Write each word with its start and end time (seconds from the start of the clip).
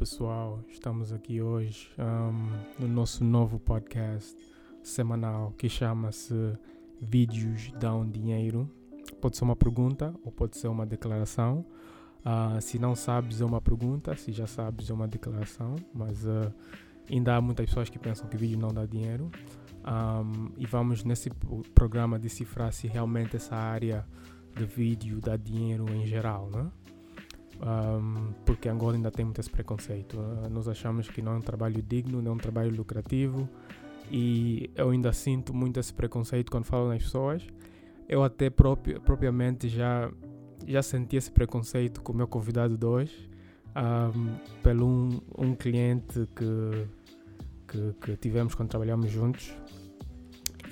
pessoal, 0.00 0.64
estamos 0.66 1.12
aqui 1.12 1.42
hoje 1.42 1.90
um, 1.98 2.82
no 2.82 2.88
nosso 2.88 3.22
novo 3.22 3.58
podcast 3.58 4.34
semanal 4.82 5.52
que 5.58 5.68
chama-se 5.68 6.34
Vídeos 6.98 7.70
Dão 7.78 8.08
Dinheiro. 8.08 8.66
Pode 9.20 9.36
ser 9.36 9.44
uma 9.44 9.54
pergunta 9.54 10.14
ou 10.24 10.32
pode 10.32 10.56
ser 10.56 10.68
uma 10.68 10.86
declaração. 10.86 11.66
Uh, 12.20 12.58
se 12.62 12.78
não 12.78 12.96
sabes, 12.96 13.42
é 13.42 13.44
uma 13.44 13.60
pergunta, 13.60 14.16
se 14.16 14.32
já 14.32 14.46
sabes, 14.46 14.88
é 14.88 14.94
uma 14.94 15.06
declaração, 15.06 15.76
mas 15.92 16.24
uh, 16.24 16.50
ainda 17.10 17.36
há 17.36 17.40
muitas 17.42 17.66
pessoas 17.66 17.90
que 17.90 17.98
pensam 17.98 18.26
que 18.26 18.38
vídeo 18.38 18.58
não 18.58 18.72
dá 18.72 18.86
dinheiro. 18.86 19.30
Um, 19.84 20.50
e 20.56 20.64
vamos 20.64 21.04
nesse 21.04 21.28
programa 21.74 22.18
decifrar 22.18 22.72
se 22.72 22.86
realmente 22.86 23.36
essa 23.36 23.54
área 23.54 24.06
de 24.56 24.64
vídeo 24.64 25.20
dá 25.20 25.36
dinheiro 25.36 25.92
em 25.92 26.06
geral, 26.06 26.48
né? 26.48 26.70
Um, 27.62 28.32
porque 28.46 28.68
Angola 28.68 28.94
ainda 28.94 29.10
tem 29.10 29.24
muito 29.24 29.40
esse 29.40 29.50
preconceito. 29.50 30.18
Uh, 30.18 30.48
nós 30.50 30.66
achamos 30.66 31.08
que 31.08 31.20
não 31.20 31.32
é 31.32 31.36
um 31.36 31.42
trabalho 31.42 31.82
digno, 31.82 32.22
não 32.22 32.32
é 32.32 32.34
um 32.34 32.38
trabalho 32.38 32.74
lucrativo 32.74 33.48
e 34.10 34.70
eu 34.74 34.90
ainda 34.90 35.12
sinto 35.12 35.54
muito 35.54 35.78
esse 35.78 35.92
preconceito 35.92 36.50
quando 36.50 36.64
falo 36.64 36.88
nas 36.88 37.02
pessoas. 37.02 37.46
Eu 38.08 38.24
até 38.24 38.50
propi 38.50 38.98
propriamente 38.98 39.68
já, 39.68 40.10
já 40.66 40.82
senti 40.82 41.16
esse 41.16 41.30
preconceito 41.30 42.02
com 42.02 42.12
o 42.12 42.16
meu 42.16 42.26
convidado 42.26 42.76
de 42.76 42.84
hoje, 42.84 43.30
um, 43.76 44.34
pelo 44.62 44.86
um, 44.86 45.20
um 45.38 45.54
cliente 45.54 46.28
que, 46.34 46.88
que, 47.68 47.94
que 48.00 48.16
tivemos 48.16 48.54
quando 48.54 48.68
trabalhamos 48.68 49.10
juntos. 49.10 49.54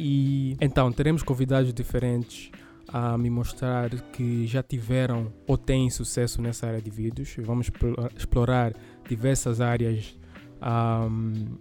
E 0.01 0.57
então 0.61 0.91
teremos 0.91 1.23
convidados 1.23 1.73
diferentes 1.73 2.51
a 2.89 3.19
me 3.19 3.29
mostrar 3.29 3.91
que 4.13 4.47
já 4.47 4.63
tiveram 4.63 5.33
ou 5.47 5.59
têm 5.59 5.91
sucesso 5.91 6.41
nessa 6.41 6.67
área 6.67 6.81
de 6.81 6.91
vídeos. 6.91 7.37
Vamos 7.39 7.71
explorar 8.17 8.73
diversas 9.09 9.61
áreas 9.61 10.19
um, 10.63 11.59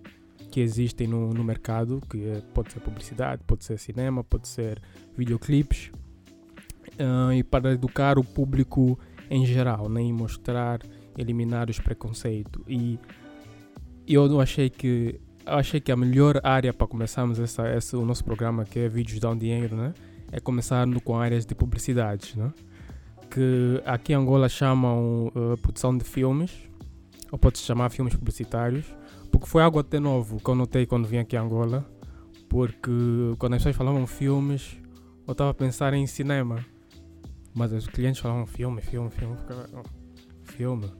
que 0.49 0.61
existem 0.61 1.07
no, 1.07 1.33
no 1.33 1.43
mercado, 1.43 2.01
que 2.09 2.25
é, 2.25 2.41
pode 2.53 2.71
ser 2.71 2.79
publicidade, 2.79 3.43
pode 3.45 3.65
ser 3.65 3.77
cinema, 3.77 4.23
pode 4.23 4.47
ser 4.47 4.81
videoclipes, 5.17 5.91
uh, 6.93 7.33
e 7.33 7.43
para 7.43 7.73
educar 7.73 8.17
o 8.17 8.23
público 8.23 8.97
em 9.29 9.45
geral, 9.45 9.89
né, 9.89 10.01
e 10.01 10.13
mostrar, 10.13 10.79
eliminar 11.17 11.69
os 11.69 11.79
preconceitos. 11.79 12.63
E 12.67 12.97
eu 14.07 14.39
achei 14.39 14.69
que 14.69 15.19
achei 15.45 15.79
que 15.79 15.91
a 15.91 15.95
melhor 15.95 16.39
área 16.43 16.73
para 16.73 16.87
começarmos 16.87 17.39
essa, 17.39 17.69
esse, 17.73 17.95
o 17.95 18.05
nosso 18.05 18.23
programa, 18.23 18.65
que 18.65 18.79
é 18.79 18.89
Vídeos 18.89 19.19
Dão 19.19 19.37
Dinheiro, 19.37 19.75
né? 19.75 19.93
É 20.31 20.39
começando 20.39 20.99
com 21.01 21.17
áreas 21.17 21.45
de 21.45 21.55
publicidades, 21.55 22.35
né? 22.35 22.51
que 23.29 23.81
aqui 23.85 24.13
em 24.13 24.15
Angola 24.15 24.49
chamam 24.49 25.27
uh, 25.27 25.57
produção 25.61 25.97
de 25.97 26.03
filmes, 26.03 26.51
ou 27.31 27.37
pode-se 27.37 27.63
chamar 27.63 27.89
filmes 27.89 28.15
publicitários, 28.15 28.85
porque 29.31 29.47
foi 29.47 29.61
algo 29.61 29.79
até 29.79 29.99
novo 29.99 30.37
que 30.37 30.49
eu 30.49 30.55
notei 30.55 30.85
quando 30.85 31.07
vim 31.07 31.17
aqui 31.17 31.35
a 31.35 31.41
Angola, 31.41 31.85
porque 32.49 32.91
quando 33.37 33.53
as 33.53 33.59
pessoas 33.59 33.75
falavam 33.75 34.07
filmes, 34.07 34.77
eu 35.27 35.33
estava 35.33 35.51
a 35.51 35.53
pensar 35.53 35.93
em 35.93 36.07
cinema, 36.07 36.65
mas 37.53 37.71
os 37.71 37.87
clientes 37.87 38.21
falavam 38.21 38.45
filme, 38.45 38.81
filme, 38.81 39.09
filme, 39.11 39.35
filme. 40.43 40.91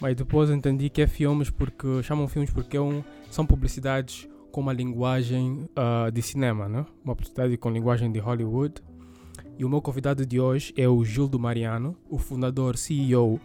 Mas 0.00 0.16
depois 0.16 0.50
entendi 0.50 0.88
que 0.88 1.02
é 1.02 1.06
filmes 1.06 1.50
porque 1.50 2.02
chamam 2.02 2.28
filmes 2.28 2.50
porque 2.50 2.76
é 2.76 2.80
um, 2.80 3.02
são 3.30 3.44
publicidades 3.44 4.28
com 4.50 4.60
uma 4.60 4.72
linguagem 4.72 5.68
uh, 5.76 6.10
de 6.10 6.22
cinema, 6.22 6.68
né? 6.68 6.84
uma 7.04 7.14
publicidade 7.14 7.56
com 7.56 7.70
linguagem 7.70 8.10
de 8.10 8.18
Hollywood. 8.18 8.82
E 9.58 9.64
o 9.64 9.68
meu 9.68 9.82
convidado 9.82 10.24
de 10.24 10.40
hoje 10.40 10.72
é 10.76 10.88
o 10.88 11.04
Gildo 11.04 11.38
Mariano, 11.38 11.96
o 12.08 12.18
fundador, 12.18 12.76
CEO 12.76 13.40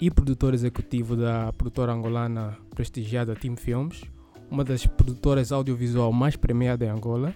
e 0.00 0.10
produtor 0.10 0.54
executivo 0.54 1.16
da 1.16 1.52
produtora 1.52 1.92
angolana 1.92 2.56
prestigiada 2.74 3.34
Team 3.34 3.56
Films, 3.56 4.02
uma 4.50 4.64
das 4.64 4.86
produtoras 4.86 5.52
audiovisual 5.52 6.12
mais 6.12 6.36
premiadas 6.36 6.88
em 6.88 6.90
Angola. 6.90 7.34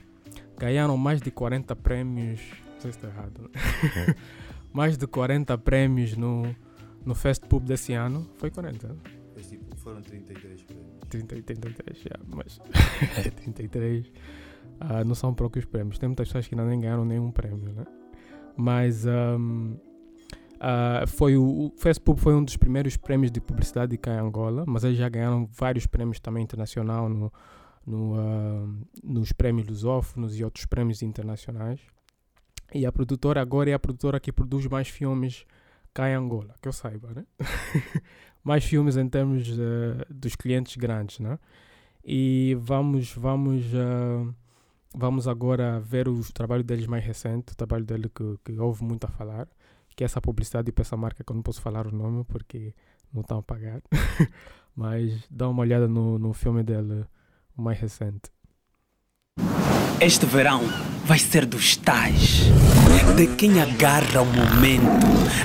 Ganharam 0.58 0.97
mais 0.97 1.20
de 1.20 1.30
40 1.30 1.74
prêmios. 1.76 2.41
Não 2.74 2.80
sei 2.80 2.92
se 2.92 2.98
está 2.98 3.08
errado. 3.08 3.42
Né? 3.42 4.14
mais 4.72 4.97
de 4.97 5.06
40 5.06 5.58
prêmios 5.58 6.16
no, 6.16 6.54
no 7.04 7.14
Fest 7.14 7.44
Pub 7.47 7.64
desse 7.64 7.92
ano. 7.92 8.26
Foi 8.38 8.50
40? 8.50 8.88
Né? 8.88 8.94
Foram 9.76 10.00
33 10.00 10.62
prêmios. 10.62 10.81
30, 11.18 11.42
33, 11.44 11.98
já, 11.98 12.18
mas 12.26 12.58
33 13.36 14.06
uh, 14.06 14.10
ah, 14.80 15.04
não 15.04 15.14
são 15.14 15.34
poucos 15.34 15.64
prêmios. 15.64 15.98
Tem 15.98 16.08
muitas 16.08 16.28
pessoas 16.28 16.48
que 16.48 16.54
ainda 16.54 16.66
nem 16.66 16.80
ganharam 16.80 17.04
nenhum 17.04 17.30
prêmio, 17.30 17.72
né? 17.72 17.84
Mas 18.56 19.04
um, 19.06 19.74
uh, 19.74 19.80
ah, 20.60 21.04
foi 21.06 21.36
o, 21.36 21.66
o 21.66 21.72
Facebook 21.76 22.20
foi 22.20 22.34
um 22.34 22.44
dos 22.44 22.56
primeiros 22.56 22.96
prêmios 22.96 23.30
de 23.30 23.40
publicidade 23.40 23.96
cá 23.98 24.14
em 24.14 24.18
Angola, 24.18 24.64
mas 24.66 24.84
eles 24.84 24.98
já 24.98 25.08
ganharam 25.08 25.46
vários 25.46 25.86
prêmios 25.86 26.18
também 26.18 26.42
internacional 26.42 27.08
no, 27.08 27.32
no, 27.86 28.14
uh, 28.14 28.86
nos 29.02 29.32
prêmios 29.32 29.68
lusófonos 29.68 30.38
e 30.38 30.44
outros 30.44 30.66
prêmios 30.66 31.02
internacionais. 31.02 31.80
E 32.74 32.86
a 32.86 32.92
produtora 32.92 33.40
agora 33.42 33.70
é 33.70 33.74
a 33.74 33.78
produtora 33.78 34.18
que 34.18 34.32
produz 34.32 34.66
mais 34.66 34.88
filmes 34.88 35.44
cá 35.92 36.08
em 36.08 36.14
Angola, 36.14 36.54
que 36.60 36.68
eu 36.68 36.72
saiba, 36.72 37.12
né? 37.12 37.26
mais 38.42 38.64
filmes 38.64 38.97
em 38.97 39.08
termos 39.08 39.48
uh, 39.48 40.04
dos 40.10 40.34
clientes 40.34 40.76
grandes, 40.76 41.19
né? 41.20 41.38
E 42.04 42.56
vamos, 42.60 43.12
vamos, 43.12 43.64
uh, 43.66 44.34
vamos 44.94 45.28
agora 45.28 45.80
ver 45.80 46.08
o 46.08 46.20
trabalho 46.32 46.64
deles 46.64 46.86
mais 46.86 47.04
recente, 47.04 47.53
o 47.53 47.56
trabalho 47.56 47.84
dele 47.84 48.08
que, 48.08 48.38
que 48.44 48.58
houve 48.58 48.82
muito 48.84 49.04
a 49.04 49.08
falar, 49.08 49.48
que 49.94 50.03
é 50.03 50.06
essa 50.06 50.20
publicidade 50.20 50.72
para 50.72 50.82
essa 50.82 50.97
marca 50.97 51.22
que 51.22 51.30
eu 51.30 51.36
não 51.36 51.42
posso 51.42 51.60
falar 51.60 51.86
o 51.86 51.94
nome 51.94 52.25
porque 52.25 52.75
não 53.12 53.22
estão 53.22 53.38
a 53.38 53.42
pagar. 53.42 53.82
Mas 54.74 55.26
dá 55.30 55.48
uma 55.48 55.60
olhada 55.60 55.86
no, 55.86 56.19
no 56.19 56.32
filme 56.32 56.62
dele, 56.62 57.04
mais 57.56 57.78
recente. 57.78 58.30
Este 60.02 60.26
verão 60.26 60.62
vai 61.04 61.16
ser 61.16 61.46
dos 61.46 61.76
tais. 61.76 62.50
De 63.14 63.28
quem 63.36 63.62
agarra 63.62 64.20
o 64.20 64.26
momento. 64.26 64.98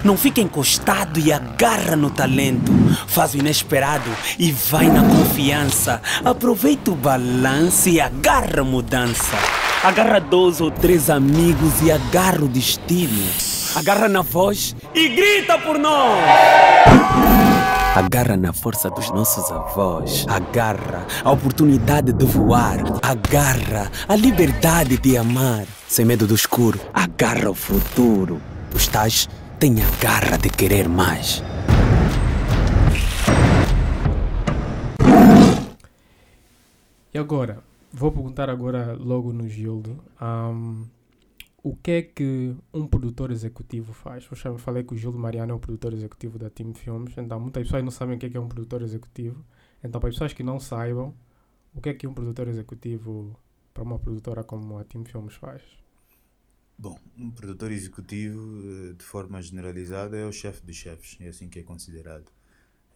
Não 0.04 0.18
fica 0.18 0.42
encostado 0.42 1.20
e 1.20 1.32
agarra 1.32 1.96
no 1.96 2.10
talento. 2.10 2.72
Faz 3.06 3.36
o 3.36 3.38
inesperado 3.38 4.10
e 4.40 4.52
vai 4.52 4.88
na 4.88 5.04
confiança. 5.04 6.02
Aproveita 6.26 6.90
o 6.90 6.96
balanço 6.96 7.88
e 7.88 8.02
agarra 8.02 8.62
a 8.62 8.64
mudança. 8.64 9.38
Agarra 9.84 10.20
dois 10.20 10.60
ou 10.60 10.72
três 10.72 11.12
amigos 11.12 11.80
e 11.84 11.92
agarra 11.92 12.44
o 12.44 12.48
destino. 12.48 13.30
Agarra 13.76 14.10
na 14.10 14.24
voz 14.24 14.76
e 14.96 15.08
grita 15.08 15.60
por 15.60 15.78
nós. 15.78 17.57
Agarra 17.98 18.38
na 18.38 18.54
força 18.54 18.92
dos 18.92 19.10
nossos 19.10 19.52
avós. 19.52 20.24
Agarra 20.30 21.08
a 21.24 21.32
oportunidade 21.32 22.14
de 22.14 22.26
voar. 22.26 22.78
Agarra 23.02 23.92
a 24.08 24.16
liberdade 24.16 25.00
de 25.00 25.18
amar. 25.18 25.66
Sem 25.88 26.06
medo 26.06 26.28
do 26.28 26.36
escuro, 26.36 26.80
agarra 26.94 27.50
o 27.50 27.56
futuro. 27.56 28.40
Os 28.72 28.88
tais 28.88 29.28
têm 29.58 29.82
a 29.82 29.90
garra 30.00 30.38
de 30.38 30.48
querer 30.48 30.88
mais. 30.88 31.44
E 37.12 37.18
agora? 37.18 37.64
Vou 37.92 38.12
perguntar 38.12 38.48
agora 38.48 38.96
logo 38.96 39.34
no 39.34 39.50
Gildo. 39.50 39.98
Um, 40.22 40.86
o 41.70 41.76
que 41.76 41.92
é 41.92 42.02
que 42.02 42.56
um 42.74 42.88
produtor 42.88 43.30
executivo 43.30 43.92
faz? 43.92 44.28
Eu 44.46 44.58
falei 44.58 44.84
que 44.84 44.94
o 44.94 44.98
Gildo 44.98 45.20
Mariano 45.20 45.52
é 45.52 45.56
o 45.56 45.60
produtor 45.60 45.94
executivo 45.94 46.40
da 46.40 46.50
Team 46.50 46.74
Films, 46.74 47.18
então 47.18 47.40
muitas 47.40 47.64
pessoas 47.64 47.84
não 47.84 47.92
sabem 47.92 48.16
o 48.16 48.20
que 48.20 48.28
é, 48.28 48.30
que 48.30 48.38
é 48.38 48.40
um 48.40 48.48
produtor 48.48 48.82
executivo. 48.82 49.44
Então, 49.84 50.00
para 50.00 50.10
as 50.10 50.16
pessoas 50.16 50.32
que 50.32 50.44
não 50.44 50.62
saibam, 50.62 51.14
o 51.76 51.82
que 51.82 51.90
é 51.90 51.94
que 51.94 52.08
um 52.08 52.14
produtor 52.14 52.48
executivo 52.48 53.38
para 53.74 53.84
uma 53.84 54.00
produtora 54.00 54.46
como 54.46 54.78
a 54.80 54.84
Team 54.86 55.04
Films 55.04 55.36
faz? 55.36 55.62
Bom, 56.78 56.98
um 57.18 57.32
produtor 57.32 57.72
executivo, 57.72 58.40
eh, 58.64 58.94
de 58.94 59.04
forma 59.04 59.42
generalizada, 59.42 60.16
é 60.16 60.26
o 60.26 60.32
chefe 60.32 60.66
dos 60.66 60.76
chefes, 60.76 61.18
é 61.20 61.28
assim 61.28 61.50
que 61.50 61.60
é 61.60 61.64
considerado. 61.64 62.32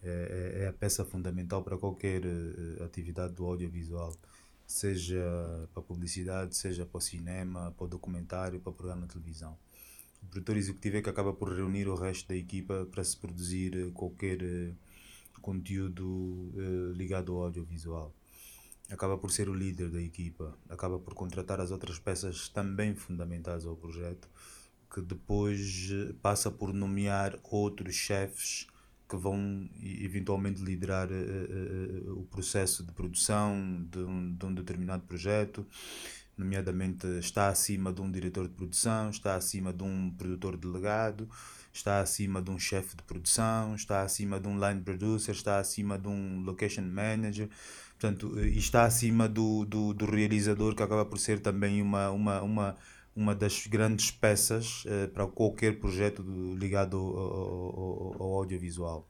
É, 0.02 0.54
é, 0.56 0.62
é 0.64 0.68
a 0.68 0.72
peça 0.72 1.04
fundamental 1.04 1.62
para 1.62 1.76
qualquer 1.76 2.24
uh, 2.24 2.82
atividade 2.84 3.34
do 3.34 3.44
audiovisual 3.44 4.12
seja 4.72 5.68
para 5.72 5.82
publicidade, 5.82 6.56
seja 6.56 6.86
para 6.86 6.98
o 6.98 7.00
cinema, 7.00 7.72
para 7.76 7.84
o 7.84 7.88
documentário, 7.88 8.60
para 8.60 8.70
o 8.70 8.74
programa 8.74 9.06
de 9.06 9.12
televisão. 9.12 9.56
O 10.22 10.26
produtor 10.26 10.56
executivo 10.56 10.96
é 10.96 11.02
que 11.02 11.10
acaba 11.10 11.32
por 11.32 11.52
reunir 11.52 11.88
o 11.88 11.94
resto 11.94 12.28
da 12.28 12.36
equipa 12.36 12.86
para 12.90 13.02
se 13.02 13.16
produzir 13.16 13.76
eh, 13.76 13.90
qualquer 13.92 14.40
uh, 14.42 14.74
conteúdo 15.40 16.06
uh, 16.06 16.92
ligado 16.92 17.34
ao 17.34 17.44
audiovisual. 17.44 18.14
Acaba 18.90 19.18
por 19.18 19.32
ser 19.32 19.48
o 19.48 19.54
líder 19.54 19.90
da 19.90 20.00
equipa, 20.00 20.56
acaba 20.68 20.98
por 20.98 21.14
contratar 21.14 21.60
as 21.60 21.70
outras 21.70 21.98
peças 21.98 22.48
também 22.48 22.94
fundamentais 22.94 23.66
ao 23.66 23.76
projeto, 23.76 24.28
que 24.92 25.00
depois 25.00 25.90
passa 26.20 26.50
por 26.50 26.72
nomear 26.72 27.38
outros 27.42 27.94
chefes 27.94 28.66
que 29.12 29.16
vão 29.18 29.68
eventualmente 29.82 30.62
liderar 30.62 31.10
uh, 31.10 31.12
uh, 31.12 32.18
o 32.18 32.22
processo 32.24 32.82
de 32.82 32.90
produção 32.92 33.86
de 33.90 33.98
um, 33.98 34.34
de 34.34 34.46
um, 34.46 34.54
determinado 34.54 35.02
projeto, 35.02 35.66
nomeadamente 36.34 37.06
está 37.18 37.48
acima 37.48 37.92
de 37.92 38.00
um 38.00 38.10
diretor 38.10 38.48
de 38.48 38.54
produção, 38.54 39.10
está 39.10 39.34
acima 39.34 39.70
de 39.70 39.84
um 39.84 40.10
produtor 40.16 40.56
delegado, 40.56 41.28
está 41.70 42.00
acima 42.00 42.40
de 42.40 42.50
um 42.50 42.58
chefe 42.58 42.96
de 42.96 43.02
produção, 43.02 43.74
está 43.74 44.00
acima 44.00 44.40
de 44.40 44.48
um 44.48 44.58
line 44.58 44.80
producer, 44.80 45.32
está 45.32 45.58
acima 45.58 45.98
de 45.98 46.08
um 46.08 46.42
location 46.42 46.80
manager, 46.80 47.50
portanto, 47.98 48.40
está 48.40 48.84
acima 48.84 49.28
do, 49.28 49.66
do, 49.66 49.92
do 49.92 50.06
realizador, 50.06 50.74
que 50.74 50.82
acaba 50.82 51.04
por 51.04 51.18
ser 51.18 51.38
também 51.38 51.82
uma, 51.82 52.08
uma, 52.08 52.40
uma, 52.40 52.76
uma 53.14 53.34
das 53.34 53.66
grandes 53.66 54.10
peças 54.10 54.84
uh, 54.84 55.08
para 55.12 55.26
qualquer 55.26 55.78
projeto 55.78 56.24
ligado 56.58 56.96
ao, 56.96 57.16
ao, 57.16 58.22
ao 58.22 58.34
audiovisual. 58.38 59.08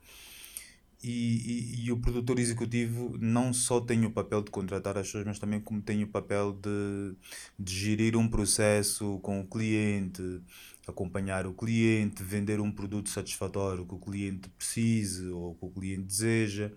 E, 1.03 1.09
e, 1.09 1.85
e, 1.85 1.91
o 1.91 1.97
produtor 1.97 2.39
executivo 2.39 3.17
não 3.19 3.53
só 3.53 3.81
tem 3.81 4.05
o 4.05 4.11
papel 4.11 4.41
de 4.41 4.49
contratar 4.49 4.97
as 4.97 5.07
pessoas, 5.07 5.25
mas 5.25 5.37
também 5.37 5.59
como 5.59 5.81
tem 5.81 6.01
o 6.01 6.07
papel 6.07 6.53
de, 6.53 7.13
de 7.59 7.75
gerir 7.75 8.15
um 8.15 8.25
processo 8.25 9.19
com 9.21 9.41
o 9.41 9.45
cliente, 9.45 10.41
acompanhar 10.87 11.45
o 11.45 11.53
cliente, 11.53 12.23
vender 12.23 12.61
um 12.61 12.71
produto 12.71 13.09
satisfatório 13.09 13.85
que 13.85 13.93
o 13.93 13.99
cliente 13.99 14.47
precise 14.49 15.27
ou 15.27 15.55
que 15.55 15.65
o 15.65 15.69
cliente 15.69 16.03
deseja 16.03 16.71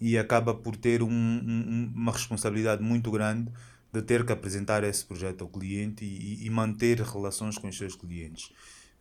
e 0.00 0.16
acaba 0.16 0.54
por 0.54 0.76
ter 0.76 1.02
um, 1.02 1.10
um, 1.10 1.92
uma 1.92 2.12
responsabilidade 2.12 2.82
muito 2.84 3.10
grande 3.10 3.50
de 3.92 4.02
ter 4.02 4.24
que 4.24 4.32
apresentar 4.32 4.84
esse 4.84 5.04
projeto 5.04 5.42
ao 5.42 5.48
cliente 5.48 6.04
e, 6.04 6.46
e 6.46 6.50
manter 6.50 7.00
relações 7.00 7.58
com 7.58 7.68
os 7.68 7.76
seus 7.76 7.94
clientes. 7.94 8.52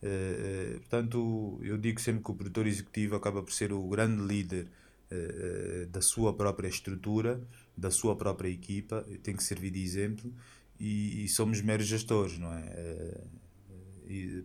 Uh, 0.02 0.80
portanto, 0.80 1.60
eu 1.62 1.78
digo 1.78 2.00
sempre 2.00 2.24
que 2.24 2.32
o 2.32 2.34
produtor 2.34 2.66
executivo 2.66 3.16
acaba 3.16 3.44
por 3.44 3.52
ser 3.52 3.74
o 3.74 3.88
grande 3.88 4.22
líder 4.24 4.68
uh, 5.12 5.86
da 5.88 6.02
sua 6.02 6.34
própria 6.34 6.68
estrutura, 6.68 7.42
da 7.78 7.92
sua 7.92 8.16
própria 8.16 8.50
equipa, 8.50 9.06
tem 9.22 9.36
que 9.36 9.44
servir 9.44 9.72
de 9.72 9.82
exemplo 9.82 10.34
e, 10.80 11.24
e 11.24 11.28
somos 11.28 11.62
meros 11.62 11.86
gestores, 11.86 12.38
não 12.38 12.54
é? 12.54 13.22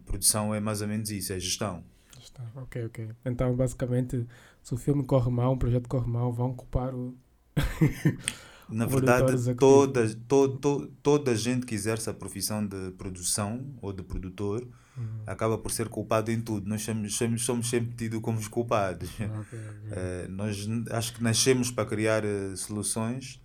produção 0.04 0.54
é 0.54 0.60
mais 0.60 0.82
ou 0.82 0.88
menos 0.88 1.10
isso, 1.10 1.32
é 1.32 1.40
gestão. 1.40 1.82
Gestão, 2.18 2.46
ok, 2.54 2.84
ok. 2.86 3.10
Então, 3.24 3.54
basicamente, 3.56 4.26
se 4.62 4.74
o 4.74 4.76
filme 4.76 5.04
corre 5.04 5.30
mal, 5.30 5.52
um 5.54 5.58
projeto 5.58 5.88
corre 5.88 6.06
mal, 6.06 6.32
vão 6.32 6.54
culpar 6.54 6.94
o. 6.94 7.16
Na 8.68 8.86
verdade, 8.86 9.54
toda, 9.54 10.14
todo, 10.26 10.86
toda 11.02 11.32
a 11.32 11.34
gente 11.34 11.66
que 11.66 11.74
exerce 11.74 12.08
a 12.08 12.14
profissão 12.14 12.66
de 12.66 12.90
produção 12.92 13.64
ou 13.82 13.92
de 13.92 14.02
produtor 14.02 14.66
uhum. 14.96 15.22
acaba 15.26 15.58
por 15.58 15.70
ser 15.70 15.88
culpado 15.88 16.30
em 16.30 16.40
tudo. 16.40 16.68
Nós 16.68 16.82
somos, 16.82 17.14
somos, 17.14 17.44
somos 17.44 17.70
sempre 17.70 17.94
tidos 17.94 18.20
como 18.20 18.38
os 18.38 18.48
culpados. 18.48 19.10
Okay, 19.10 19.26
okay. 19.26 19.58
Uh, 19.58 20.30
nós 20.30 20.68
acho 20.90 21.14
que 21.14 21.22
nascemos 21.22 21.70
para 21.70 21.86
criar 21.86 22.24
uh, 22.24 22.56
soluções 22.56 23.40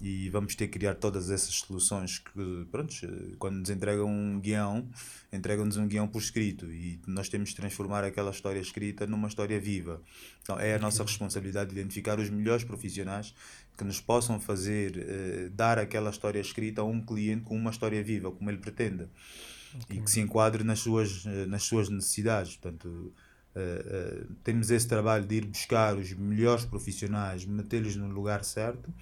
e 0.00 0.30
vamos 0.30 0.54
ter 0.54 0.68
que 0.68 0.78
criar 0.78 0.94
todas 0.94 1.28
essas 1.28 1.54
soluções 1.54 2.18
que, 2.18 2.66
pronto, 2.70 2.94
quando 3.38 3.56
nos 3.56 3.68
entregam 3.68 4.08
um 4.08 4.38
guião, 4.38 4.88
entregam-nos 5.32 5.76
um 5.76 5.88
guião 5.88 6.06
por 6.06 6.22
escrito 6.22 6.66
e 6.66 7.00
nós 7.06 7.28
temos 7.28 7.50
de 7.50 7.56
transformar 7.56 8.04
aquela 8.04 8.30
história 8.30 8.60
escrita 8.60 9.06
numa 9.06 9.26
história 9.26 9.58
viva. 9.58 10.00
Então 10.42 10.58
é 10.58 10.74
a 10.74 10.78
nossa 10.78 11.02
responsabilidade 11.02 11.72
identificar 11.72 12.20
os 12.20 12.30
melhores 12.30 12.62
profissionais 12.62 13.34
que 13.76 13.82
nos 13.82 14.00
possam 14.00 14.38
fazer 14.38 14.96
eh, 14.96 15.48
dar 15.52 15.78
aquela 15.78 16.10
história 16.10 16.40
escrita 16.40 16.80
a 16.80 16.84
um 16.84 17.00
cliente 17.00 17.42
com 17.44 17.56
uma 17.56 17.70
história 17.70 18.02
viva, 18.02 18.30
como 18.30 18.50
ele 18.50 18.58
pretende, 18.58 19.08
okay. 19.82 19.98
e 19.98 20.00
que 20.00 20.10
se 20.10 20.20
enquadre 20.20 20.62
nas 20.62 20.78
suas, 20.78 21.24
eh, 21.26 21.46
nas 21.46 21.64
suas 21.64 21.88
necessidades. 21.88 22.56
Portanto, 22.56 23.12
Uh, 23.56 24.20
uh, 24.22 24.34
temos 24.44 24.70
esse 24.70 24.86
trabalho 24.86 25.26
de 25.26 25.36
ir 25.36 25.44
buscar 25.46 25.96
os 25.96 26.12
melhores 26.12 26.64
profissionais, 26.64 27.44
metê-los 27.44 27.96
no 27.96 28.06
lugar 28.06 28.44
certo 28.44 28.92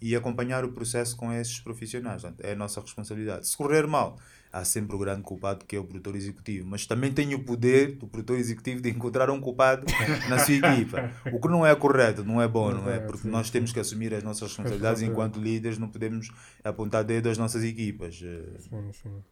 e 0.00 0.14
acompanhar 0.14 0.64
o 0.64 0.72
processo 0.72 1.16
com 1.16 1.32
esses 1.32 1.58
profissionais. 1.60 2.22
Portanto, 2.22 2.44
é 2.44 2.52
a 2.52 2.56
nossa 2.56 2.80
responsabilidade. 2.80 3.46
Se 3.46 3.56
correr 3.56 3.86
mal, 3.86 4.16
há 4.52 4.64
sempre 4.64 4.94
o 4.94 4.98
grande 4.98 5.22
culpado 5.22 5.64
que 5.64 5.76
é 5.76 5.78
o 5.78 5.84
produtor 5.84 6.16
executivo, 6.16 6.66
mas 6.68 6.86
também 6.86 7.12
tem 7.12 7.34
o 7.34 7.44
poder 7.44 7.96
do 7.96 8.06
produtor 8.06 8.38
executivo 8.38 8.80
de 8.80 8.90
encontrar 8.90 9.30
um 9.30 9.40
culpado 9.40 9.86
na 10.28 10.38
sua 10.38 10.54
equipa. 10.56 11.10
O 11.32 11.40
que 11.40 11.48
não 11.48 11.66
é 11.66 11.74
correto, 11.74 12.24
não 12.24 12.40
é 12.40 12.48
bom, 12.48 12.72
não 12.72 12.90
é? 12.90 12.98
Porque 12.98 13.28
nós 13.28 13.50
temos 13.50 13.72
que 13.72 13.80
assumir 13.80 14.14
as 14.14 14.22
nossas 14.22 14.48
responsabilidades 14.48 15.02
enquanto 15.02 15.40
líderes, 15.40 15.78
não 15.78 15.88
podemos 15.88 16.30
apontar 16.62 17.04
dedo 17.04 17.28
às 17.28 17.38
nossas 17.38 17.62
equipas. 17.64 18.16
Sim, 18.16 18.92
sim. 18.92 19.22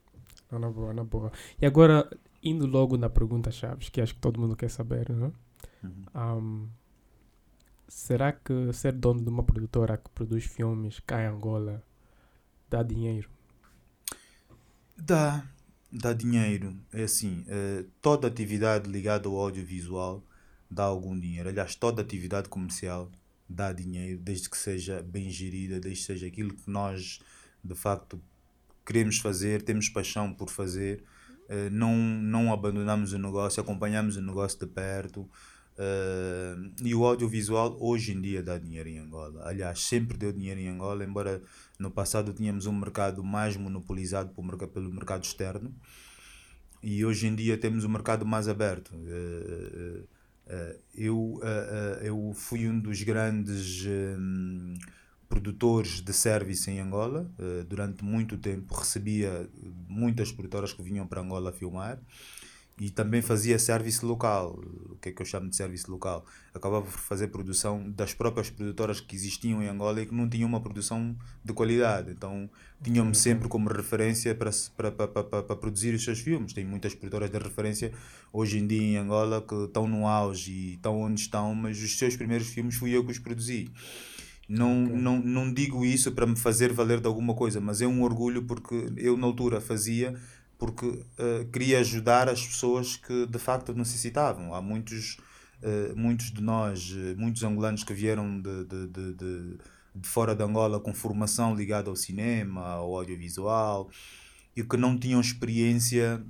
na 0.51 0.71
boa, 0.71 0.93
na 0.93 1.05
boa. 1.05 1.33
E 1.61 1.67
agora, 1.67 2.09
indo 2.43 2.67
logo 2.67 2.97
na 2.97 3.09
pergunta 3.09 3.51
chaves, 3.51 3.89
que 3.89 4.01
acho 4.01 4.15
que 4.15 4.21
todo 4.21 4.41
mundo 4.41 4.57
quer 4.57 4.71
saber, 4.71 5.11
não? 5.11 5.33
Uhum. 5.83 6.05
Um, 6.15 6.69
será 7.89 8.33
que 8.33 8.73
ser 8.73 8.93
dono 8.93 9.23
de 9.23 9.29
uma 9.29 9.43
produtora 9.43 9.97
que 9.97 10.11
produz 10.11 10.45
filmes 10.45 11.01
cá 11.01 11.23
em 11.23 11.27
Angola 11.27 11.83
dá 12.69 12.83
dinheiro? 12.83 13.29
Dá, 14.97 15.47
dá 15.93 16.13
dinheiro. 16.13 16.77
É 16.93 17.05
assim, 17.05 17.45
uh, 17.49 17.85
toda 18.01 18.29
atividade 18.29 18.91
ligada 18.91 19.29
ao 19.29 19.37
audiovisual 19.37 20.23
dá 20.71 20.85
algum 20.85 21.19
dinheiro. 21.19 21.49
Aliás, 21.49 21.75
toda 21.75 22.03
atividade 22.03 22.49
comercial 22.49 23.11
dá 23.49 23.73
dinheiro, 23.73 24.19
desde 24.21 24.51
que 24.51 24.57
seja 24.57 25.03
bem 25.03 25.31
gerida, 25.31 25.79
desde 25.79 26.01
que 26.01 26.07
seja 26.07 26.27
aquilo 26.27 26.55
que 26.55 26.69
nós 26.69 27.21
de 27.63 27.75
facto 27.75 28.21
queremos 28.85 29.19
fazer, 29.19 29.63
temos 29.63 29.89
paixão 29.89 30.33
por 30.33 30.49
fazer, 30.49 31.05
uh, 31.49 31.71
não, 31.71 31.97
não 31.97 32.53
abandonamos 32.53 33.13
o 33.13 33.19
negócio, 33.19 33.61
acompanhamos 33.61 34.17
o 34.17 34.23
negócio 34.23 34.59
de 34.59 34.67
perto. 34.67 35.29
Uh, 35.77 36.73
e 36.83 36.95
o 36.95 37.05
audiovisual 37.05 37.77
hoje 37.79 38.13
em 38.13 38.21
dia 38.21 38.43
dá 38.43 38.57
dinheiro 38.57 38.89
em 38.89 38.99
Angola. 38.99 39.47
Aliás, 39.47 39.83
sempre 39.83 40.17
deu 40.17 40.33
dinheiro 40.33 40.59
em 40.59 40.69
Angola, 40.69 41.05
embora 41.05 41.43
no 41.79 41.91
passado 41.91 42.33
tínhamos 42.33 42.65
um 42.65 42.73
mercado 42.73 43.23
mais 43.23 43.57
monopolizado 43.57 44.33
pelo 44.73 44.91
mercado 44.91 45.25
externo. 45.25 45.75
E 46.83 47.05
hoje 47.05 47.27
em 47.27 47.35
dia 47.35 47.59
temos 47.59 47.85
um 47.85 47.91
mercado 47.91 48.25
mais 48.25 48.49
aberto. 48.49 48.95
Uh, 48.95 50.03
uh, 50.47 50.81
eu, 50.95 51.41
eu 52.03 52.33
fui 52.35 52.67
um 52.69 52.81
dos 52.81 53.03
grandes 53.03 53.85
produtores 55.29 56.01
de 56.01 56.13
serviço 56.13 56.71
em 56.71 56.81
Angola. 56.81 57.31
durante 57.69 58.03
muito 58.03 58.39
tempo 58.39 58.73
recebia 58.75 59.47
muitas 59.89 60.33
produtoras 60.33 60.73
que 60.73 60.83
vinham 60.83 61.07
para 61.07 61.21
Angola 61.21 61.53
filmar 61.53 62.01
e 62.79 62.91
também 62.91 63.23
fazia 63.23 63.59
serviço 63.59 64.07
local. 64.07 64.59
O 64.91 64.97
que 64.97 65.09
é 65.09 65.13
que 65.13 65.23
eu 65.23 65.27
chamo 65.27 65.49
de 65.49 65.57
serviço 65.57 65.91
local? 65.91 66.27
Acabava 66.55 66.85
por 66.85 66.99
fazer 66.99 67.29
produção 67.29 67.91
das 67.91 68.13
próprias 68.13 68.51
produtoras 68.51 69.01
que 69.01 69.17
existiam 69.17 69.63
em 69.63 69.69
Angola 69.69 70.03
e 70.03 70.07
que 70.07 70.15
não 70.15 70.29
tinham 70.29 70.49
uma 70.49 70.61
produção 70.61 71.17
de 71.43 71.53
qualidade. 71.55 72.11
Então 72.11 72.51
tinham-me 72.83 73.15
sempre 73.15 73.49
como 73.49 73.69
referência 73.71 74.35
para, 74.35 74.51
para, 74.77 74.93
para, 74.93 75.09
para, 75.09 75.43
para 75.43 75.57
produzir 75.57 75.95
os 75.95 76.05
seus 76.05 76.21
filmes. 76.21 76.53
Tem 76.53 76.65
muitas 76.65 76.95
produtoras 76.95 77.31
de 77.31 77.39
referência 77.39 77.93
hoje 78.31 78.59
em 78.59 78.67
dia 78.67 78.83
em 78.83 78.97
Angola 78.99 79.41
que 79.41 79.55
estão 79.55 79.89
no 79.89 80.07
auge 80.07 80.53
e 80.53 80.75
estão 80.75 81.01
onde 81.01 81.23
estão, 81.23 81.55
mas 81.55 81.83
os 81.83 81.97
seus 81.97 82.15
primeiros 82.15 82.49
filmes 82.49 82.75
fui 82.75 82.91
eu 82.95 83.05
que 83.05 83.13
os 83.13 83.19
produzi. 83.19 83.71
Não, 84.49 84.85
okay. 84.85 84.97
não, 84.97 85.19
não 85.19 85.53
digo 85.53 85.85
isso 85.85 86.13
para 86.13 86.27
me 86.27 86.37
fazer 86.37 86.73
valer 86.73 87.01
de 87.01 87.07
alguma 87.07 87.35
coisa, 87.35 87.61
mas 87.61 87.81
é 87.81 87.87
um 87.87 88.03
orgulho 88.03 88.45
porque 88.45 88.93
eu 88.97 89.17
na 89.17 89.27
altura 89.27 89.61
fazia 89.61 90.15
porque 90.59 90.87
uh, 90.87 91.45
queria 91.53 91.81
ajudar 91.81 92.29
as 92.29 92.47
pessoas 92.47 92.97
que 92.97 93.27
de 93.27 93.39
facto 93.39 93.75
necessitavam. 93.75 94.55
Há 94.55 94.63
muitos, 94.63 95.19
uh, 95.63 95.97
muitos 95.97 96.33
de 96.33 96.43
nós, 96.43 96.91
uh, 96.93 97.15
muitos 97.17 97.43
angolanos 97.43 97.85
que 97.85 97.93
vieram 97.93 98.41
de, 98.41 98.65
de, 98.65 98.87
de, 98.87 99.15
de, 99.15 99.59
de 99.95 100.09
fora 100.09 100.35
de 100.35 100.43
Angola 100.43 100.81
com 100.81 100.95
formação 100.95 101.55
ligada 101.55 101.91
ao 101.91 101.97
cinema, 101.97 102.63
ao 102.63 102.97
audiovisual 102.97 103.91
e 104.57 104.63
que 104.63 104.77
não 104.77 104.99
tinham 104.99 105.21
experiência 105.21 106.25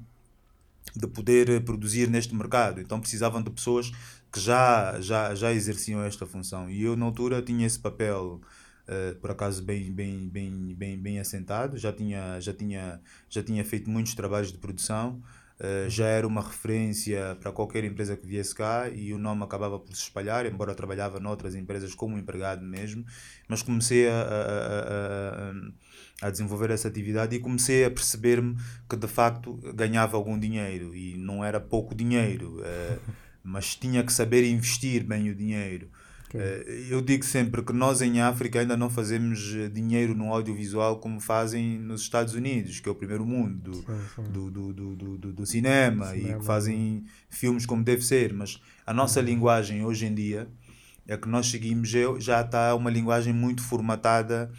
de 0.95 1.07
poder 1.07 1.65
produzir 1.65 2.09
neste 2.09 2.35
mercado. 2.35 2.81
Então 2.81 2.99
precisavam 2.99 3.43
de 3.43 3.51
pessoas 3.51 3.93
que 4.33 4.41
já, 4.41 5.01
já, 5.01 5.35
já 5.35 5.53
exerciam 5.53 6.03
esta 6.03 6.27
função. 6.27 6.69
E 6.69 6.83
eu, 6.83 6.97
na 6.97 7.07
altura, 7.07 7.41
tinha 7.43 7.67
esse 7.67 7.79
papel 7.79 8.41
Uh, 8.87 9.17
por 9.17 9.33
acaso 9.33 9.65
bem, 9.65 9.91
bem, 9.91 10.29
bem, 10.29 10.73
bem, 10.73 10.97
bem 10.97 11.19
assentado, 11.19 11.77
já 11.77 11.93
tinha, 11.93 12.41
já, 12.41 12.53
tinha, 12.53 13.01
já 13.29 13.43
tinha 13.43 13.65
feito 13.65 13.91
muitos 13.91 14.15
trabalhos 14.15 14.53
de 14.53 14.59
produção, 14.59 15.21
uh, 15.59 15.91
já 15.91 16.07
era 16.07 16.25
uma 16.25 16.41
referência 16.41 17.37
para 17.41 17.51
qualquer 17.51 17.83
empresa 17.83 18.17
que 18.17 18.25
viesse 18.25 18.55
cá 18.55 18.89
e 18.89 19.13
o 19.13 19.19
nome 19.19 19.43
acabava 19.43 19.77
por 19.77 19.93
se 19.93 20.03
espalhar, 20.03 20.47
embora 20.47 20.71
eu 20.71 20.77
trabalhava 20.77 21.19
noutras 21.19 21.57
empresas 21.57 21.97
como 21.97 22.17
empregado 22.17 22.65
mesmo, 22.65 23.05
mas 23.49 23.61
comecei 23.61 24.09
a, 24.09 24.23
a, 24.23 25.51
a, 26.23 26.29
a 26.29 26.31
desenvolver 26.31 26.71
essa 26.71 26.87
atividade 26.87 27.35
e 27.35 27.41
comecei 27.41 27.85
a 27.85 27.91
perceber-me 27.91 28.57
que 28.89 28.97
de 28.97 29.09
facto 29.09 29.55
ganhava 29.75 30.17
algum 30.17 30.39
dinheiro. 30.39 30.95
E 30.95 31.17
não 31.17 31.45
era 31.45 31.59
pouco 31.59 31.93
dinheiro, 31.93 32.61
uh, 32.61 33.01
mas 33.43 33.75
tinha 33.75 34.05
que 34.05 34.13
saber 34.13 34.49
investir 34.49 35.03
bem 35.03 35.29
o 35.29 35.35
dinheiro. 35.35 35.91
Okay. 36.29 36.89
Eu 36.91 37.01
digo 37.01 37.25
sempre 37.25 37.63
que 37.63 37.73
nós 37.73 38.03
em 38.03 38.21
África 38.21 38.59
ainda 38.59 38.77
não 38.77 38.91
fazemos 38.91 39.55
eh, 39.55 39.69
dinheiro 39.69 40.15
no 40.15 40.33
audiovisual 40.33 40.99
como 40.99 41.21
fazem 41.21 41.79
nos 41.79 42.03
Estados 42.03 42.35
Unidos, 42.35 42.81
que 42.81 42.89
é 42.89 42.93
o 42.93 42.95
primeiro 42.95 43.25
mundo 43.25 43.71
do, 43.71 43.75
sim, 43.77 43.85
sim. 44.15 44.23
do, 44.25 44.51
do, 44.51 44.73
do, 44.73 44.97
do, 44.97 45.33
do, 45.33 45.47
cinema, 45.47 46.07
cinema, 46.09 46.37
e 46.37 46.39
que 46.39 46.45
fazem 46.45 47.05
filmes 47.31 47.65
como 47.65 47.85
deve 47.85 48.05
ser. 48.05 48.33
Mas 48.33 48.61
a 48.85 48.93
nossa 48.93 49.21
uhum. 49.21 49.27
linguagem 49.27 49.85
hoje 49.85 50.07
em 50.07 50.15
dia 50.15 50.49
é 51.07 51.17
que 51.17 51.29
nós 51.29 51.47
seguimos, 51.47 51.89
já 51.89 52.41
está 52.41 52.75
uma 52.75 52.91
linguagem 52.91 53.33
muito 53.33 53.63
formatada 53.63 54.51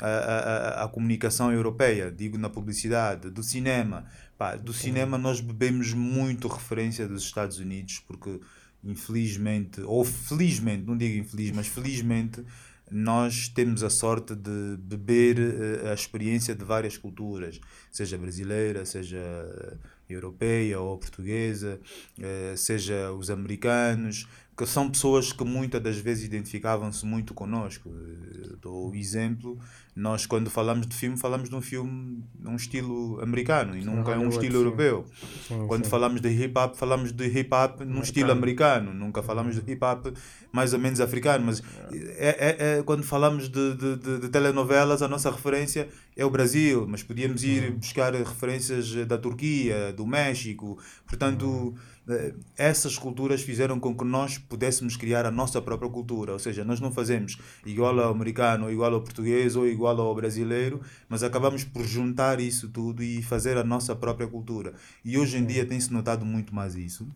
a, 0.00 0.06
a, 0.06 0.84
a, 0.84 0.88
comunicação 0.88 1.52
europeia, 1.52 2.10
digo 2.10 2.38
na 2.38 2.48
publicidade, 2.48 3.30
do 3.30 3.42
cinema. 3.42 4.06
Pá, 4.38 4.56
do 4.56 4.72
cinema 4.72 5.18
nós 5.18 5.40
bebemos 5.40 5.92
muito 5.92 6.48
referência 6.48 7.06
dos 7.06 7.22
Estados 7.22 7.58
Unidos, 7.58 8.02
porque 8.06 8.40
infelizmente, 8.84 9.80
ou 9.82 10.04
felizmente, 10.04 10.84
não 10.86 10.96
digo 10.96 11.18
infeliz, 11.18 11.50
mas 11.52 11.66
felizmente, 11.66 12.44
nós 12.90 13.48
temos 13.48 13.84
a 13.84 13.90
sorte 13.90 14.34
de 14.34 14.76
beber 14.78 15.38
uh, 15.38 15.88
a 15.90 15.94
experiência 15.94 16.54
de 16.54 16.64
várias 16.64 16.96
culturas, 16.98 17.60
seja 17.90 18.18
brasileira, 18.18 18.84
seja 18.84 19.78
europeia 20.08 20.80
ou 20.80 20.98
portuguesa, 20.98 21.80
uh, 22.18 22.56
seja 22.56 23.12
os 23.12 23.30
americanos, 23.30 24.26
que 24.60 24.66
são 24.66 24.90
pessoas 24.90 25.32
que 25.32 25.42
muitas 25.42 25.82
das 25.82 25.96
vezes 25.96 26.24
identificavam-se 26.24 27.06
muito 27.06 27.32
conosco. 27.32 27.90
Dou 28.60 28.90
o 28.90 28.94
exemplo, 28.94 29.58
nós 29.96 30.26
quando 30.26 30.50
falamos 30.50 30.86
de 30.86 30.94
filme, 30.94 31.16
falamos 31.16 31.48
de 31.48 31.56
um 31.56 31.62
filme, 31.62 32.22
um 32.44 32.56
estilo 32.56 33.18
americano 33.22 33.74
e 33.74 33.82
nunca 33.82 34.12
é 34.12 34.18
um 34.18 34.28
estilo 34.28 34.56
europeu. 34.56 35.06
Quando 35.66 35.86
falamos 35.86 36.20
de 36.20 36.28
hip 36.28 36.58
hop, 36.58 36.74
falamos 36.74 37.10
de 37.10 37.26
hip 37.26 37.48
hop 37.54 37.80
num 37.80 38.02
estilo 38.02 38.30
americano, 38.32 38.92
nunca 38.92 39.22
falamos 39.22 39.54
de 39.54 39.72
hip 39.72 39.82
hop 39.82 40.14
mais 40.52 40.74
ou 40.74 40.78
menos 40.78 41.00
africano. 41.00 41.46
Mas 41.46 41.62
é, 41.90 42.28
é, 42.28 42.78
é 42.78 42.82
quando 42.82 43.02
falamos 43.02 43.48
de, 43.48 43.74
de, 43.74 43.96
de, 43.96 44.18
de, 44.18 44.28
telenovelas, 44.28 45.00
a 45.00 45.08
nossa 45.08 45.30
referência 45.30 45.88
é 46.14 46.24
o 46.24 46.28
Brasil, 46.28 46.86
mas 46.86 47.02
podíamos 47.02 47.42
ir 47.42 47.70
buscar 47.72 48.12
referências 48.12 48.94
da 49.06 49.16
Turquia, 49.16 49.90
do 49.94 50.06
México, 50.06 50.78
portanto 51.06 51.74
eh, 51.76 51.90
essas 52.56 52.98
culturas 52.98 53.42
fizeram 53.42 53.78
com 53.78 53.94
que 53.94 54.04
nós 54.04 54.38
pudéssemos 54.38 54.96
criar 54.96 55.26
a 55.26 55.30
nossa 55.30 55.60
própria 55.60 55.90
cultura. 55.90 56.32
Ou 56.32 56.38
seja, 56.38 56.64
nós 56.64 56.80
não 56.80 56.92
fazemos 56.92 57.38
igual 57.64 57.98
ao 58.00 58.10
americano, 58.10 58.64
ou 58.64 58.72
igual 58.72 58.92
ao 58.94 59.02
português, 59.02 59.56
ou 59.56 59.66
igual 59.66 60.00
ao 60.00 60.14
brasileiro, 60.14 60.80
mas 61.08 61.22
acabamos 61.22 61.64
por 61.64 61.84
juntar 61.84 62.40
isso 62.40 62.68
tudo 62.68 63.02
e 63.02 63.22
fazer 63.22 63.56
a 63.56 63.64
nossa 63.64 63.94
própria 63.94 64.26
cultura. 64.26 64.74
E 65.04 65.18
hoje 65.18 65.38
em 65.38 65.44
dia 65.44 65.64
tem-se 65.64 65.92
notado 65.92 66.24
muito 66.24 66.54
mais 66.54 66.74
isso. 66.74 67.06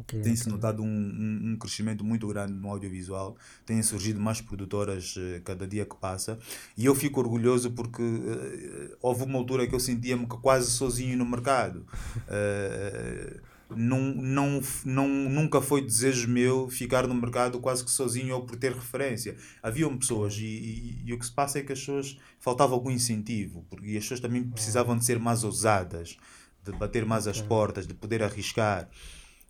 Okay, 0.00 0.20
tem-se 0.20 0.42
okay. 0.42 0.52
notado 0.52 0.82
um, 0.82 0.86
um, 0.86 1.52
um, 1.52 1.56
crescimento 1.56 2.04
muito 2.04 2.28
grande 2.28 2.52
no 2.52 2.68
audiovisual, 2.68 3.36
têm 3.66 3.82
surgido 3.82 4.20
mais 4.20 4.40
produtoras 4.40 5.16
uh, 5.16 5.40
cada 5.44 5.66
dia 5.66 5.84
que 5.84 5.96
passa 5.96 6.38
e 6.76 6.84
eu 6.84 6.94
fico 6.94 7.18
orgulhoso 7.18 7.72
porque 7.72 8.02
uh, 8.02 8.96
houve 9.02 9.24
uma 9.24 9.38
altura 9.38 9.66
que 9.66 9.74
eu 9.74 9.80
sentia-me 9.80 10.26
quase 10.26 10.70
sozinho 10.70 11.18
no 11.18 11.26
mercado. 11.26 11.84
Uh, 12.28 13.40
não, 13.76 14.00
não, 14.14 14.60
não, 14.84 15.08
nunca 15.08 15.60
foi 15.60 15.82
desejo 15.82 16.28
meu 16.28 16.68
ficar 16.68 17.06
no 17.06 17.14
mercado 17.14 17.60
quase 17.60 17.84
que 17.84 17.90
sozinho 17.90 18.34
ou 18.34 18.44
por 18.44 18.56
ter 18.56 18.72
referência. 18.72 19.36
Haviam 19.62 19.96
pessoas 19.96 20.34
e, 20.38 20.44
e, 20.44 21.02
e, 21.06 21.12
o 21.12 21.18
que 21.18 21.26
se 21.26 21.32
passa 21.32 21.58
é 21.58 21.62
que 21.62 21.72
as 21.72 21.78
pessoas 21.78 22.18
faltava 22.38 22.74
algum 22.74 22.90
incentivo, 22.90 23.64
porque 23.68 23.88
as 23.96 24.04
pessoas 24.04 24.20
também 24.20 24.42
precisavam 24.42 24.96
de 24.96 25.04
ser 25.04 25.18
mais 25.18 25.44
ousadas, 25.44 26.16
de 26.64 26.72
bater 26.72 27.04
mais 27.04 27.26
as 27.26 27.40
portas, 27.40 27.86
de 27.86 27.94
poder 27.94 28.22
arriscar. 28.22 28.88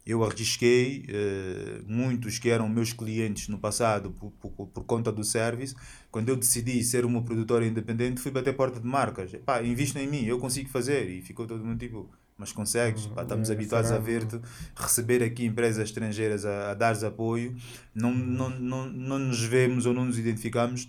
Eu 0.04 0.24
arrisquei, 0.24 1.04
uh, 1.04 1.84
muitos 1.86 2.38
que 2.38 2.48
eram 2.48 2.66
meus 2.66 2.94
clientes 2.94 3.46
no 3.48 3.58
passado 3.58 4.10
por, 4.10 4.30
por, 4.32 4.66
por, 4.68 4.84
conta 4.84 5.12
do 5.12 5.22
service. 5.22 5.74
Quando 6.10 6.30
eu 6.30 6.36
decidi 6.36 6.82
ser 6.82 7.04
uma 7.04 7.22
produtora 7.22 7.66
independente, 7.66 8.18
fui 8.18 8.30
bater 8.30 8.56
porta 8.56 8.80
de 8.80 8.86
marcas. 8.86 9.32
Pá, 9.44 9.62
invistam 9.62 10.00
em 10.00 10.06
mim, 10.06 10.24
eu 10.24 10.38
consigo 10.38 10.70
fazer. 10.70 11.10
E 11.10 11.20
ficou 11.20 11.46
todo 11.46 11.62
mundo 11.62 11.78
tipo, 11.78 12.10
mas 12.38 12.52
consegues. 12.52 13.06
Pá, 13.06 13.22
estamos 13.22 13.50
é, 13.50 13.52
habituados 13.52 13.90
a 13.90 13.98
ver-te 13.98 14.40
receber 14.76 15.22
aqui 15.22 15.44
empresas 15.44 15.84
estrangeiras 15.88 16.46
a, 16.46 16.70
a 16.70 16.74
dar 16.74 17.04
apoio. 17.04 17.56
Não, 17.94 18.14
não, 18.14 18.48
não, 18.48 18.86
não 18.86 19.18
nos 19.18 19.42
vemos 19.42 19.84
ou 19.84 19.92
não 19.92 20.04
nos 20.04 20.18
identificamos 20.18 20.88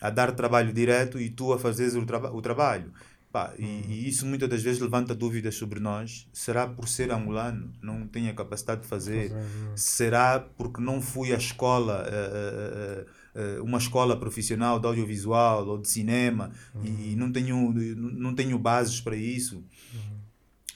a 0.00 0.10
dar 0.10 0.32
trabalho 0.32 0.72
direto 0.72 1.20
e 1.20 1.28
tu 1.28 1.52
a 1.52 1.58
fazeres 1.58 1.94
o, 1.94 2.04
traba 2.04 2.32
o 2.32 2.40
trabalho. 2.40 2.90
Pá, 3.30 3.52
e, 3.58 3.64
uhum. 3.64 3.82
e, 3.88 4.08
isso 4.08 4.24
muitas 4.24 4.48
das 4.48 4.62
vezes 4.62 4.80
levanta 4.80 5.14
dúvidas 5.14 5.54
sobre 5.54 5.78
nós. 5.78 6.26
Será 6.32 6.66
por 6.66 6.88
ser 6.88 7.12
angolano? 7.12 7.70
Não 7.82 8.06
tenho 8.06 8.30
a 8.30 8.34
capacidade 8.34 8.82
de 8.82 8.86
fazer? 8.86 9.32
Será 9.74 10.40
porque 10.40 10.80
não 10.80 11.02
fui 11.02 11.34
à 11.34 11.36
escola, 11.36 12.06
uh, 12.06 13.58
uh, 13.58 13.60
uh, 13.60 13.64
uma 13.64 13.76
escola 13.76 14.18
profissional 14.18 14.80
de 14.80 14.86
audiovisual 14.86 15.66
ou 15.68 15.76
de 15.76 15.88
cinema 15.88 16.50
uhum. 16.74 16.84
e 16.84 17.16
não 17.16 17.30
tenho, 17.30 17.74
não 17.94 18.34
tenho 18.34 18.58
bases 18.58 19.02
para 19.02 19.16
isso? 19.16 19.62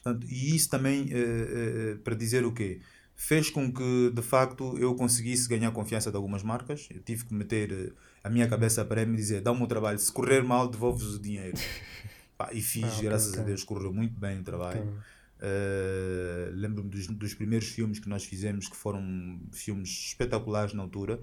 Portanto, 0.02 0.26
e 0.28 0.54
isso 0.54 0.68
também, 0.70 1.04
uh, 1.04 1.94
uh, 1.94 1.98
para 1.98 2.14
dizer 2.14 2.44
o 2.44 2.52
quê? 2.52 2.80
Fez 3.14 3.50
com 3.50 3.70
que, 3.70 4.10
de 4.14 4.22
facto, 4.22 4.78
eu 4.78 4.94
conseguisse 4.94 5.48
ganhar 5.48 5.70
confiança 5.72 6.10
de 6.10 6.16
algumas 6.16 6.42
marcas. 6.42 6.88
Eu 6.90 7.02
tive 7.02 7.26
que 7.26 7.34
meter 7.34 7.94
a 8.24 8.30
minha 8.30 8.48
cabeça 8.48 8.84
para 8.84 9.04
me 9.04 9.16
dizer: 9.16 9.42
dá-me 9.42 9.62
o 9.62 9.66
trabalho, 9.66 9.98
se 9.98 10.10
correr 10.10 10.42
mal, 10.42 10.68
devolves 10.68 11.06
o 11.14 11.18
dinheiro. 11.18 11.56
Pá, 12.38 12.48
e 12.52 12.62
fiz, 12.62 12.84
ah, 12.84 12.88
okay, 12.88 13.04
graças 13.04 13.28
okay. 13.32 13.42
a 13.42 13.44
Deus, 13.44 13.62
correu 13.62 13.92
muito 13.92 14.18
bem 14.18 14.40
o 14.40 14.42
trabalho. 14.42 14.80
Okay. 14.80 14.98
Uh, 15.40 16.54
Lembro-me 16.54 16.88
dos, 16.88 17.06
dos 17.06 17.34
primeiros 17.34 17.68
filmes 17.68 17.98
que 17.98 18.08
nós 18.08 18.24
fizemos, 18.24 18.68
que 18.68 18.76
foram 18.76 19.40
filmes 19.52 19.90
espetaculares 19.90 20.72
na 20.72 20.82
altura, 20.82 21.20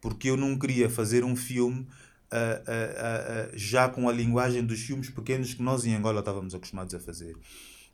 porque 0.00 0.30
eu 0.30 0.36
não 0.36 0.56
queria 0.58 0.88
fazer 0.88 1.24
um 1.24 1.34
filme 1.34 1.80
uh, 1.80 3.52
uh, 3.52 3.58
já 3.58 3.88
com 3.88 4.08
a 4.08 4.12
linguagem 4.12 4.64
dos 4.64 4.80
filmes 4.80 5.10
pequenos 5.10 5.54
que 5.54 5.62
nós 5.62 5.84
em 5.84 5.94
Angola 5.94 6.20
estávamos 6.20 6.54
acostumados 6.54 6.94
a 6.94 7.00
fazer. 7.00 7.36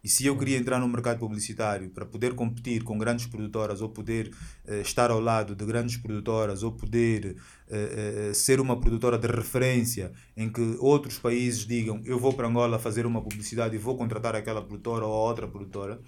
E 0.05 0.09
se 0.09 0.27
eu 0.27 0.37
queria 0.37 0.59
entrar 0.59 0.81
no 0.81 0.89
mercado 0.89 1.21
publicitário 1.21 1.89
para 1.91 2.05
poder 2.05 2.35
competir 2.35 2.83
com 2.83 2.99
grandes 2.99 3.27
produtoras 3.27 3.81
ou 3.81 3.89
poder 3.89 4.35
uh, 4.67 4.81
estar 4.81 5.13
ao 5.13 5.21
lado 5.21 5.55
de 5.55 5.65
grandes 5.65 5.97
produtoras 5.97 6.65
ou 6.65 6.73
poder 6.73 7.37
uh, 7.69 8.31
uh, 8.31 8.35
ser 8.35 8.59
uma 8.59 8.81
produtora 8.81 9.17
de 9.17 9.29
referência 9.29 10.13
em 10.37 10.51
que 10.51 10.77
outros 10.81 11.19
países 11.21 11.65
digam 11.65 12.03
eu 12.05 12.19
vou 12.19 12.33
para 12.33 12.49
Angola 12.49 12.81
fazer 12.81 13.07
uma 13.07 13.23
publicidade 13.23 13.77
e 13.77 13.79
vou 13.79 13.97
contratar 13.97 14.35
aquela 14.35 14.61
produtora 14.61 15.07
ou 15.07 15.13
outra 15.13 15.47
produtora, 15.47 16.01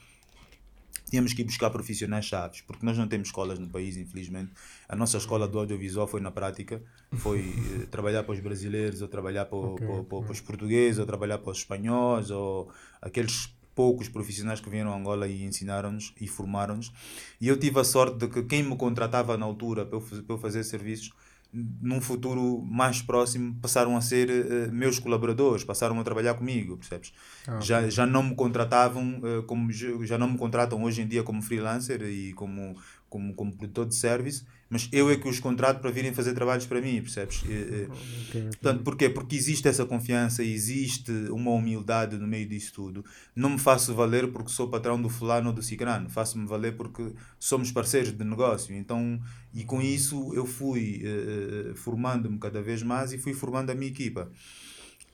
tínhamos 1.08 1.32
que 1.32 1.42
ir 1.42 1.44
buscar 1.44 1.70
profissionais 1.70 2.24
chaves, 2.24 2.62
porque 2.62 2.84
nós 2.84 2.98
não 2.98 3.06
temos 3.06 3.28
escolas 3.28 3.60
no 3.60 3.68
país, 3.68 3.96
infelizmente. 3.96 4.50
A 4.88 4.96
nossa 4.96 5.18
escola 5.18 5.46
do 5.46 5.60
audiovisual 5.60 6.08
foi 6.08 6.20
na 6.20 6.32
prática, 6.32 6.82
foi 7.12 7.54
trabalhar 7.92 8.24
para 8.24 8.32
os 8.32 8.40
brasileiros, 8.40 9.00
ou 9.00 9.06
trabalhar 9.06 9.44
para, 9.44 9.58
okay, 9.58 9.86
para, 9.86 10.02
para, 10.02 10.22
para, 10.22 10.32
os 10.32 10.40
portugueses, 10.40 10.98
ou 10.98 11.06
trabalhar 11.06 11.38
para 11.38 11.52
os 11.52 11.58
espanhóis, 11.58 12.30
ou 12.30 12.72
aqueles 13.00 13.54
poucos 13.74 14.08
profissionais 14.08 14.60
que 14.60 14.70
vieram 14.70 14.92
a 14.92 14.96
Angola 14.96 15.26
e 15.26 15.44
ensinaram-nos 15.44 16.14
e 16.20 16.26
formaram-nos. 16.26 16.92
E 17.40 17.48
eu 17.48 17.58
tive 17.58 17.80
a 17.80 17.84
sorte 17.84 18.18
de 18.18 18.28
que 18.28 18.42
quem 18.42 18.62
me 18.62 18.76
contratava 18.76 19.36
na 19.36 19.46
altura 19.46 19.84
para 19.84 19.98
eu, 19.98 20.00
para 20.00 20.34
eu 20.34 20.38
fazer 20.38 20.62
serviços, 20.64 21.12
num 21.54 22.00
futuro 22.00 22.60
mais 22.62 23.00
próximo, 23.00 23.54
passaram 23.62 23.96
a 23.96 24.00
ser 24.00 24.28
uh, 24.28 24.72
meus 24.72 24.98
colaboradores, 24.98 25.62
passaram 25.62 25.98
a 26.00 26.02
trabalhar 26.02 26.34
comigo, 26.34 26.76
percebes? 26.76 27.12
Ah, 27.46 27.60
já, 27.60 27.88
já 27.88 28.04
não 28.04 28.24
me 28.24 28.34
contratavam, 28.34 29.20
uh, 29.20 29.42
como 29.44 29.70
já 29.70 30.18
não 30.18 30.30
me 30.30 30.36
contratam 30.36 30.82
hoje 30.82 31.02
em 31.02 31.06
dia 31.06 31.22
como 31.22 31.40
freelancer 31.40 32.02
e 32.02 32.32
como 32.32 32.76
como, 33.08 33.34
como 33.34 33.56
produtor 33.56 33.86
de 33.86 33.94
serviço, 33.94 34.44
mas 34.68 34.88
eu 34.90 35.08
é 35.08 35.16
que 35.16 35.28
os 35.28 35.38
contrato 35.38 35.80
para 35.80 35.90
virem 35.90 36.12
fazer 36.12 36.34
trabalhos 36.34 36.66
para 36.66 36.80
mim, 36.80 37.00
percebes? 37.00 37.42
Okay, 37.42 37.86
okay. 38.28 38.42
Portanto, 38.42 38.82
porquê? 38.82 39.08
Porque 39.08 39.36
existe 39.36 39.68
essa 39.68 39.86
confiança, 39.86 40.42
existe 40.42 41.12
uma 41.30 41.52
humildade 41.52 42.16
no 42.16 42.26
meio 42.26 42.48
disso 42.48 42.72
tudo. 42.72 43.04
Não 43.36 43.50
me 43.50 43.58
faço 43.58 43.94
valer 43.94 44.32
porque 44.32 44.50
sou 44.50 44.68
patrão 44.68 45.00
do 45.00 45.08
fulano 45.08 45.48
ou 45.48 45.52
do 45.52 45.62
cicrano, 45.62 46.10
faço-me 46.10 46.46
valer 46.46 46.76
porque 46.76 47.12
somos 47.38 47.70
parceiros 47.70 48.10
de 48.10 48.24
negócio. 48.24 48.74
Então, 48.74 49.20
e 49.52 49.62
com 49.62 49.80
isso 49.80 50.34
eu 50.34 50.44
fui 50.44 51.02
uh, 51.04 51.76
formando-me 51.76 52.38
cada 52.38 52.60
vez 52.60 52.82
mais 52.82 53.12
e 53.12 53.18
fui 53.18 53.32
formando 53.32 53.70
a 53.70 53.74
minha 53.74 53.90
equipa. 53.90 54.28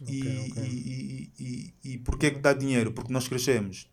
Okay, 0.00 0.16
e, 0.16 0.58
e, 0.58 1.32
e, 1.38 1.74
e, 1.84 1.92
e 1.92 1.98
porquê 1.98 2.30
que 2.30 2.38
dá 2.38 2.54
dinheiro? 2.54 2.92
Porque 2.92 3.12
nós 3.12 3.28
crescemos 3.28 3.86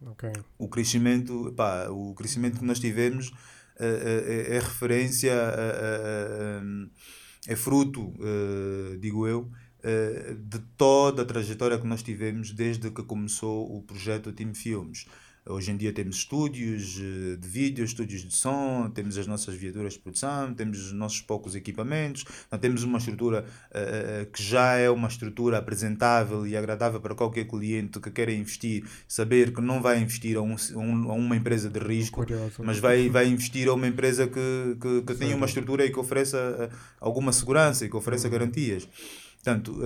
Okay. 0.00 0.32
O 0.56 0.68
crescimento, 0.68 1.52
pá, 1.56 1.88
o 1.88 2.14
crescimento 2.14 2.58
que 2.58 2.64
nós 2.64 2.78
tivemos 2.78 3.32
é, 3.78 3.86
é, 3.86 4.56
é 4.56 4.58
referência, 4.60 5.32
é, 7.46 7.56
fruto, 7.56 8.12
digo 9.00 9.26
eu, 9.26 9.50
de 10.38 10.58
toda 10.76 11.22
a 11.22 11.24
trajetória 11.24 11.78
que 11.78 11.86
nós 11.86 12.02
tivemos 12.02 12.52
desde 12.52 12.90
que 12.90 13.02
começou 13.02 13.76
o 13.76 13.82
projeto 13.82 14.32
Team 14.32 14.54
Filmes. 14.54 15.06
Hoje 15.48 15.70
em 15.70 15.76
dia 15.78 15.92
temos 15.92 16.16
estúdios 16.16 17.00
eh, 17.00 17.36
de 17.36 17.48
vídeo, 17.48 17.82
estúdios 17.82 18.22
de 18.22 18.36
som, 18.36 18.90
temos 18.90 19.16
as 19.16 19.26
nossas 19.26 19.54
viaturas 19.54 19.94
de 19.94 19.98
produção, 19.98 20.52
temos 20.52 20.78
os 20.78 20.92
nossos 20.92 21.22
poucos 21.22 21.54
equipamentos, 21.54 22.24
então 22.46 22.58
temos 22.58 22.82
uma 22.82 22.98
estrutura 22.98 23.46
uh, 23.70 24.30
que 24.30 24.42
já 24.42 24.76
é 24.76 24.90
uma 24.90 25.08
estrutura 25.08 25.56
apresentável 25.56 26.46
e 26.46 26.54
agradável 26.54 27.00
para 27.00 27.14
qualquer 27.14 27.46
cliente 27.46 27.98
que 27.98 28.10
queira 28.10 28.32
investir, 28.32 28.84
saber 29.06 29.54
que 29.54 29.62
não 29.62 29.80
vai 29.80 29.98
investir 30.00 30.36
a, 30.36 30.42
um, 30.42 30.54
a 31.10 31.14
uma 31.14 31.34
empresa 31.34 31.70
de 31.70 31.78
risco, 31.78 32.26
mas 32.58 32.78
vai, 32.78 33.08
vai 33.08 33.26
investir 33.26 33.68
a 33.68 33.74
uma 33.74 33.86
empresa 33.86 34.26
que, 34.26 34.76
que, 34.80 35.02
que 35.02 35.14
tenha 35.14 35.34
uma 35.34 35.46
estrutura 35.46 35.84
e 35.84 35.90
que 35.90 35.98
ofereça 35.98 36.68
alguma 37.00 37.32
segurança 37.32 37.86
e 37.86 37.88
que 37.88 37.96
ofereça 37.96 38.26
uhum. 38.26 38.32
garantias. 38.32 38.86
Portanto, 39.36 39.80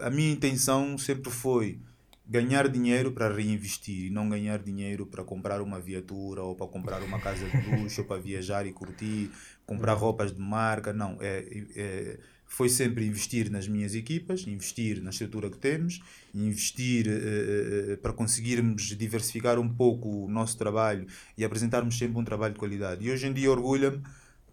a 0.00 0.10
minha 0.10 0.32
intenção 0.32 0.96
sempre 0.96 1.30
foi 1.30 1.80
ganhar 2.28 2.68
dinheiro 2.68 3.10
para 3.12 3.32
reinvestir 3.34 4.06
e 4.06 4.10
não 4.10 4.28
ganhar 4.28 4.58
dinheiro 4.58 5.06
para 5.06 5.24
comprar 5.24 5.62
uma 5.62 5.80
viatura 5.80 6.42
ou 6.42 6.54
para 6.54 6.66
comprar 6.66 7.02
uma 7.02 7.18
casa 7.18 7.48
de 7.48 7.76
luxo, 7.76 8.02
ou 8.02 8.06
para 8.06 8.20
viajar 8.20 8.66
e 8.66 8.72
curtir, 8.72 9.30
comprar 9.64 9.94
roupas 9.94 10.32
de 10.32 10.40
marca. 10.40 10.92
Não, 10.92 11.16
é, 11.20 11.64
é 11.74 12.18
foi 12.50 12.70
sempre 12.70 13.06
investir 13.06 13.50
nas 13.50 13.68
minhas 13.68 13.94
equipas, 13.94 14.46
investir 14.46 15.02
na 15.02 15.10
estrutura 15.10 15.50
que 15.50 15.58
temos, 15.58 16.00
investir 16.34 17.06
uh, 17.06 17.92
uh, 17.92 17.96
para 17.98 18.12
conseguirmos 18.12 18.84
diversificar 18.96 19.58
um 19.58 19.68
pouco 19.68 20.24
o 20.24 20.28
nosso 20.30 20.56
trabalho 20.56 21.06
e 21.36 21.44
apresentarmos 21.44 21.98
sempre 21.98 22.18
um 22.18 22.24
trabalho 22.24 22.54
de 22.54 22.58
qualidade. 22.58 23.04
E 23.04 23.10
hoje 23.10 23.26
em 23.26 23.34
dia 23.34 23.50
orgulha-me 23.50 24.02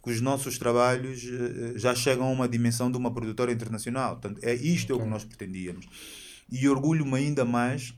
que 0.04 0.12
os 0.12 0.20
nossos 0.20 0.60
trabalhos 0.60 1.26
já 1.76 1.96
chegam 1.96 2.28
a 2.28 2.30
uma 2.30 2.48
dimensão 2.48 2.92
de 2.92 2.98
uma 2.98 3.12
produtora 3.12 3.52
internacional. 3.52 4.20
Portanto, 4.20 4.40
é 4.44 4.54
isto 4.54 4.94
okay. 4.94 4.96
é 4.96 5.00
o 5.00 5.04
que 5.04 5.10
nós 5.12 5.24
pretendíamos. 5.24 5.88
E 6.50 6.68
orgulho-me 6.70 7.16
ainda 7.16 7.44
mais 7.44 7.94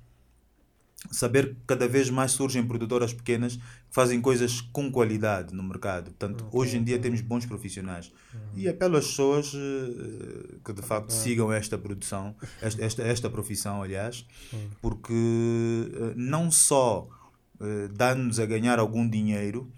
saber 1.12 1.50
que 1.50 1.62
cada 1.68 1.88
vez 1.88 2.10
mais 2.10 2.32
surgem 2.32 2.66
produtoras 2.66 3.14
pequenas 3.14 3.56
que 3.56 3.62
fazem 3.92 4.20
coisas 4.20 4.62
com 4.62 4.92
qualidade 4.92 5.54
no 5.54 5.64
mercado. 5.64 6.06
Portanto, 6.06 6.46
okay, 6.46 6.60
hoje 6.60 6.78
em 6.78 6.84
dia 6.84 7.00
temos 7.00 7.22
bons 7.22 7.46
profissionais. 7.46 8.12
Uhum. 8.34 8.40
E 8.56 8.68
apelo 8.68 8.98
às 8.98 9.08
pessoas 9.08 9.54
uh, 9.54 10.60
que 10.64 10.74
de 10.74 10.82
facto 10.82 11.12
uhum. 11.12 11.18
sigam 11.18 11.54
esta 11.54 11.78
produção, 11.78 12.36
esta, 12.62 12.84
esta, 12.84 13.04
esta 13.04 13.30
profissão, 13.30 13.82
aliás, 13.82 14.26
uhum. 14.52 14.70
porque 14.82 15.14
uh, 15.14 16.14
não 16.16 16.52
só 16.52 17.08
uh, 17.60 17.88
dá-nos 17.94 18.40
a 18.40 18.46
ganhar 18.46 18.80
algum 18.80 19.08
dinheiro, 19.08 19.72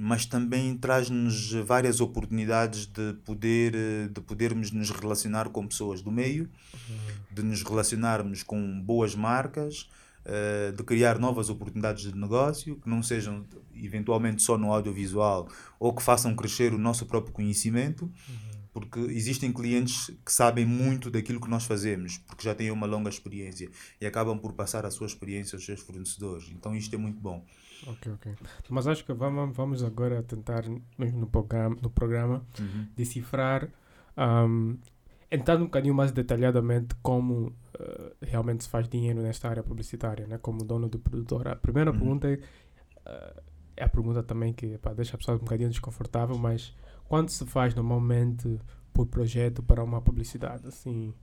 mas 0.00 0.24
também 0.24 0.76
traz-nos 0.76 1.50
várias 1.66 2.00
oportunidades 2.00 2.86
de 2.86 3.14
poder 3.24 3.72
de 4.08 4.20
podermos 4.20 4.70
nos 4.70 4.90
relacionar 4.90 5.48
com 5.48 5.66
pessoas 5.66 6.00
do 6.00 6.12
meio, 6.12 6.48
de 7.32 7.42
nos 7.42 7.64
relacionarmos 7.64 8.44
com 8.44 8.80
boas 8.80 9.16
marcas, 9.16 9.88
eh, 10.24 10.70
de 10.70 10.84
criar 10.84 11.18
novas 11.18 11.50
oportunidades 11.50 12.12
de 12.12 12.16
negócio, 12.16 12.76
que 12.76 12.88
não 12.88 13.02
sejam 13.02 13.44
eventualmente 13.74 14.40
só 14.40 14.56
no 14.56 14.72
audiovisual 14.72 15.48
ou 15.80 15.92
que 15.92 16.02
façam 16.02 16.32
crescer 16.36 16.72
o 16.72 16.78
nosso 16.78 17.04
próprio 17.04 17.32
conhecimento, 17.32 18.08
porque 18.72 19.00
existem 19.00 19.52
clientes 19.52 20.12
que 20.24 20.32
sabem 20.32 20.64
muito 20.64 21.10
daquilo 21.10 21.40
que 21.40 21.50
nós 21.50 21.64
fazemos, 21.64 22.18
porque 22.18 22.44
já 22.44 22.54
têm 22.54 22.70
uma 22.70 22.86
longa 22.86 23.10
experiência 23.10 23.68
e 24.00 24.06
acabam 24.06 24.38
por 24.38 24.52
passar 24.52 24.86
a 24.86 24.90
sua 24.92 25.08
experiência 25.08 25.56
aos 25.56 25.64
seus 25.64 25.80
fornecedores. 25.80 26.48
Então 26.52 26.72
isto 26.76 26.94
é 26.94 26.98
muito 26.98 27.20
bom. 27.20 27.44
Ok, 27.86 28.12
ok. 28.12 28.34
Mas 28.68 28.86
acho 28.86 29.04
que 29.04 29.12
vamos, 29.12 29.56
vamos 29.56 29.82
agora 29.82 30.22
tentar, 30.22 30.64
mesmo 30.96 31.20
no 31.20 31.26
programa, 31.26 31.76
no 31.80 31.90
programa 31.90 32.44
uhum. 32.58 32.86
decifrar, 32.96 33.68
um, 34.16 34.76
entrar 35.30 35.56
um 35.56 35.64
bocadinho 35.64 35.94
mais 35.94 36.10
detalhadamente 36.12 36.94
como 37.02 37.48
uh, 37.48 38.16
realmente 38.22 38.64
se 38.64 38.70
faz 38.70 38.88
dinheiro 38.88 39.22
nesta 39.22 39.48
área 39.48 39.62
publicitária, 39.62 40.26
né? 40.26 40.38
como 40.38 40.64
dono 40.64 40.88
de 40.88 40.98
produtora. 40.98 41.52
A 41.52 41.56
primeira 41.56 41.90
uhum. 41.90 41.98
pergunta 41.98 42.28
é, 42.28 42.34
uh, 42.34 43.42
é 43.76 43.84
a 43.84 43.88
pergunta 43.88 44.22
também 44.22 44.52
que 44.52 44.78
pá, 44.78 44.92
deixa 44.92 45.14
a 45.14 45.18
pessoa 45.18 45.36
um 45.36 45.40
bocadinho 45.40 45.70
desconfortável, 45.70 46.36
mas 46.36 46.74
quanto 47.08 47.32
se 47.32 47.46
faz 47.46 47.74
normalmente 47.74 48.60
por 48.92 49.06
projeto 49.06 49.62
para 49.62 49.84
uma 49.84 50.02
publicidade, 50.02 50.66
assim, 50.66 51.14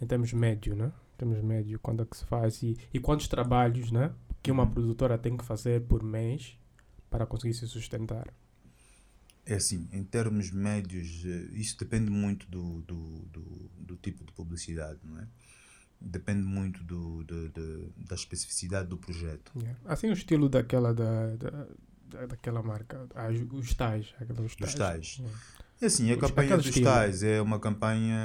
em 0.00 0.06
termos 0.06 0.32
médio, 0.32 0.76
né? 0.76 0.92
Em 1.14 1.16
termos 1.16 1.40
médio, 1.40 1.78
quando 1.80 2.02
é 2.02 2.06
que 2.06 2.16
se 2.16 2.24
faz 2.26 2.62
e, 2.62 2.76
e 2.92 3.00
quantos 3.00 3.26
trabalhos, 3.28 3.90
né? 3.90 4.12
Que 4.42 4.50
uma 4.50 4.66
produtora 4.68 5.16
tem 5.16 5.36
que 5.36 5.44
fazer 5.44 5.82
por 5.82 6.02
mês 6.02 6.58
para 7.08 7.26
conseguir 7.26 7.54
se 7.54 7.66
sustentar? 7.68 8.32
É 9.44 9.54
assim, 9.54 9.88
em 9.92 10.04
termos 10.04 10.50
médios, 10.50 11.24
eh, 11.24 11.48
isso 11.52 11.76
depende 11.78 12.10
muito 12.10 12.48
do, 12.48 12.80
do, 12.82 13.18
do, 13.32 13.70
do 13.76 13.96
tipo 13.96 14.24
de 14.24 14.32
publicidade, 14.32 15.00
não 15.04 15.18
é? 15.18 15.26
depende 16.04 16.42
muito 16.42 16.82
do, 16.82 17.22
do, 17.24 17.48
do, 17.50 17.92
da 17.96 18.14
especificidade 18.14 18.88
do 18.88 18.96
projeto. 18.96 19.52
Yeah. 19.56 19.78
Assim 19.84 20.08
o 20.08 20.12
estilo 20.12 20.48
daquela 20.48 20.92
da, 20.92 21.36
da, 21.36 22.26
daquela 22.26 22.62
marca, 22.62 23.06
os 23.52 23.74
tais. 23.74 24.14
Os 24.44 24.56
tais. 24.56 24.70
Os 24.70 24.74
tais. 24.74 25.18
Yeah. 25.18 25.38
É 25.80 25.86
assim, 25.86 26.12
a 26.12 26.16
campanha 26.16 26.56
dos 26.56 26.66
estilo. 26.66 26.86
tais 26.86 27.22
é 27.22 27.42
uma 27.42 27.58
campanha 27.58 28.16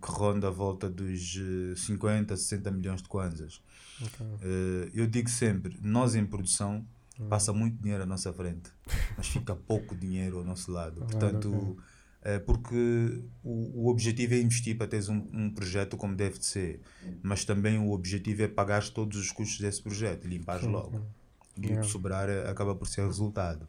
que 0.00 0.10
ronda 0.10 0.48
a 0.48 0.50
volta 0.50 0.90
dos 0.90 1.38
50, 1.76 2.34
eh, 2.34 2.36
60 2.36 2.70
milhões 2.70 3.02
de 3.02 3.08
kwanzas. 3.08 3.62
Okay. 4.04 4.26
Uh, 4.26 4.90
eu 4.94 5.06
digo 5.06 5.30
sempre, 5.30 5.78
nós 5.80 6.14
em 6.14 6.26
produção 6.26 6.84
hum. 7.18 7.28
passa 7.28 7.52
muito 7.52 7.80
dinheiro 7.80 8.02
à 8.02 8.06
nossa 8.06 8.32
frente, 8.32 8.70
mas 9.16 9.28
fica 9.28 9.54
pouco 9.54 9.94
dinheiro 9.94 10.38
ao 10.38 10.44
nosso 10.44 10.70
lado. 10.72 11.00
Portanto, 11.00 11.48
okay 11.48 11.92
eh, 12.24 12.38
porque 12.38 13.20
o, 13.42 13.84
o 13.84 13.88
objetivo 13.88 14.34
é 14.34 14.40
investir 14.40 14.76
para 14.76 14.86
teres 14.86 15.08
um, 15.08 15.26
um 15.32 15.50
projeto 15.50 15.96
como 15.96 16.14
deve 16.14 16.38
de 16.38 16.46
ser, 16.46 16.80
mas 17.20 17.44
também 17.44 17.78
o 17.78 17.90
objetivo 17.90 18.42
é 18.42 18.48
pagar 18.48 18.88
todos 18.90 19.18
os 19.18 19.32
custos 19.32 19.58
desse 19.58 19.82
projeto, 19.82 20.26
limpar 20.26 20.62
logo. 20.62 21.04
E 21.60 21.66
o 21.66 21.80
que 21.80 21.86
sobrar 21.86 22.30
eh, 22.30 22.48
acaba 22.48 22.74
por 22.74 22.88
ser 22.88 23.04
resultado. 23.04 23.68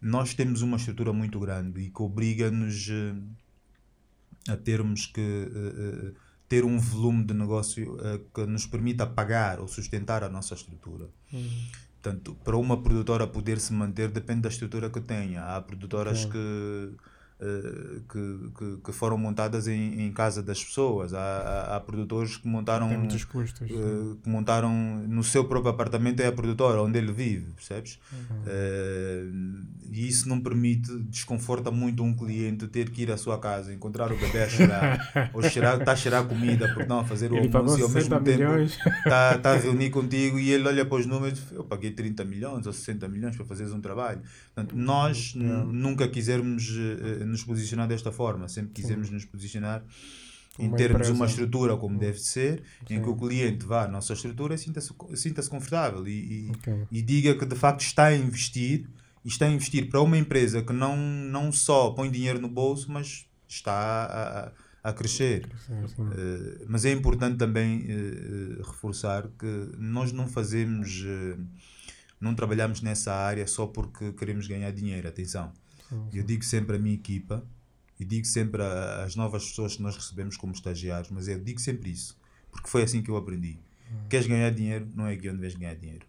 Nós 0.00 0.32
temos 0.34 0.62
uma 0.62 0.78
estrutura 0.78 1.12
muito 1.12 1.38
grande 1.38 1.80
e 1.82 1.90
que 1.90 2.00
obriga-nos 2.00 2.88
eh, 2.88 4.52
a 4.52 4.56
termos 4.56 5.04
que 5.04 5.20
uh, 5.20 6.08
uh, 6.08 6.14
ter 6.48 6.64
um 6.64 6.78
volume 6.78 7.24
de 7.24 7.34
negócio 7.34 7.94
uh, 7.94 8.18
que 8.34 8.46
nos 8.46 8.66
permita 8.66 9.06
pagar 9.06 9.60
ou 9.60 9.68
sustentar 9.68 10.24
a 10.24 10.28
nossa 10.28 10.54
estrutura. 10.54 11.08
Uhum. 11.32 11.66
Portanto, 12.00 12.36
para 12.44 12.56
uma 12.56 12.82
produtora 12.82 13.26
poder 13.26 13.60
se 13.60 13.72
manter, 13.72 14.10
depende 14.10 14.42
da 14.42 14.48
estrutura 14.48 14.88
que 14.88 15.00
tenha. 15.00 15.42
Há 15.42 15.60
produtoras 15.60 16.24
que 16.24 16.38
Uh, 16.38 17.17
que, 18.08 18.50
que, 18.58 18.76
que, 18.84 18.92
foram 18.92 19.16
montadas 19.16 19.68
em, 19.68 20.00
em, 20.00 20.12
casa 20.12 20.42
das 20.42 20.62
pessoas. 20.62 21.14
Há, 21.14 21.20
há, 21.20 21.76
há 21.76 21.80
produtores 21.80 22.36
que 22.36 22.48
montaram. 22.48 22.88
Custos. 23.30 23.70
Uh, 23.70 24.18
que 24.22 24.28
montaram 24.28 24.72
no 25.06 25.22
seu 25.22 25.44
próprio 25.44 25.70
apartamento, 25.70 26.20
é 26.20 26.26
a 26.26 26.32
produtora, 26.32 26.82
onde 26.82 26.98
ele 26.98 27.12
vive, 27.12 27.52
percebes? 27.52 28.00
Uhum. 28.12 28.38
Uh, 28.42 29.66
e 29.90 30.08
isso 30.08 30.28
não 30.28 30.40
permite, 30.40 30.92
desconforta 31.04 31.70
muito 31.70 32.02
um 32.02 32.12
cliente 32.12 32.66
ter 32.66 32.90
que 32.90 33.02
ir 33.02 33.12
à 33.12 33.16
sua 33.16 33.38
casa, 33.38 33.72
encontrar 33.72 34.10
o 34.10 34.16
bebê 34.16 34.42
a 34.42 34.48
cheirar, 34.50 35.30
ou 35.32 35.42
cheirar, 35.42 35.78
está 35.78 35.92
a 35.92 35.96
cheirar 35.96 36.24
comida, 36.24 36.66
porque 36.74 36.88
não, 36.88 37.00
a 37.00 37.04
fazer 37.04 37.30
o 37.30 37.36
ele 37.36 37.56
almoço 37.56 37.78
e 37.78 37.82
ao 37.82 37.88
mesmo 37.88 38.20
milhões. 38.20 38.76
tempo 38.76 38.96
está, 38.98 39.36
está 39.36 39.52
a 39.52 39.56
reunir 39.58 39.90
contigo 39.90 40.38
e 40.38 40.50
ele 40.50 40.66
olha 40.66 40.84
para 40.84 40.98
os 40.98 41.06
números, 41.06 41.40
eu 41.52 41.62
paguei 41.62 41.92
30 41.92 42.24
milhões 42.24 42.66
ou 42.66 42.72
60 42.72 43.06
milhões 43.08 43.36
para 43.36 43.46
fazeres 43.46 43.72
um 43.72 43.80
trabalho. 43.80 44.20
Portanto, 44.54 44.76
nós 44.76 45.34
nunca 45.36 46.08
quisermos 46.08 46.76
nos 47.28 47.44
posicionar 47.44 47.86
desta 47.86 48.10
forma, 48.10 48.48
sempre 48.48 48.72
quisemos 48.72 49.10
nos 49.10 49.24
posicionar 49.24 49.84
em 50.58 50.70
termos 50.72 51.06
de 51.06 51.12
uma 51.12 51.26
estrutura 51.26 51.76
como 51.76 51.94
hum. 51.94 51.98
deve 51.98 52.18
ser, 52.18 52.62
Sim. 52.86 52.96
em 52.96 53.02
que 53.02 53.08
o 53.08 53.16
cliente 53.16 53.64
vá 53.64 53.84
à 53.84 53.88
nossa 53.88 54.12
estrutura 54.12 54.54
e 54.54 54.58
sinta-se 54.58 54.92
sinta 55.14 55.42
confortável 55.46 56.06
e, 56.06 56.10
e, 56.10 56.50
okay. 56.50 56.86
e, 56.90 57.00
diga 57.00 57.34
que 57.36 57.46
de 57.46 57.54
facto 57.54 57.80
está 57.82 58.06
a 58.06 58.16
investir 58.16 58.86
e 59.24 59.28
está 59.28 59.46
a 59.46 59.50
investir 59.50 59.88
para 59.88 60.00
uma 60.00 60.18
empresa 60.18 60.62
que 60.62 60.72
não, 60.72 60.96
não 60.96 61.52
só 61.52 61.90
põe 61.90 62.10
dinheiro 62.10 62.40
no 62.40 62.48
bolso, 62.48 62.90
mas 62.90 63.26
está 63.46 63.72
a, 63.72 64.88
a, 64.88 64.90
a 64.90 64.92
crescer. 64.92 65.48
Uh, 65.70 66.64
mas 66.66 66.84
é 66.84 66.92
importante 66.92 67.36
também 67.36 67.80
uh, 67.80 68.62
reforçar 68.62 69.28
que 69.38 69.70
nós 69.76 70.12
não 70.12 70.26
fazemos, 70.26 71.02
uh, 71.02 71.38
não 72.20 72.34
trabalhamos 72.34 72.80
nessa 72.80 73.12
área 73.12 73.46
só 73.46 73.66
porque 73.66 74.12
queremos 74.12 74.46
ganhar 74.46 74.72
dinheiro. 74.72 75.06
Atenção 75.06 75.52
Uhum. 75.90 76.08
Eu 76.12 76.22
digo 76.22 76.44
sempre 76.44 76.76
à 76.76 76.78
minha 76.78 76.94
equipa 76.94 77.44
e 77.98 78.04
digo 78.04 78.26
sempre 78.26 78.62
às 78.62 79.16
novas 79.16 79.46
pessoas 79.48 79.76
que 79.76 79.82
nós 79.82 79.96
recebemos 79.96 80.36
como 80.36 80.52
estagiários, 80.52 81.10
mas 81.10 81.28
eu 81.28 81.38
digo 81.38 81.60
sempre 81.60 81.90
isso, 81.90 82.16
porque 82.50 82.68
foi 82.68 82.82
assim 82.82 83.02
que 83.02 83.10
eu 83.10 83.16
aprendi. 83.16 83.58
Uhum. 83.90 84.08
Queres 84.08 84.26
ganhar 84.26 84.50
dinheiro, 84.50 84.88
não 84.94 85.06
é 85.06 85.14
aqui 85.14 85.28
onde 85.28 85.40
vais 85.40 85.54
ganhar 85.54 85.74
dinheiro. 85.74 86.06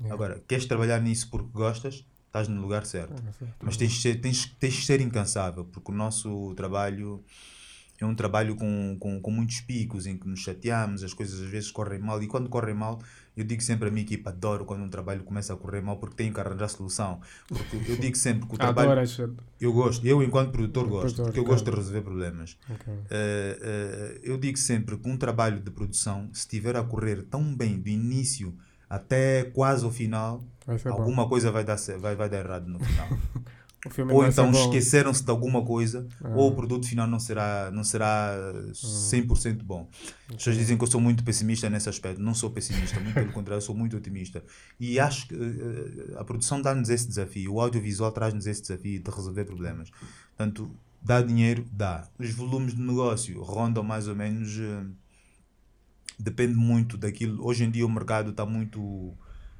Uhum. 0.00 0.12
Agora, 0.12 0.42
queres 0.46 0.66
trabalhar 0.66 1.00
nisso 1.00 1.28
porque 1.30 1.50
gostas, 1.52 2.04
estás 2.26 2.48
no 2.48 2.60
lugar 2.60 2.86
certo. 2.86 3.22
Mas 3.60 3.76
tens 3.76 3.92
de 3.92 4.00
ser, 4.00 4.20
tens, 4.20 4.46
tens 4.58 4.74
de 4.74 4.84
ser 4.84 5.00
incansável, 5.00 5.64
porque 5.64 5.90
o 5.90 5.94
nosso 5.94 6.54
trabalho 6.54 7.22
é 8.00 8.06
um 8.06 8.14
trabalho 8.14 8.54
com, 8.54 8.96
com, 8.98 9.20
com 9.20 9.30
muitos 9.30 9.60
picos 9.60 10.06
em 10.06 10.16
que 10.16 10.28
nos 10.28 10.40
chateamos, 10.40 11.02
as 11.02 11.12
coisas 11.12 11.40
às 11.42 11.50
vezes 11.50 11.70
correm 11.70 11.98
mal, 11.98 12.22
e 12.22 12.28
quando 12.28 12.48
correm 12.48 12.74
mal, 12.74 13.02
eu 13.40 13.44
digo 13.44 13.62
sempre 13.62 13.88
à 13.88 13.90
minha 13.90 14.02
equipa, 14.02 14.30
adoro 14.30 14.64
quando 14.64 14.82
um 14.82 14.88
trabalho 14.88 15.22
começa 15.22 15.52
a 15.52 15.56
correr 15.56 15.80
mal 15.80 15.96
porque 15.96 16.16
tenho 16.16 16.34
que 16.34 16.40
arranjar 16.40 16.68
solução. 16.68 17.20
Porque 17.46 17.92
eu 17.92 17.96
digo 17.96 18.16
sempre 18.16 18.48
que 18.48 18.54
o 18.54 18.58
trabalho. 18.58 19.00
eu 19.60 19.72
gosto, 19.72 20.06
eu 20.06 20.22
enquanto 20.22 20.50
produtor 20.50 20.88
gosto, 20.88 21.22
porque 21.22 21.38
eu 21.38 21.44
gosto 21.44 21.70
de 21.70 21.76
resolver 21.76 22.02
problemas. 22.02 22.56
Okay. 22.68 22.94
Uh, 22.94 22.98
uh, 22.98 24.20
eu 24.22 24.36
digo 24.38 24.58
sempre 24.58 24.96
que 24.96 25.08
um 25.08 25.16
trabalho 25.16 25.60
de 25.60 25.70
produção, 25.70 26.28
se 26.32 26.40
estiver 26.40 26.76
a 26.76 26.82
correr 26.82 27.22
tão 27.22 27.54
bem 27.54 27.78
do 27.78 27.88
início 27.88 28.54
até 28.90 29.44
quase 29.44 29.84
o 29.84 29.90
final, 29.90 30.42
alguma 30.86 31.24
bom. 31.24 31.28
coisa 31.28 31.50
vai 31.52 31.62
dar, 31.62 31.76
vai, 32.00 32.16
vai 32.16 32.28
dar 32.28 32.38
errado 32.38 32.66
no 32.66 32.78
final. 32.80 33.08
ou 34.10 34.26
então 34.26 34.50
esqueceram-se 34.50 35.24
de 35.24 35.30
alguma 35.30 35.64
coisa, 35.64 36.06
ah. 36.22 36.30
ou 36.34 36.50
o 36.50 36.54
produto 36.54 36.86
final 36.86 37.06
não 37.06 37.18
será, 37.18 37.70
não 37.72 37.84
será 37.84 38.34
100% 38.72 39.62
bom. 39.62 39.88
As 40.28 40.36
pessoas 40.36 40.56
dizem 40.56 40.76
que 40.76 40.84
eu 40.84 40.88
sou 40.88 41.00
muito 41.00 41.24
pessimista 41.24 41.68
nesse 41.68 41.88
aspecto. 41.88 42.20
Não 42.20 42.34
sou 42.34 42.50
pessimista, 42.50 43.00
muito 43.00 43.14
pelo 43.14 43.32
contrário, 43.32 43.62
sou 43.62 43.74
muito 43.74 43.96
otimista. 43.96 44.42
E 44.78 44.98
acho 45.00 45.28
que 45.28 45.34
uh, 45.34 46.18
a 46.18 46.24
produção 46.24 46.60
dá-nos 46.60 46.88
esse 46.88 47.06
desafio, 47.06 47.54
o 47.54 47.60
audiovisual 47.60 48.12
traz-nos 48.12 48.46
esse 48.46 48.62
desafio 48.62 49.02
de 49.02 49.10
resolver 49.10 49.44
problemas. 49.44 49.90
Portanto, 50.36 50.70
dá 51.02 51.22
dinheiro? 51.22 51.64
Dá. 51.72 52.08
Os 52.18 52.30
volumes 52.30 52.74
de 52.74 52.80
negócio 52.80 53.40
rondam 53.42 53.82
mais 53.82 54.08
ou 54.08 54.14
menos. 54.14 54.56
Uh, 54.58 54.90
depende 56.18 56.54
muito 56.54 56.96
daquilo. 56.96 57.46
Hoje 57.46 57.64
em 57.64 57.70
dia 57.70 57.86
o 57.86 57.90
mercado 57.90 58.30
está 58.30 58.44
muito 58.44 59.14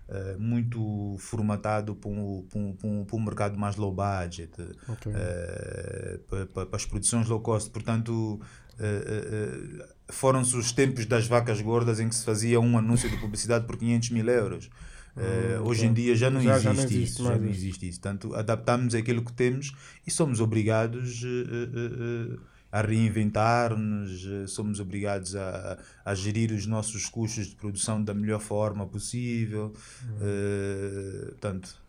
Uh, 0.08 0.40
muito 0.40 1.16
formatado 1.18 1.94
para 1.94 2.08
um, 2.08 2.42
para, 2.48 2.58
um, 2.58 2.72
para, 2.72 2.88
um, 2.88 3.04
para 3.04 3.16
um 3.16 3.20
mercado 3.20 3.58
mais 3.58 3.76
low 3.76 3.94
budget, 3.94 4.50
okay. 4.88 5.12
uh, 5.12 6.18
para, 6.20 6.46
para, 6.46 6.76
as 6.76 6.86
produções 6.86 7.28
low 7.28 7.40
cost. 7.40 7.68
Portanto, 7.68 8.40
uh, 8.40 9.84
foram-se 10.08 10.56
os 10.56 10.72
tempos 10.72 11.04
das 11.04 11.26
vacas 11.26 11.60
gordas 11.60 12.00
em 12.00 12.08
que 12.08 12.14
se 12.14 12.24
fazia 12.24 12.58
um 12.58 12.78
anúncio 12.78 13.10
de 13.10 13.18
publicidade 13.18 13.66
por 13.66 13.76
500 13.76 14.10
mil 14.10 14.26
euros. 14.28 14.70
Uh, 15.18 15.66
hoje 15.66 15.84
em 15.84 15.92
dia 15.92 16.14
já 16.14 16.30
não 16.30 16.40
já, 16.40 16.52
existe, 16.52 16.64
já 16.64 16.72
não 16.72 16.82
existe 16.84 17.02
isso. 17.02 17.24
Já 17.24 17.36
não 17.36 17.48
existe 17.48 17.88
isso. 17.88 18.00
Portanto, 18.00 18.34
adaptamos 18.34 18.94
aquilo 18.94 19.24
que 19.24 19.32
temos 19.32 19.72
e 20.06 20.10
somos 20.10 20.40
obrigados 20.40 21.22
uh, 21.24 22.34
uh, 22.36 22.40
a 22.70 22.82
reinventar-nos, 22.82 24.50
somos 24.50 24.80
obrigados 24.80 25.34
a, 25.34 25.78
a 26.04 26.14
gerir 26.14 26.52
os 26.52 26.66
nossos 26.66 27.06
custos 27.08 27.46
de 27.46 27.56
produção 27.56 28.02
da 28.02 28.12
melhor 28.12 28.40
forma 28.40 28.86
possível. 28.86 29.72
Uhum. 30.02 31.26
portanto, 31.28 31.80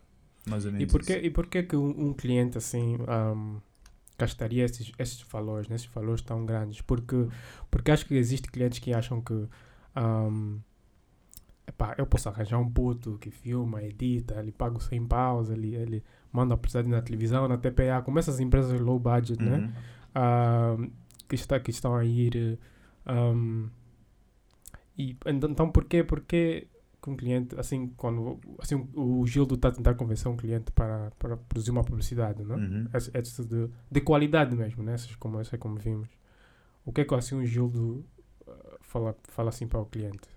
mais 0.46 0.64
ou 0.64 0.72
menos. 0.72 0.88
E 0.88 0.90
porquê, 0.90 1.16
e 1.18 1.30
porquê 1.30 1.62
que 1.62 1.76
um, 1.76 2.08
um 2.08 2.12
cliente 2.12 2.56
assim. 2.56 2.96
Um, 2.96 3.60
gastaria 4.20 4.66
esses, 4.66 4.92
esses 4.98 5.22
valores, 5.22 5.68
nesses 5.68 5.86
valores 5.86 6.20
tão 6.20 6.44
grandes? 6.44 6.82
Porque, 6.82 7.26
porque 7.70 7.90
acho 7.90 8.04
que 8.04 8.14
existem 8.14 8.50
clientes 8.50 8.78
que 8.78 8.92
acham 8.92 9.20
que 9.22 9.48
um, 9.96 10.60
epá, 11.66 11.94
eu 11.96 12.06
posso 12.06 12.28
arranjar 12.28 12.58
um 12.58 12.70
puto 12.70 13.16
que 13.18 13.30
filma, 13.30 13.82
edita, 13.82 14.38
ele 14.38 14.52
paga 14.52 14.78
100 14.78 15.06
paus, 15.06 15.50
ele, 15.50 15.74
ele 15.74 16.04
manda 16.30 16.54
a 16.54 16.82
na 16.82 17.00
televisão, 17.00 17.48
na 17.48 17.56
TPA, 17.56 18.02
como 18.04 18.18
essas 18.18 18.38
empresas 18.40 18.78
low 18.78 18.98
budget, 18.98 19.42
né? 19.42 19.56
uhum. 19.56 19.60
né? 19.62 19.74
Uh, 20.14 20.90
que, 21.28 21.34
está, 21.34 21.58
que 21.60 21.70
estão 21.70 21.94
a 21.94 22.04
ir. 22.04 22.58
Um, 23.06 23.68
e, 24.96 25.16
então, 25.26 25.70
porquê, 25.70 26.02
porquê 26.02 26.68
que 27.00 27.08
um 27.08 27.16
cliente, 27.16 27.58
assim, 27.58 27.88
quando 27.96 28.38
assim, 28.58 28.86
o 28.94 29.26
Gildo 29.26 29.54
está 29.54 29.68
a 29.68 29.72
tentar 29.72 29.94
convencer 29.94 30.30
um 30.30 30.36
cliente 30.36 30.70
para, 30.72 31.10
para 31.18 31.36
produzir 31.36 31.70
uma 31.70 31.82
publicidade, 31.82 32.44
né? 32.44 32.54
Uhum. 32.54 32.88
Essa 32.92 33.44
de, 33.44 33.70
de 33.90 34.00
qualidade 34.00 34.54
mesmo, 34.54 34.82
né? 34.82 34.94
Essas 34.94 35.16
como, 35.16 35.40
essa 35.40 35.56
como 35.56 35.76
vimos. 35.76 36.08
O 36.84 36.92
que 36.92 37.00
é 37.00 37.04
que 37.04 37.14
assim 37.14 37.36
o 37.36 37.46
Gildo 37.46 38.04
uh, 38.46 38.78
fala, 38.82 39.16
fala 39.24 39.48
assim 39.48 39.66
para 39.66 39.80
o 39.80 39.86
cliente? 39.86 40.28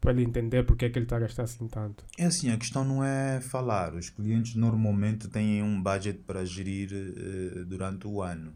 Para 0.00 0.12
ele 0.12 0.22
entender 0.22 0.64
porque 0.64 0.84
é 0.84 0.90
que 0.90 0.98
ele 0.98 1.06
está 1.06 1.16
a 1.16 1.20
gastar 1.20 1.44
assim 1.44 1.66
tanto. 1.68 2.04
É 2.18 2.26
assim, 2.26 2.50
a 2.50 2.56
questão 2.56 2.84
não 2.84 3.04
é 3.04 3.40
falar. 3.40 3.94
Os 3.94 4.10
clientes 4.10 4.54
normalmente 4.54 5.28
têm 5.28 5.62
um 5.62 5.82
budget 5.82 6.20
para 6.26 6.44
gerir 6.44 6.90
uh, 6.92 7.64
durante 7.64 8.06
o 8.06 8.22
ano. 8.22 8.52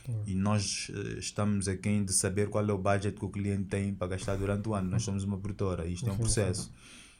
Okay. 0.00 0.14
E 0.26 0.34
nós 0.34 0.90
uh, 0.90 1.18
estamos 1.18 1.68
aqui 1.68 2.02
de 2.04 2.12
saber 2.12 2.48
qual 2.48 2.68
é 2.68 2.72
o 2.72 2.78
budget 2.78 3.18
que 3.18 3.24
o 3.24 3.28
cliente 3.28 3.64
tem 3.64 3.94
para 3.94 4.08
gastar 4.08 4.36
durante 4.36 4.68
o 4.68 4.74
ano. 4.74 4.90
Nós 4.90 5.02
somos 5.02 5.24
uma 5.24 5.38
produtora. 5.38 5.86
Isto 5.86 6.08
é 6.08 6.12
um 6.12 6.16
processo. 6.16 6.72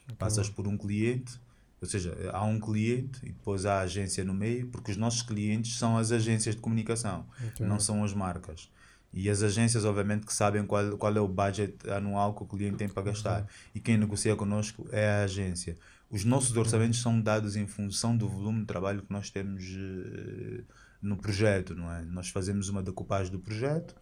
Okay. 0.05 0.15
Passas 0.17 0.49
por 0.49 0.67
um 0.67 0.77
cliente, 0.77 1.39
ou 1.81 1.87
seja, 1.87 2.15
há 2.31 2.43
um 2.43 2.59
cliente 2.59 3.19
e 3.23 3.29
depois 3.29 3.65
há 3.65 3.79
a 3.79 3.81
agência 3.81 4.23
no 4.23 4.33
meio, 4.33 4.67
porque 4.67 4.91
os 4.91 4.97
nossos 4.97 5.21
clientes 5.21 5.77
são 5.77 5.97
as 5.97 6.11
agências 6.11 6.55
de 6.55 6.61
comunicação, 6.61 7.25
okay. 7.47 7.65
não 7.65 7.79
são 7.79 8.03
as 8.03 8.13
marcas. 8.13 8.69
E 9.13 9.29
as 9.29 9.41
agências, 9.41 9.85
obviamente, 9.85 10.25
que 10.25 10.33
sabem 10.33 10.65
qual, 10.65 10.97
qual 10.97 11.15
é 11.15 11.19
o 11.19 11.27
budget 11.27 11.89
anual 11.89 12.35
que 12.35 12.43
o 12.43 12.45
cliente 12.45 12.77
tem 12.77 12.89
para 12.89 13.03
gastar. 13.03 13.47
E 13.73 13.79
quem 13.79 13.97
negocia 13.97 14.35
connosco 14.35 14.87
é 14.91 15.07
a 15.07 15.23
agência. 15.23 15.77
Os 16.09 16.23
nossos 16.23 16.55
orçamentos 16.55 17.01
são 17.01 17.19
dados 17.19 17.55
em 17.55 17.65
função 17.65 18.15
do 18.15 18.27
volume 18.27 18.61
de 18.61 18.65
trabalho 18.65 19.01
que 19.01 19.11
nós 19.11 19.29
temos 19.29 19.63
uh, 19.65 20.63
no 21.01 21.17
projeto, 21.17 21.73
não 21.73 21.91
é? 21.91 22.03
Nós 22.03 22.29
fazemos 22.29 22.69
uma 22.69 22.83
decupagem 22.83 23.31
do 23.31 23.39
projeto, 23.39 23.95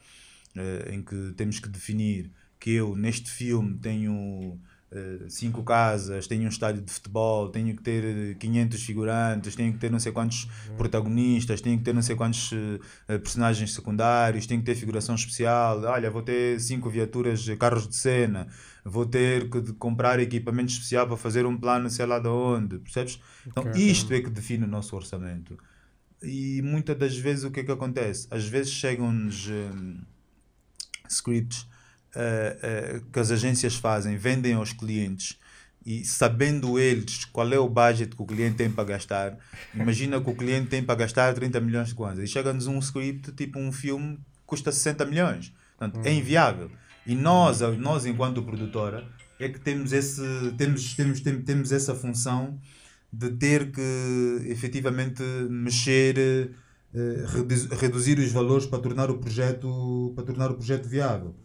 uh, 0.56 0.90
em 0.92 1.02
que 1.02 1.34
temos 1.38 1.60
que 1.60 1.70
definir 1.70 2.32
que 2.60 2.72
eu, 2.72 2.96
neste 2.96 3.30
filme, 3.30 3.78
tenho 3.78 4.60
cinco 5.30 5.64
casas, 5.64 6.28
tenho 6.28 6.44
um 6.44 6.48
estádio 6.48 6.82
de 6.82 6.92
futebol, 6.92 7.50
tenho 7.50 7.76
que 7.76 7.82
ter 7.82 8.36
500 8.38 8.84
figurantes, 8.84 9.56
tenho 9.56 9.74
que 9.74 9.80
ter 9.80 9.92
não 9.92 10.00
sei 10.00 10.12
quantos 10.12 10.44
uhum. 10.44 10.76
protagonistas, 10.78 11.62
tenho 11.62 11.78
que 11.78 11.84
ter 11.84 11.94
não 11.94 12.02
sei 12.02 12.16
quantos 12.16 12.52
uh, 12.52 12.80
personagens 13.08 13.74
secundários, 13.74 14.46
tenho 14.46 14.62
que 14.62 14.66
ter 14.66 14.76
figuração 14.76 15.16
especial. 15.16 15.82
Olha, 15.84 16.10
vou 16.12 16.22
ter 16.22 16.60
cinco 16.60 16.90
viaturas, 16.90 17.46
carros 17.60 17.88
de 17.88 17.96
cena, 17.96 18.48
vou 18.84 19.06
ter 19.06 19.50
que 19.50 19.74
comprar 19.74 20.20
equipamento 20.20 20.72
especial 20.72 21.08
para 21.08 21.18
fazer 21.18 21.46
um 21.46 21.58
plano, 21.58 21.90
sei 21.90 22.06
lá 22.06 22.20
de 22.20 22.28
onde, 22.28 22.80
percebes? 22.80 23.20
Então, 23.48 23.64
okay, 23.64 23.82
isto 23.82 24.14
é 24.14 24.22
que 24.22 24.30
define 24.30 24.66
o 24.66 24.68
nosso 24.68 24.96
orçamento. 24.96 25.58
E 26.22 26.62
muitas 26.62 26.98
das 26.98 27.18
vezes 27.18 27.44
o 27.44 27.52
que 27.52 27.60
é 27.60 27.64
que 27.64 27.72
acontece? 27.72 28.28
Às 28.32 28.46
vezes 28.46 28.72
chegam-nos 28.72 29.50
um, 29.50 29.98
scripts 31.10 31.68
uh, 32.16 32.98
uh, 32.98 33.06
que 33.12 33.20
as 33.20 33.32
agências 33.32 33.76
fazem, 33.76 34.18
vendem 34.18 34.54
aos 34.54 34.74
clientes 34.74 35.38
e 35.86 36.06
sabendo 36.06 36.80
eles 36.80 37.26
qual 37.26 37.52
é 37.52 37.60
o 37.60 37.68
budget 37.68 38.16
que 38.16 38.22
o 38.22 38.26
cliente 38.26 38.56
tem 38.56 38.72
para 38.72 38.86
gastar, 38.86 39.38
imagina 39.74 40.22
que 40.22 40.30
o 40.30 40.36
cliente 40.36 40.68
tem 40.68 40.82
para 40.82 40.96
gastar 40.96 41.34
30 41.34 41.60
milhões 41.60 41.90
de 41.90 41.96
kwanzas 41.96 42.24
e 42.24 42.28
chega-nos 42.28 42.68
um 42.68 42.80
script, 42.80 43.32
tipo 43.34 43.60
um 43.60 43.72
filme, 43.72 44.18
custa 44.46 44.72
60 44.72 45.06
milhões. 45.06 45.54
Portanto, 45.78 46.06
é 46.06 46.12
hum. 46.12 46.14
inviável. 46.14 46.72
E 47.06 47.16
nós, 47.16 47.60
nós 47.78 48.06
enquanto 48.06 48.42
produtora, 48.44 49.06
é 49.40 49.50
que 49.50 49.60
temos, 49.60 49.92
esse, 49.92 50.22
temos, 50.58 50.94
temos, 50.94 51.20
temos, 51.20 51.44
temos 51.44 51.72
essa 51.72 51.94
função 51.94 52.58
de 53.12 53.32
ter 53.32 53.72
que 53.72 54.42
efetivamente 54.46 55.22
mexer, 55.50 56.56
uh, 56.94 57.76
reduzir 57.76 58.18
os 58.20 58.32
valores 58.32 58.66
para 58.66 58.80
tornar 58.80 59.12
o 59.12 59.18
projeto, 59.18 60.14
para 60.16 60.24
tornar 60.24 60.50
o 60.50 60.56
projeto 60.56 60.88
viável. 60.88 61.36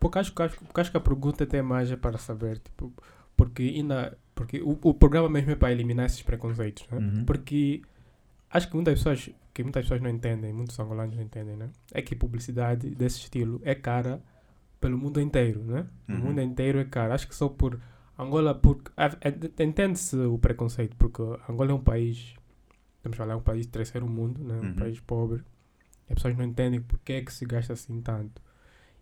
Porque 0.00 0.18
acho, 0.18 0.32
acho, 0.42 0.56
porque 0.56 0.80
acho 0.80 0.90
que 0.90 0.96
a 0.96 1.00
pergunta 1.00 1.44
até 1.44 1.60
mais 1.60 1.92
é 1.92 1.96
para 1.96 2.16
saber, 2.16 2.58
tipo, 2.58 2.90
porque, 3.36 3.62
ainda, 3.62 4.18
porque 4.34 4.60
o, 4.62 4.78
o 4.82 4.94
programa 4.94 5.28
mesmo 5.28 5.50
é 5.50 5.54
para 5.54 5.70
eliminar 5.70 6.06
esses 6.06 6.22
preconceitos, 6.22 6.86
né? 6.90 6.98
Uhum. 6.98 7.24
Porque 7.26 7.82
acho 8.50 8.68
que 8.68 8.74
muitas 8.74 8.94
pessoas, 8.94 9.30
que 9.52 9.62
muitas 9.62 9.84
pessoas 9.84 10.00
não 10.00 10.08
entendem, 10.08 10.54
muitos 10.54 10.78
angolanos 10.80 11.14
não 11.14 11.22
entendem, 11.22 11.54
né? 11.54 11.68
É 11.92 12.00
que 12.00 12.16
publicidade 12.16 12.88
desse 12.94 13.18
estilo 13.18 13.60
é 13.62 13.74
cara 13.74 14.22
pelo 14.80 14.96
mundo 14.96 15.20
inteiro, 15.20 15.62
né? 15.62 15.86
Uhum. 16.08 16.16
O 16.16 16.18
mundo 16.18 16.40
inteiro 16.40 16.78
é 16.78 16.84
cara. 16.84 17.14
Acho 17.14 17.28
que 17.28 17.34
só 17.34 17.48
por 17.50 17.78
Angola, 18.18 18.54
porque 18.54 18.90
entende-se 19.62 20.16
o 20.16 20.38
preconceito, 20.38 20.96
porque 20.96 21.22
Angola 21.46 21.72
é 21.72 21.74
um 21.74 21.82
país, 21.82 22.34
vamos 23.04 23.18
falar, 23.18 23.34
é 23.34 23.36
um 23.36 23.42
país 23.42 23.66
de 23.66 23.72
terceiro 23.72 24.08
mundo, 24.08 24.42
né? 24.42 24.54
Um 24.54 24.68
uhum. 24.68 24.74
país 24.76 24.98
pobre. 25.00 25.42
E 26.08 26.12
as 26.12 26.14
pessoas 26.14 26.36
não 26.36 26.44
entendem 26.44 26.80
porque 26.80 27.12
é 27.12 27.22
que 27.22 27.32
se 27.32 27.44
gasta 27.44 27.74
assim 27.74 28.00
tanto. 28.00 28.40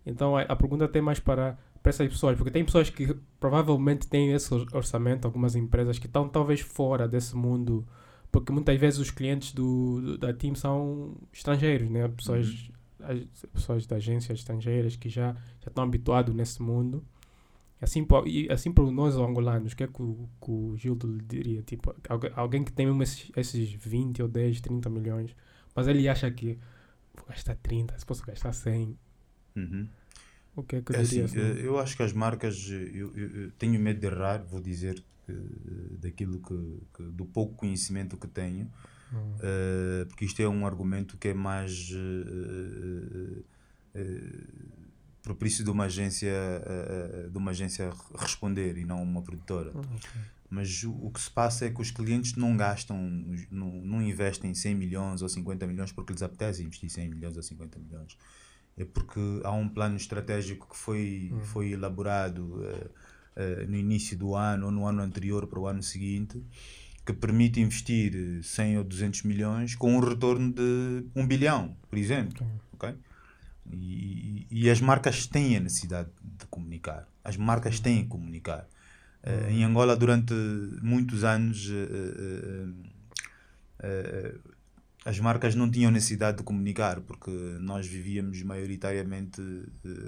Então 0.05 0.35
a, 0.35 0.41
a 0.41 0.55
pergunta 0.55 0.87
tem 0.87 1.01
mais 1.01 1.19
para, 1.19 1.57
para 1.81 1.89
essas 1.89 2.07
pessoas, 2.07 2.37
porque 2.37 2.51
tem 2.51 2.63
pessoas 2.63 2.89
que 2.89 3.15
provavelmente 3.39 4.07
têm 4.07 4.31
esse 4.33 4.53
orçamento, 4.73 5.25
algumas 5.25 5.55
empresas 5.55 5.99
que 5.99 6.07
estão 6.07 6.27
talvez 6.27 6.61
fora 6.61 7.07
desse 7.07 7.35
mundo, 7.35 7.85
porque 8.31 8.51
muitas 8.51 8.79
vezes 8.79 8.99
os 8.99 9.11
clientes 9.11 9.53
do, 9.53 10.01
do 10.01 10.17
da 10.17 10.33
team 10.33 10.55
são 10.55 11.15
estrangeiros, 11.33 11.89
né? 11.89 12.07
pessoas, 12.07 12.69
uhum. 12.99 13.05
as, 13.05 13.45
pessoas 13.53 13.85
da 13.85 13.95
agências 13.95 14.39
estrangeiras 14.39 14.95
que 14.95 15.09
já, 15.09 15.33
já 15.61 15.67
estão 15.67 15.83
habituados 15.83 16.33
nesse 16.33 16.61
mundo. 16.61 17.03
Assim, 17.81 18.05
e 18.25 18.51
assim 18.51 18.73
para 18.73 18.83
nós 18.91 19.15
angolanos, 19.15 19.71
o 19.71 19.75
que 19.75 19.85
é 19.85 19.87
que 19.87 20.01
o, 20.01 20.29
que 20.41 20.51
o 20.51 20.75
Gildo 20.75 21.17
diria? 21.25 21.61
Tipo, 21.63 21.95
alguém 22.35 22.61
que 22.61 22.73
tem 22.73 22.85
mesmo 22.85 23.01
esses, 23.01 23.31
esses 23.37 23.71
20 23.71 24.21
ou 24.21 24.27
10, 24.27 24.59
30 24.59 24.89
milhões, 24.89 25.33
mas 25.73 25.87
ele 25.87 26.09
acha 26.09 26.29
que 26.29 26.59
vou 27.15 27.25
gastar 27.27 27.55
30, 27.55 27.97
se 27.97 28.05
posso 28.05 28.25
gastar 28.25 28.51
100. 28.51 28.97
Uhum. 29.55 29.87
O 30.55 30.63
que 30.63 30.77
é 30.77 30.81
que 30.81 30.91
eu 30.91 30.99
é 30.99 31.03
diria? 31.03 31.25
Assim, 31.25 31.39
assim? 31.39 31.61
Eu 31.61 31.79
acho 31.79 31.95
que 31.95 32.03
as 32.03 32.13
marcas, 32.13 32.69
eu, 32.69 33.15
eu, 33.15 33.43
eu, 33.43 33.51
tenho 33.51 33.79
medo 33.79 33.99
de 33.99 34.07
errar, 34.07 34.43
vou 34.43 34.59
dizer 34.59 35.03
que, 35.25 35.33
daquilo 35.99 36.39
que, 36.39 36.81
que, 36.95 37.03
do 37.03 37.25
pouco 37.25 37.55
conhecimento 37.55 38.17
que 38.17 38.27
tenho, 38.27 38.71
hum. 39.13 39.35
uh, 39.35 40.05
porque 40.07 40.25
isto 40.25 40.41
é 40.41 40.49
um 40.49 40.65
argumento 40.65 41.17
que 41.17 41.29
é 41.29 41.33
mais 41.33 41.91
uh, 41.91 43.43
uh, 43.95 44.63
propício 45.21 45.63
de 45.63 45.69
uma 45.69 45.85
agência 45.85 46.33
de 47.31 47.37
uma 47.37 47.51
agência 47.51 47.91
responder 48.17 48.77
e 48.77 48.85
não 48.85 49.01
uma 49.01 49.21
produtora. 49.21 49.71
Hum. 49.75 49.81
Mas 50.49 50.83
o, 50.83 50.91
o, 50.91 51.11
que 51.11 51.21
se 51.21 51.29
passa 51.29 51.65
é 51.65 51.69
que 51.69 51.79
os 51.79 51.91
clientes 51.91 52.35
não 52.35 52.57
gastam, 52.57 52.97
não, 53.51 53.69
não 53.69 54.01
investem 54.01 54.51
100 54.55 54.73
milhões 54.73 55.21
ou 55.21 55.29
50 55.29 55.67
milhões 55.67 55.91
porque 55.91 56.11
lhes 56.11 56.23
apetece 56.23 56.63
investir 56.63 56.89
100 56.89 57.09
milhões 57.09 57.37
ou 57.37 57.43
50 57.43 57.77
milhões 57.77 58.17
porque 58.85 59.19
há 59.43 59.51
um 59.51 59.67
plano 59.67 59.95
estratégico 59.95 60.67
que 60.69 60.77
foi, 60.77 61.29
uhum. 61.31 61.39
foi 61.41 61.71
elaborado 61.71 62.39
uh, 62.39 62.89
uh, 63.35 63.67
no 63.69 63.75
início 63.75 64.17
do 64.17 64.35
ano 64.35 64.67
ou 64.67 64.71
no 64.71 64.85
ano 64.85 65.01
anterior 65.01 65.47
para 65.47 65.59
o 65.59 65.67
ano 65.67 65.83
seguinte, 65.83 66.41
que 67.05 67.13
permite 67.13 67.59
investir 67.59 68.43
100 68.43 68.77
ou 68.77 68.83
200 68.83 69.23
milhões 69.23 69.75
com 69.75 69.95
um 69.95 69.99
retorno 69.99 70.53
de 70.53 71.05
1 71.15 71.27
bilhão, 71.27 71.75
por 71.89 71.97
exemplo. 71.97 72.45
Uhum. 72.45 72.59
Okay? 72.73 72.95
E, 73.71 74.47
e, 74.49 74.69
as 74.69 74.81
marcas 74.81 75.27
têm 75.27 75.57
a 75.57 75.59
necessidade 75.59 76.09
de 76.21 76.45
comunicar. 76.47 77.07
As 77.23 77.37
marcas 77.37 77.79
têm 77.79 78.03
que 78.03 78.09
comunicar. 78.09 78.67
Uh, 79.23 79.49
em 79.49 79.63
Angola, 79.63 79.95
durante 79.95 80.33
muitos 80.81 81.23
anos, 81.23 81.69
as 85.09 85.19
marcas 85.19 85.55
não 85.55 85.69
tinham 85.69 85.91
necessidade 85.91 86.37
de 86.37 86.43
comunicar 86.43 87.01
porque 87.01 87.31
nós 87.59 87.85
vivíamos 87.87 88.41
maioritariamente 88.43 89.41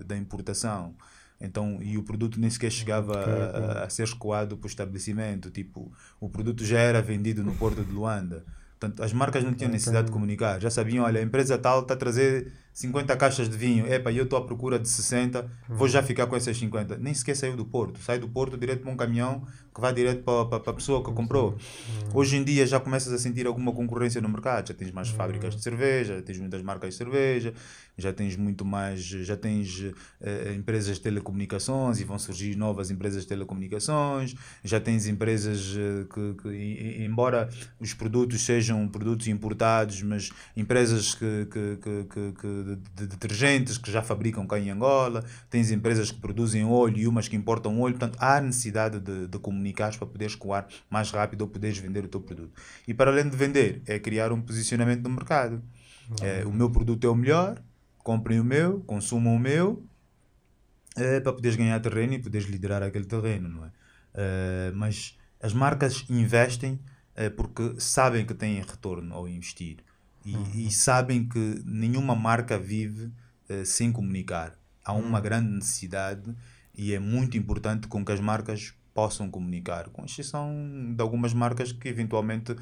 da 0.05 0.15
importação. 0.15 0.95
Então, 1.39 1.79
e 1.81 1.97
o 1.97 2.03
produto 2.03 2.39
nem 2.39 2.49
sequer 2.51 2.71
chegava 2.71 3.13
a, 3.17 3.83
a- 3.85 3.89
ser 3.89 4.03
escoado 4.03 4.55
para 4.57 4.67
o 4.67 4.69
estabelecimento. 4.69 5.49
Tipo, 5.49 5.91
o 6.19 6.29
produto 6.29 6.63
já 6.63 6.79
era 6.79 7.01
vendido 7.01 7.43
no 7.43 7.53
porto 7.55 7.83
de 7.83 7.91
Luanda. 7.91 8.45
Portanto, 8.79 9.03
as 9.03 9.11
marcas 9.13 9.43
não 9.43 9.53
tinham 9.53 9.69
Ok. 9.69 9.73
necessidade 9.73 10.07
de 10.07 10.11
comunicar. 10.13 10.59
Já 10.61 10.69
sabiam, 10.69 11.03
olha, 11.05 11.19
a 11.19 11.23
empresa 11.23 11.57
tal 11.57 11.81
está 11.81 11.93
a 11.95 11.97
trazer 11.97 12.51
50 12.73 13.15
caixas 13.17 13.49
de 13.49 13.57
vinho. 13.57 13.85
Epa, 13.91 14.11
eu 14.11 14.23
estou 14.23 14.39
à 14.39 14.45
procura 14.45 14.79
de 14.79 14.87
60, 14.87 15.49
vou 15.67 15.87
já 15.87 16.01
ficar 16.01 16.27
com 16.27 16.35
essas 16.35 16.57
50. 16.57 16.97
Nem 16.97 17.13
sequer 17.13 17.35
saiu 17.35 17.55
do 17.55 17.65
porto. 17.65 17.99
Sai 17.99 18.17
do 18.19 18.27
porto 18.29 18.57
direto 18.57 18.81
para 18.81 18.91
um 18.91 18.95
caminhão 18.97 19.45
que 19.73 19.79
vai 19.79 19.93
direto 19.93 20.23
para, 20.23 20.45
para, 20.45 20.59
para 20.59 20.71
a 20.71 20.75
pessoa 20.75 21.03
que 21.03 21.11
comprou. 21.11 21.57
Hoje 22.13 22.35
em 22.35 22.43
dia 22.43 22.65
já 22.67 22.79
começas 22.79 23.11
a 23.13 23.17
sentir 23.17 23.47
alguma 23.47 23.71
concorrência 23.71 24.19
no 24.21 24.27
mercado. 24.29 24.67
Já 24.69 24.73
tens 24.73 24.91
mais 24.91 25.09
fábricas 25.09 25.55
de 25.55 25.61
cerveja, 25.61 26.15
já 26.15 26.21
tens 26.21 26.39
muitas 26.39 26.61
marcas 26.61 26.89
de 26.91 26.95
cerveja, 26.95 27.53
já 27.97 28.11
tens 28.11 28.35
muito 28.35 28.65
mais, 28.65 29.01
já 29.01 29.37
tens 29.37 29.91
eh, 30.21 30.53
empresas 30.57 30.95
de 30.97 31.01
telecomunicações 31.01 31.99
e 31.99 32.03
vão 32.03 32.17
surgir 32.19 32.55
novas 32.55 32.89
empresas 32.91 33.23
de 33.23 33.29
telecomunicações, 33.29 34.35
já 34.63 34.79
tens 34.79 35.07
empresas 35.07 35.73
eh, 35.77 36.05
que, 36.13 36.41
que 36.41 36.47
e- 36.49 37.05
embora 37.05 37.49
os 37.79 37.93
produtos 37.93 38.41
sejam 38.41 38.87
produtos 38.87 39.27
importados, 39.27 40.01
mas 40.03 40.29
empresas 40.55 41.15
que, 41.15 41.47
que, 41.51 41.77
que- 41.77 42.03
que- 42.05 42.60
de, 42.63 42.75
de 42.75 43.07
detergentes 43.07 43.77
que 43.77 43.91
já 43.91 44.01
fabricam 44.01 44.45
cá 44.45 44.59
em 44.59 44.69
Angola, 44.69 45.23
tens 45.49 45.71
empresas 45.71 46.11
que 46.11 46.19
produzem 46.19 46.65
óleo 46.65 46.97
e 46.97 47.07
umas 47.07 47.27
que 47.27 47.35
importam 47.35 47.79
óleo, 47.79 47.97
portanto 47.97 48.17
há 48.19 48.39
necessidade 48.41 48.99
de, 48.99 49.27
de 49.27 49.39
comunicar 49.39 49.95
para 49.97 50.07
poderes 50.07 50.33
escoar 50.33 50.67
mais 50.89 51.11
rápido 51.11 51.41
ou 51.41 51.47
poderes 51.47 51.77
vender 51.77 52.05
o 52.05 52.07
teu 52.07 52.21
produto. 52.21 52.51
E 52.87 52.93
para 52.93 53.11
além 53.11 53.29
de 53.29 53.35
vender, 53.35 53.81
é 53.85 53.99
criar 53.99 54.31
um 54.31 54.41
posicionamento 54.41 55.03
no 55.03 55.09
mercado. 55.09 55.61
É, 56.21 56.45
o 56.45 56.51
meu 56.51 56.69
produto 56.69 57.07
é 57.07 57.09
o 57.09 57.15
melhor, 57.15 57.61
comprem 57.99 58.39
o 58.39 58.43
meu, 58.43 58.81
consumam 58.81 59.35
o 59.35 59.39
meu, 59.39 59.85
é, 60.97 61.19
para 61.19 61.31
poderes 61.31 61.55
ganhar 61.55 61.79
terreno 61.79 62.13
e 62.13 62.19
poderes 62.19 62.47
liderar 62.47 62.83
aquele 62.83 63.05
terreno, 63.05 63.47
não 63.47 63.65
é? 63.65 63.71
Eh, 64.13 64.71
mas 64.75 65.17
as 65.41 65.53
marcas 65.53 66.05
investem 66.09 66.79
eh, 67.15 67.29
porque 67.29 67.79
sabem 67.79 68.25
que 68.25 68.33
têm 68.33 68.61
retorno 68.61 69.13
ao 69.15 69.27
investir 69.27 69.77
e, 70.25 70.67
e 70.67 70.71
sabem 70.71 71.27
que 71.27 71.61
nenhuma 71.65 72.15
marca 72.15 72.57
vive 72.57 73.11
eh, 73.49 73.65
sem 73.65 73.91
comunicar. 73.91 74.57
Há 74.83 74.93
uma 74.93 75.19
grande 75.19 75.49
necessidade 75.49 76.35
e 76.75 76.93
é 76.93 76.99
muito 76.99 77.37
importante 77.37 77.87
com 77.87 78.03
que 78.03 78.11
as 78.11 78.19
marcas 78.19 78.73
possam 78.93 79.29
comunicar, 79.29 79.89
com 79.89 80.03
exceção 80.05 80.93
de 80.95 81.01
algumas 81.01 81.33
marcas 81.33 81.71
que 81.71 81.87
eventualmente 81.87 82.55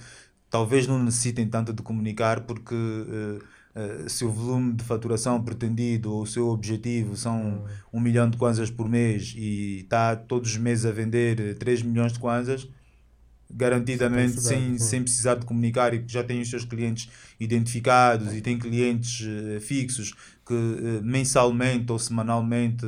talvez 0.50 0.88
não 0.88 1.02
necessitem 1.02 1.48
tanto 1.48 1.74
de 1.74 1.82
comunicar 1.82 2.42
porque 2.42 2.76
eh, 2.76 3.40
eh, 3.76 4.10
se 4.10 4.26
o 4.26 4.32
volume 4.32 4.74
de 4.74 4.84
faturação 4.84 5.42
pretendido 5.44 6.12
ou 6.12 6.24
o 6.24 6.28
seu 6.28 6.48
objetivo 6.48 7.16
são 7.16 7.64
um 7.94 8.00
milhão 8.00 8.30
de 8.30 8.38
kwanzas 8.38 8.72
por 8.72 8.90
mês 8.90 9.34
e 9.38 9.82
está 9.82 10.16
todos 10.16 10.52
os 10.52 10.58
meses 10.58 10.86
a 10.86 10.92
vender 10.92 11.40
eh, 11.40 11.54
3 11.54 11.84
milhões 11.84 12.14
de 12.14 12.20
kwanzas, 12.20 12.68
garantidamente 13.50 14.40
Sem 14.40 14.42
sem, 14.42 14.70
precisar, 14.70 14.90
sem 14.90 15.02
precisar 15.02 15.36
de 15.36 15.46
comunicar 15.46 15.94
e 15.94 16.00
que 16.00 16.12
já 16.12 16.24
tem 16.24 16.42
os 16.42 16.50
seus 16.50 16.66
clientes 16.66 17.10
identificados 17.40 18.34
e 18.34 18.42
tem 18.42 18.60
clientes 18.60 19.26
eh, 19.28 19.60
fixos 19.60 20.14
que 20.46 20.54
eh, 20.54 21.02
mensalmente 21.02 21.92
ou 21.92 21.98
semanalmente 21.98 22.86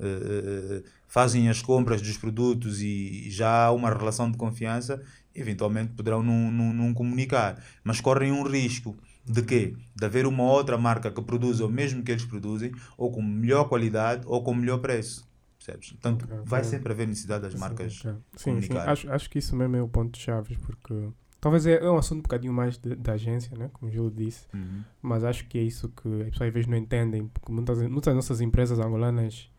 eh, 0.00 0.82
fazem 1.06 1.48
as 1.48 1.62
compras 1.62 2.02
dos 2.02 2.16
produtos 2.16 2.82
e 2.82 3.30
já 3.30 3.66
há 3.66 3.72
uma 3.72 3.90
relação 3.90 4.30
de 4.30 4.36
confiança, 4.36 5.00
eventualmente 5.34 5.92
poderão 5.92 6.22
não, 6.22 6.50
não, 6.50 6.72
não 6.72 6.94
comunicar, 6.94 7.62
mas 7.84 8.00
correm 8.00 8.32
um 8.32 8.42
risco 8.42 8.96
de 9.24 9.42
quê? 9.42 9.74
De 9.94 10.04
haver 10.04 10.26
uma 10.26 10.44
outra 10.44 10.78
marca 10.78 11.10
que 11.10 11.20
produza 11.22 11.66
o 11.66 11.68
mesmo 11.68 12.02
que 12.02 12.12
eles 12.12 12.24
produzem, 12.24 12.72
ou 12.96 13.10
com 13.10 13.22
melhor 13.22 13.68
qualidade, 13.68 14.22
ou 14.26 14.42
com 14.42 14.54
melhor 14.54 14.78
preço. 14.78 15.26
Percebes? 15.66 15.90
Portanto, 15.92 16.24
Ok, 16.24 16.36
vai 16.44 16.60
ok. 16.60 16.70
sempre 16.70 16.92
haver 16.92 17.08
necessidade 17.08 17.42
das 17.42 17.54
marcas 17.54 18.00
Ok. 18.04 18.14
Sim, 18.36 18.60
sim. 18.62 18.76
Acho, 18.78 19.10
acho 19.10 19.28
que 19.30 19.38
isso 19.38 19.56
mesmo 19.56 19.76
é 19.76 19.82
o 19.82 19.88
ponto-chave, 19.88 20.56
porque 20.58 21.08
talvez 21.40 21.66
é, 21.66 21.74
é 21.84 21.90
um 21.90 21.96
assunto 21.98 22.20
um 22.20 22.22
bocadinho 22.22 22.52
mais 22.52 22.78
de- 22.78 22.94
da 22.94 23.12
agência, 23.14 23.56
né? 23.56 23.68
como 23.72 23.90
o 23.90 23.92
Gil 23.92 24.08
disse, 24.10 24.46
Uhum. 24.54 24.82
mas 25.02 25.24
acho 25.24 25.46
que 25.48 25.58
é 25.58 25.62
isso 25.62 25.88
que 25.88 26.08
as 26.22 26.30
pessoas 26.30 26.48
às 26.48 26.54
vezes 26.54 26.68
não 26.68 26.76
entendem, 26.76 27.26
porque 27.28 27.50
muitas, 27.52 27.78
muitas 27.82 28.04
das 28.04 28.14
nossas 28.14 28.40
empresas 28.40 28.78
angolanas 28.78 29.50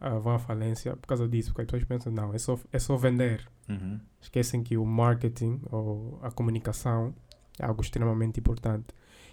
ah, 0.00 0.18
vão 0.18 0.32
à 0.34 0.38
falência 0.38 0.96
por 0.96 1.06
causa 1.08 1.28
disso, 1.28 1.50
porque 1.52 1.60
as 1.62 1.66
pessoas 1.66 1.84
pensam, 1.84 2.10
não, 2.12 2.32
é 2.32 2.38
só, 2.38 2.58
é 2.72 2.78
só 2.78 2.96
vender. 2.96 3.46
Uhum. 3.68 4.00
Esquecem 4.20 4.62
que 4.62 4.76
o 4.78 4.84
marketing 4.86 5.60
ou 5.70 6.18
a 6.22 6.30
comunicação 6.30 7.14
é 7.58 7.66
algo 7.66 7.82
extremamente 7.82 8.40
importante. 8.40 8.86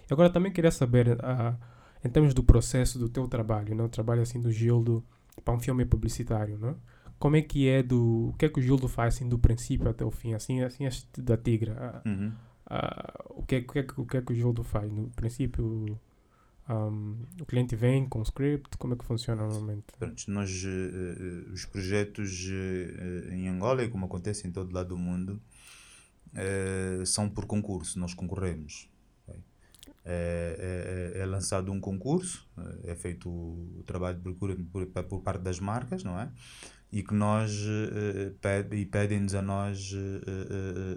E 0.08 0.12
agora 0.12 0.28
também 0.30 0.52
queria 0.52 0.70
saber, 0.70 1.16
ah, 1.24 1.56
em 2.04 2.10
termos 2.10 2.34
do 2.34 2.42
processo 2.44 2.98
do 2.98 3.08
teu 3.08 3.26
trabalho, 3.26 3.74
né? 3.74 3.82
o 3.82 3.88
trabalho 3.88 4.20
assim 4.20 4.40
do 4.40 4.52
Gildo 4.52 5.02
para 5.48 5.56
um 5.56 5.60
filme 5.60 5.86
publicitário, 5.86 6.58
né? 6.58 6.74
como 7.18 7.34
é 7.34 7.40
que 7.40 7.66
é 7.66 7.82
do, 7.82 8.28
o 8.28 8.34
que 8.34 8.44
é 8.44 8.48
que 8.50 8.60
o 8.60 8.62
Gildo 8.62 8.86
faz 8.86 9.14
assim 9.14 9.26
do 9.26 9.38
princípio 9.38 9.88
até 9.88 10.04
o 10.04 10.10
fim, 10.10 10.34
assim, 10.34 10.62
assim 10.62 10.86
da 11.16 11.38
Tigra, 11.38 11.74
ah, 12.04 12.08
Uhum. 12.08 12.32
ah, 12.66 13.24
o, 13.30 13.42
que 13.44 13.54
é, 13.56 13.58
o, 13.60 13.64
que 13.66 13.78
é, 13.78 13.86
o 13.96 14.04
que 14.06 14.16
é 14.18 14.20
que 14.22 14.32
o 14.32 14.34
Gildo 14.36 14.62
faz? 14.62 14.92
No 14.92 15.08
princípio, 15.08 15.98
ahm, 16.68 17.14
o 17.40 17.46
cliente 17.46 17.74
vem 17.74 18.06
com 18.06 18.18
o 18.18 18.22
script, 18.24 18.76
como 18.76 18.92
é 18.92 18.96
que 18.98 19.06
funciona 19.06 19.40
normalmente? 19.42 19.84
Pronto, 19.98 20.22
nós, 20.28 20.50
eh, 20.66 21.50
os 21.50 21.64
projetos 21.64 22.46
eh, 22.52 23.34
em 23.34 23.48
Angola, 23.48 23.82
e 23.82 23.88
como 23.88 24.04
acontece 24.04 24.46
em 24.46 24.52
todo 24.52 24.70
lado 24.70 24.90
do 24.90 24.98
mundo, 24.98 25.40
eh, 26.34 27.02
são 27.06 27.26
por 27.26 27.46
concurso, 27.46 27.98
nós 27.98 28.12
concorremos. 28.12 28.86
Ok? 30.08 30.14
É, 30.14 31.12
é- 31.16 31.20
é 31.20 31.26
lançado 31.26 31.72
um 31.72 31.80
concurso, 31.80 32.48
eh, 32.58 32.92
é 32.92 32.94
feito 32.94 33.28
o 33.28 33.82
trabalho 33.86 34.16
de 34.16 34.22
procura 34.22 34.56
por, 34.72 34.86
por 35.04 35.20
parte 35.22 35.42
das 35.42 35.60
marcas, 35.60 36.04
não 36.04 36.18
é? 36.18 36.30
E 36.92 37.02
que 37.02 37.14
nós 37.14 37.52
eh, 37.66 38.32
pede, 38.40 38.76
e 38.76 38.86
pedem-nos 38.86 39.34
a 39.34 39.42
nós 39.42 39.94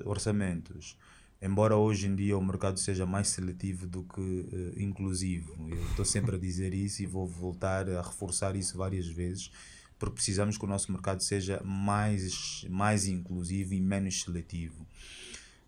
orçamentos. 0.06 0.98
Embora 1.42 1.76
hoje 1.76 2.08
em 2.08 2.16
dia 2.16 2.38
o 2.38 2.46
mercado 2.46 2.80
seja 2.80 3.06
mais 3.06 3.30
seletivo 3.30 3.88
do 3.88 4.04
que 4.04 4.74
inclusivo, 4.78 5.56
eu 5.70 5.84
estou 5.90 6.06
sempre 6.06 6.36
a 6.36 6.40
dizer 6.40 6.74
isso 6.74 7.02
e 7.02 7.06
vou 7.08 7.26
voltar 7.28 7.90
a 7.90 8.02
reforçar 8.02 8.56
isso 8.56 8.78
várias 8.78 9.08
vezes, 9.08 9.52
porque 9.98 10.16
precisamos 10.16 10.58
que 10.58 10.66
o 10.66 10.68
nosso 10.68 10.92
mercado 10.92 11.22
seja 11.24 11.62
mais, 11.64 12.66
mais 12.70 13.08
inclusivo 13.08 13.74
e 13.74 13.82
menos 13.82 14.22
seletivo. 14.22 14.86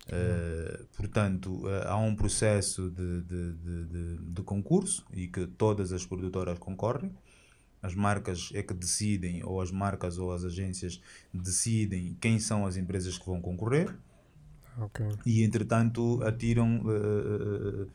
Uh, 0.06 0.84
portanto, 0.96 1.66
uh, 1.66 1.88
há 1.88 1.96
um 1.96 2.14
processo 2.14 2.90
de, 2.90 3.22
de, 3.22 3.52
de, 3.54 4.18
de, 4.18 4.42
concurso 4.42 5.06
e 5.10 5.26
que 5.26 5.46
todas 5.46 5.92
as 5.92 6.04
produtoras 6.04 6.58
concorrem. 6.58 7.10
As 7.82 7.94
marcas 7.94 8.50
é 8.54 8.62
que 8.62 8.74
decidem, 8.74 9.42
ou 9.44 9.60
as 9.60 9.70
marcas 9.70 10.18
ou 10.18 10.32
as 10.32 10.44
agências 10.44 11.00
decidem 11.32 12.16
quem 12.20 12.38
são 12.38 12.66
as 12.66 12.76
empresas 12.76 13.18
que 13.18 13.26
vão 13.26 13.40
concorrer 13.40 13.94
Ok. 14.78 15.06
e, 15.24 15.42
entretanto, 15.42 16.22
atiram, 16.22 16.80
uh, 16.80 17.88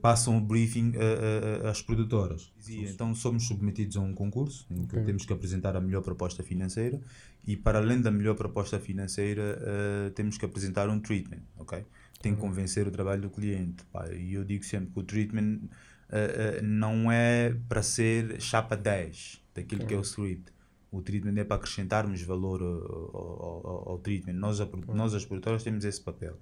passam 0.00 0.36
o 0.38 0.40
briefing 0.40 0.90
uh, 0.90 1.64
uh, 1.64 1.68
às 1.68 1.82
produtoras. 1.82 2.52
E, 2.68 2.84
então, 2.84 3.14
somos 3.14 3.46
submetidos 3.46 3.96
a 3.96 4.00
um 4.00 4.14
concurso 4.14 4.66
em 4.70 4.84
que 4.86 4.96
Ok. 4.96 5.04
temos 5.04 5.24
que 5.24 5.32
apresentar 5.32 5.76
a 5.76 5.80
melhor 5.80 6.02
proposta 6.02 6.42
financeira 6.42 7.00
e, 7.46 7.56
para 7.56 7.78
além 7.78 8.00
da 8.00 8.10
melhor 8.10 8.34
proposta 8.34 8.78
financeira, 8.78 9.58
uh, 9.60 10.10
temos 10.12 10.38
que 10.38 10.44
apresentar 10.44 10.88
um 10.88 11.00
treatment, 11.00 11.42
ok? 11.58 11.84
Tem 12.20 12.34
que 12.34 12.40
convencer 12.40 12.86
o 12.86 12.90
trabalho 12.90 13.22
do 13.22 13.30
cliente. 13.30 13.84
pá. 13.92 14.08
E 14.12 14.34
eu 14.34 14.44
digo 14.44 14.64
sempre 14.64 14.92
que 14.92 15.00
o 15.00 15.02
treatment 15.02 15.56
uh, 15.56 16.60
uh, 16.60 16.62
não 16.62 17.10
é 17.10 17.54
para 17.68 17.82
ser 17.82 18.40
chapa 18.40 18.76
10 18.76 19.42
daquilo 19.54 19.86
que 19.86 19.94
é 19.94 19.96
o 19.96 20.02
script. 20.02 20.52
O 20.92 21.00
treatment 21.02 21.40
é 21.40 21.44
para 21.44 21.56
acrescentarmos 21.56 22.20
valor 22.22 22.60
ao, 22.62 23.16
ao, 23.16 23.66
ao- 23.66 23.88
ao 23.92 23.98
treatment. 23.98 24.34
Nós, 24.34 24.60
a, 24.60 24.68
nós, 24.94 25.14
as 25.14 25.24
produtoras, 25.24 25.62
temos 25.64 25.84
esse 25.84 26.00
papel. 26.00 26.36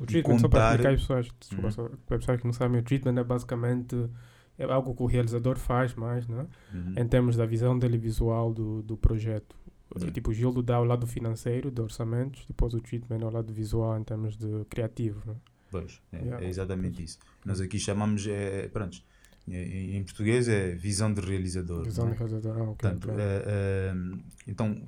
O 0.00 0.04
treatment, 0.04 0.38
só 0.40 0.48
para 0.48 0.60
contar- 0.60 0.70
explicar 0.74 0.92
às 0.94 1.00
pessoas, 1.00 1.28
desculpa, 1.38 1.64
Uhum. 1.66 1.70
só 1.70 1.82
para 2.06 2.16
as 2.16 2.22
pessoas 2.22 2.40
que 2.40 2.46
não 2.46 2.52
sabem, 2.52 2.80
o 2.80 2.82
treatment 2.82 3.20
é 3.20 3.24
basicamente 3.24 4.10
é 4.58 4.64
algo 4.64 4.92
que 4.94 5.02
o 5.04 5.06
realizador 5.06 5.56
faz 5.56 5.94
mais, 5.94 6.26
né? 6.26 6.44
Uhum. 6.74 6.94
em 6.98 7.06
termos 7.06 7.36
da 7.36 7.46
visão 7.46 7.78
dele 7.78 7.96
visual 7.96 8.52
do, 8.52 8.82
do 8.82 8.96
projeto. 8.96 9.54
Yeah. 9.96 10.12
Tipo, 10.12 10.30
o 10.30 10.34
Gildo 10.34 10.62
dá 10.62 10.78
o 10.80 10.84
lado 10.84 11.06
financeiro, 11.06 11.70
de 11.70 11.80
orçamentos, 11.80 12.44
depois 12.46 12.74
o 12.74 12.80
treatment 12.80 13.20
é 13.20 13.24
o 13.24 13.30
lado 13.30 13.52
visual 13.52 13.96
em 13.98 14.02
termos 14.04 14.36
de 14.36 14.64
criativo. 14.68 15.22
Né? 15.24 15.34
Pois, 15.70 16.00
é, 16.12 16.18
Yeah. 16.18 16.44
é 16.44 16.48
exatamente 16.48 17.02
isso. 17.02 17.18
Nós 17.44 17.60
aqui 17.60 17.78
chamamos, 17.78 18.26
é, 18.26 18.64
é, 18.64 18.68
pronto, 18.68 19.00
em, 19.54 20.02
português 20.04 20.48
é 20.48 20.74
visão 20.74 21.12
de 21.12 21.20
realizador. 21.20 21.84
Visão 21.84 22.06
do 22.06 22.12
é? 22.12 22.16
realizador. 22.16 22.56
Ah, 22.58 22.62
ok, 22.62 22.90
Portanto, 22.90 23.08
ok. 23.10 23.20
é, 23.20 23.92
então, 24.46 24.82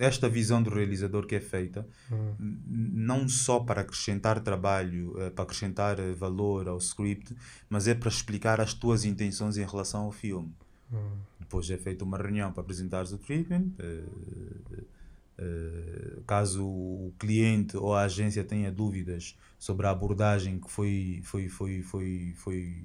esta 0.00 0.28
visão 0.28 0.62
do 0.62 0.70
realizador 0.70 1.26
que 1.26 1.34
é 1.34 1.40
feita, 1.40 1.86
Hum, 2.10 2.34
n- 2.40 2.90
não 2.94 3.28
só 3.28 3.60
para 3.60 3.82
acrescentar 3.82 4.40
trabalho, 4.40 5.14
eh, 5.20 5.30
para 5.30 5.44
acrescentar 5.44 5.96
valor 6.16 6.68
ao 6.68 6.78
script, 6.78 7.34
mas 7.68 7.86
é 7.86 7.94
para 7.94 8.08
explicar 8.08 8.60
as 8.60 8.74
tuas 8.74 9.04
intenções 9.04 9.56
em 9.56 9.64
relação 9.66 10.02
ao 10.04 10.12
filme. 10.12 10.52
hum, 10.92 10.96
Depois 11.40 11.70
é 11.70 11.76
feita 11.76 12.04
uma 12.04 12.16
reunião 12.18 12.52
para 12.52 12.62
apresentares 12.62 13.12
o 13.12 13.18
treatment. 13.18 13.66
caso 16.26 16.64
o 16.64 17.12
cliente 17.18 17.76
ou 17.76 17.94
a 17.94 18.02
agência 18.02 18.44
tenha 18.44 18.70
dúvidas 18.70 19.36
sobre 19.58 19.86
a 19.86 19.90
abordagem 19.90 20.58
que 20.58 20.70
foi, 20.70 21.20
foi, 21.24 21.48
foi, 21.48 21.82
foi, 21.82 22.34
foi, 22.36 22.84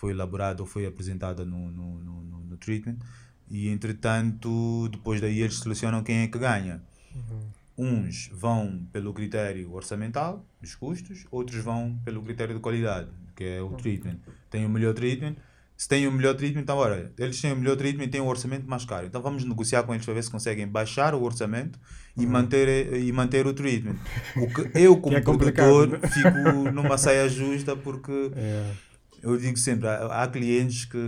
foi 0.00 0.10
elaborada 0.12 0.62
ou 0.62 0.66
foi 0.66 0.86
apresentada 0.86 1.44
no, 1.44 1.70
no, 1.70 1.98
no, 2.06 2.22
no- 2.22 2.44
no 2.50 2.56
treatment, 2.56 2.96
E 3.50 3.68
entretanto, 3.70 4.88
depois 4.90 5.20
daí 5.20 5.40
eles 5.40 5.58
selecionam 5.58 6.02
quem 6.02 6.18
é 6.24 6.28
que 6.28 6.38
ganha. 6.38 6.82
Uns 7.76 8.28
vão 8.32 8.82
pelo 8.92 9.14
critério 9.14 9.72
orçamental, 9.72 10.44
os 10.62 10.74
custos, 10.74 11.24
outros 11.30 11.62
vão 11.62 11.96
pelo 12.04 12.20
critério 12.22 12.54
de 12.54 12.60
qualidade, 12.60 13.08
que 13.36 13.44
é 13.44 13.62
o 13.62 13.70
treatment. 13.70 14.18
Tem 14.50 14.66
o 14.66 14.68
melhor 14.68 14.94
treatment. 14.94 15.36
Se 15.76 15.86
tem 15.88 16.08
o 16.08 16.12
melhor 16.12 16.34
treatment, 16.34 16.62
então, 16.62 16.76
olha, 16.76 17.12
eles 17.16 17.40
têm 17.40 17.52
o 17.52 17.56
melhor 17.56 17.76
treatment 17.76 18.06
e 18.06 18.08
têm 18.08 18.20
um 18.20 18.26
orçamento 18.26 18.68
mais 18.68 18.84
caro. 18.84 19.06
Então 19.06 19.22
vamos 19.22 19.44
negociar 19.44 19.84
com 19.84 19.94
eles 19.94 20.04
para 20.04 20.12
ver 20.14 20.24
se 20.24 20.30
conseguem 20.30 20.66
baixar 20.66 21.14
o 21.14 21.22
orçamento 21.22 21.78
e, 22.16 22.26
manter, 22.26 22.68
e 23.00 23.12
manter 23.12 23.46
o 23.46 23.54
treatment. 23.54 23.96
O 24.36 24.48
que 24.52 24.76
eu, 24.76 24.96
como 25.00 25.16
é 25.16 25.20
produtor, 25.20 26.00
fico 26.10 26.72
numa 26.72 26.98
saia 26.98 27.28
justa 27.28 27.76
porque 27.76 28.10
É. 28.34 28.87
eu 29.22 29.36
digo 29.36 29.56
sempre, 29.56 29.88
há, 29.88 30.22
há 30.22 30.28
clientes 30.28 30.84
que, 30.84 30.98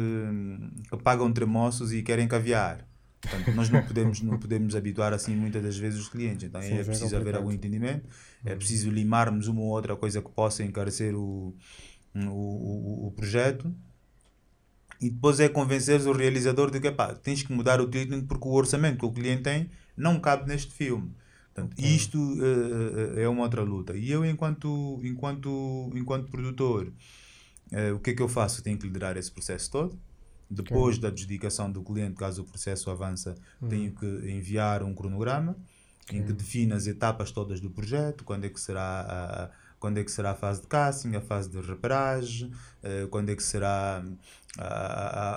que 0.91 0.97
pagam 0.99 1.33
tremoços 1.33 1.93
e 1.93 2.03
querem 2.03 2.27
caviar. 2.29 2.87
Portanto, 3.21 3.55
nós 3.55 3.69
não 3.69 3.83
podemos, 3.83 4.21
não 4.23 4.39
podemos 4.39 4.75
habituar 4.75 5.13
assim 5.13 5.37
muitas 5.37 5.63
das 5.63 5.77
vezes 5.77 6.01
os 6.01 6.09
clientes. 6.09 6.45
Então 6.45 6.61
Sim, 6.63 6.75
é 6.75 6.81
é 6.81 6.85
preciso 6.85 7.17
haver 7.17 7.37
algum 7.37 7.53
entendimento, 7.53 8.09
é 8.45 8.55
preciso 8.55 8.91
limarmos 8.91 9.47
uma 9.47 9.61
ou 9.61 9.69
outra 9.69 9.95
coisa 9.95 10.23
que 10.23 10.31
possa 10.31 10.65
encarecer 10.65 11.15
o, 11.15 11.55
o, 12.15 12.29
o, 12.29 13.07
o 13.09 13.13
projeto. 13.13 13.75
E 15.01 15.09
depois 15.09 15.41
é 15.41 15.49
convencer 15.49 16.01
o 16.07 16.13
realizador 16.13 16.71
de 16.71 16.79
que 16.79 16.89
epá, 16.89 17.15
tens 17.15 17.43
que 17.43 17.53
mudar 17.53 17.81
o 17.81 17.87
treatment 17.87 18.27
porque 18.27 18.47
o 18.47 18.53
orçamento 18.53 18.99
que 18.99 19.07
o 19.07 19.13
cliente 19.13 19.43
tem 19.43 19.71
não 19.97 20.21
cabe 20.21 20.47
neste 20.47 20.73
filme. 20.73 21.15
Portanto, 21.55 21.75
isto 21.79 22.19
eh, 22.19 23.21
eh, 23.21 23.23
é 23.23 23.29
uma 23.29 23.43
outra 23.43 23.63
luta. 23.63 23.97
E 23.97 24.11
eu, 24.11 24.25
enquanto, 24.25 25.01
enquanto, 25.03 25.91
enquanto 25.95 26.31
produtor, 26.31 26.93
eh, 27.73 27.93
o 27.93 27.99
que 28.01 28.11
é 28.11 28.15
que 28.15 28.23
eu 28.23 28.29
faço? 28.29 28.63
Tenho 28.63 28.79
que 28.79 28.87
liderar 28.87 29.17
esse 29.17 29.31
processo 29.31 29.71
todo. 29.71 29.99
Depois 30.49 30.99
da 30.99 31.09
adjudicação 31.09 31.71
do 31.71 31.83
cliente, 31.83 32.17
caso 32.17 32.43
o 32.43 32.45
processo 32.45 32.91
avança, 32.91 33.35
tenho 33.69 33.95
que 33.95 34.07
enviar 34.07 34.83
um 34.83 34.95
cronograma 34.95 35.57
em 36.13 36.25
que 36.25 36.33
define 36.33 36.73
as 36.73 36.87
etapas 36.89 37.31
todas 37.31 37.61
do 37.61 37.71
projeto, 37.71 38.25
quando 38.25 38.45
é 38.45 38.49
que 38.49 38.61
será 38.61 39.01
a, 39.09 39.51
quando 39.79 39.99
é 39.99 40.05
que 40.05 40.11
será 40.11 40.33
a 40.33 40.35
fase 40.35 40.61
de 40.63 40.67
casting, 40.67 41.15
a 41.15 41.21
fase 41.21 41.49
de 41.49 41.61
reparagem, 41.61 42.51
eh, 42.83 43.07
quando 43.11 43.31
é 43.31 43.37
que 43.37 43.43
será 43.43 44.03
a, 44.59 44.65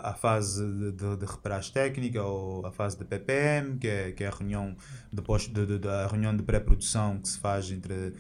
a, 0.08 0.10
a 0.12 0.14
fase 0.16 0.66
de, 0.66 0.92
de, 0.94 1.18
de 1.18 1.26
reparagem 1.26 1.72
técnica 1.74 2.24
ou 2.24 2.66
a 2.66 2.72
fase 2.72 2.98
de 2.98 3.06
PPM, 3.06 3.78
que 3.78 3.88
é, 3.88 4.12
que 4.12 4.24
é 4.24 4.28
a 4.28 4.32
reunião 4.32 4.76
de, 5.12 5.22
pós, 5.22 5.44
de, 5.48 5.66
de, 5.66 5.78
de- 5.80 6.08
reunião 6.10 6.36
de 6.36 6.44
pré-produção 6.44 7.20
que 7.20 7.30
se 7.30 7.38
faz 7.40 7.70
entre 7.72 8.14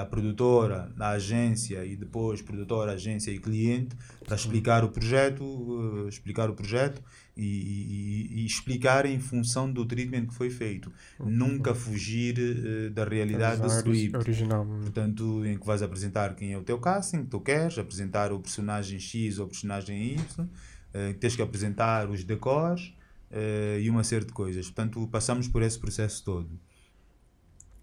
a 0.00 0.04
produtora, 0.04 0.92
a 0.98 1.10
agência 1.10 1.84
e 1.84 1.94
depois 1.96 2.42
produtora, 2.42 2.92
agência 2.92 3.30
e 3.30 3.38
cliente 3.38 3.96
para 4.24 4.34
explicar 4.36 4.84
o 4.84 4.88
projeto, 4.88 6.04
eh, 6.04 6.08
explicar 6.08 6.50
o 6.50 6.54
projeto 6.54 7.02
e, 7.36 7.44
e- 7.44 8.42
e 8.42 8.46
explicar 8.46 9.06
em 9.06 9.18
função 9.20 9.72
do 9.72 9.84
treatment 9.86 10.26
que 10.26 10.34
foi 10.34 10.50
feito. 10.50 10.92
Nunca 11.18 11.74
fugir 11.74 12.34
eh, 12.38 12.90
da 12.90 13.04
realidade 13.04 13.60
do 13.60 13.66
script. 13.78 14.16
Original. 14.16 14.64
Portanto, 14.66 15.44
em 15.46 15.56
que 15.58 15.66
vais 15.66 15.82
apresentar 15.82 16.34
quem 16.34 16.52
é 16.52 16.58
o 16.58 16.62
teu 16.62 16.78
casting, 16.78 17.22
que 17.24 17.30
tu 17.30 17.40
queres, 17.40 17.78
apresentar 17.78 18.32
o 18.32 18.40
personagem 18.40 18.98
X 18.98 19.38
ou 19.38 19.46
o 19.46 19.48
personagem 19.48 20.14
Y, 20.14 20.48
eh, 20.92 21.12
tens 21.14 21.36
que 21.36 21.42
apresentar 21.42 22.10
os 22.10 22.24
decors 22.24 22.92
eh, 23.30 23.78
e 23.80 23.88
uma 23.88 24.02
série 24.02 24.24
de 24.24 24.32
coisas. 24.32 24.66
Portanto, 24.66 25.06
passamos 25.10 25.46
por 25.46 25.62
esse 25.62 25.78
processo 25.78 26.24
todo. 26.24 26.50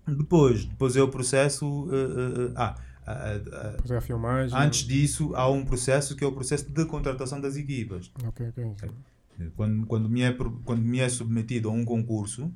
Depois, 0.08 0.65
depois 0.65 0.96
é 0.96 1.02
o 1.02 1.08
processo. 1.08 1.88
eh, 1.91 2.48
eh, 2.48 2.54
ah, 2.56 2.76
a 3.98 4.02
filmagem. 4.02 4.58
antes 4.58 4.82
disso, 4.82 5.34
há 5.34 5.50
um 5.50 5.63
processo 5.63 6.15
que 6.15 6.24
é 6.24 6.28
o 6.28 6.32
processo 6.34 6.70
de 6.70 6.86
contratação 6.86 7.39
das 7.39 7.56
equipas. 7.56 8.12
Ok, 8.26 8.48
ok. 8.50 8.89
Quando, 9.56 9.86
quando, 9.86 10.10
me, 10.10 10.24
é, 10.24 10.36
quando 10.65 10.82
me 10.82 11.00
é 11.00 11.08
submetido 11.08 11.70
a 11.70 11.72
um 11.72 11.86
concurso, 11.86 12.52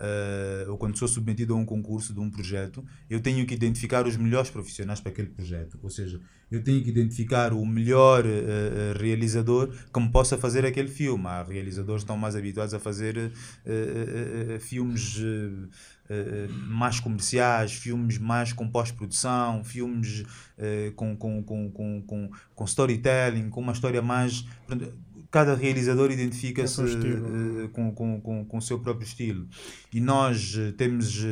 eh, 0.00 0.66
ou 0.68 0.76
quando 0.76 0.98
sou 0.98 1.06
submetido 1.06 1.54
a 1.54 1.56
um 1.56 1.64
concurso 1.64 2.12
de 2.12 2.18
um 2.18 2.28
projeto, 2.28 2.84
eu 3.08 3.20
tenho 3.20 3.46
que 3.46 3.54
identificar 3.54 4.06
os 4.06 4.16
melhores 4.16 4.50
profissionais 4.50 5.00
para 5.00 5.12
aquele 5.12 5.28
projeto. 5.28 5.78
Ou 5.80 5.88
seja, 5.88 6.20
eu 6.50 6.62
tenho 6.62 6.82
que 6.82 6.90
identificar 6.90 7.52
o 7.52 7.64
melhor 7.64 8.24
eh, 8.26 8.94
realizador 8.98 9.72
que 9.92 10.00
me 10.00 10.10
possa 10.10 10.36
fazer 10.36 10.66
aquele 10.66 10.88
filme. 10.88 11.24
Há 11.26 11.44
realizadores 11.44 12.02
que 12.02 12.04
estão 12.04 12.16
mais 12.16 12.34
habituados 12.34 12.74
a 12.74 12.80
fazer 12.80 13.16
eh, 13.16 13.30
eh, 13.64 14.58
filmes. 14.58 15.22
Eh, 16.06 16.48
mais 16.66 17.00
comerciais, 17.00 17.72
filmes 17.72 18.18
mais 18.18 18.52
com 18.52 18.68
pós-produção, 18.68 19.64
filmes 19.64 20.22
eh, 20.58 20.92
com, 20.94 21.16
com, 21.16 21.42
com, 21.42 21.70
com, 21.70 22.02
com, 22.02 22.30
com 22.54 22.64
storytelling, 22.64 23.48
com 23.48 23.62
uma 23.62 23.72
história 23.72 24.02
mais. 24.02 24.46
Cada 25.30 25.54
realizador 25.54 26.12
identifica-se 26.12 26.82
eh, 26.82 27.68
com, 27.72 27.90
com, 27.92 28.20
com, 28.20 28.44
com 28.44 28.58
o 28.58 28.60
seu 28.60 28.78
próprio 28.80 29.06
estilo. 29.06 29.48
E 29.92 29.98
nós 29.98 30.56
temos 30.76 31.24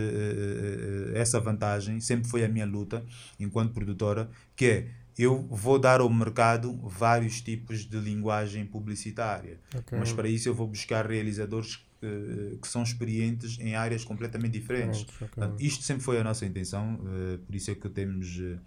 essa 1.14 1.38
vantagem, 1.38 2.00
sempre 2.00 2.28
foi 2.28 2.42
a 2.42 2.48
minha 2.48 2.64
luta 2.64 3.04
enquanto 3.38 3.74
produtora, 3.74 4.30
que 4.56 4.64
é 4.64 4.88
eu 5.18 5.46
vou 5.50 5.78
dar 5.78 6.00
ao 6.00 6.08
mercado 6.08 6.74
vários 6.82 7.42
tipos 7.42 7.84
de 7.84 7.98
linguagem 7.98 8.64
publicitária. 8.64 9.60
Ok. 9.76 9.98
Mas 9.98 10.12
para 10.12 10.28
isso 10.28 10.48
eu 10.48 10.54
vou 10.54 10.66
buscar 10.66 11.06
realizadores 11.06 11.84
que, 12.02 12.58
que 12.60 12.66
são 12.66 12.82
experientes 12.82 13.58
em 13.60 13.76
áreas 13.76 14.04
completamente 14.04 14.52
diferentes. 14.58 15.06
Isto 15.60 15.84
sempre 15.84 16.02
foi 16.02 16.18
a 16.18 16.24
nossa 16.24 16.44
intenção, 16.44 16.98
eh, 17.06 17.38
por 17.46 17.54
isso 17.54 17.70
é 17.70 17.76
que 17.76 17.88
temos, 17.88 18.40
eh, 18.40 18.58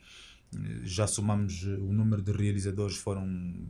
já 0.84 1.06
somamos 1.06 1.66
eh, 1.68 1.72
o 1.72 1.92
número 1.92 2.22
de 2.22 2.32
realizadores 2.32 2.96
foram, 2.96 3.28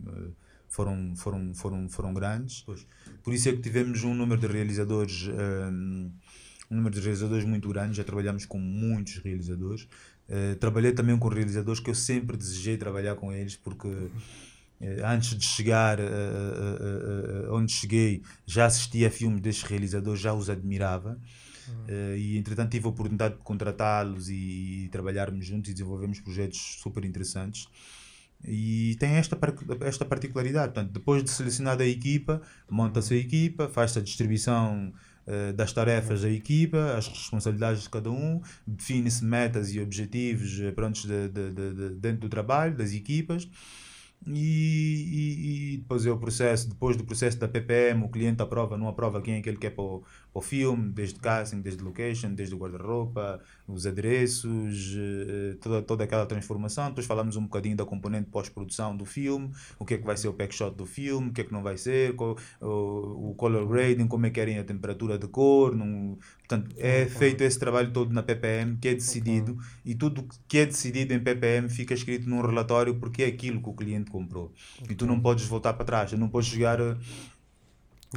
eh, 0.08 0.30
foram, 0.67 1.15
foram, 1.15 1.54
foram, 1.56 1.89
foram 1.89 2.13
grandes. 2.13 2.62
Pois, 2.62 2.86
Por 3.23 3.34
isso 3.34 3.49
é 3.49 3.54
que 3.54 3.62
tivemos 3.62 4.04
um 4.04 4.13
número 4.13 4.39
de 4.39 4.45
realizadores, 4.45 5.28
eh, 5.30 5.69
um 6.69 6.75
número 6.78 6.93
de 6.93 7.01
realizadores 7.01 7.43
muito 7.43 7.67
grande, 7.67 7.97
já 7.97 8.04
trabalhamos 8.04 8.45
com 8.45 8.60
muitos 8.60 9.17
realizadores. 9.17 9.88
Eh, 10.30 10.56
trabalhei 10.56 10.91
também 10.91 11.17
com 11.17 11.28
realizadores 11.28 11.80
que 11.80 11.89
eu 11.89 11.95
sempre 11.95 12.38
desejei 12.38 12.78
trabalhar 12.78 13.15
com 13.15 13.32
eles, 13.32 13.56
porque 13.56 13.88
eh, 13.88 14.10
antes 15.04 15.36
de 15.38 15.46
chegar 15.46 16.00
eh, 16.00 16.04
eh, 16.04 16.08
eh, 16.08 17.46
eh, 17.48 17.52
onde 17.52 17.72
cheguei, 17.72 18.22
já 18.46 18.66
assistia 18.66 19.08
a 19.08 19.12
filmes 19.12 19.42
destes 19.42 19.64
realizadores, 19.70 20.20
já 20.22 20.34
os 20.34 20.50
admirava. 20.50 21.20
Eh, 21.88 22.16
e 22.18 22.38
entretanto 22.38 22.72
tive 22.72 22.86
a 22.86 22.90
oportunidade 22.90 23.36
de 23.36 23.42
contratá-los 23.42 24.30
e, 24.30 24.88
trabalharmos 24.92 25.46
juntos 25.46 25.70
e 25.72 25.74
desenvolvemos 25.74 26.20
projetos 26.20 26.60
super 26.82 27.04
interessantes. 27.06 27.68
E 28.48 28.96
tem 29.00 29.12
esta, 29.14 29.38
esta 29.82 30.06
particularidade. 30.06 30.74
Portanto, 30.74 30.92
depois 30.94 31.24
de 31.24 31.30
selecionada 31.32 31.84
a 31.84 31.88
equipa, 31.88 32.42
monta-se 32.70 33.14
a 33.14 33.18
equipa, 33.18 33.68
faz-se 33.70 33.98
a 33.98 34.02
distribuição 34.02 34.94
eh, 35.26 35.54
das 35.54 35.74
tarefas 35.74 36.22
da 36.22 36.30
equipa, 36.30 36.96
as 36.96 37.08
responsabilidades 37.08 37.84
de 37.84 37.90
cada 37.90 38.12
um, 38.12 38.42
define-se 38.68 39.24
metas 39.26 39.74
e 39.74 39.80
objetivos 39.80 40.60
eh, 40.60 40.72
prontos 40.72 41.06
de- 41.06 41.30
de- 41.30 41.52
de- 41.52 41.96
dentro 41.96 42.20
do 42.20 42.30
trabalho, 42.30 42.76
das 42.78 42.94
equipas. 42.94 43.50
E, 44.28 45.74
e- 45.74 45.74
e 45.76 45.78
depois 45.78 46.06
é 46.06 46.12
o 46.12 46.18
processo, 46.20 46.70
depois 46.70 46.98
do 46.98 47.06
processo 47.06 47.38
da 47.40 47.48
PPM, 47.48 48.04
o 48.06 48.10
cliente 48.10 48.42
aprova, 48.42 48.76
não 48.78 48.88
aprova 48.88 49.22
quem 49.22 49.36
é 49.36 49.42
que 49.42 49.50
ele 49.50 49.58
quer 49.58 49.72
para 49.72 49.84
o, 49.84 50.04
para 50.36 50.39
o 50.39 50.41
filme, 50.41 50.91
desde 50.91 51.17
casting, 51.19 51.62
desde 51.62 51.82
location, 51.82 52.34
desde 52.34 52.54
o 52.54 52.58
guarda-roupa, 52.58 53.39
os 53.65 53.88
adereços, 53.88 54.93
eh, 54.98 55.56
toda, 55.62 55.82
toda 55.82 56.04
aquela 56.04 56.26
transformação. 56.26 56.89
Depois 56.89 57.08
falamos 57.08 57.38
um 57.38 57.43
bocadinho 57.43 57.78
da 57.78 57.86
componente 57.86 58.30
pós-produção 58.30 58.98
do 58.98 59.06
filme, 59.06 59.50
o 59.80 59.86
que 59.86 59.93
é 59.93 59.98
que 59.98 60.04
vai 60.06 60.17
ser 60.17 60.28
o 60.28 60.34
pack 60.34 60.54
shot 60.54 60.76
do 60.76 60.86
filme, 60.86 61.30
o 61.30 61.34
que 61.34 61.41
é 61.41 61.43
que 61.45 61.54
não 61.54 61.63
vai 61.63 61.78
ser, 61.78 62.15
qual- 62.15 62.36
o, 62.60 63.30
o 63.32 63.36
color 63.36 63.65
grading, 63.67 64.08
como 64.08 64.26
é 64.26 64.30
que 64.30 64.36
querem 64.36 64.60
a 64.60 64.63
temperatura 64.65 65.17
de 65.17 65.28
cor. 65.28 65.74
Não, 65.76 66.17
portanto, 66.39 66.69
é 66.78 67.06
feito 67.06 67.41
esse 67.41 67.58
trabalho 67.58 67.91
todo 67.93 68.12
na 68.13 68.21
PPM, 68.21 68.78
que 68.78 68.89
é 68.89 68.93
decidido, 68.93 69.58
e 69.86 69.95
tudo 69.95 70.28
que 70.50 70.58
é 70.58 70.65
decidido 70.65 71.13
em 71.13 71.19
PPM 71.19 71.69
fica 71.69 71.93
escrito 71.93 72.30
num 72.30 72.41
relatório 72.41 72.95
porque 72.95 73.24
é 73.24 73.28
aquilo 73.28 73.62
que 73.62 73.69
o 73.69 73.74
cliente 73.74 74.12
comprou. 74.12 74.52
E 74.89 74.93
tu 74.95 75.06
não 75.06 75.19
podes 75.19 75.45
voltar 75.45 75.74
para 75.74 75.86
trás, 75.86 76.12
não 76.13 76.28
podes 76.30 76.50
chegar. 76.50 76.80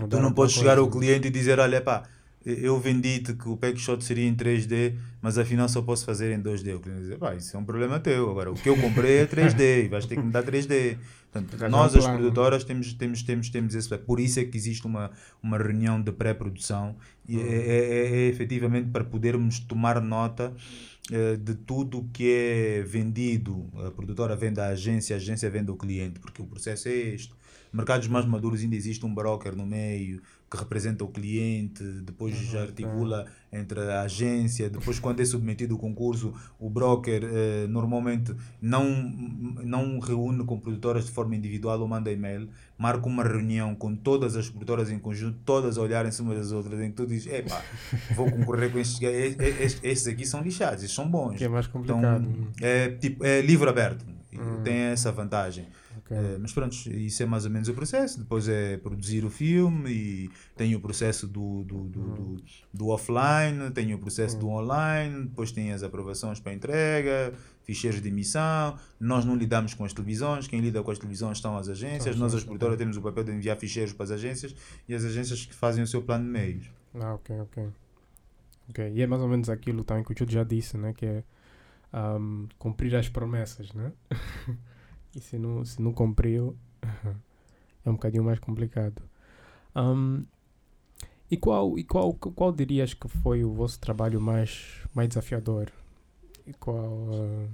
A- 0.04 0.08
Tu 0.08 0.16
Mudar 0.16 0.20
não 0.20 0.32
podes 0.32 0.54
chegar 0.54 0.78
ao 0.78 0.88
cliente 0.90 1.28
e 1.28 1.30
dizer, 1.30 1.58
olha 1.58 1.80
pá, 1.80 2.04
eu 2.46 2.78
vendi-te 2.80 3.34
que 3.34 3.48
o 3.48 3.56
pack 3.56 3.78
shot 3.78 4.02
seria 4.02 4.26
em 4.26 4.34
3D, 4.34 4.94
mas 5.20 5.36
afinal 5.36 5.68
só 5.68 5.82
posso 5.82 6.04
fazer 6.06 6.32
em 6.32 6.40
2D. 6.40 6.74
O 6.76 6.80
cliente 6.80 7.02
diz, 7.08 7.18
pá, 7.18 7.34
isso 7.34 7.56
é 7.56 7.60
um 7.60 7.64
problema 7.64 7.98
teu. 8.00 8.30
Agora, 8.30 8.50
o 8.50 8.54
que 8.54 8.68
eu 8.68 8.76
comprei 8.80 9.18
é 9.18 9.26
3D 9.26 9.84
e 9.84 9.88
vais 9.88 10.06
ter 10.06 10.16
que 10.16 10.22
me 10.22 10.30
dar 10.30 10.42
3D. 10.42 10.96
Portanto, 11.30 11.68
nós, 11.70 11.94
as 11.94 12.04
produtoras, 12.16 12.64
temos, 12.64 12.92
temos, 12.94 13.22
temos, 13.22 13.50
temos 13.50 13.74
esse. 13.74 13.98
Por 13.98 14.18
isso 14.18 14.40
é 14.40 14.44
que 14.44 14.56
existe 14.56 14.86
uma, 14.86 15.10
uma 15.42 15.58
reunião 15.58 16.00
de 16.00 16.10
pré-produção 16.10 16.96
é, 17.28 17.40
é, 17.40 17.44
é, 17.44 18.16
é 18.16 18.28
efetivamente 18.28 18.90
para 18.90 19.04
podermos 19.04 19.58
tomar 19.58 20.00
nota 20.00 20.54
eh, 21.10 21.36
de 21.36 21.54
tudo 21.54 22.08
que 22.12 22.30
é 22.30 22.82
vendido. 22.82 23.66
A 23.86 23.90
produtora 23.90 24.36
vende 24.36 24.60
à 24.60 24.68
agência, 24.68 25.16
a 25.16 25.18
agência 25.18 25.48
vende 25.48 25.70
ao 25.70 25.76
cliente, 25.76 26.20
porque 26.20 26.42
o 26.42 26.46
processo 26.46 26.88
é 26.88 26.92
este. 26.92 27.32
Mercados 27.72 28.08
mais 28.08 28.26
maduros 28.26 28.60
ainda 28.60 28.76
existe 28.76 29.04
um 29.04 29.14
broker 29.14 29.54
no 29.54 29.66
meio 29.66 30.22
que 30.50 30.56
representa 30.56 31.04
o 31.04 31.08
cliente, 31.08 31.82
depois 32.02 32.34
já 32.34 32.62
articula 32.62 33.26
entre 33.52 33.80
a 33.80 34.02
agência, 34.02 34.70
depois 34.70 34.98
quando 34.98 35.20
é 35.20 35.24
submetido 35.24 35.74
o 35.74 35.78
concurso, 35.78 36.32
o 36.58 36.70
broker 36.70 37.22
eh, 37.24 37.66
normalmente 37.68 38.34
não, 38.60 38.84
não 39.62 39.98
reúne 39.98 40.44
com 40.44 40.58
produtoras 40.58 41.06
de 41.06 41.10
forma 41.10 41.36
individual 41.36 41.80
ou 41.80 41.88
manda 41.88 42.10
e-mail, 42.10 42.48
marca 42.78 43.06
uma 43.06 43.24
reunião 43.24 43.74
com 43.74 43.94
todas 43.94 44.36
as 44.36 44.48
produtoras 44.48 44.90
em 44.90 44.98
conjunto, 44.98 45.36
todas 45.44 45.76
a 45.76 45.82
olharem 45.82 46.10
em 46.10 46.12
cima 46.12 46.34
das 46.34 46.52
outras, 46.52 46.80
em 46.80 46.90
que 46.90 46.96
tu 46.96 47.06
dizes, 47.06 47.30
epá, 47.30 47.60
vou 48.14 48.30
concorrer 48.30 48.70
com 48.70 48.78
estes, 48.78 49.02
estes, 49.02 49.80
estes 49.82 50.06
aqui 50.06 50.24
são 50.24 50.40
lixados, 50.40 50.84
estes 50.84 50.94
são 50.94 51.10
bons. 51.10 51.36
Que 51.36 51.44
é 51.44 51.48
mais 51.48 51.66
complicado. 51.66 52.24
Então, 52.24 52.48
é, 52.62 52.90
tipo, 52.90 53.24
é 53.24 53.40
livre 53.40 53.68
aberto, 53.68 54.06
hum. 54.32 54.62
tem 54.62 54.74
essa 54.74 55.10
vantagem. 55.10 55.66
Okay. 55.98 56.16
É, 56.16 56.38
mas 56.38 56.52
pronto, 56.52 56.74
isso 56.74 57.22
é 57.22 57.26
mais 57.26 57.44
ou 57.44 57.50
menos 57.50 57.68
o 57.68 57.74
processo. 57.74 58.18
Depois 58.18 58.48
é 58.48 58.76
produzir 58.76 59.24
o 59.24 59.30
filme 59.30 59.90
e 59.90 60.30
tem 60.56 60.74
o 60.74 60.80
processo 60.80 61.26
do, 61.26 61.64
do, 61.64 61.84
do, 61.84 62.00
uhum. 62.00 62.14
do, 62.14 62.42
do 62.72 62.88
offline, 62.88 63.70
tem 63.74 63.92
o 63.94 63.98
processo 63.98 64.34
uhum. 64.36 64.40
do 64.40 64.48
online, 64.48 65.26
depois 65.26 65.50
tem 65.50 65.72
as 65.72 65.82
aprovações 65.82 66.40
para 66.40 66.52
entrega, 66.52 67.32
ficheiros 67.64 68.00
de 68.00 68.08
emissão. 68.08 68.76
Nós 69.00 69.24
não 69.24 69.36
lidamos 69.36 69.74
com 69.74 69.84
as 69.84 69.92
televisões, 69.92 70.46
quem 70.46 70.60
lida 70.60 70.82
com 70.82 70.90
as 70.90 70.98
televisões 70.98 71.40
são 71.40 71.56
as 71.56 71.68
agências. 71.68 72.16
Nós, 72.16 72.34
as 72.34 72.44
produtoras, 72.44 72.76
temos 72.76 72.96
o 72.96 73.02
papel 73.02 73.24
de 73.24 73.32
enviar 73.32 73.56
ficheiros 73.56 73.92
para 73.92 74.04
as 74.04 74.10
agências 74.10 74.54
e 74.88 74.94
as 74.94 75.04
agências 75.04 75.44
que 75.44 75.54
fazem 75.54 75.82
o 75.82 75.86
seu 75.86 76.02
plano 76.02 76.24
de 76.24 76.30
meios. 76.30 76.70
Ah, 76.94 77.14
ok, 77.14 77.40
ok. 77.40 77.68
Ok, 78.70 78.92
e 78.94 79.02
é 79.02 79.06
mais 79.06 79.22
ou 79.22 79.28
menos 79.28 79.48
aquilo 79.48 79.82
também 79.82 80.04
que 80.04 80.12
o 80.12 80.18
Júlio 80.18 80.32
já 80.32 80.44
disse, 80.44 80.76
né? 80.76 80.92
Que 80.92 81.06
é 81.06 81.24
um, 81.92 82.46
cumprir 82.58 82.94
as 82.94 83.08
promessas, 83.08 83.72
né? 83.72 83.92
E 85.14 85.20
se 85.20 85.38
não, 85.38 85.64
se 85.64 85.80
não 85.80 85.92
cumpriu, 85.92 86.56
é 87.84 87.90
um 87.90 87.94
bocadinho 87.94 88.24
mais 88.24 88.38
complicado. 88.38 89.02
Um, 89.74 90.24
e 91.30 91.36
qual, 91.36 91.78
e 91.78 91.84
qual, 91.84 92.14
qual 92.14 92.52
dirias 92.52 92.94
que 92.94 93.08
foi 93.08 93.44
o 93.44 93.52
vosso 93.52 93.78
trabalho 93.78 94.20
mais, 94.20 94.82
mais 94.94 95.08
desafiador? 95.08 95.70
E 96.46 96.52
qual. 96.54 97.08
Uh, 97.10 97.48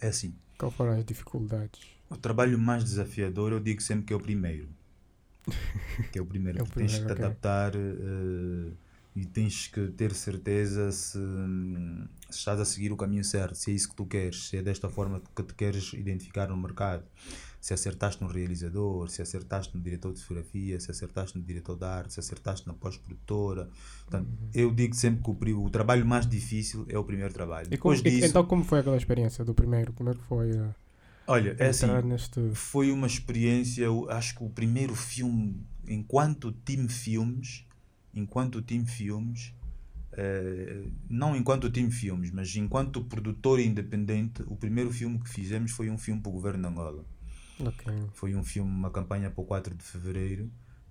é 0.00 0.08
assim. 0.08 0.34
Qual 0.56 0.70
foram 0.70 0.92
as 0.92 1.04
dificuldades? 1.04 1.80
O 2.08 2.16
trabalho 2.16 2.58
mais 2.58 2.84
desafiador 2.84 3.52
eu 3.52 3.60
digo 3.60 3.82
sempre 3.82 4.06
que 4.06 4.12
é 4.12 4.16
o 4.16 4.20
primeiro. 4.20 4.68
que 6.12 6.18
é 6.18 6.22
o 6.22 6.26
primeiro. 6.26 6.58
é 6.58 6.62
o 6.62 6.66
primeiro 6.66 6.92
tens 6.92 7.02
que 7.02 7.14
te 7.14 7.24
adaptar. 7.24 7.74
Uh, 7.74 8.72
e 9.14 9.26
tens 9.26 9.66
que 9.66 9.88
ter 9.88 10.14
certeza 10.14 10.90
se, 10.90 11.18
se, 11.18 12.21
estás 12.36 12.60
a 12.60 12.64
seguir 12.64 12.92
o 12.92 12.96
caminho 12.96 13.24
certo, 13.24 13.54
se 13.54 13.70
é 13.70 13.74
isso 13.74 13.88
que 13.88 13.96
tu 13.96 14.06
queres, 14.06 14.48
se 14.48 14.56
é 14.56 14.62
desta 14.62 14.88
forma 14.88 15.22
que 15.34 15.42
te 15.42 15.54
queres 15.54 15.92
identificar 15.92 16.48
no 16.48 16.56
mercado, 16.56 17.04
se 17.62 17.72
acertaste 17.72 18.20
no 18.20 18.28
realizador, 18.28 19.08
se 19.08 19.22
acertaste 19.22 19.76
no 19.76 19.80
diretor 19.80 20.12
de 20.12 20.20
fotografia, 20.20 20.80
se 20.80 20.90
acertaste 20.90 21.38
no 21.38 21.44
diretor 21.44 21.76
de 21.76 21.84
arte, 21.84 22.14
se 22.14 22.18
acertaste 22.18 22.66
na 22.66 22.74
pós-produtora. 22.74 23.68
Portanto, 24.00 24.26
uhum. 24.26 24.50
eu 24.52 24.74
digo 24.74 24.96
sempre 24.96 25.22
que 25.22 25.52
o, 25.52 25.64
o, 25.64 25.70
trabalho 25.70 26.04
mais 26.04 26.26
difícil 26.26 26.84
é 26.88 26.98
o 26.98 27.04
primeiro 27.04 27.32
trabalho. 27.32 27.68
E 27.70 27.78
como, 27.78 27.94
disso, 27.94 28.26
então, 28.26 28.44
como 28.44 28.64
foi 28.64 28.80
aquela 28.80 28.96
experiência 28.96 29.44
do 29.44 29.54
primeiro? 29.54 29.92
Como 29.92 30.10
é 30.10 30.14
que 30.14 30.22
foi? 30.24 30.50
Uh, 30.50 30.74
olha, 31.24 31.54
é 31.56 31.68
assim, 31.68 31.86
neste... 32.04 32.50
foi 32.52 32.90
uma 32.90 33.06
experiência, 33.06 33.86
acho 34.08 34.34
que 34.34 34.42
o 34.42 34.50
primeiro 34.50 34.96
filme, 34.96 35.64
enquanto 35.86 36.50
time 36.64 36.88
filmes, 36.88 37.64
enquanto 38.12 38.60
time 38.60 38.86
filmes, 38.86 39.54
não 41.08 41.34
enquanto 41.34 41.70
time 41.70 41.90
filmes, 41.90 42.30
mas 42.30 42.54
enquanto 42.56 43.04
produtor 43.04 43.60
independente, 43.60 44.42
o 44.46 44.56
primeiro 44.56 44.90
filme 44.90 45.18
que 45.18 45.28
fizemos 45.28 45.70
foi 45.70 45.90
um 45.90 45.98
filme 45.98 46.20
para 46.20 46.30
o 46.30 46.32
governo 46.32 46.62
de 46.62 46.68
Angola. 46.68 47.04
Okay. 47.58 48.08
Foi 48.12 48.34
um 48.34 48.42
filme, 48.42 48.70
uma 48.70 48.90
campanha 48.90 49.30
para 49.30 49.42
o 49.42 49.44
4 49.44 49.74
de 49.74 49.84
fevereiro, 49.84 50.50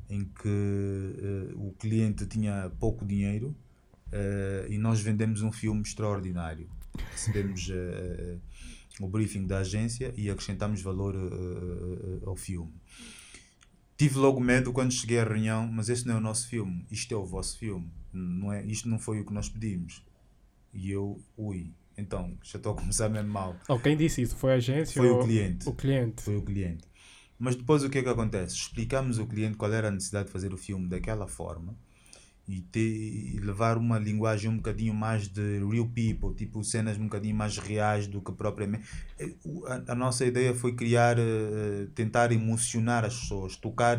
em 0.09 0.25
que 0.25 0.47
uh, 0.47 1.67
o 1.67 1.73
cliente 1.73 2.25
tinha 2.25 2.71
pouco 2.79 3.05
dinheiro 3.05 3.55
uh, 4.07 4.71
e 4.71 4.77
nós 4.77 5.01
vendemos 5.01 5.41
um 5.41 5.51
filme 5.51 5.81
extraordinário. 5.81 6.69
Recebemos 7.11 7.69
o 8.99 9.07
briefing 9.07 9.47
da 9.47 9.59
agência 9.59 10.13
e 10.17 10.29
acrescentamos 10.29 10.81
valor 10.81 11.15
ao 12.25 12.35
filme. 12.35 12.73
Tive 13.97 14.17
logo 14.17 14.41
medo 14.41 14.73
quando 14.73 14.91
cheguei 14.91 15.19
à 15.19 15.23
reunião, 15.23 15.67
mas 15.71 15.87
este 15.87 16.05
não 16.05 16.15
é 16.15 16.17
o 16.17 16.21
nosso 16.21 16.49
filme, 16.49 16.85
isto 16.91 17.13
é 17.13 17.17
o 17.17 17.25
vosso 17.25 17.57
filme, 17.57 17.89
não 18.13 18.51
é, 18.51 18.63
isto 18.65 18.89
não 18.89 18.99
foi 18.99 19.19
o 19.19 19.25
que 19.25 19.33
nós 19.33 19.49
pedimos. 19.49 20.03
E 20.73 20.91
eu, 20.91 21.21
ui, 21.37 21.73
então 21.97 22.37
já 22.43 22.57
estou 22.57 22.73
a 22.73 22.75
começar 22.75 23.09
mesmo 23.09 23.29
mal. 23.29 23.55
Oh, 23.67 23.79
quem 23.79 23.97
disse 23.97 24.21
isso? 24.21 24.35
Foi 24.35 24.53
a 24.53 24.55
agência? 24.55 25.01
Foi 25.01 25.09
ou... 25.09 25.21
o 25.21 25.23
cliente. 25.23 25.69
O 25.69 25.73
cliente. 25.73 26.21
Foi 26.21 26.37
o 26.37 26.41
cliente. 26.41 26.83
Mas 27.37 27.55
depois 27.55 27.83
o 27.83 27.89
que 27.89 27.97
é 27.97 28.03
que 28.03 28.09
acontece? 28.09 28.55
Explicamos 28.55 29.17
ao 29.17 29.25
cliente 29.25 29.57
qual 29.57 29.73
era 29.73 29.87
a 29.87 29.91
necessidade 29.91 30.27
de 30.27 30.31
fazer 30.31 30.53
o 30.53 30.57
filme 30.57 30.87
daquela 30.87 31.27
forma 31.27 31.75
e, 32.47 32.61
ter, 32.61 32.79
e 32.79 33.39
levar 33.39 33.77
uma 33.77 33.97
linguagem 33.97 34.49
um 34.49 34.57
bocadinho 34.57 34.93
mais 34.93 35.27
de 35.27 35.59
real 35.59 35.87
people, 35.87 36.35
tipo 36.35 36.63
cenas 36.63 36.97
um 36.97 37.03
bocadinho 37.03 37.35
mais 37.35 37.57
reais 37.57 38.07
do 38.07 38.21
que 38.21 38.31
propriamente. 38.31 38.87
Eh, 39.17 39.33
a, 39.67 39.93
a 39.93 39.95
nossa 39.95 40.25
ideia 40.25 40.53
foi 40.53 40.75
criar, 40.75 41.17
uh, 41.17 41.87
tentar 41.95 42.31
emocionar 42.31 43.05
as 43.05 43.19
pessoas, 43.19 43.55
tocar 43.55 43.97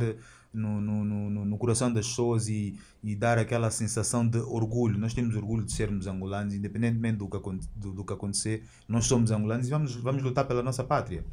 no, 0.53 0.81
no, 0.81 1.05
no, 1.05 1.45
no, 1.45 1.59
coração 1.59 1.93
das 1.93 2.07
pessoas 2.07 2.49
e, 2.49 2.79
e 3.03 3.17
dar 3.17 3.39
aquela 3.39 3.71
sensação 3.71 4.27
de 4.27 4.39
orgulho. 4.39 4.99
Nós 4.99 5.15
temos 5.15 5.35
orgulho 5.35 5.65
de 5.65 5.73
sermos 5.73 6.07
angolanos, 6.07 6.55
independentemente 6.55 7.19
do 7.19 7.29
que, 7.29 7.39
do, 7.75 7.93
do 7.93 8.05
que 8.05 8.13
acontecer, 8.13 8.65
nós 8.87 9.07
somos 9.07 9.31
angolanos 9.31 9.67
e 9.67 9.71
vamos, 9.71 9.95
vamos 9.97 10.23
lutar 10.23 10.47
pela 10.47 10.63
nossa 10.63 10.85
pátria. 10.85 11.25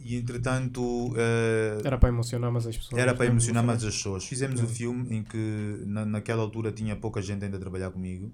E 0.00 0.16
entretanto. 0.16 0.82
Uh, 1.12 1.84
era 1.84 1.98
para 1.98 2.08
emocionar 2.08 2.50
mais 2.50 2.66
as 2.66 2.76
pessoas. 2.76 3.00
Era 3.00 3.14
para 3.14 3.26
emocionar 3.26 3.64
mais 3.64 3.84
as 3.84 3.94
pessoas. 3.94 4.24
Fizemos 4.24 4.60
o 4.60 4.64
um 4.64 4.68
filme 4.68 5.16
em 5.16 5.22
que 5.22 5.82
na, 5.86 6.04
naquela 6.04 6.42
altura 6.42 6.72
tinha 6.72 6.96
pouca 6.96 7.22
gente 7.22 7.44
ainda 7.44 7.56
a 7.56 7.60
trabalhar 7.60 7.90
comigo. 7.90 8.32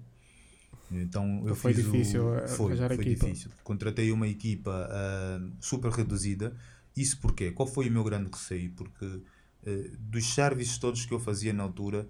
Então 0.91 1.43
eu 1.47 1.55
foi 1.55 1.73
fiz 1.73 1.85
difícil 1.85 2.27
o, 2.27 2.47
foi, 2.47 2.75
foi 2.75 2.95
equipa. 2.95 3.25
difícil. 3.25 3.51
Contratei 3.63 4.11
uma 4.11 4.27
equipa 4.27 4.89
uh, 4.89 5.51
super 5.59 5.91
reduzida. 5.91 6.53
Isso 6.95 7.19
porquê? 7.21 7.51
Qual 7.51 7.67
foi 7.67 7.87
o 7.87 7.91
meu 7.91 8.03
grande 8.03 8.29
receio? 8.29 8.71
Porque 8.71 9.21
dos 9.99 10.33
serviços 10.33 10.77
todos 10.77 11.05
que 11.05 11.13
eu 11.13 11.19
fazia 11.19 11.53
na 11.53 11.63
altura, 11.63 12.07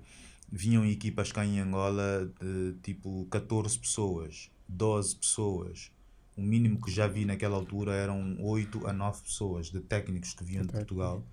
vinham 0.51 0.85
equipas 0.85 1.31
cá 1.31 1.45
em 1.45 1.59
Angola 1.59 2.31
de 2.39 2.73
tipo 2.81 3.25
14 3.29 3.77
pessoas, 3.79 4.49
12 4.67 5.15
pessoas 5.15 5.91
o 6.35 6.41
mínimo 6.41 6.81
que 6.81 6.91
já 6.91 7.07
vi 7.07 7.25
naquela 7.25 7.55
altura 7.55 7.93
eram 7.93 8.35
8 8.39 8.87
a 8.87 8.93
9 8.93 9.21
pessoas 9.21 9.69
de 9.69 9.79
técnicos 9.79 10.33
que 10.33 10.43
vinham 10.43 10.65
de 10.65 10.71
Portugal 10.71 11.23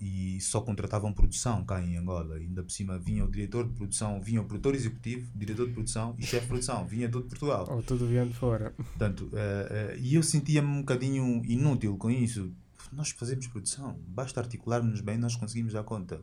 e 0.00 0.40
só 0.40 0.60
contratavam 0.60 1.12
produção 1.12 1.64
cá 1.64 1.82
em 1.82 1.96
Angola. 1.96 2.36
Ainda 2.36 2.62
por 2.62 2.70
cima 2.70 2.98
vinha 2.98 3.24
o 3.24 3.30
diretor 3.30 3.66
de 3.66 3.74
produção, 3.74 4.20
vinha 4.20 4.40
o 4.40 4.44
produtor 4.44 4.74
executivo, 4.74 5.30
diretor 5.34 5.66
de 5.66 5.72
produção 5.72 6.14
e 6.18 6.22
chefe 6.22 6.42
de 6.42 6.48
produção, 6.48 6.86
vinha 6.86 7.08
tudo 7.08 7.24
de 7.24 7.30
Portugal. 7.30 7.66
Ou 7.70 7.82
tudo 7.82 8.06
vinha 8.06 8.24
de 8.24 8.34
fora. 8.34 8.70
Portanto, 8.70 9.26
uh, 9.32 9.98
e 9.98 10.14
eu 10.14 10.22
sentia-me 10.22 10.68
um 10.68 10.80
bocadinho 10.80 11.42
inútil 11.44 11.96
com 11.96 12.10
isso. 12.10 12.52
Nós 12.92 13.10
fazemos 13.10 13.46
produção, 13.46 13.98
basta 14.06 14.40
articularmos 14.40 15.00
bem, 15.00 15.18
nós 15.18 15.36
conseguimos 15.36 15.72
dar 15.72 15.84
conta. 15.84 16.20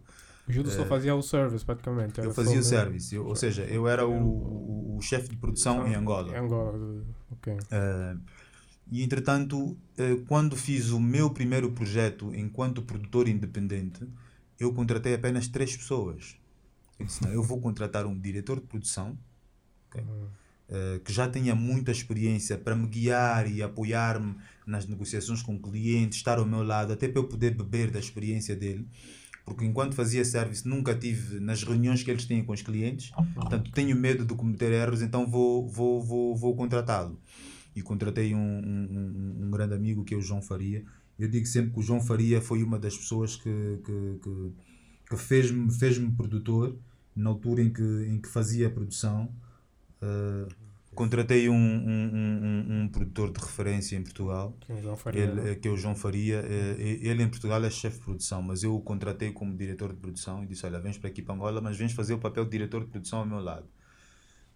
O 0.47 0.51
Judo 0.51 0.70
só 0.70 0.84
eh, 0.84 0.86
fazia 0.86 1.16
o 1.16 1.22
service, 1.22 1.66
praticamente. 1.66 2.20
Eu 2.20 2.34
fazia 2.34 2.59
o 2.59 2.63
service, 2.63 3.16
eu, 3.16 3.26
ou 3.26 3.36
seja, 3.36 3.63
eu 3.63 3.88
era 3.88 4.07
o, 4.07 4.13
o, 4.13 4.97
o 4.97 5.01
chefe 5.01 5.30
de 5.30 5.38
produção 5.38 5.88
em 5.88 5.95
Angola. 5.95 6.32
Em 6.32 6.39
Angola, 6.39 7.03
ok. 7.32 7.53
Uh, 7.53 8.22
e 8.91 9.03
entretanto, 9.03 9.57
uh, 9.59 9.78
quando 10.28 10.55
fiz 10.55 10.91
o 10.91 10.99
meu 10.99 11.32
primeiro 11.32 11.72
projeto 11.72 12.34
enquanto 12.36 12.82
produtor 12.82 13.28
independente, 13.28 14.07
eu 14.59 14.72
contratei 14.74 15.16
apenas 15.16 15.47
três 15.47 15.76
pessoas. 15.76 16.38
Eu 16.99 17.05
disse: 17.05 17.24
não, 17.24 17.32
eu 17.32 17.41
vou 17.41 17.59
contratar 17.59 18.05
um 18.05 18.18
diretor 18.18 18.59
de 18.59 18.68
produção 18.68 19.18
okay, 19.89 20.03
uh, 20.70 20.99
que 20.99 21.11
já 21.11 21.28
tenha 21.28 21.55
muita 21.55 21.91
experiência 21.91 22.57
para 22.57 22.76
me 22.76 22.88
guiar 22.88 23.51
e 23.51 23.61
apoiar-me 23.61 24.36
nas 24.66 24.88
negociações 24.88 25.41
com 25.41 25.59
clientes, 25.59 26.18
estar 26.18 26.39
ao 26.39 26.45
meu 26.45 26.63
lado, 26.63 26.93
até 26.93 27.07
para 27.07 27.20
eu 27.20 27.28
poder 27.28 27.55
beber 27.55 27.91
da 27.91 27.99
experiência 27.99 28.55
dele 28.55 28.88
porque 29.45 29.63
enquanto 29.63 29.93
fazia 29.93 30.26
service 30.26 30.68
nunca 30.68 30.95
tive 30.95 31.39
nas 31.39 31.63
reuniões 31.63 32.01
que 32.01 32.09
eles 32.09 32.26
têm 32.26 32.43
com 32.43 32.51
os 32.51 32.63
clientes, 32.63 33.11
portanto 33.36 33.72
tenho 33.72 33.95
medo 33.95 34.26
de 34.26 34.34
cometer 34.34 34.72
erros, 34.72 35.03
então 35.03 35.28
vou, 35.28 35.70
vou, 35.70 36.01
vou, 36.01 36.36
vou 36.36 36.55
contratá-lo. 36.55 37.22
E 37.76 37.82
contratei 37.82 38.34
um, 38.34 38.39
um, 38.39 39.45
um, 39.45 39.51
grande 39.51 39.76
amigo 39.76 40.03
que 40.03 40.16
é 40.16 40.18
o 40.18 40.22
João 40.22 40.41
Faria. 40.41 40.84
Eu 41.20 41.30
digo 41.30 41.45
sempre 41.45 41.72
que 41.72 41.80
o 41.80 41.84
João 41.84 42.01
Faria 42.01 42.41
foi 42.41 42.63
uma 42.63 42.80
das 42.80 42.97
pessoas 42.97 43.36
que, 43.36 43.80
que, 43.86 44.20
que, 44.24 44.51
que 45.09 45.18
fez-me 45.18 45.72
fez 45.72 45.99
produtor 46.18 46.76
na 47.16 47.30
altura 47.30 47.61
em 47.61 47.72
que, 47.72 47.84
em 48.09 48.20
que 48.20 48.28
fazia 48.28 48.68
a 48.68 48.70
produção. 48.72 49.30
Uh, 50.02 50.66
Contratei 50.96 51.50
um, 51.50 51.54
um, 51.54 52.12
um, 52.14 52.84
um, 52.84 52.88
produtor 52.88 53.30
de 53.30 53.39
referência 53.41 53.98
em 53.98 54.02
Portugal, 54.02 54.56
que 54.62 54.72
é 54.72 54.76
o 54.76 54.82
João 54.82 54.96
Faria. 54.96 55.24
Ele, 55.24 55.50
é? 55.50 55.56
que 55.56 55.68
é 55.68 55.72
o 55.72 55.76
João 55.76 55.93
Faria. 55.93 56.41
Eh, 56.48 57.00
ele 57.02 57.22
em 57.22 57.28
Portugal 57.28 57.62
é 57.66 57.70
chefe 57.70 57.98
de 57.98 58.06
produção, 58.06 58.41
mas 58.41 58.64
eu 58.64 58.74
o 58.74 58.80
contratei 58.80 59.34
como 59.34 59.54
diretor 59.58 59.91
de 59.91 60.00
produção 60.00 60.41
e 60.41 60.48
disse: 60.48 60.66
Olha, 60.66 60.80
vens 60.80 60.98
para 60.98 61.10
aqui 61.10 61.22
para 61.22 61.36
Angola, 61.36 61.60
mas 61.60 61.76
vens 61.76 61.91
fazer 61.91 62.14
o 62.14 62.18
papel 62.18 62.46
de 62.46 62.52
diretor 62.52 62.86
de 62.86 62.91
produção 62.91 63.20
ao 63.20 63.26
meu 63.26 63.41
lado. 63.41 63.68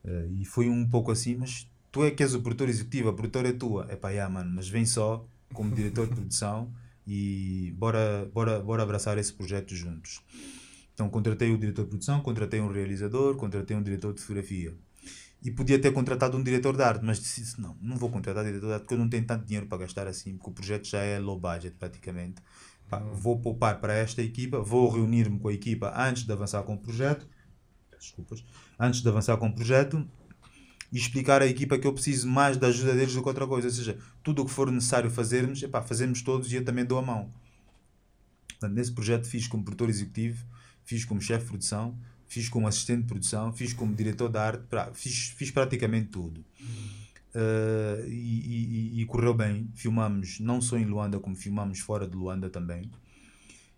Eh, 0.05 0.27
e 0.39 0.45
foi 0.45 0.69
um 0.69 0.87
pouco 0.87 1.11
assim, 1.11 1.35
mas 1.35 1.69
tu 1.91 2.05
é 2.05 2.11
que 2.11 2.23
és 2.23 2.33
o 2.33 2.41
produtor 2.41 2.69
executivo, 2.69 3.09
a 3.09 3.13
produtora 3.13 3.49
é 3.49 3.53
tua. 3.53 3.85
É 3.89 3.97
pá, 3.97 4.09
yeah, 4.09 4.33
mano, 4.33 4.49
mas 4.55 4.69
vem 4.69 4.85
só 4.85 5.27
como 5.53 5.75
diretor 5.75 6.07
de 6.07 6.15
produção 6.15 6.73
e 7.05 7.73
bora, 7.77 8.29
bora, 8.33 8.61
bora 8.61 8.83
abraçar 8.83 9.17
esse 9.17 9.33
projeto 9.33 9.75
juntos. 9.75 10.21
Então 10.93 11.09
contratei 11.09 11.51
o 11.53 11.57
diretor 11.57 11.83
de 11.83 11.89
produção, 11.89 12.21
contratei 12.21 12.61
um 12.61 12.71
realizador, 12.71 13.35
contratei 13.35 13.75
um 13.75 13.83
diretor 13.83 14.13
de 14.13 14.21
fotografia. 14.21 14.73
E 15.41 15.49
podia 15.51 15.79
ter 15.79 15.91
contratado 15.93 16.37
um 16.37 16.43
diretor 16.43 16.75
de 16.75 16.83
arte, 16.83 17.03
mas 17.03 17.19
disse 17.21 17.61
não, 17.61 17.77
não 17.81 17.95
vou 17.95 18.09
contratar 18.09 18.43
diretor 18.43 18.67
de 18.67 18.73
arte 18.73 18.81
porque 18.83 18.93
eu 18.93 18.99
não 18.99 19.09
tenho 19.09 19.25
tanto 19.25 19.45
dinheiro 19.45 19.67
para 19.67 19.77
gastar 19.77 20.05
assim, 20.05 20.35
porque 20.35 20.49
o 20.49 20.53
projeto 20.53 20.87
já 20.87 20.99
é 20.99 21.17
low 21.17 21.39
budget 21.39 21.75
praticamente. 21.77 22.41
Pá, 22.89 22.99
Uhum. 22.99 23.13
Vou 23.13 23.39
poupar 23.39 23.79
para 23.79 23.93
esta 23.93 24.21
equipa, 24.21 24.59
vou 24.59 24.89
reunir-me 24.89 25.39
com 25.39 25.47
a 25.47 25.53
equipa 25.53 25.93
antes 25.95 26.23
de 26.23 26.31
avançar 26.31 26.63
com 26.63 26.73
o 26.73 26.77
projeto, 26.77 27.27
desculpas, 27.99 28.43
antes 28.79 29.01
de 29.01 29.07
avançar 29.07 29.37
com 29.37 29.47
o 29.47 29.53
projeto 29.53 30.07
e 30.91 30.97
explicar 30.97 31.41
à 31.41 31.45
equipa 31.45 31.77
que 31.77 31.85
eu 31.85 31.93
preciso 31.93 32.27
mais 32.27 32.57
da 32.57 32.67
ajuda 32.67 32.93
deles 32.93 33.13
do 33.13 33.21
que 33.21 33.27
outra 33.27 33.45
coisa. 33.45 33.67
Ou 33.67 33.73
seja, 33.73 33.97
tudo 34.23 34.41
o 34.41 34.45
que 34.45 34.51
for 34.51 34.71
necessário 34.71 35.09
fazermos, 35.09 35.61
epá, 35.61 35.81
fazemos 35.81 36.21
todos 36.21 36.51
e 36.51 36.55
eu 36.55 36.65
também 36.65 36.83
dou 36.83 36.97
a 36.97 37.01
mão. 37.01 37.31
Portanto, 38.47 38.73
nesse 38.73 38.91
projeto 38.91 39.27
fiz 39.27 39.47
como 39.47 39.63
produtor 39.63 39.89
executivo, 39.89 40.43
fiz 40.83 41.05
como 41.05 41.21
chefe 41.21 41.43
de 41.43 41.49
produção, 41.49 41.97
fiz 42.29 42.47
como 42.47 42.67
assistente 42.67 43.01
de 43.01 43.07
produção, 43.07 43.51
fiz 43.51 43.73
como 43.73 43.93
diretor 43.93 44.29
de 44.29 44.37
arte, 44.37 44.63
pra- 44.69 44.93
fiz, 44.93 45.33
fiz 45.35 45.51
praticamente 45.51 46.07
tudo. 46.09 46.45
Uh, 47.35 48.07
e, 48.07 48.11
e- 48.97 49.01
e 49.01 49.05
correu 49.05 49.33
bem. 49.33 49.69
Filmamos 49.75 50.39
não 50.39 50.61
só 50.61 50.77
em 50.77 50.85
Luanda, 50.85 51.19
como 51.19 51.35
filmamos 51.35 51.79
fora 51.79 52.07
de 52.07 52.15
Luanda 52.15 52.49
também. 52.49 52.89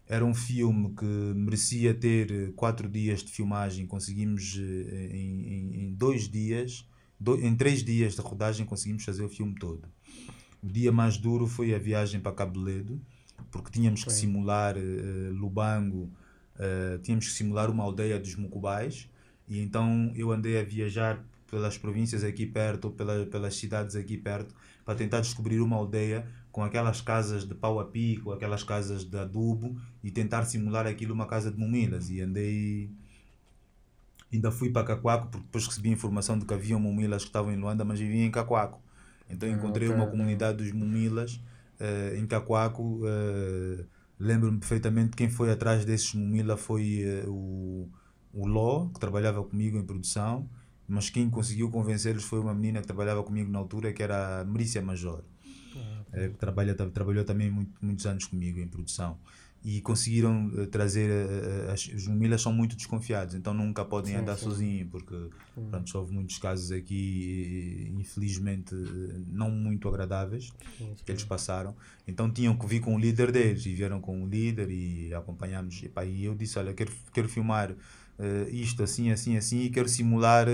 Era 0.07 0.23
um 0.25 0.33
filme 0.33 0.93
que 0.93 1.05
merecia 1.05 1.93
ter 1.93 2.31
eh, 2.31 2.51
quatro 2.55 2.87
dias 2.89 3.23
de 3.23 3.31
filmagem. 3.31 3.85
Conseguimos, 3.87 4.57
eh, 4.59 5.09
em, 5.13 5.47
em- 5.53 5.83
em 5.85 5.93
dois 5.93 6.27
dias, 6.29 6.85
do- 7.19 7.39
em 7.41 7.55
três 7.55 7.83
dias 7.83 8.15
de 8.15 8.21
rodagem, 8.21 8.65
conseguimos 8.65 9.03
fazer 9.05 9.23
o 9.23 9.29
filme 9.29 9.55
todo. 9.55 9.87
O 10.61 10.67
dia 10.67 10.91
mais 10.91 11.17
duro 11.17 11.47
foi 11.47 11.73
a 11.73 11.79
viagem 11.79 12.19
para 12.19 12.31
Cabo 12.33 12.59
Ledo, 12.59 13.01
porque 13.51 13.71
tínhamos 13.71 14.03
que 14.03 14.11
Sim. 14.11 14.19
simular 14.27 14.75
eh, 14.77 15.29
Lubango, 15.31 16.09
eh, 16.61 16.99
tínhamos 17.01 17.25
que 17.27 17.33
simular 17.33 17.69
uma 17.71 17.83
aldeia 17.83 18.19
dos 18.19 18.35
Mucubais, 18.35 19.09
e 19.47 19.59
então 19.59 20.11
eu 20.15 20.31
andei 20.31 20.59
a 20.59 20.63
viajar 20.63 21.25
pelas 21.49 21.77
províncias 21.77 22.23
aqui 22.23 22.45
perto, 22.45 22.91
pela, 22.91 23.25
pelas 23.25 23.55
cidades 23.55 23.95
aqui 23.95 24.15
perto, 24.17 24.55
para 24.85 24.95
tentar 24.95 25.19
descobrir 25.21 25.59
uma 25.59 25.75
aldeia 25.75 26.25
com 26.51 26.63
aquelas 26.63 27.01
casas 27.01 27.45
de 27.45 27.55
pau 27.55 27.79
a 27.79 27.85
pico, 27.85 28.31
aquelas 28.31 28.63
casas 28.63 29.03
de 29.03 29.17
adubo, 29.17 29.75
e 30.03 30.11
tentar 30.11 30.45
simular 30.45 30.85
aquilo 30.85 31.13
uma 31.13 31.25
casa 31.25 31.51
de 31.51 31.57
mumilas. 31.57 32.09
E 32.09 32.21
andei. 32.21 32.89
Ainda 34.31 34.51
fui 34.51 34.69
para 34.69 34.85
Cacoaco, 34.85 35.27
porque 35.27 35.45
depois 35.45 35.67
recebi 35.67 35.89
informação 35.89 36.39
de 36.39 36.45
que 36.45 36.53
havia 36.53 36.77
mumilas 36.79 37.23
que 37.23 37.29
estavam 37.29 37.51
em 37.51 37.57
Luanda, 37.57 37.83
mas 37.83 37.99
viviam 37.99 38.25
em 38.25 38.31
Cacoaco. 38.31 38.81
Então 39.29 39.49
Ah, 39.49 39.51
encontrei 39.51 39.89
uma 39.89 40.07
comunidade 40.07 40.57
dos 40.59 40.71
mumilas 40.71 41.41
eh, 41.79 42.15
em 42.17 42.25
Cacoaco. 42.27 43.01
eh, 43.05 43.85
Lembro-me 44.21 44.59
perfeitamente 44.59 45.15
quem 45.17 45.29
foi 45.29 45.51
atrás 45.51 45.83
desses 45.85 46.13
mumila 46.13 46.55
foi 46.57 47.01
eh, 47.03 47.25
o, 47.27 47.89
o 48.33 48.47
Ló, 48.47 48.89
que 48.89 48.99
trabalhava 48.99 49.43
comigo 49.43 49.77
em 49.77 49.85
produção, 49.85 50.47
mas 50.87 51.09
quem 51.09 51.29
conseguiu 51.29 51.69
convencê-los 51.71 52.23
foi 52.23 52.39
uma 52.39 52.53
menina 52.53 52.81
que 52.81 52.87
trabalhava 52.87 53.23
comigo 53.23 53.51
na 53.51 53.59
altura, 53.59 53.93
que 53.93 54.03
era 54.03 54.41
a 54.41 54.45
Merícia 54.45 54.81
Major. 54.81 55.23
Eh, 56.13 56.29
que 56.29 56.37
trabalha, 56.37 56.75
tra- 56.75 56.89
trabalhou 56.89 57.23
também 57.25 57.49
muito, 57.51 57.73
muitos 57.81 58.05
anos 58.05 58.25
comigo 58.25 58.59
em 58.59 58.67
produção. 58.67 59.17
E 59.63 59.79
conseguiram 59.81 60.51
eh, 60.57 60.65
trazer. 60.65 61.09
eh, 61.09 61.71
as, 61.71 61.87
os 61.87 62.07
mumilas 62.07 62.41
são 62.41 62.51
muito 62.51 62.75
desconfiados, 62.75 63.35
então 63.35 63.53
nunca 63.53 63.85
podem 63.85 64.13
Sim, 64.13 64.19
andar 64.21 64.35
sim. 64.37 64.45
sozinhos, 64.45 64.89
porque 64.89 65.15
pronto, 65.69 65.97
houve 65.97 66.13
muitos 66.13 66.37
casos 66.39 66.71
aqui, 66.71 67.93
infelizmente, 67.95 68.73
não 69.27 69.51
muito 69.51 69.87
agradáveis 69.87 70.51
Sim, 70.77 70.95
que 71.05 71.11
eles 71.11 71.23
passaram. 71.23 71.75
Então 72.07 72.31
tinham 72.31 72.57
que 72.57 72.65
vir 72.65 72.79
com 72.79 72.95
o 72.95 72.99
líder 72.99 73.31
deles 73.31 73.65
e 73.65 73.73
vieram 73.75 74.01
com 74.01 74.23
o 74.23 74.27
líder 74.27 74.69
e 74.71 75.13
acompanhámos. 75.13 75.81
E, 75.83 75.89
pá, 75.89 76.03
e 76.05 76.25
eu 76.25 76.33
disse: 76.33 76.57
Olha, 76.57 76.73
quero, 76.73 76.91
quero 77.13 77.29
filmar 77.29 77.71
eh, 78.17 78.49
isto 78.51 78.81
assim, 78.81 79.11
assim, 79.11 79.37
assim 79.37 79.61
e 79.61 79.69
quero 79.69 79.87
simular 79.87 80.47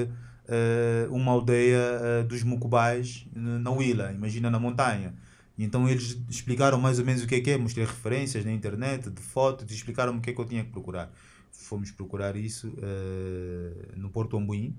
uma 1.09 1.33
aldeia 1.33 2.23
dos 2.27 2.41
Mucubais 2.41 3.27
na 3.35 3.69
Huila, 3.69 4.13
imagina 4.13 4.49
na 4.49 4.57
montanha. 4.59 5.13
Então 5.57 5.89
eles 5.89 6.17
explicaram 6.29 6.79
mais 6.79 6.99
ou 6.99 7.05
menos 7.05 7.23
o 7.23 7.27
que 7.27 7.35
é 7.35 7.41
que 7.41 7.49
é, 7.51 7.57
mostrei 7.57 7.85
referências 7.85 8.45
na 8.45 8.51
internet, 8.51 9.09
de 9.09 9.21
fotos, 9.21 9.69
explicaram-me 9.73 10.19
o 10.19 10.21
que 10.21 10.29
é 10.29 10.33
que 10.33 10.39
eu 10.39 10.45
tinha 10.45 10.63
que 10.63 10.71
procurar. 10.71 11.11
Fomos 11.51 11.89
procurar 11.91 12.35
isso 12.35 12.71
eh, 12.79 13.93
no 13.95 14.09
Porto 14.09 14.37
Ambuim, 14.37 14.75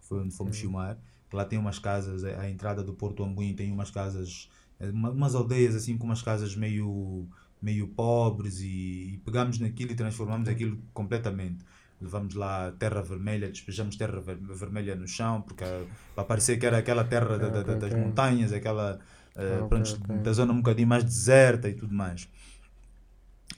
foi 0.00 0.20
onde 0.20 0.34
fomos 0.34 0.56
filmar. 0.58 0.96
que 1.28 1.36
Lá 1.36 1.44
tem 1.44 1.58
umas 1.58 1.78
casas, 1.78 2.24
a 2.24 2.48
entrada 2.48 2.82
do 2.82 2.92
Porto 2.94 3.22
Ambuim 3.22 3.54
tem 3.54 3.70
umas 3.70 3.90
casas, 3.90 4.48
eh, 4.80 4.90
uma- 4.90 5.10
umas 5.10 5.34
aldeias 5.34 5.74
assim 5.74 5.96
com 5.98 6.04
umas 6.06 6.22
casas 6.22 6.56
meio, 6.56 7.26
meio 7.60 7.86
pobres 7.88 8.60
e, 8.60 9.14
e 9.14 9.20
pegámos 9.24 9.58
naquilo 9.58 9.92
e 9.92 9.94
transformamos 9.94 10.48
aquilo 10.48 10.78
completamente. 10.94 11.64
Levamos 12.00 12.34
lá 12.34 12.72
terra 12.78 13.00
vermelha, 13.02 13.48
despejamos 13.48 13.96
terra 13.96 14.20
ver- 14.20 14.36
vermelha 14.38 14.96
no 14.96 15.06
chão, 15.06 15.40
porque 15.42 15.62
ah, 15.62 15.84
para 16.14 16.24
parecer 16.24 16.58
que 16.58 16.66
era 16.66 16.78
aquela 16.78 17.04
terra 17.04 17.38
da- 17.38 17.48
da- 17.48 17.62
da- 17.62 17.74
das 17.74 17.92
montanhas, 17.94 18.52
aquela 18.52 18.98
Ok, 19.34 19.78
pronto, 19.78 19.92
ok. 19.94 20.10
da 20.22 20.32
zona 20.32 20.52
um 20.52 20.56
bocadinho 20.58 20.88
mais 20.88 21.04
deserta 21.04 21.68
e 21.68 21.74
tudo 21.74 21.94
mais. 21.94 22.28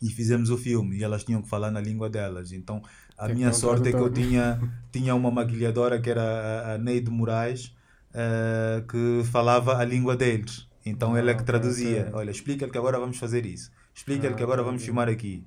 E 0.03 0.11
fizemos 0.11 0.51
o 0.51 0.59
filme 0.59 0.99
e 0.99 1.05
elas 1.05 1.25
tinham 1.25 1.41
que 1.43 1.49
falar 1.49 1.70
na 1.70 1.81
língua 1.81 2.11
delas. 2.11 2.53
Então 2.53 2.83
a 3.16 3.27
Tem 3.27 3.37
que 3.37 3.37
minha 3.37 3.53
sorte 3.53 3.89
é 3.89 3.93
que 3.93 4.03
eu 4.03 4.12
tinha, 4.12 4.61
tinha 4.93 5.14
uma 5.14 5.31
maquilhadora 5.31 6.01
que 6.01 6.11
era 6.11 6.75
a- 6.75 6.79
Neide 6.79 7.11
Moraes, 7.11 7.75
eh, 8.12 8.85
que 8.89 9.22
falava 9.31 9.77
a 9.79 9.85
língua 9.85 10.16
deles. 10.16 10.68
Então 10.85 11.14
Ah, 11.14 11.18
ela 11.18 11.31
é 11.31 11.35
que 11.35 11.45
traduzia. 11.45 12.11
Olha, 12.12 12.31
explica-lhe 12.31 12.70
que 12.72 12.79
agora 12.79 12.99
vamos 12.99 13.16
fazer 13.18 13.47
isso. 13.47 13.70
Explica-lhe 13.95 14.35
Ah, 14.35 14.37
que 14.37 14.43
agora 14.43 14.62
vamos 14.62 14.83
filmar 14.85 15.09
aqui. 15.09 15.45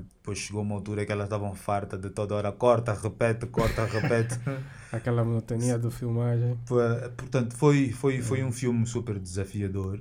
Depois 0.00 0.38
chegou 0.38 0.62
uma 0.62 0.74
altura 0.74 1.04
que 1.04 1.12
elas 1.12 1.26
estavam 1.26 1.54
fartas 1.54 2.00
de 2.00 2.10
toda 2.10 2.34
hora. 2.34 2.52
Corta, 2.52 2.92
repete, 2.92 3.46
corta, 3.46 3.84
repete. 3.84 4.38
Aquela 4.90 5.24
monotonia 5.24 5.78
do 5.78 5.90
filmagem. 5.90 6.58
Portanto, 7.16 7.56
foi, 7.56 7.90
foi, 7.90 8.22
foi 8.22 8.44
um 8.44 8.52
filme 8.52 8.86
super 8.86 9.18
desafiador. 9.18 10.00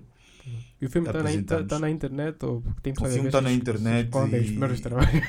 E 0.81 0.85
o 0.85 0.89
filme 0.89 1.07
está 1.07 1.23
na, 1.23 1.31
in- 1.31 1.43
tá- 1.43 1.55
Apresentamos. 1.55 1.69
tá 1.69 1.79
na 1.79 1.89
internet 1.89 2.45
ou 2.45 2.63
tem 2.81 2.93
O 2.93 2.95
filme 3.05 3.27
às 3.27 3.33
tá 3.33 3.41
na 3.41 3.53
internet. 3.53 4.09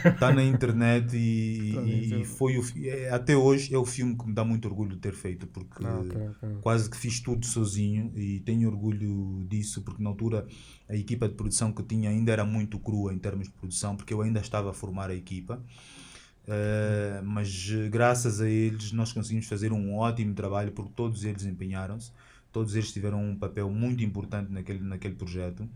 Está 0.04 0.32
na 0.34 0.42
internet 0.44 1.16
e, 1.16 1.72
Tá 1.74 1.82
e- 1.82 2.20
e 2.20 2.24
foi 2.24 2.58
o, 2.58 2.64
é, 2.84 3.10
até 3.10 3.36
hoje 3.36 3.72
é 3.74 3.78
o 3.78 3.84
filme 3.84 4.16
que 4.16 4.26
me 4.26 4.32
dá 4.34 4.44
muito 4.44 4.66
orgulho 4.66 4.90
de 4.90 4.98
ter 5.00 5.12
feito 5.14 5.46
porque 5.46 5.84
Ah, 5.86 6.00
ok, 6.00 6.28
ok. 6.28 6.48
quase 6.60 6.90
que 6.90 6.96
fiz 6.96 7.20
tudo 7.20 7.46
sozinho 7.46 8.12
e 8.16 8.40
tenho 8.40 8.68
orgulho 8.68 9.44
disso 9.48 9.82
porque 9.82 10.02
na 10.02 10.10
altura 10.10 10.46
a 10.88 10.96
equipa 10.96 11.28
de 11.28 11.34
produção 11.34 11.72
que 11.72 11.82
tinha 11.84 12.10
ainda 12.10 12.32
era 12.32 12.44
muito 12.44 12.78
crua 12.78 13.12
em 13.14 13.18
termos 13.18 13.46
de 13.46 13.52
produção 13.54 13.96
porque 13.96 14.12
eu 14.12 14.20
ainda 14.22 14.40
estava 14.40 14.70
a 14.70 14.74
formar 14.74 15.10
a 15.10 15.14
equipa 15.14 15.62
Eh, 16.46 17.22
mas 17.24 17.70
eh, 17.72 17.88
graças 17.88 18.38
a 18.38 18.46
eles 18.46 18.92
nós 18.92 19.10
conseguimos 19.14 19.46
fazer 19.46 19.72
um 19.72 19.94
ótimo 19.96 20.34
trabalho 20.34 20.72
porque 20.72 20.92
todos 20.94 21.24
eles 21.24 21.46
empenharam-se 21.46 22.10
todos 22.54 22.76
eles 22.76 22.92
tiveram 22.92 23.20
um 23.20 23.36
papel 23.36 23.68
muito 23.68 24.02
importante 24.04 24.50
naquele, 24.52 24.78
naquele 24.78 25.16
projeto. 25.16 25.68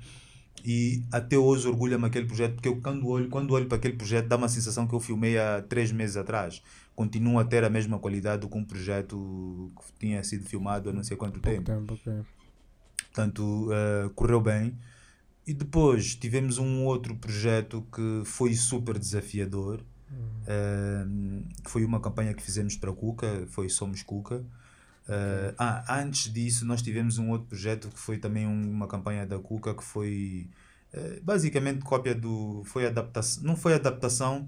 E 0.65 1.03
até 1.13 1.37
hoje 1.37 1.67
orgulha-me 1.69 2.07
aquele 2.07 2.27
projeto 2.27 2.55
porque 2.55 2.69
eu 2.69 2.81
quando 2.81 3.07
olho, 3.09 3.29
quando 3.29 3.53
olho 3.53 3.67
para 3.67 3.79
aquele 3.79 3.97
projeto 3.97 4.29
dá 4.29 4.37
uma 4.37 4.49
sensação 4.49 4.87
que 4.87 4.95
eu 4.95 5.01
filmei 5.01 5.37
há 5.39 5.61
três 5.61 5.91
meses 5.91 6.17
atrás. 6.17 6.63
Continua 6.95 7.43
a 7.43 7.45
ter 7.45 7.65
a 7.65 7.71
mesma 7.71 7.99
qualidade 7.99 8.43
do 8.43 8.49
que 8.49 8.57
um 8.57 8.65
projeto 8.65 9.71
que 9.77 10.07
tinha 10.07 10.23
sido 10.23 10.45
filmado 10.49 10.89
há 10.89 10.93
não 10.93 11.03
sei 11.03 11.17
quanto 11.17 11.41
Pouco 11.41 11.49
tempo. 11.49 11.65
tempo, 11.65 11.95
ok. 11.95 12.13
portanto 13.07 13.69
eh, 13.73 14.11
correu 14.15 14.41
bem. 14.41 14.77
E 15.47 15.55
depois 15.55 16.15
tivemos 16.15 16.59
um 16.59 16.85
outro 16.85 17.17
projeto 17.17 17.85
que 17.93 18.23
foi 18.25 18.55
super 18.55 18.99
desafiador. 18.99 19.81
Eh, 20.47 21.05
que 21.63 21.71
foi 21.71 21.85
uma 21.85 22.01
campanha 22.01 22.33
que 22.35 22.43
fizemos 22.43 22.77
para 22.77 22.91
a 22.91 22.95
Cuca 22.95 23.47
foi 23.49 23.69
Somos 23.69 24.03
Cuca 24.03 24.43
Eh, 25.09 25.55
ah, 25.59 26.01
antes 26.03 26.31
disso 26.33 26.67
nós 26.67 26.83
tivemos 26.83 27.17
um 27.19 27.31
outro 27.31 27.47
projeto 27.49 27.89
que 27.89 27.99
foi 27.99 28.19
também 28.19 28.47
um- 28.47 28.71
uma 28.71 28.87
campanha 28.87 29.27
da 29.27 29.39
Cuca 29.39 29.75
que 29.75 29.83
foi 29.83 30.49
eh, 30.93 31.21
basicamente 31.23 31.81
cópia 31.83 32.15
do 32.15 32.63
foi 32.67 32.87
adaptação 32.87 33.43
não 33.45 33.57
foi 33.57 33.75
adaptação 33.75 34.47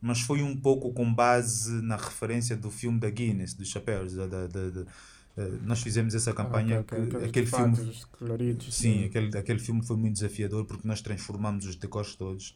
mas 0.00 0.20
foi 0.20 0.42
um 0.42 0.56
pouco 0.56 0.92
com 0.92 1.12
base 1.12 1.72
na 1.82 1.96
referência 1.96 2.56
do 2.56 2.70
filme 2.70 3.00
da 3.00 3.10
Guinness 3.10 3.54
dos 3.54 3.68
chapéus 3.68 4.14
da, 4.14 4.26
da- 4.26 4.46
da- 4.46 4.70
da- 4.70 4.86
eh, 5.38 5.50
nós 5.64 5.82
fizemos 5.82 6.14
essa 6.14 6.32
campanha 6.32 6.76
Ah, 6.78 6.80
ok, 6.80 6.98
ok. 6.98 7.08
que 7.10 7.16
Aqueles 7.16 7.28
aquele 7.30 7.46
filme 7.46 7.76
coloridos. 8.18 8.74
Sim, 8.74 9.04
aquele, 9.06 9.36
aquele 9.38 9.58
filme 9.58 9.84
foi 9.84 9.96
muito 9.96 10.14
desafiador 10.14 10.64
porque 10.66 10.86
nós 10.86 11.00
transformamos 11.00 11.66
os 11.66 11.74
decors 11.76 12.14
todos 12.14 12.54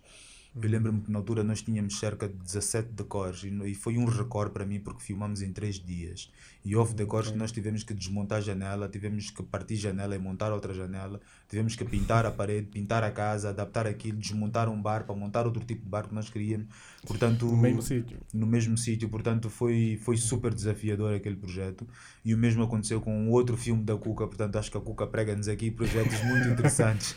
Eu 0.54 0.68
lembro-me 0.68 1.00
que 1.00 1.12
na 1.12 1.18
altura 1.18 1.44
nós 1.44 1.62
tínhamos 1.62 1.98
cerca 1.98 2.28
de 2.28 2.34
17 2.34 2.88
decors 2.92 3.44
e, 3.44 3.74
foi 3.74 3.96
um 3.96 4.04
recorde 4.04 4.52
para 4.52 4.66
mim 4.66 4.80
porque 4.80 5.00
filmamos 5.00 5.42
em 5.42 5.52
3 5.52 5.76
dias. 5.76 6.30
E 6.64 6.74
houve 6.74 6.92
decors 6.92 7.30
que 7.30 7.38
nós 7.38 7.52
tivemos 7.52 7.84
que 7.84 7.94
desmontar 7.94 8.38
a 8.38 8.40
janela, 8.40 8.88
tivemos 8.88 9.30
que 9.30 9.42
partir 9.44 9.76
janela 9.76 10.14
e 10.16 10.18
montar 10.18 10.52
outra 10.52 10.74
janela, 10.74 11.20
tivemos 11.48 11.76
que 11.76 11.84
pintar 11.84 12.26
a 12.26 12.32
parede, 12.32 12.66
pintar 12.66 13.04
a 13.04 13.12
casa, 13.12 13.50
adaptar 13.50 13.86
aquilo, 13.86 14.18
desmontar 14.18 14.68
um 14.68 14.80
bar 14.80 15.04
para 15.04 15.14
montar 15.14 15.46
outro 15.46 15.64
tipo 15.64 15.84
de 15.84 15.88
bar 15.88 16.08
que 16.08 16.14
nós 16.14 16.28
queríamos. 16.28 16.66
Portanto, 17.06 17.46
No 17.46 17.56
mesmo 17.56 17.82
sítio. 17.82 18.18
no 18.34 18.46
mesmo 18.46 18.76
sítio, 18.76 19.08
portanto 19.08 19.48
foi, 19.48 20.00
foi 20.02 20.16
super 20.16 20.52
desafiador 20.52 21.14
aquele 21.14 21.36
projeto 21.36 21.86
e 22.24 22.34
o 22.34 22.38
mesmo 22.38 22.62
aconteceu 22.64 23.00
com 23.00 23.16
um 23.16 23.30
outro 23.30 23.56
filme 23.56 23.84
da 23.84 23.96
Cuca, 23.96 24.26
portanto 24.26 24.56
acho 24.56 24.70
que 24.70 24.76
a 24.76 24.80
Cuca 24.80 25.06
prega-nos 25.06 25.46
aqui 25.48 25.70
projetos 25.70 26.20
muito 26.24 26.48
interessantes 26.50 27.14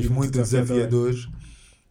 e 0.00 0.08
muito 0.08 0.38
desafiadores. 0.38 1.28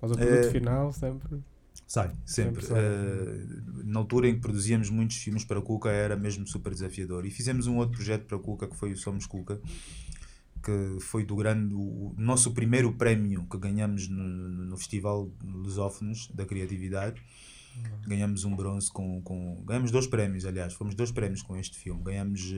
Mas 0.02 0.12
o 0.12 0.16
produto 0.16 0.47
É. 0.47 0.52
final 0.52 0.93
sempre. 0.93 1.39
Sai, 1.88 2.12
sempre. 2.26 2.66
Sempre. 2.66 2.82
Eh, 2.82 3.84
na 3.86 4.00
altura 4.00 4.28
em 4.30 4.36
que 4.36 4.41
produzíamos 4.41 4.89
muitos 4.89 5.18
filmes 5.18 5.43
para 5.43 5.62
Cuca 5.62 5.89
era 5.89 6.16
mesmo 6.16 6.45
super 6.47 6.72
desafiador. 6.72 7.26
E 7.26 7.32
fizemos 7.32 7.68
um 7.68 7.78
outro 7.78 7.95
projeto 7.95 8.26
para 8.26 8.38
Cuca 8.38 8.68
que 8.68 8.76
foi 8.76 8.91
o 8.91 8.97
Somos 8.97 9.26
Cuca, 9.26 9.60
que 10.64 10.97
foi 11.00 11.24
do 11.26 11.36
grande, 11.36 11.74
o 11.74 12.14
nosso 12.18 12.52
primeiro 12.54 12.91
prémio 12.93 13.45
que 13.50 13.58
ganhamos 13.58 14.08
no, 14.08 14.24
no 14.24 14.78
Festival 14.78 15.30
Lusófonos 15.43 16.30
da 16.34 16.45
Criatividade. 16.45 17.22
Ganhamos 18.06 18.43
um 18.43 18.56
bronze 18.56 18.91
com, 18.91 19.22
com. 19.22 19.64
Ganhamos 19.66 19.89
dois 19.89 20.06
prémios, 20.06 20.45
aliás, 20.45 20.74
fomos 20.74 20.93
dois 20.95 21.12
prémios 21.12 21.41
com 21.41 21.56
este 21.56 21.78
filme. 21.78 22.04
Ganhamos 22.04 22.54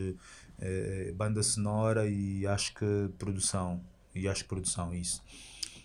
eh, 0.60 1.14
banda 1.16 1.44
sonora 1.44 2.08
e 2.08 2.46
acho 2.48 2.74
que 2.74 3.10
produção. 3.18 3.82
E 4.16 4.28
acho 4.28 4.44
que 4.44 4.50
produção, 4.50 4.94
isso. 4.94 5.22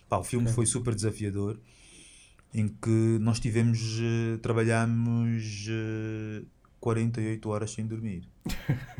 Pá, 0.09 0.17
o 0.17 0.23
filme 0.23 0.47
Ok. 0.47 0.55
foi 0.55 0.65
super 0.65 0.95
desafiador 0.95 1.59
em 2.53 2.67
que 2.67 2.89
nós 3.19 3.39
tivemos, 3.39 3.99
eh, 4.01 4.37
trabalhamos 4.41 5.67
eh, 5.69 6.43
48 6.79 7.49
horas 7.49 7.71
sem 7.71 7.85
dormir. 7.85 8.27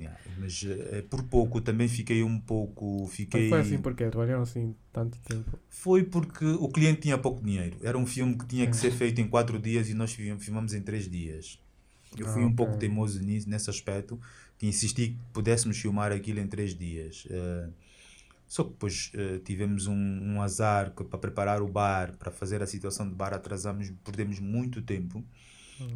Yeah, 0.00 0.16
mas 0.38 0.64
eh, 0.64 1.02
por 1.10 1.24
pouco 1.24 1.60
também 1.60 1.88
fiquei 1.88 2.22
um 2.22 2.38
pouco. 2.38 3.02
Mas 3.02 3.14
Fiquei... 3.14 3.48
foi 3.48 3.60
assim 3.60 3.78
porque 3.78 4.08
trabalharam 4.08 4.42
assim 4.42 4.74
tanto 4.92 5.18
tempo. 5.24 5.58
Foi 5.68 6.04
porque 6.04 6.44
o 6.44 6.68
cliente 6.68 7.00
tinha 7.00 7.18
pouco 7.18 7.42
dinheiro. 7.44 7.76
Era 7.82 7.98
um 7.98 8.06
filme 8.06 8.36
que 8.38 8.46
tinha 8.46 8.64
que 8.66 8.76
É. 8.76 8.78
ser 8.80 8.92
feito 8.92 9.20
em 9.20 9.26
4 9.26 9.58
dias 9.58 9.88
e 9.88 9.94
nós 9.94 10.12
fi- 10.12 10.36
filmamos 10.38 10.72
em 10.72 10.82
3 10.82 11.10
dias. 11.10 11.58
Eu 12.16 12.26
fui 12.26 12.42
Ah, 12.42 12.46
um 12.46 12.54
pouco 12.54 12.76
teimoso 12.76 13.20
nisso, 13.20 13.50
nesse 13.50 13.68
aspecto, 13.68 14.20
que 14.56 14.66
insisti 14.68 15.08
que 15.08 15.18
pudéssemos 15.32 15.76
filmar 15.78 16.12
aquilo 16.12 16.38
em 16.38 16.46
3 16.46 16.76
dias. 16.76 17.26
Eh, 17.28 17.68
só 18.48 18.64
que 18.64 18.70
depois 18.70 19.12
eh, 19.14 19.40
tivemos 19.44 19.86
um, 19.86 19.94
um 19.94 20.42
azar 20.42 20.92
que 20.96 21.04
para 21.04 21.18
preparar 21.18 21.62
o 21.62 21.68
bar, 21.68 22.14
para 22.18 22.32
fazer 22.32 22.62
a 22.62 22.66
situação 22.66 23.08
de 23.08 23.14
bar, 23.14 23.32
atrasamos, 23.34 23.92
perdemos 24.04 24.40
muito 24.40 24.82
tempo, 24.82 25.22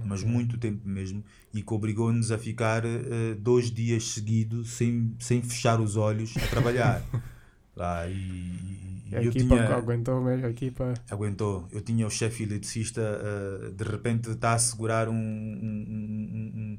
mas 0.04 0.22
muito 0.22 0.56
tempo 0.58 0.86
mesmo, 0.88 1.24
e 1.52 1.60
que 1.62 1.74
obrigou-nos 1.74 2.30
a 2.30 2.38
ficar 2.38 2.84
eh, 2.84 3.34
dois 3.40 3.70
dias 3.70 4.04
seguidos 4.10 4.70
sem, 4.70 5.16
sem 5.18 5.42
fechar 5.42 5.80
os 5.80 5.96
olhos 5.96 6.36
a 6.36 6.46
trabalhar. 6.46 7.02
Lá, 7.74 8.06
e, 8.06 8.12
e- 8.12 8.92
E 9.10 9.16
a 9.16 9.22
eu 9.22 9.30
equipa 9.30 9.54
tinha, 9.56 9.74
aguentou 9.74 10.22
mesmo, 10.22 10.46
a 10.46 10.50
equipa. 10.50 10.94
aguentou. 11.10 11.66
Eu 11.72 11.80
tinha 11.80 12.06
o 12.06 12.10
chefe 12.10 12.42
eletricista, 12.44 13.00
eh, 13.00 13.70
de 13.72 13.84
repente 13.84 14.30
está 14.30 14.52
a 14.54 14.58
segurar 14.58 15.08
um, 15.08 15.14
um- 15.14 15.86
um- 15.90 16.52
um- 16.54 16.78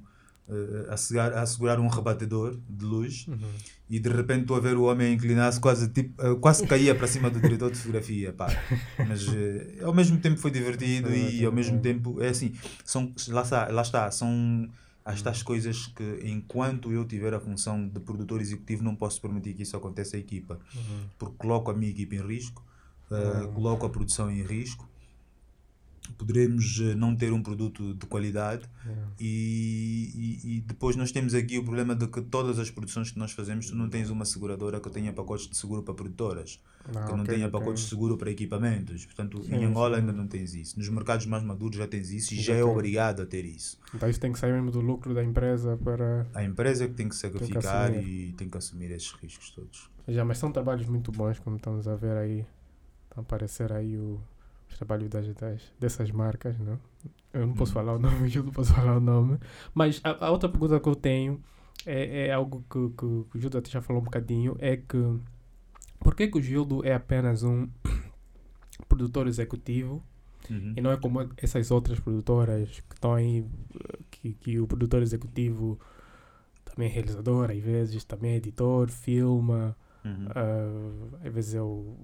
eh, 0.49 0.88
a, 0.93 0.97
segurar, 0.97 1.34
a 1.34 1.45
segurar 1.45 1.80
um 1.80 1.88
rebatedor 1.88 2.57
de 2.69 2.86
luz 2.86 3.26
Uhum. 3.28 3.38
E 3.95 3.99
de 3.99 4.09
repente 4.09 4.41
estou 4.41 4.57
a 4.57 4.59
ver 4.59 4.75
o 4.75 4.83
homem 4.83 5.13
inclinar-se 5.13 5.59
quase 5.59 5.87
tipo 5.89 6.19
eh, 6.21 6.35
quase 6.41 6.65
caía 6.65 6.95
para 6.95 7.07
cima 7.07 7.29
do 7.29 7.39
diretor 7.39 7.69
de 7.71 7.77
fotografia 7.77 8.33
pá. 8.33 8.47
mas 9.07 9.27
eh, 9.27 9.79
ao 9.83 9.93
mesmo 9.93 10.17
tempo 10.19 10.37
foi 10.39 10.49
divertido 10.49 11.09
Foi 11.09 11.17
e 11.35 11.45
ao 11.45 11.51
mesmo 11.51 11.77
é. 11.77 11.79
tempo 11.79 12.21
é 12.21 12.29
assim 12.29 12.53
são 12.83 13.13
lá 13.27 13.41
está, 13.43 13.67
lá 13.67 13.81
está 13.83 14.09
são 14.09 14.67
as 15.05 15.21
tais 15.21 15.43
coisas 15.43 15.87
que 15.87 16.21
enquanto 16.23 16.91
eu 16.91 17.05
tiver 17.05 17.33
a 17.33 17.39
função 17.39 17.87
de 17.87 17.99
produtor 17.99 18.41
executivo 18.41 18.83
não 18.83 18.95
posso 18.95 19.21
permitir 19.21 19.53
que 19.53 19.63
isso 19.63 19.75
aconteça 19.77 20.15
à 20.17 20.19
equipa 20.19 20.59
Uhum. 20.75 20.99
porque 21.19 21.35
coloco 21.37 21.69
a 21.69 21.73
minha 21.73 21.91
equipa 21.91 22.15
em 22.15 22.25
risco 22.27 22.63
Uhum. 23.11 23.53
coloco 23.53 23.85
a 23.85 23.89
produção 23.89 24.31
em 24.31 24.41
risco 24.41 24.89
poderemos 26.12 26.80
eh, 26.82 26.95
não 26.95 27.16
ter 27.16 27.32
um 27.34 27.41
produto 27.41 27.93
de 27.93 28.06
qualidade 28.06 28.70
Yeah. 28.86 29.12
e, 29.18 30.39
e, 30.43 30.58
e 30.58 30.62
depois 30.62 30.97
nós 30.97 31.10
temos 31.12 31.34
aqui 31.34 31.58
o 31.58 31.64
problema 31.64 31.95
de 31.95 32.06
que 32.08 32.22
todas 32.22 32.60
as 32.60 32.70
produções 32.70 33.12
que 33.12 33.18
nós 33.18 33.32
fazemos, 33.32 33.68
tu 33.68 33.76
não 33.76 33.88
tens 33.89 34.10
uma 34.10 34.26
seguradora 34.26 34.80
que 34.82 34.89
tenha 34.89 35.14
pacotes 35.14 35.47
de 35.47 35.56
seguro 35.56 35.82
para 35.84 35.93
produtoras, 35.93 36.60
Ah, 36.93 37.06
que 37.06 37.14
não 37.14 37.22
ok, 37.24 37.34
tenha 37.36 37.49
pacotes 37.49 37.84
de 37.84 37.89
seguro 37.89 38.18
para 38.18 38.30
equipamentos. 38.30 39.06
Portanto, 39.06 39.41
Sim, 39.43 39.56
em 39.56 39.64
Angola 39.66 39.95
sim. 39.95 40.01
ainda 40.01 40.12
não 40.12 40.28
tens 40.28 40.54
isso. 40.54 40.78
Nos 40.78 40.89
mercados 40.89 41.26
mais 41.26 41.41
maduros 41.43 41.78
já 41.78 41.88
tens 41.88 42.12
isso 42.12 42.34
e 42.34 42.38
Já 42.38 42.43
já 42.43 42.54
é 42.60 42.62
tem. 42.64 42.72
obrigado 42.72 43.22
a 43.22 43.26
ter 43.26 43.45
isso. 43.45 43.80
Então 43.95 44.10
isso 44.10 44.20
tem 44.20 44.34
que 44.34 44.39
sair 44.39 44.51
mesmo 44.51 44.70
do 44.70 44.82
lucro 44.82 45.14
da 45.14 45.24
empresa 45.24 45.78
para. 45.78 46.28
A 46.34 46.43
empresa 46.43 46.84
é 46.84 46.88
que 46.89 46.93
tem 46.95 47.08
que 47.08 47.16
sacrificar 47.16 47.89
assumir. 47.91 48.06
e 48.30 48.34
tem 48.34 48.49
que 48.49 48.58
assumir 48.58 48.91
esses 48.91 49.12
riscos 49.14 49.49
todos. 49.51 49.89
Já, 50.10 50.26
mas 50.26 50.38
são 50.38 50.51
trabalhos 50.51 50.88
muito 50.89 51.10
bons, 51.12 51.39
como 51.39 51.56
estamos 51.56 51.88
a 51.88 51.95
ver 51.95 52.18
aí. 52.18 52.39
Estão 53.10 53.18
a 53.18 53.22
aparecer 53.22 53.72
aí 53.72 53.95
o, 53.97 54.20
os 54.74 54.78
trabalhos 54.78 55.09
das, 55.09 55.28
das, 55.36 55.61
dessas 55.80 56.11
marcas, 56.11 56.57
não? 56.59 56.80
Eu 57.32 57.47
não 57.47 57.53
posso 57.53 57.71
Hum. 57.71 57.76
falar 57.76 57.93
o 57.95 57.99
nome, 57.99 58.30
eu 58.36 58.43
não 58.43 58.51
posso 58.51 58.74
falar 58.74 58.97
o 58.97 58.99
nome. 58.99 59.39
Mas 59.74 60.01
a, 60.03 60.28
a 60.28 60.32
outra 60.32 60.49
pergunta 60.49 60.80
que 60.80 60.89
eu 60.89 60.95
tenho 60.95 61.41
é, 61.86 62.28
é 62.28 62.34
algo 62.34 62.63
que, 62.69 62.89
que, 62.89 63.30
que 63.32 63.38
o 63.38 63.39
Gildo 63.41 63.57
até 63.57 63.69
já 63.69 63.82
falou 63.82 64.01
um 64.01 64.05
bocadinho, 64.05 64.55
é 64.59 64.78
que 64.78 64.97
por 65.99 66.15
que, 66.15 66.28
que 66.28 66.38
o 66.38 66.41
Gildo 66.41 66.86
é 66.86 66.93
apenas 66.93 67.43
um 67.43 67.67
produtor 68.89 69.28
executivo 69.28 70.03
Uhum. 70.49 70.74
e 70.76 70.82
não 70.82 70.91
é 70.91 70.97
como 70.97 71.21
essas 71.38 71.71
outras 71.71 72.01
produtoras 72.01 72.69
que 72.82 72.95
estão 72.95 73.13
aí, 73.13 73.45
que, 74.11 74.34
que 74.34 74.59
o 74.59 74.67
produtor 74.67 75.01
executivo 75.01 75.80
também 76.65 76.89
é 76.89 76.91
realizador, 76.91 77.49
às 77.49 77.59
vezes 77.59 78.03
também 78.03 78.34
é 78.34 78.36
editor, 78.38 78.89
filma, 78.89 79.74
Uhum. 80.03 80.28
ah, 80.36 81.26
às 81.26 81.34
vezes 81.34 81.55
é 81.55 81.61
o, 81.61 81.95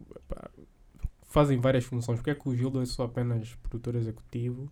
fazem 1.30 1.60
várias 1.60 1.86
funções. 1.86 2.18
Porque 2.18 2.32
é 2.32 2.36
que 2.36 2.50
o 2.50 2.56
Gildo 2.56 2.82
é 2.82 2.86
só 2.86 3.04
apenas 3.04 3.56
produtor 3.56 3.96
executivo? 3.96 4.70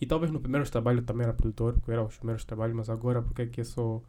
E 0.00 0.06
talvez 0.06 0.30
no 0.32 0.40
primeiro 0.40 0.68
trabalho 0.70 1.02
também 1.02 1.24
era 1.24 1.34
produtor, 1.34 1.74
porque 1.74 1.90
eram 1.90 2.06
os 2.06 2.16
primeiros 2.16 2.44
trabalhos, 2.44 2.76
mas 2.76 2.88
agora 2.88 3.22
porque 3.22 3.42
é 3.42 3.46
que 3.46 3.60
é 3.60 3.64
só 3.64 4.02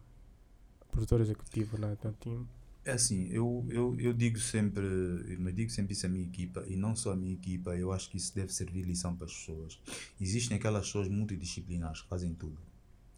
produtor 0.92 1.22
executivo 1.22 1.78
na 1.78 1.96
team? 1.96 2.48
É 2.84 2.92
assim, 2.92 3.28
eu, 3.30 3.66
eu, 3.70 3.96
eu 4.00 4.14
digo 4.14 4.40
sempre, 4.40 4.86
eu 4.86 5.52
digo 5.52 5.70
sempre 5.70 5.94
isso 5.94 6.06
à 6.06 6.10
minha 6.10 6.26
equipa, 6.26 6.64
e 6.68 6.78
não 6.78 6.96
só 6.96 7.12
à 7.12 7.16
minha 7.16 7.34
equipa, 7.34 7.76
eu 7.76 7.92
acho 7.92 8.10
que 8.10 8.16
isso 8.18 8.34
deve 8.34 8.54
servir 8.54 8.84
lição 8.84 9.14
para 9.16 9.26
as 9.26 9.34
pessoas. 9.34 9.80
Existem 10.20 10.56
aquelas 10.56 10.86
pessoas 10.86 11.10
multidisciplinares 11.10 12.02
que 12.02 12.08
fazem 12.08 12.34
tudo. 12.34 12.58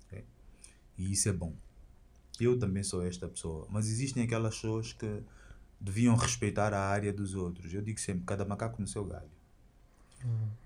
ok? 0.05 0.23
E 0.97 1.11
isso 1.11 1.29
é 1.29 1.33
bom. 1.33 1.53
Eu 2.39 2.57
também 2.57 2.83
sou 2.83 3.05
esta 3.05 3.27
pessoa. 3.27 3.67
Mas 3.69 3.87
existem 3.87 4.23
aquelas 4.23 4.55
pessoas 4.55 4.93
que 4.93 5.21
deviam 5.80 6.15
respeitar 6.15 6.73
a 6.73 6.82
área 6.88 7.11
dos 7.13 7.36
outros. 7.36 7.73
Eu 7.73 7.82
digo 7.82 7.99
sempre, 7.99 8.23
cada 8.25 8.43
macaco 8.45 8.82
no 8.82 8.88
seu 8.88 9.05
galho. 9.05 9.30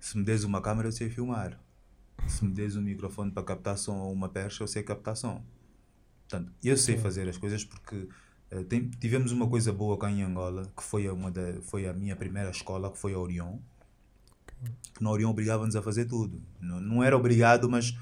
Se 0.00 0.18
me 0.18 0.24
des 0.24 0.44
uma 0.44 0.60
câmera, 0.60 0.88
eu 0.88 0.92
sei 0.92 1.08
filmar. 1.08 1.60
Se 2.26 2.44
me 2.44 2.52
des 2.52 2.76
um 2.76 2.82
microfone 2.82 3.30
para 3.30 3.42
captar 3.42 3.78
som 3.78 3.96
ou 3.98 4.12
uma 4.12 4.28
percha, 4.28 4.62
eu 4.62 4.68
sei 4.68 4.82
captar 4.82 5.16
som. 5.16 5.42
Portanto, 6.28 6.52
eu 6.62 6.76
sei 6.76 6.96
Sim. 6.96 7.02
fazer 7.02 7.28
as 7.28 7.36
coisas 7.36 7.64
porque 7.64 8.08
eh, 8.50 8.64
tem- 8.64 8.88
tivemos 8.88 9.30
uma 9.30 9.48
coisa 9.48 9.72
boa 9.72 9.96
cá 9.98 10.10
em 10.10 10.22
Angola, 10.22 10.70
que 10.76 10.82
foi 10.82 11.06
a, 11.06 11.12
uma 11.12 11.30
da, 11.30 11.60
foi 11.62 11.86
a 11.86 11.92
minha 11.92 12.16
primeira 12.16 12.50
escola, 12.50 12.90
que 12.90 12.98
foi 12.98 13.14
a 13.14 13.18
Orion. 13.18 13.58
Que 14.94 15.02
na 15.02 15.10
Orion 15.10 15.30
obrigava-nos 15.30 15.76
a 15.76 15.82
fazer 15.82 16.06
tudo. 16.06 16.42
Não, 16.60 16.80
não 16.80 17.02
era 17.04 17.16
obrigado, 17.16 17.68
mas 17.68 17.96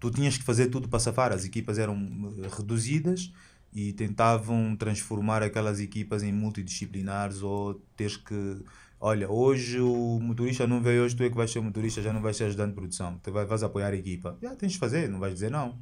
tu 0.00 0.10
tinhas 0.10 0.36
que 0.38 0.42
fazer 0.44 0.66
tudo 0.68 0.88
para 0.88 0.98
safar. 0.98 1.32
As 1.32 1.44
equipas 1.44 1.78
eram 1.78 1.94
eh, 2.42 2.48
reduzidas 2.56 3.32
e 3.72 3.92
tentavam 3.92 4.74
transformar 4.76 5.42
aquelas 5.42 5.80
equipas 5.80 6.22
em 6.22 6.32
multidisciplinares 6.32 7.42
ou 7.42 7.74
teres 7.96 8.16
que 8.16 8.62
olha, 8.98 9.30
hoje 9.30 9.78
o 9.78 10.18
motorista 10.22 10.66
não 10.66 10.80
veio, 10.82 11.02
hoje 11.04 11.14
tu 11.14 11.22
é 11.22 11.28
que 11.28 11.36
vais 11.36 11.50
ser 11.50 11.60
motorista, 11.60 12.00
já 12.00 12.12
não 12.12 12.22
vais 12.22 12.36
ser 12.36 12.44
ajudante 12.44 12.70
de 12.70 12.74
produção, 12.76 13.20
tu 13.22 13.30
vai- 13.30 13.44
vais 13.44 13.62
apoiar 13.62 13.92
a 13.92 13.96
equipa. 13.96 14.36
Já 14.42 14.56
tens 14.56 14.72
de 14.72 14.78
fazer, 14.78 15.08
não 15.08 15.20
vais 15.20 15.34
dizer 15.34 15.50
não. 15.50 15.78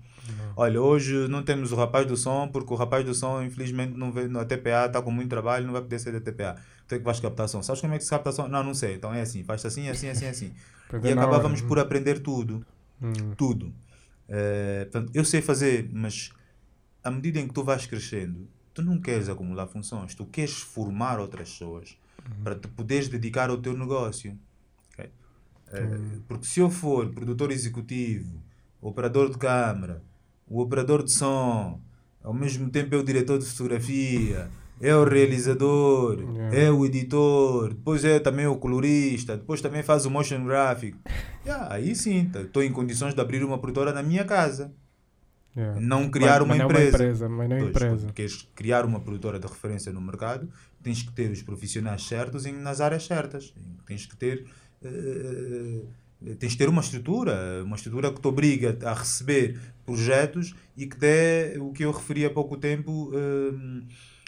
Olha, 0.57 0.81
hoje 0.81 1.29
não 1.29 1.43
temos 1.43 1.73
o 1.73 1.77
rapaz 1.77 2.07
do 2.07 2.17
som, 2.17 2.49
porque 2.49 2.73
o 2.73 2.77
rapaz 2.77 3.05
do 3.05 3.15
som, 3.15 3.43
infelizmente, 3.43 3.97
não 3.97 4.13
veio 4.13 4.29
na 4.29 4.45
TPA, 4.45 4.87
está 4.87 5.01
com 5.03 5.11
muito 5.11 5.29
trabalho, 5.29 5.65
não 5.67 5.73
vai 5.73 5.83
poder 5.83 5.99
sair 5.99 6.13
da 6.13 6.21
TPA. 6.21 6.57
Tu 6.87 6.95
é 6.97 6.99
que 6.99 7.05
vais 7.05 7.19
captar 7.21 7.49
som. 7.49 7.63
Sabes 7.63 7.81
como 7.81 7.95
é 7.95 7.99
que 7.99 8.05
se 8.05 8.11
capta 8.11 8.31
som? 8.33 8.47
Não, 8.49 8.63
não 8.63 8.75
sei. 8.75 8.95
Então 8.95 9.13
é 9.13 9.21
assim, 9.21 9.43
faz 9.45 9.65
assim, 9.65 9.89
assim, 9.89 10.09
assim, 10.09 10.27
assim. 10.27 10.53
E 11.03 11.11
acabávamos 11.13 11.61
por 11.61 11.79
aprender 11.79 12.21
tudo 12.21 12.65
Hum, 13.03 13.35
tudo. 13.37 13.73
Eh, 14.29 14.87
portanto, 14.91 15.11
eu 15.15 15.25
sei 15.25 15.43
fazer, 15.43 15.91
mas 15.93 16.31
à 17.05 17.11
medida 17.11 17.39
em 17.39 17.47
que 17.47 17.55
tu 17.55 17.63
vais 17.63 17.87
crescendo, 17.87 18.49
tu 18.73 18.83
não 18.83 18.99
queres 19.01 19.29
acumular 19.29 19.67
funções, 19.69 20.15
tu 20.15 20.25
queres 20.27 20.57
formar 20.59 21.21
outras 21.21 21.51
pessoas 21.53 21.97
para 22.43 22.55
te 22.55 22.67
poderes 22.69 23.09
dedicar 23.09 23.51
ao 23.51 23.59
teu 23.59 23.77
negócio. 23.77 24.37
ok? 24.93 25.11
Eh, 25.73 25.99
porque 26.27 26.47
se 26.47 26.61
eu 26.61 26.71
for 26.71 27.09
produtor 27.11 27.51
executivo, 27.53 28.43
operador 28.81 29.31
de 29.31 29.39
câmara, 29.39 30.03
o 30.49 30.61
operador 30.61 31.03
de 31.03 31.13
som, 31.13 31.81
ao 32.23 32.33
mesmo 32.35 32.71
tempo 32.71 32.95
eu 32.95 33.03
diretor 33.03 33.39
de 33.39 33.45
fotografia, 33.45 34.49
é 34.81 34.95
o 34.95 35.05
realizador, 35.05 36.19
Yeah. 36.21 36.57
é 36.59 36.71
o 36.71 36.85
editor, 36.85 37.69
depois 37.75 38.05
é 38.05 38.19
também 38.19 38.47
o 38.47 38.57
colorista, 38.57 39.37
depois 39.37 39.61
também 39.61 39.83
faz 39.83 40.05
o 40.07 40.11
motion 40.11 40.45
graphic. 40.45 40.97
Yeah, 41.47 41.75
aí 41.75 41.95
sim, 41.95 42.31
estou 42.35 42.63
em 42.63 42.73
condições 42.73 43.15
de 43.15 43.21
abrir 43.21 43.45
uma 43.45 43.59
produtora 43.59 43.93
na 43.93 44.03
minha 44.03 44.25
casa. 44.25 44.73
Yeah. 45.57 45.81
Não 45.81 46.11
criar 46.11 46.41
Mas- 46.41 46.43
uma 46.43 46.47
mas 46.49 46.59
não 46.59 46.65
empresa. 46.67 46.85
É 46.85 46.89
uma 46.89 47.05
empresa, 47.05 47.29
mas 47.29 47.49
não 47.49 47.57
é 47.57 47.61
Pois, 47.61 47.71
empresa. 47.71 48.13
queres 48.13 48.49
criar 48.57 48.85
uma 48.85 48.99
produtora 49.01 49.39
de 49.39 49.47
referência 49.47 49.93
no 49.93 50.01
mercado, 50.01 50.49
tens 50.83 51.03
que 51.03 51.13
ter 51.13 51.31
os 51.31 51.43
profissionais 51.43 52.03
certos 52.07 52.45
em, 52.45 52.53
nas 52.53 52.81
áreas 52.81 53.05
certas. 53.07 53.55
Tens 53.87 54.05
que 54.07 54.17
ter. 54.17 54.47
eh, 54.83 55.83
tens 56.39 56.53
que 56.53 56.59
ter 56.59 56.69
uma 56.69 56.81
estrutura, 56.81 57.63
uma 57.65 57.77
estrutura 57.77 58.11
que 58.13 58.21
te 58.21 58.27
obriga 58.27 58.77
a 58.85 58.95
receber 58.95 59.59
projetos 59.85 60.55
e 60.77 60.87
que 60.87 60.97
dê 60.97 61.57
o 61.61 61.71
que 61.73 61.85
eu 61.85 61.93
referi 61.93 62.25
há 62.25 62.31
pouco 62.31 62.57
tempo, 62.57 63.11
eh, 63.15 63.83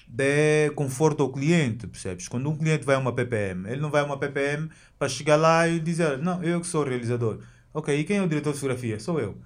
dê 0.08 0.70
conforto 0.74 1.22
ao 1.22 1.32
cliente, 1.32 1.86
percebes? 1.86 2.28
Quando 2.28 2.48
um 2.48 2.56
cliente 2.56 2.84
vai 2.84 2.94
a 2.96 2.98
uma 2.98 3.12
PPM, 3.12 3.68
ele 3.68 3.80
não 3.80 3.90
vai 3.90 4.02
a 4.02 4.04
uma 4.04 4.18
PPM 4.18 4.68
para 4.98 5.08
chegar 5.08 5.36
lá 5.36 5.66
e 5.68 5.80
dizer, 5.80 6.18
não, 6.18 6.42
eu 6.44 6.60
que 6.60 6.66
sou 6.66 6.82
o 6.82 6.88
realizador. 6.88 7.40
Ok, 7.74 7.98
e 7.98 8.04
quem 8.04 8.18
é 8.18 8.22
o 8.22 8.28
diretor 8.28 8.52
de 8.52 8.58
fotografia? 8.60 8.98
Sou 9.00 9.18
eu. 9.20 9.36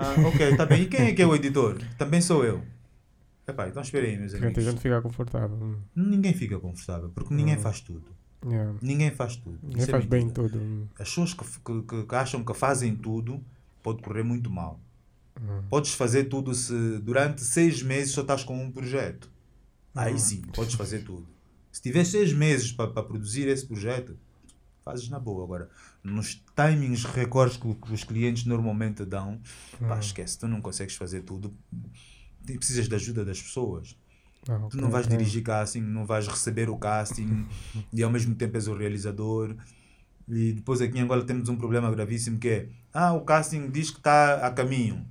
Ah, 0.00 0.14
ok, 0.28 0.56
tá 0.56 0.64
bem. 0.66 0.82
E 0.82 0.86
quem 0.86 1.06
é 1.08 1.12
que 1.14 1.20
é 1.22 1.26
o 1.26 1.34
editor? 1.34 1.78
Também 1.96 2.20
sou 2.20 2.44
eu. 2.44 2.62
Epá, 3.46 3.66
então 3.68 3.82
espera 3.82 4.06
aí, 4.06 4.16
meus 4.18 4.34
a 4.34 4.36
amigos. 4.38 4.62
gente 4.64 4.80
fica 4.80 5.00
confortável. 5.02 5.56
Hum. 5.56 5.76
Ninguém 5.96 6.34
fica 6.34 6.58
confortável, 6.58 7.10
porque 7.10 7.34
ninguém 7.34 7.56
Hum. 7.56 7.60
faz 7.60 7.80
tudo. 7.80 8.04
Yeah. 8.46 8.74
Ninguém 8.80 9.10
faz 9.10 9.36
tudo. 9.36 9.58
Ninguém 9.62 9.78
Isso 9.80 9.88
é 9.90 9.92
faz 9.92 10.04
bem 10.04 10.24
mentira. 10.26 10.48
tudo. 10.48 10.88
As 10.98 11.08
pessoas 11.08 11.34
que, 11.34 11.44
que- 11.44 11.82
que- 11.82 12.02
que 12.06 12.14
acham 12.14 12.44
que 12.44 12.54
fazem 12.54 12.94
tudo, 12.94 13.42
pode 13.82 14.02
correr 14.02 14.22
muito 14.22 14.48
mal. 14.50 14.78
Hum. 15.40 15.62
Podes 15.68 15.94
fazer 15.94 16.24
tudo 16.24 16.54
se 16.54 16.98
durante 16.98 17.42
seis 17.42 17.82
meses 17.82 18.12
só 18.12 18.20
estás 18.20 18.44
com 18.44 18.56
um 18.62 18.70
projeto. 18.70 19.30
Aí 19.94 20.14
Hum. 20.14 20.18
sim, 20.18 20.42
podes 20.54 20.74
fazer 20.74 21.02
tudo. 21.02 21.26
Se 21.72 21.82
tiver 21.82 22.04
seis 22.04 22.32
meses 22.32 22.70
para 22.70 23.02
produzir 23.02 23.48
esse 23.48 23.66
projeto, 23.66 24.16
fazes 24.84 25.08
na 25.08 25.18
boa. 25.18 25.42
Agora, 25.44 25.68
nos 26.02 26.42
timings 26.56 27.04
recordes 27.04 27.56
que, 27.56 27.74
que 27.74 27.92
os 27.92 28.04
clientes 28.04 28.44
normalmente 28.44 29.04
dão, 29.04 29.40
pá, 29.80 29.96
Hum. 29.96 29.98
esquece, 30.00 30.38
tu 30.38 30.48
não 30.48 30.60
consegues 30.60 30.94
fazer 30.96 31.22
tudo. 31.22 31.52
Tu 32.46 32.56
precisas 32.58 32.88
da 32.88 32.96
ajuda 32.96 33.24
das 33.24 33.40
pessoas. 33.42 33.96
Ah, 34.48 34.58
Tu 34.70 34.76
não 34.78 34.88
vais 34.90 35.06
dirigir 35.06 35.42
casting, 35.42 35.80
não 35.80 36.06
vais 36.06 36.26
receber 36.26 36.70
o 36.70 36.76
casting 36.78 37.46
e 37.92 38.02
ao 38.02 38.10
mesmo 38.10 38.34
tempo 38.34 38.56
és 38.56 38.66
o 38.68 38.74
realizador. 38.74 39.54
E 40.28 40.52
depois 40.52 40.80
aqui 40.80 40.98
em 40.98 41.02
Angola 41.02 41.24
temos 41.24 41.48
um 41.48 41.56
problema 41.56 41.90
gravíssimo 41.90 42.38
que 42.38 42.48
é 42.48 42.68
ah, 42.94 43.12
o 43.12 43.22
casting 43.22 43.68
diz 43.70 43.90
que 43.90 43.98
está 43.98 44.46
a 44.46 44.50
caminho. 44.50 45.04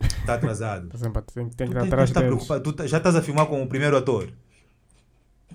Está 0.00 0.34
atrasado. 0.34 0.88
Por 0.90 0.96
exemplo, 0.96 1.22
tem, 1.22 1.48
tem 1.48 1.68
Tu 1.68 1.72
que 1.72 2.12
preocupado. 2.28 2.62
Tu 2.62 2.72
tá- 2.72 2.86
já 2.86 2.98
estás 2.98 3.16
a 3.16 3.22
filmar 3.22 3.46
com 3.46 3.62
o 3.62 3.66
primeiro 3.66 3.96
ator. 3.96 4.32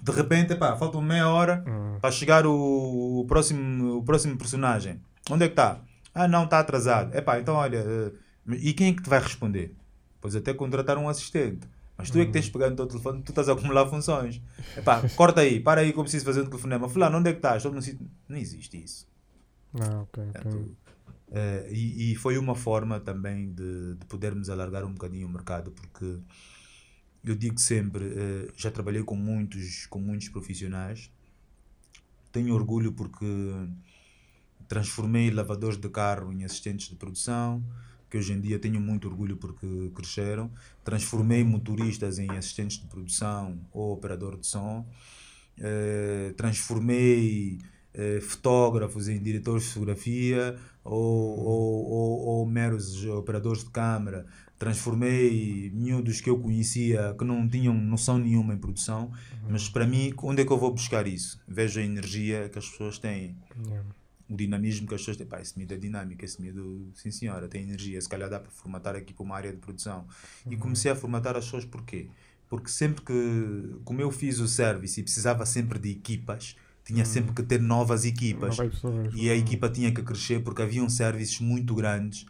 De 0.01 0.11
repente, 0.11 0.55
pá, 0.55 0.75
falta 0.77 0.99
meia 1.01 1.27
hora 1.29 1.63
Hum. 1.67 1.97
para 2.01 2.11
chegar 2.11 2.45
o, 2.45 3.19
o 3.21 3.25
próximo, 3.27 3.97
o 3.97 4.03
próximo 4.03 4.37
personagem. 4.37 5.01
Onde 5.29 5.45
é 5.45 5.47
que 5.47 5.53
está? 5.53 5.79
Ah, 6.13 6.27
não, 6.27 6.43
está 6.45 6.59
atrasado. 6.59 7.15
Epá, 7.15 7.39
então 7.39 7.55
olha, 7.55 7.77
eh, 7.77 8.11
e 8.59 8.73
quem 8.73 8.89
é 8.89 8.93
que 8.93 9.01
te 9.03 9.09
vai 9.09 9.19
responder? 9.19 9.75
Pois 10.19 10.35
até 10.35 10.53
contratar 10.53 10.97
um 10.97 11.07
assistente. 11.09 11.67
Mas 11.97 12.09
tu 12.09 12.17
é 12.19 12.25
que 12.25 12.31
tens 12.31 12.45
de 12.45 12.51
pegar 12.51 12.69
no 12.69 12.75
teu 12.75 12.87
telefone, 12.87 13.21
tu 13.21 13.29
estás 13.31 13.47
a 13.47 13.53
acumular 13.53 13.85
funções. 13.87 14.41
Epá, 14.75 15.01
corta 15.15 15.41
aí, 15.41 15.59
para 15.59 15.81
aí 15.81 15.93
que 15.93 15.99
eu 15.99 16.03
preciso 16.03 16.25
fazer 16.25 16.41
um 16.41 16.45
telefonema. 16.47 16.89
Fulano, 16.89 17.17
onde 17.19 17.29
é 17.29 17.33
que 17.33 17.37
estás? 17.37 17.57
Estou 17.57 17.71
no 17.71 17.81
sítio. 17.81 18.09
Não 18.27 18.37
existe 18.37 18.83
isso. 18.83 19.07
Ah, 19.79 20.01
ok, 20.01 20.23
ok. 20.23 20.31
Portanto, 20.41 20.77
eh, 21.31 21.67
e, 21.71 22.11
e 22.11 22.15
foi 22.15 22.37
uma 22.39 22.55
forma 22.55 22.99
também 22.99 23.51
de, 23.53 23.95
de 23.95 24.05
podermos 24.07 24.49
alargar 24.49 24.83
um 24.83 24.93
bocadinho 24.93 25.27
o 25.27 25.29
mercado, 25.29 25.69
porque 25.71 26.17
eu 27.23 27.35
digo 27.35 27.59
sempre, 27.59 28.05
eh, 28.05 28.47
já 28.55 28.71
trabalhei 28.71 29.03
com 29.03 29.15
muitos, 29.15 29.85
com 29.87 29.99
muitos 29.99 30.29
profissionais, 30.29 31.11
tenho 32.31 32.53
orgulho 32.53 32.91
porque 32.93 33.25
transformei 34.67 35.29
lavadores 35.29 35.77
de 35.77 35.89
carro 35.89 36.31
em 36.31 36.43
assistentes 36.43 36.87
de 36.87 36.95
produção, 36.95 37.63
que 38.09 38.17
hoje 38.17 38.33
em 38.33 38.41
dia 38.41 38.57
tenho 38.57 38.79
muito 38.79 39.07
orgulho 39.07 39.37
porque 39.37 39.91
cresceram, 39.95 40.51
transformei 40.83 41.43
motoristas 41.43 42.19
em 42.19 42.29
assistentes 42.31 42.77
de 42.77 42.87
produção 42.87 43.59
ou 43.71 43.93
operador 43.93 44.37
de 44.37 44.47
som, 44.47 44.85
eh, 45.57 46.33
transformei 46.35 47.59
eh, 47.93 48.19
fotógrafos 48.21 49.07
em 49.09 49.21
diretores 49.21 49.63
de 49.63 49.69
fotografia 49.69 50.57
ou, 50.83 51.39
ou, 51.39 51.89
ou, 51.89 52.19
ou 52.19 52.45
meros 52.45 53.05
operadores 53.05 53.63
de 53.63 53.69
câmara. 53.69 54.25
Transformei 54.61 55.71
miúdos 55.73 56.21
que 56.21 56.29
eu 56.29 56.37
conhecia 56.37 57.15
que 57.17 57.25
não 57.25 57.49
tinham 57.49 57.73
noção 57.73 58.19
nenhuma 58.19 58.53
em 58.53 58.57
produção, 58.59 59.11
mas 59.49 59.67
para 59.67 59.87
mim, 59.87 60.13
onde 60.21 60.43
é 60.43 60.45
que 60.45 60.51
eu 60.51 60.57
vou 60.59 60.71
buscar 60.71 61.07
isso? 61.07 61.41
Vejo 61.47 61.79
a 61.79 61.83
energia 61.83 62.47
que 62.47 62.59
as 62.59 62.69
pessoas 62.69 62.99
têm, 62.99 63.35
Yeah. 63.65 63.89
o 64.29 64.35
dinamismo 64.35 64.85
que 64.87 64.93
as 64.93 65.01
pessoas 65.01 65.17
têm. 65.17 65.25
Pá, 65.25 65.41
esse 65.41 65.57
miúdo 65.57 65.73
é 65.73 65.77
dinâmico, 65.77 66.23
esse 66.23 66.39
miúdo, 66.39 66.91
sim 66.93 67.09
senhora, 67.09 67.47
tem 67.47 67.63
energia, 67.63 67.99
se 67.99 68.07
calhar 68.07 68.29
dá 68.29 68.39
para 68.39 68.51
formatar 68.51 68.95
aqui 68.95 69.15
para 69.15 69.23
uma 69.23 69.35
área 69.35 69.51
de 69.51 69.57
produção. 69.57 70.05
E 70.47 70.55
comecei 70.55 70.91
a 70.91 70.95
formatar 70.95 71.35
as 71.35 71.45
pessoas 71.45 71.65
porquê? 71.65 72.07
Porque 72.47 72.69
sempre 72.69 73.03
que, 73.03 73.75
como 73.83 73.99
eu 73.99 74.11
fiz 74.11 74.37
o 74.37 74.47
service 74.47 74.99
e 74.99 75.03
precisava 75.03 75.43
sempre 75.43 75.79
de 75.79 75.89
equipas, 75.89 76.55
tinha 76.85 77.03
sempre 77.03 77.33
que 77.33 77.41
ter 77.41 77.59
novas 77.59 78.05
equipas. 78.05 78.57
Não. 78.59 79.09
E 79.15 79.27
a 79.27 79.35
equipa 79.35 79.67
tinha 79.69 79.91
que 79.91 80.03
crescer 80.03 80.43
porque 80.43 80.61
haviam 80.61 80.87
serviços 80.87 81.39
muito 81.39 81.73
grandes 81.73 82.27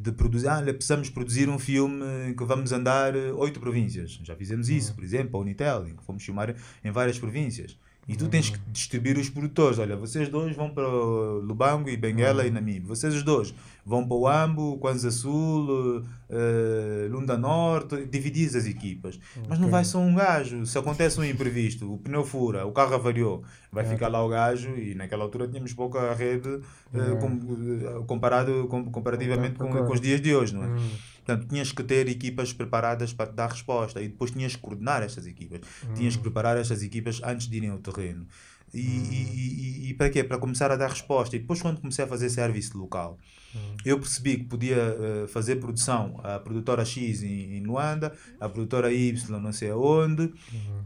de 0.00 0.12
produzir. 0.12 0.48
Ah, 0.48 0.62
precisamos 0.62 1.10
produzir 1.10 1.48
um 1.48 1.58
filme 1.58 2.04
em 2.28 2.34
que 2.34 2.44
vamos 2.44 2.72
andar 2.72 3.14
eh, 3.14 3.32
oito 3.32 3.60
províncias. 3.60 4.18
Já 4.22 4.36
fizemos 4.36 4.68
isso, 4.68 4.94
por 4.94 5.02
exemplo, 5.02 5.38
a 5.38 5.42
Unitel, 5.42 5.86
em 5.88 5.96
que 5.96 6.04
fomos 6.04 6.24
filmar 6.24 6.54
em 6.84 6.90
várias 6.90 7.18
províncias. 7.18 7.76
E 8.08 8.16
tu 8.16 8.26
tens 8.26 8.48
que 8.48 8.58
distribuir 8.70 9.18
os 9.18 9.28
produtores. 9.28 9.78
Olha, 9.78 9.94
vocês 9.94 10.30
dois 10.30 10.56
vão 10.56 10.70
para 10.70 10.88
Lubango 10.88 11.90
e 11.90 11.96
Benguela 11.96 12.46
e 12.46 12.50
Namibe. 12.50 12.86
Vocês 12.86 13.14
os 13.14 13.22
dois 13.22 13.54
vão 13.88 14.06
para 14.06 14.16
o 14.16 14.28
Ambo, 14.28 14.76
Kwanza 14.78 15.10
Sul, 15.10 16.04
eh, 16.28 17.08
Lunda 17.10 17.36
Norte. 17.38 18.04
Dividir 18.06 18.46
as 18.56 18.66
equipas. 18.66 19.18
Mas 19.48 19.58
não 19.58 19.68
vai 19.70 19.84
só 19.84 19.98
um 19.98 20.14
gajo. 20.14 20.66
Se 20.66 20.76
acontece 20.78 21.18
um 21.18 21.24
imprevisto, 21.24 21.90
o 21.92 21.98
pneu 21.98 22.24
fura, 22.24 22.66
o 22.66 22.72
carro 22.72 22.94
avariou, 22.94 23.42
vai 23.72 23.84
ficar 23.84 24.08
lá 24.08 24.22
o 24.24 24.28
gajo 24.28 24.70
e 24.76 24.94
naquela 24.94 25.24
altura 25.24 25.48
tínhamos 25.48 25.72
pouca 25.72 26.12
rede 26.14 26.60
É. 26.92 27.16
com- 27.16 27.40
eh, 28.00 28.04
comparado, 28.06 28.66
com- 28.68 28.84
comparativamente 28.90 29.54
com, 29.56 29.68
com 29.70 29.92
os 29.92 30.00
dias 30.00 30.20
de 30.20 30.34
hoje, 30.34 30.54
não 30.54 30.64
é? 30.64 30.66
Hum, 30.68 30.90
Portanto, 31.28 31.46
tinhas 31.50 31.70
que 31.72 31.82
ter 31.82 32.08
equipas 32.08 32.54
preparadas 32.54 33.12
para 33.12 33.26
te 33.26 33.34
dar 33.34 33.50
resposta 33.50 34.00
e 34.00 34.08
depois 34.08 34.30
tinhas 34.30 34.56
que 34.56 34.62
coordenar 34.62 35.02
estas 35.02 35.26
equipas. 35.26 35.60
Tinhas 35.94 36.14
Hum. 36.14 36.16
que 36.16 36.22
preparar 36.22 36.56
estas 36.56 36.82
equipas 36.82 37.20
antes 37.22 37.46
de 37.48 37.56
irem 37.58 37.68
ao 37.68 37.76
terreno. 37.78 38.26
E, 38.74 38.80
e, 38.80 39.86
e- 39.86 39.90
e 39.90 39.94
para 39.94 40.10
quê? 40.10 40.22
Para 40.22 40.38
começar 40.38 40.70
a 40.70 40.76
dar 40.76 40.88
resposta. 40.90 41.34
E 41.36 41.38
depois, 41.38 41.60
quando 41.62 41.80
comecei 41.80 42.04
a 42.04 42.08
fazer 42.08 42.28
serviço 42.30 42.76
local, 42.78 43.18
hum. 43.54 43.76
eu 43.84 43.98
percebi 43.98 44.36
que 44.38 44.44
podia 44.44 44.76
eh, 44.76 45.26
fazer 45.28 45.56
produção 45.56 46.20
a 46.22 46.38
produtora 46.38 46.84
X 46.84 47.22
em, 47.22 47.56
em 47.56 47.64
Luanda, 47.64 48.12
a 48.40 48.48
produtora 48.48 48.92
Y 48.92 49.14
não 49.40 49.52
sei 49.52 49.70
aonde, 49.70 50.22
Uhum. 50.52 50.82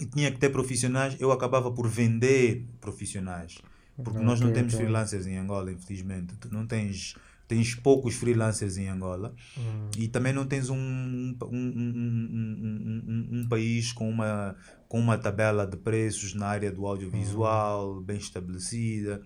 e 0.00 0.06
tinha 0.06 0.30
que 0.30 0.38
ter 0.38 0.50
profissionais. 0.50 1.16
Eu 1.18 1.32
acabava 1.32 1.70
por 1.70 1.88
vender 1.88 2.64
profissionais. 2.80 3.58
Porque 4.02 4.18
nós 4.20 4.40
não 4.40 4.52
temos 4.52 4.74
freelancers 4.74 5.26
em 5.26 5.38
Angola, 5.38 5.72
infelizmente. 5.72 6.34
Tu 6.38 6.52
não 6.52 6.66
tens, 6.66 7.14
tens 7.48 7.74
poucos 7.74 8.14
freelancers 8.14 8.76
em 8.76 8.88
Angola 8.88 9.34
Hum. 9.56 9.88
e 9.96 10.06
também 10.06 10.34
não 10.34 10.44
tens 10.46 10.68
um, 10.68 10.76
um, 10.76 11.36
um, 11.50 11.56
um- 11.56 13.02
um- 13.08 13.40
um 13.40 13.48
país 13.48 13.92
com 13.92 14.08
uma, 14.10 14.54
com 14.88 14.98
uma 15.00 15.18
tabela 15.18 15.66
de 15.66 15.76
preços 15.76 16.34
na 16.34 16.46
área 16.46 16.70
do 16.70 16.86
audiovisual 16.86 18.00
bem 18.00 18.16
estabelecida. 18.16 19.20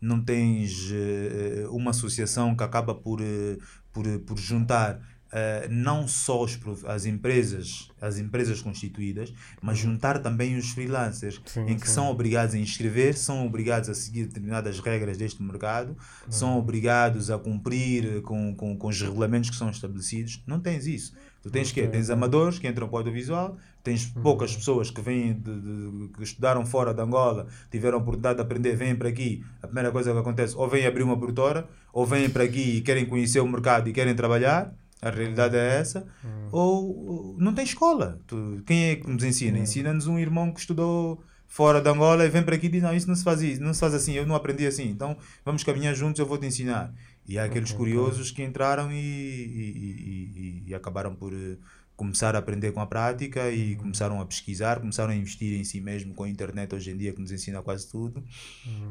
Não 0.00 0.22
tens 0.22 0.90
eh, 0.92 1.66
uma 1.70 1.90
associação 1.90 2.54
que 2.56 2.64
acaba 2.64 2.94
por, 2.94 3.20
eh, 3.20 3.58
por, 3.92 4.06
por 4.20 4.38
juntar 4.38 5.00
eh, 5.32 5.68
não 5.70 6.08
só 6.08 6.42
os 6.42 6.58
as 6.86 7.04
empresas, 7.06 7.88
as 8.00 8.18
empresas 8.18 8.60
constituídas, 8.60 9.32
mas 9.62 9.78
juntar 9.78 10.18
também 10.18 10.56
os 10.56 10.70
freelancers, 10.70 11.40
Sim, 11.44 11.66
em 11.68 11.78
que 11.78 11.86
sim. 11.86 11.94
são 11.94 12.10
obrigados 12.10 12.54
a 12.54 12.58
inscrever, 12.58 13.16
são 13.16 13.46
obrigados 13.46 13.88
a 13.88 13.94
seguir 13.94 14.24
determinadas 14.26 14.80
regras 14.80 15.16
deste 15.16 15.40
mercado, 15.42 15.96
são 16.28 16.58
obrigados 16.58 17.30
a 17.30 17.38
cumprir 17.38 18.22
com, 18.22 18.54
com, 18.56 18.76
com 18.76 18.88
os 18.88 19.00
regulamentos 19.00 19.50
que 19.50 19.56
são 19.56 19.70
estabelecidos. 19.70 20.42
Não 20.46 20.58
tens 20.58 20.86
isso. 20.86 21.14
Tu 21.42 21.50
tens 21.50 21.70
que 21.72 21.80
Ok, 21.80 21.92
Tens 21.92 22.06
ok. 22.06 22.14
amadores 22.14 22.58
que 22.58 22.66
entram 22.68 22.88
para 22.88 22.96
o 22.96 22.98
audiovisual, 22.98 23.56
tens 23.82 24.06
poucas 24.06 24.54
pessoas 24.54 24.90
que 24.90 25.00
vêm 25.00 25.32
de, 25.32 25.60
de- 25.60 26.08
que 26.16 26.22
estudaram 26.22 26.64
fora 26.66 26.92
de 26.92 27.00
Angola, 27.00 27.46
tiveram 27.70 27.98
a 27.98 28.00
oportunidade 28.00 28.36
de 28.36 28.42
aprender, 28.42 28.76
vêm 28.76 28.94
para 28.94 29.08
aqui. 29.08 29.42
A 29.62 29.66
primeira 29.66 29.90
coisa 29.90 30.12
que 30.12 30.18
acontece, 30.18 30.54
ou 30.56 30.68
vêm 30.68 30.86
abrir 30.86 31.02
uma 31.02 31.16
produtora, 31.16 31.66
ou 31.92 32.04
vêm 32.06 32.28
para 32.28 32.44
aqui 32.44 32.76
e 32.76 32.80
querem 32.80 33.06
conhecer 33.06 33.40
o 33.40 33.48
mercado 33.48 33.88
e 33.88 33.92
querem 33.92 34.14
trabalhar. 34.14 34.72
A 35.02 35.08
realidade 35.08 35.56
é 35.56 35.78
essa. 35.78 36.06
Ou 36.52 37.06
ou 37.08 37.36
não 37.38 37.54
tem 37.54 37.64
escola. 37.64 38.20
Tu- 38.26 38.62
quem 38.66 38.90
é 38.90 38.96
que 38.96 39.08
nos 39.08 39.24
ensina? 39.24 39.58
Ensina-nos 39.58 40.06
um 40.06 40.18
irmão 40.18 40.52
que 40.52 40.60
estudou 40.60 41.22
fora 41.48 41.80
de 41.80 41.88
Angola 41.88 42.24
e 42.24 42.28
vem 42.28 42.42
para 42.42 42.54
aqui 42.56 42.66
e 42.66 42.68
diz: 42.68 42.82
Não, 42.82 42.94
isso 42.94 43.08
não 43.08 43.14
se 43.14 43.24
faz 43.24 43.40
isso, 43.40 43.62
não 43.62 43.72
se 43.72 43.80
faz 43.80 43.94
assim, 43.94 44.12
eu 44.12 44.26
não 44.26 44.34
aprendi 44.34 44.66
assim. 44.66 44.88
Então 44.90 45.16
vamos 45.44 45.64
caminhar 45.64 45.94
juntos, 45.94 46.18
eu 46.20 46.26
vou 46.26 46.36
te 46.36 46.46
ensinar. 46.46 46.92
E 47.26 47.38
há 47.38 47.44
aqueles 47.44 47.70
curiosos 47.78 48.30
que 48.30 48.42
entraram 48.42 48.90
e, 48.92 48.96
e, 48.96 49.00
e- 49.00 50.64
e- 50.66 50.70
e 50.70 50.74
acabaram 50.74 51.14
por, 51.14 51.32
eh, 51.32 51.56
começaram 52.00 52.38
a 52.38 52.40
aprender 52.40 52.72
com 52.72 52.80
a 52.80 52.86
prática 52.86 53.50
e 53.50 53.76
começaram 53.76 54.22
a 54.22 54.24
pesquisar, 54.24 54.80
começaram 54.80 55.10
a 55.12 55.14
investir 55.14 55.60
em 55.60 55.64
si 55.64 55.82
mesmo 55.82 56.14
com 56.14 56.24
a 56.24 56.28
internet 56.30 56.74
hoje 56.74 56.90
em 56.90 56.96
dia 56.96 57.12
que 57.12 57.20
nos 57.20 57.30
ensina 57.30 57.60
quase 57.60 57.90
tudo 57.90 58.24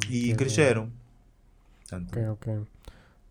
e 0.08 0.26
ok. 0.26 0.36
cresceram. 0.36 0.92
Portanto, 1.80 2.10
Ok, 2.12 2.28
ok. 2.28 2.54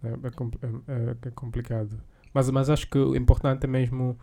É, 0.02 0.08
é 0.08 0.10
é- 0.10 1.10
é- 1.10 1.28
é 1.28 1.30
complicado. 1.30 1.96
Mas, 2.34 2.50
mas 2.50 2.68
acho 2.68 2.88
que 2.88 2.98
o 2.98 3.14
importante 3.14 3.64
é 3.64 3.66
mesmo 3.68 4.18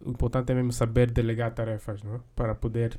o 0.00 0.10
importante 0.10 0.52
é 0.52 0.54
mesmo 0.54 0.72
saber 0.72 1.10
delegar 1.10 1.52
tarefas, 1.52 2.04
não? 2.04 2.14
é? 2.14 2.20
Para 2.36 2.54
poder 2.54 2.96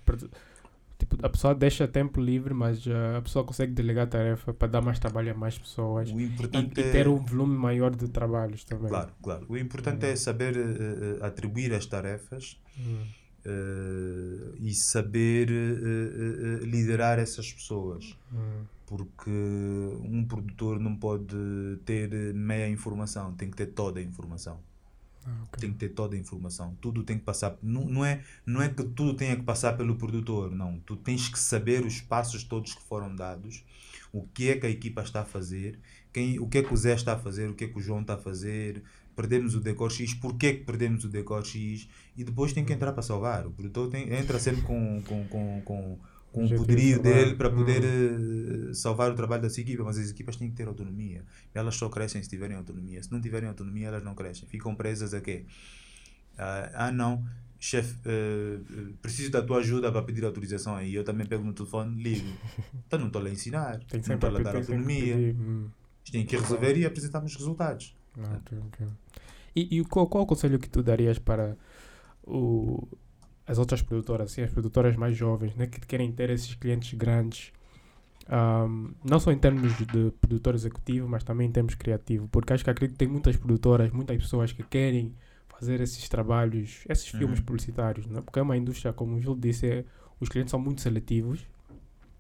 tipo, 1.02 1.18
a 1.26 1.30
pessoa 1.30 1.56
deixa 1.56 1.88
tempo 1.88 2.22
livre, 2.22 2.54
mas 2.54 2.86
ah, 2.88 3.18
a 3.18 3.22
pessoa 3.22 3.44
consegue 3.44 3.74
delegar 3.74 4.08
tarefa 4.08 4.54
para 4.54 4.68
dar 4.68 4.82
mais 4.82 5.00
trabalho 5.00 5.32
a 5.32 5.34
mais 5.34 5.58
pessoas 5.58 6.10
e, 6.10 6.14
e 6.14 6.82
é, 6.82 6.92
ter 6.92 7.08
um 7.08 7.18
volume 7.18 7.56
maior 7.58 7.96
de 7.96 8.08
trabalhos 8.08 8.64
também. 8.64 8.90
claro, 8.90 9.12
claro. 9.22 9.46
O 9.50 9.58
importante 9.58 10.06
é 10.06 10.16
saber 10.16 10.56
eh, 10.56 10.62
eh, 11.22 11.26
atribuir 11.26 11.74
as 11.74 11.86
tarefas 11.86 12.60
Hum, 12.80 13.04
eh, 13.44 14.54
e 14.60 14.74
saber 14.74 15.50
liderar 16.64 17.20
essas 17.20 17.52
pessoas. 17.52 18.16
hum, 18.32 18.64
Porque 18.86 19.30
um 19.32 20.26
produtor 20.28 20.80
não 20.80 20.96
pode 20.96 21.36
ter 21.86 22.10
meia 22.34 22.70
informação, 22.70 23.34
tem 23.34 23.50
que 23.50 23.58
ter 23.58 23.68
toda 23.68 24.00
a 24.00 24.04
informação. 24.04 24.60
Ah, 25.26 25.44
ok. 25.44 25.60
Tem 25.60 25.72
que 25.72 25.78
ter 25.78 25.90
toda 25.90 26.16
a 26.16 26.20
informação. 26.20 26.76
Tudo 26.82 27.04
tem 27.04 27.18
que 27.18 27.24
passar. 27.24 27.58
Não, 27.62 27.86
não, 27.86 28.06
é, 28.06 28.24
não 28.46 28.62
é 28.62 28.70
que 28.70 28.84
tudo 28.84 29.14
tenha 29.14 29.36
que 29.36 29.44
passar 29.44 29.78
pelo 29.78 29.96
produtor, 29.96 30.52
não. 30.52 30.80
Tu 30.80 30.96
tens 30.96 31.28
que 31.28 31.40
saber 31.40 31.86
os 31.86 32.02
passos 32.02 32.44
todos 32.44 32.74
que 32.74 32.82
foram 32.82 33.16
dados, 33.16 33.64
o 34.12 34.24
que 34.28 34.50
é 34.50 34.58
que 34.58 34.66
a 34.66 34.70
equipa 34.70 35.02
está 35.02 35.22
a 35.22 35.26
fazer, 35.26 35.80
quem, 36.12 36.40
o 36.40 36.48
que 36.48 36.58
é 36.58 36.64
que 36.64 36.74
o 36.74 36.78
Zé 36.78 36.94
está 36.94 37.14
a 37.14 37.18
fazer, 37.18 37.50
o 37.50 37.54
que 37.54 37.66
é 37.66 37.68
que 37.68 37.78
o 37.78 37.82
João 37.82 38.02
está 38.02 38.16
a 38.16 38.18
fazer. 38.18 38.84
Perdemos 39.16 39.56
o 39.56 39.60
decor 39.60 39.92
X, 39.92 40.14
porquê 40.14 40.54
que 40.54 40.64
perdemos 40.64 41.04
o 41.04 41.10
decor 41.10 41.46
X? 41.46 41.88
E 42.16 42.24
depois 42.24 42.54
tem 42.54 42.64
que 42.64 42.74
entrar 42.74 42.94
para 42.94 43.04
salvar. 43.04 43.46
O 43.46 43.52
produtor 43.52 43.90
tem, 43.90 44.12
entra 44.14 44.40
sempre 44.40 44.62
com, 44.62 45.02
com, 45.06 45.28
com, 45.28 45.62
com, 45.64 46.00
com 46.32 46.46
o 46.46 46.56
poderio 46.56 47.02
dele 47.02 47.36
para 47.36 47.50
poder 47.50 47.84
Hum. 47.84 48.74
salvar 48.74 49.12
o 49.12 49.16
trabalho 49.16 49.42
da 49.42 49.50
sua 49.50 49.62
equipa, 49.62 49.84
mas 49.84 49.98
as 49.98 50.10
equipas 50.10 50.36
têm 50.38 50.50
que 50.50 50.56
ter 50.56 50.68
autonomia. 50.68 51.24
Elas 51.54 51.76
só 51.76 51.90
crescem 51.90 52.22
se 52.24 52.30
tiverem 52.30 52.56
autonomia. 52.58 53.04
Se 53.04 53.12
não 53.12 53.20
tiverem 53.20 53.50
autonomia, 53.50 53.88
elas 53.88 54.04
não 54.04 54.16
crescem. 54.16 54.48
Ficam 54.48 54.74
presas 54.76 55.14
a 55.14 55.20
quê? 55.22 55.46
Ah, 56.38 56.92
não, 56.92 57.24
chefe, 57.60 57.96
eh, 58.06 58.58
preciso 59.02 59.30
da 59.32 59.42
tua 59.42 59.58
ajuda 59.60 59.92
para 59.92 60.02
pedir 60.02 60.26
autorização 60.26 60.76
aí. 60.76 60.96
Eu 60.96 61.04
também 61.04 61.28
pego 61.28 61.44
no 61.44 61.54
telefone, 61.54 62.02
ligo. 62.02 62.28
Então 62.88 63.00
não 63.00 63.08
estou 63.08 63.22
a 63.24 63.30
ensinar, 63.30 63.80
Tem 63.86 64.02
não 64.08 64.16
estou 64.16 64.30
a 64.36 64.40
dar 64.40 64.52
pedir, 64.54 64.54
tem 64.54 64.64
que 64.66 64.72
autonomia. 64.74 65.16
hum. 65.38 65.68
Tem 66.12 66.26
que 66.26 66.36
resolver 66.36 66.76
e 66.78 66.86
apresentarmos 66.86 67.36
resultados. 67.36 67.96
Ah, 68.18 68.40
ok, 68.42 68.58
ok. 68.68 68.88
E, 69.56 69.80
e 69.80 69.84
qual, 69.86 70.08
qual 70.08 70.24
o 70.24 70.28
conselho 70.28 70.58
que 70.60 70.70
tu 70.70 70.82
darias 70.82 71.20
para 71.20 71.58
o, 72.24 72.88
as 73.52 73.58
outras 73.58 73.82
produtoras, 73.82 74.32
assim, 74.32 74.42
as 74.42 74.50
produtoras 74.52 74.96
mais 74.96 75.16
jovens, 75.18 75.54
né, 75.56 75.68
que 75.68 75.80
querem 75.82 76.10
ter 76.12 76.30
esses 76.30 76.56
clientes 76.56 76.94
grandes, 76.98 77.52
ahm, 78.30 78.92
não 79.04 79.20
só 79.20 79.32
em 79.32 79.38
termos 79.38 79.76
de 79.78 80.12
produtor 80.22 80.56
executivo, 80.56 81.08
mas 81.08 81.24
também 81.24 81.48
em 81.50 81.52
termos 81.52 81.76
criativo, 81.76 82.28
porque 82.32 82.54
acho 82.54 82.64
que 82.64 82.70
acredito 82.70 82.94
que 82.98 83.00
tem 83.00 83.08
muitas 83.10 83.36
produtoras, 83.36 83.92
muitas 83.92 84.16
pessoas 84.18 84.54
que 84.54 84.64
querem 84.64 85.14
fazer 85.50 85.82
esses 85.82 86.08
trabalhos, 86.08 86.84
esses 86.88 87.08
filmes 87.08 87.40
Uhum. 87.40 87.46
publicitários, 87.46 88.06
né? 88.08 88.22
porque 88.22 88.40
é 88.40 88.42
uma 88.42 88.56
indústria, 88.56 88.94
como 88.94 89.16
o 89.16 89.22
Gil 89.22 89.36
disse, 89.36 89.68
é- 89.68 89.86
os 90.20 90.30
clientes 90.30 90.52
são 90.52 90.60
muito 90.60 90.80
seletivos, 90.82 91.46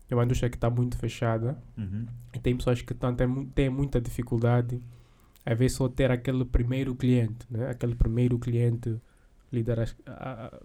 é 0.10 0.14
uma 0.16 0.26
indústria 0.26 0.50
que 0.50 0.58
está 0.58 0.70
muito 0.70 0.98
fechada, 0.98 1.58
Uhum. 1.78 2.06
e 2.36 2.40
tem 2.40 2.58
pessoas 2.58 2.82
que 2.82 2.94
tão, 2.94 3.16
têm, 3.16 3.46
têm 3.56 3.70
muita 3.70 4.02
dificuldade 4.02 4.82
a 5.46 5.54
ver 5.54 5.70
só 5.70 5.88
ter 5.88 6.12
aquele 6.12 6.44
primeiro 6.44 6.94
cliente, 6.94 7.46
né? 7.50 7.70
aquele 7.70 7.96
primeiro 7.96 8.38
cliente 8.38 9.00
liderar, 9.52 9.90
a, 10.06 10.46
a- 10.48 10.60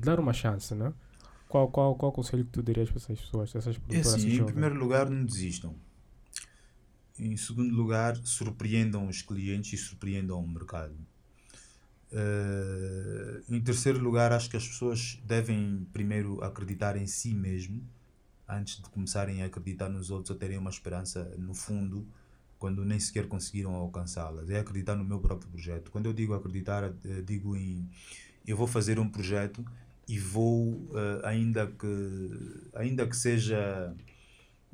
dar 0.00 0.20
uma 0.20 0.32
chance. 0.32 0.74
Né? 0.74 0.92
Qual, 1.48 1.68
qual, 1.68 1.94
qual 1.94 2.12
conselho 2.12 2.44
que 2.44 2.50
tu 2.50 2.62
dirias 2.62 2.88
para 2.90 2.98
essas 2.98 3.20
pessoas, 3.20 3.54
essas 3.54 3.76
É 3.76 3.78
produtoras 3.78 4.14
assim, 4.14 4.36
em 4.36 4.44
primeiro 4.44 4.74
lugar, 4.74 5.08
não 5.08 5.24
desistam. 5.24 5.74
Em 7.18 7.36
segundo 7.36 7.74
lugar, 7.74 8.16
surpreendam 8.16 9.08
os 9.08 9.22
clientes 9.22 9.72
e 9.72 9.82
surpreendam 9.82 10.38
o 10.38 10.48
mercado. 10.48 10.94
Eh, 12.12 13.42
em 13.48 13.60
terceiro 13.60 13.98
lugar, 13.98 14.32
acho 14.32 14.50
que 14.50 14.56
as 14.56 14.66
pessoas 14.66 15.20
devem 15.24 15.86
primeiro 15.92 16.42
acreditar 16.42 16.96
em 16.96 17.06
si 17.06 17.34
mesmo 17.34 17.82
antes 18.48 18.76
de 18.82 18.88
começarem 18.90 19.42
a 19.42 19.46
acreditar 19.46 19.88
nos 19.88 20.10
outros 20.10 20.30
ou 20.30 20.36
terem 20.36 20.56
uma 20.56 20.70
esperança 20.70 21.24
no 21.36 21.52
fundo 21.52 22.06
quando 22.58 22.84
nem 22.84 22.98
sequer 22.98 23.26
conseguiram 23.26 23.74
alcançá-las. 23.74 24.48
É 24.50 24.58
acreditar 24.58 24.94
no 24.94 25.04
meu 25.04 25.20
próprio 25.20 25.50
projeto. 25.50 25.90
Quando 25.90 26.06
eu 26.06 26.12
digo 26.12 26.32
acreditar, 26.32 26.84
eh, 26.84 27.22
digo 27.22 27.56
em 27.56 27.88
eu 28.46 28.56
vou 28.56 28.66
fazer 28.66 28.98
um 29.00 29.08
projeto 29.08 29.64
e 30.08 30.18
vou, 30.18 30.90
eh, 30.94 31.20
ainda, 31.24 31.66
que, 31.66 32.30
ainda 32.74 33.06
que 33.06 33.16
seja 33.16 33.94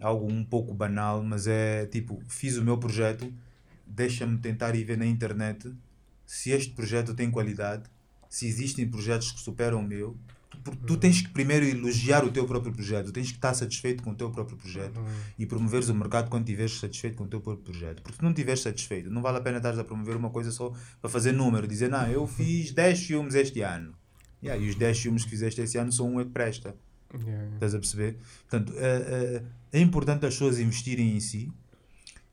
algo 0.01 0.31
um 0.31 0.45
pouco 0.45 0.75
banal, 0.75 1.23
mas 1.23 1.47
é 1.47 1.87
tipo, 1.87 2.23
fiz 2.29 2.57
o 2.59 2.65
meu 2.65 2.77
projeto, 2.77 3.33
deixa-me 3.87 4.39
tentar 4.39 4.75
ir 4.75 4.85
ver 4.85 4.99
na 4.99 5.07
internet 5.07 5.73
se 6.27 6.51
este 6.51 6.73
projeto 6.73 7.15
tem 7.15 7.31
qualidade, 7.31 7.85
se 8.29 8.47
existem 8.47 8.89
projetos 8.89 9.33
que 9.33 9.41
superam 9.41 9.81
o 9.81 9.83
meu. 9.83 10.17
Porque 10.65 10.87
tu 10.87 10.97
tens 10.97 11.21
que 11.21 11.29
primeiro 11.31 11.65
elogiar 11.65 12.25
o 12.25 12.31
teu 12.31 12.47
próprio 12.47 12.73
projeto, 12.73 13.11
tens 13.11 13.31
que 13.31 13.37
estar 13.37 13.53
satisfeito 13.55 14.03
com 14.03 14.11
o 14.11 14.15
teu 14.15 14.31
próprio 14.31 14.57
projeto 14.57 15.01
Hum, 15.01 15.05
e 15.39 15.47
promoveres 15.47 15.89
o 15.89 15.95
mercado 15.95 16.29
quando 16.29 16.45
estiveres 16.45 16.79
satisfeito 16.79 17.17
com 17.17 17.25
o 17.25 17.27
teu 17.27 17.41
próprio 17.41 17.65
projeto. 17.65 18.03
Porque 18.03 18.17
se 18.17 18.23
não 18.23 18.31
estiveres 18.31 18.61
satisfeito, 18.63 19.11
não 19.11 19.23
vale 19.23 19.39
a 19.39 19.41
pena 19.41 19.57
estar 19.57 19.79
a 19.79 19.85
promover 19.85 20.15
uma 20.17 20.31
coisa 20.31 20.51
só 20.51 20.73
para 21.01 21.11
fazer 21.11 21.33
número, 21.33 21.67
dizer, 21.67 21.91
não, 21.91 22.07
eu 22.07 22.27
fiz 22.27 22.71
10 22.73 23.07
filmes 23.07 23.35
este 23.35 23.61
ano. 23.61 23.95
Yeah, 24.43 24.63
e 24.63 24.69
os 24.69 24.75
10 24.75 24.99
filmes 24.99 25.25
que 25.25 25.31
fizeste 25.31 25.61
este 25.61 25.79
ano 25.79 25.93
só 25.93 26.05
um 26.05 26.21
é 26.21 26.25
que 26.25 26.31
presta. 26.31 26.75
yeah, 27.15 27.31
yeah. 27.31 27.55
Estás 27.55 27.75
a 27.75 27.79
perceber? 27.79 28.17
Portanto, 28.49 28.73
é, 28.77 29.43
é, 29.73 29.79
é 29.79 29.81
importante 29.81 30.27
as 30.27 30.35
pessoas 30.35 30.59
investirem 30.59 31.17
em 31.17 31.21
si. 31.21 31.53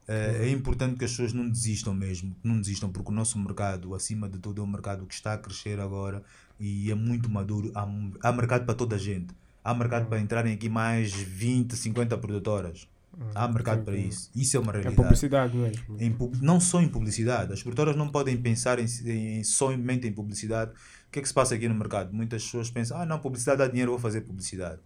É, 0.08 0.46
é 0.48 0.50
importante 0.50 0.98
que 0.98 1.06
as 1.06 1.12
pessoas 1.12 1.34
não 1.34 1.48
desistam 1.48 1.94
mesmo, 1.94 2.36
não 2.44 2.60
desistam, 2.60 2.90
porque 2.92 3.12
o 3.12 3.14
nosso 3.14 3.38
mercado, 3.38 3.94
acima 3.94 4.28
de 4.28 4.40
tudo, 4.40 4.60
é 4.62 4.64
um 4.64 4.68
mercado 4.68 5.06
que 5.06 5.14
está 5.14 5.34
a 5.34 5.38
crescer 5.38 5.80
agora 5.80 6.24
e 6.60 6.90
é 6.90 6.96
muito 6.96 7.30
maduro. 7.30 7.72
Há, 7.76 7.88
há 8.24 8.32
mercado 8.32 8.66
para 8.66 8.74
toda 8.74 8.96
a 8.96 9.00
gente. 9.00 9.36
Há 9.64 9.72
mercado 9.76 10.08
para 10.08 10.20
entrarem 10.20 10.54
aqui 10.54 10.68
mais 10.68 11.14
20, 11.14 11.76
50 11.76 12.18
produtoras. 12.18 12.88
Há 13.36 13.48
mercado 13.48 13.84
para 13.84 13.98
isso. 13.98 14.32
Isso 14.34 14.56
é 14.56 14.60
uma 14.60 14.72
É 14.72 14.76
realidade. 14.78 14.96
publicidade 14.96 15.56
mesmo. 15.58 15.98
Em 16.00 16.16
não 16.42 16.60
só 16.60 16.82
em 16.82 16.88
publicidade. 16.88 17.52
As 17.52 17.62
produtoras 17.62 17.96
não 17.96 18.10
podem 18.10 18.38
pensar 18.38 18.80
em, 18.80 18.86
em, 19.06 19.44
somente 19.44 20.08
em 20.08 20.12
publicidade. 20.12 20.72
O 21.10 21.12
que 21.12 21.18
é 21.18 21.22
que 21.24 21.28
se 21.28 21.34
passa 21.34 21.56
aqui 21.56 21.68
no 21.68 21.74
mercado? 21.74 22.14
Muitas 22.14 22.44
pessoas 22.44 22.70
pensam, 22.70 22.96
ah 22.96 23.04
não, 23.04 23.18
publicidade 23.18 23.58
dá 23.58 23.68
dinheiro, 23.68 23.90
vou 23.90 24.00
fazer 24.00 24.22
publicidade. 24.22 24.80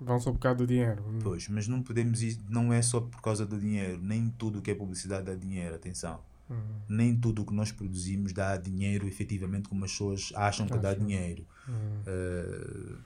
Vão 0.00 0.18
só 0.18 0.32
por 0.32 0.40
causa 0.40 0.58
do 0.58 0.66
dinheiro. 0.66 1.04
Hum. 1.06 1.20
Pois, 1.22 1.46
mas 1.48 1.68
não 1.68 1.82
podemos 1.84 2.20
ir, 2.20 2.36
não 2.48 2.72
é 2.72 2.82
só 2.82 3.00
por 3.00 3.22
causa 3.22 3.46
do 3.46 3.56
dinheiro. 3.56 4.00
Nem 4.02 4.28
tudo 4.28 4.60
que 4.60 4.72
é 4.72 4.74
publicidade 4.74 5.26
dá 5.26 5.34
dinheiro, 5.36 5.72
atenção. 5.76 6.18
Hum. 6.50 6.56
Nem 6.88 7.16
tudo 7.16 7.42
o 7.42 7.46
que 7.46 7.54
nós 7.54 7.70
produzimos 7.70 8.32
dá 8.32 8.56
dinheiro 8.56 9.06
efetivamente 9.06 9.68
como 9.68 9.84
as 9.84 9.92
pessoas 9.92 10.32
acham 10.34 10.66
que 10.66 10.76
dá 10.78 10.94
dinheiro. 10.94 11.46
Hum. 11.68 12.02
Eh, 12.08 12.96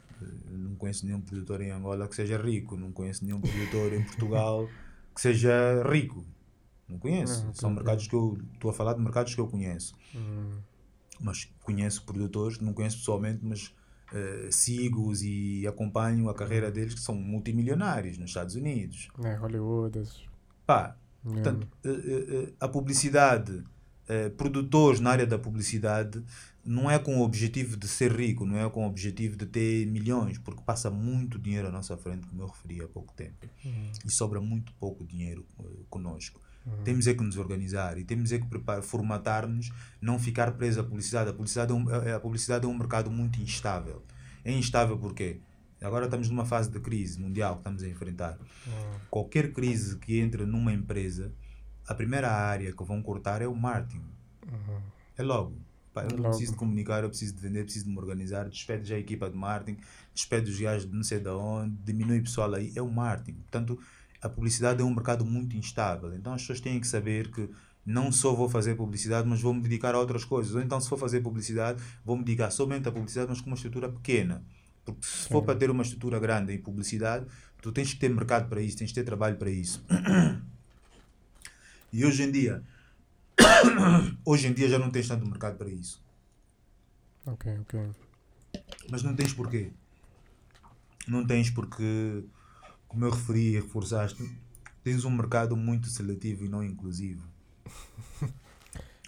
não 0.51 0.77
conheço 0.77 1.05
nenhum 1.05 1.21
produtor 1.21 1.61
em 1.61 1.73
Angola 1.73 2.09
que 2.09 2.15
seja 2.15 2.39
rico, 2.39 2.75
não 2.75 2.91
conheço 2.91 3.23
nenhum 3.23 3.39
produtor 3.39 3.93
em 3.93 4.03
Portugal 4.03 4.67
que 5.15 5.21
seja 5.21 5.83
rico. 5.87 6.25
Não 6.89 6.99
conheço. 6.99 7.47
São 7.53 7.71
mercados 7.71 8.09
que 8.09 8.15
eu 8.15 8.39
estou 8.55 8.71
a 8.71 8.75
falar 8.75 8.95
de 8.95 9.03
mercados 9.03 9.35
que 9.35 9.41
eu 9.43 9.47
conheço. 9.47 9.95
Mas 11.21 11.49
conheço 11.63 12.05
produtores, 12.05 12.59
não 12.59 12.73
conheço 12.73 12.99
pessoalmente, 12.99 13.41
mas 13.43 13.75
eh, 14.13 14.49
sigo-os 14.51 15.23
e 15.23 15.67
acompanho 15.67 16.29
a 16.29 16.35
carreira 16.35 16.71
deles 16.71 16.95
que 16.95 17.01
são 17.01 17.15
multimilionários 17.15 18.19
nos 18.19 18.31
Estados 18.31 18.55
Unidos. 18.55 19.09
É, 19.23 19.35
Hollywood. 19.35 20.03
Pá, 20.67 20.97
Yeah. 21.27 21.43
Portanto, 21.43 21.69
eh, 21.85 21.89
eh, 21.89 22.53
a 22.61 22.69
publicidade, 22.69 23.65
produtores 24.37 25.01
na 25.01 25.11
área 25.11 25.27
da 25.27 25.39
publicidade, 25.39 26.23
não 26.65 26.91
é 26.91 26.99
com 26.99 27.19
o 27.19 27.23
objetivo 27.23 27.77
de 27.77 27.87
ser 27.87 28.13
rico, 28.13 28.45
não 28.47 28.57
é 28.59 28.69
com 28.71 28.85
o 28.85 28.89
objetivo 28.89 29.37
de 29.37 29.47
ter 29.47 29.87
milhões, 29.87 30.39
porque 30.39 30.63
passa 30.63 30.91
muito 30.91 31.39
dinheiro 31.39 31.69
à 31.69 31.71
nossa 31.71 31.97
frente, 31.97 32.27
como 32.27 32.43
eu 32.43 32.47
referi 32.47 32.81
há 32.83 32.89
pouco 32.89 33.13
tempo, 33.15 33.47
Hum. 33.65 33.93
e 34.05 34.11
sobra 34.11 34.41
muito 34.41 34.73
pouco 34.75 35.05
dinheiro 35.05 35.45
eh, 35.61 35.65
conosco. 35.91 36.41
Hum. 36.67 36.71
Temos 36.83 37.07
é 37.07 37.13
que 37.15 37.23
nos 37.23 37.37
organizar 37.37 37.99
e 37.99 38.05
temos 38.05 38.33
é 38.33 38.39
que 38.39 38.47
preparar, 38.47 38.83
formatar-nos, 38.83 39.71
não 40.01 40.19
ficar 40.19 40.53
preso 40.53 40.81
à 40.81 40.85
publicidade. 40.85 41.29
A 41.29 41.33
publicidade, 41.35 41.73
é 41.73 41.75
um, 41.75 42.15
a 42.17 42.21
publicidade 42.21 42.65
é 42.65 42.69
um 42.69 42.77
mercado 42.79 43.11
muito 43.11 43.41
instável. 43.43 44.03
É 44.43 44.51
instável 44.51 44.97
porque 44.99 45.41
agora 45.83 46.07
estamos 46.07 46.31
numa 46.31 46.47
fase 46.47 46.71
de 46.71 46.81
crise 46.81 47.21
mundial 47.21 47.55
que 47.57 47.61
estamos 47.61 47.83
a 47.83 47.89
enfrentar 47.89 48.39
Hum. 48.67 48.99
qualquer 49.11 49.53
crise 49.53 49.99
que 49.99 50.19
entre 50.19 50.47
numa 50.47 50.73
empresa, 50.73 51.31
a 51.87 51.95
primeira 51.95 52.31
área 52.33 52.73
que 52.73 52.83
vão 52.85 53.03
cortar 53.03 53.43
é 53.43 53.47
o 53.47 53.55
marketing. 53.55 54.03
Uhum. 54.51 54.81
É 55.19 55.23
logo. 55.23 55.59
Pá, 55.95 56.03
eu 56.03 56.19
não 56.19 56.25
preciso 56.25 56.53
de 56.53 56.59
comunicar, 56.59 57.05
eu 57.05 57.09
preciso 57.09 57.35
de 57.35 57.41
vender, 57.41 57.63
preciso 57.63 57.85
de 57.85 57.93
me 57.93 57.99
organizar, 57.99 58.49
despede 58.49 58.89
já 58.89 58.97
a 58.97 58.99
equipa 58.99 59.31
de 59.31 59.37
marketing, 59.37 59.79
despede 60.13 60.51
os 60.51 60.59
gajos 60.59 60.91
de 60.91 60.95
não 60.95 61.05
sei 61.05 61.21
de 61.21 61.29
onde, 61.29 61.77
diminui 61.85 62.19
o 62.19 62.23
pessoal 62.23 62.53
aí, 62.53 62.73
é 62.75 62.83
o 62.83 62.91
marketing. 62.91 63.39
Portanto, 63.39 63.79
a 64.21 64.29
publicidade 64.29 64.83
é 64.83 64.85
um 64.85 64.93
mercado 64.93 65.25
muito 65.25 65.57
instável. 65.57 66.13
Então 66.13 66.35
as 66.35 66.41
pessoas 66.43 66.61
têm 66.61 66.81
que 66.81 66.89
saber 66.89 67.31
que 67.31 67.49
não 67.87 68.11
só 68.11 68.35
vou 68.35 68.49
fazer 68.49 68.75
publicidade, 68.75 69.29
mas 69.29 69.41
vou 69.41 69.55
me 69.55 69.61
dedicar 69.61 69.95
a 69.95 70.01
outras 70.01 70.25
coisas. 70.25 70.53
Ou 70.55 70.61
então, 70.61 70.81
se 70.81 70.89
for 70.89 70.99
fazer 70.99 71.21
publicidade, 71.21 71.81
vou 72.05 72.17
me 72.17 72.25
dedicar 72.25 72.51
somente 72.51 72.89
à 72.89 72.93
publicidade, 72.93 73.29
mas 73.31 73.41
com 73.41 73.47
uma 73.47 73.57
estrutura 73.57 73.89
pequena. 73.89 74.43
Porque 74.85 75.07
se 75.07 75.29
for 75.29 75.43
para 75.43 75.55
ter 75.55 75.71
uma 75.71 75.83
estrutura 75.83 76.19
grande 76.19 76.53
em 76.53 76.59
publicidade, 76.59 77.27
tu 77.63 77.71
tens 77.71 77.95
que 77.95 78.01
ter 78.01 78.09
mercado 78.09 78.49
para 78.49 78.61
isso, 78.61 78.79
tens 78.79 78.89
que 78.89 78.95
ter 78.95 79.05
trabalho 79.05 79.37
para 79.37 79.51
isso. 79.51 79.85
E 81.97 82.05
hoje 82.05 82.25
em 82.25 82.33
dia, 82.33 82.61
hoje 84.25 84.47
em 84.49 84.53
dia 84.53 84.69
já 84.69 84.79
não 84.79 84.91
tens 84.91 85.09
tanto 85.09 85.27
mercado 85.27 85.57
para 85.57 85.69
isso. 85.69 86.03
Ok, 87.27 87.59
ok. 87.61 87.91
Mas 88.91 89.03
não 89.03 89.15
tens 89.15 89.33
porquê. 89.33 89.73
Não 91.07 91.27
tens 91.27 91.51
porque, 91.51 92.25
como 92.89 93.05
eu 93.05 93.11
referi 93.11 93.55
e 93.55 93.61
reforçaste, 93.61 94.23
tens 94.83 95.05
um 95.05 95.11
mercado 95.11 95.57
muito 95.57 95.89
seletivo 95.89 96.45
e 96.45 96.49
não 96.49 96.63
inclusivo. 96.63 97.27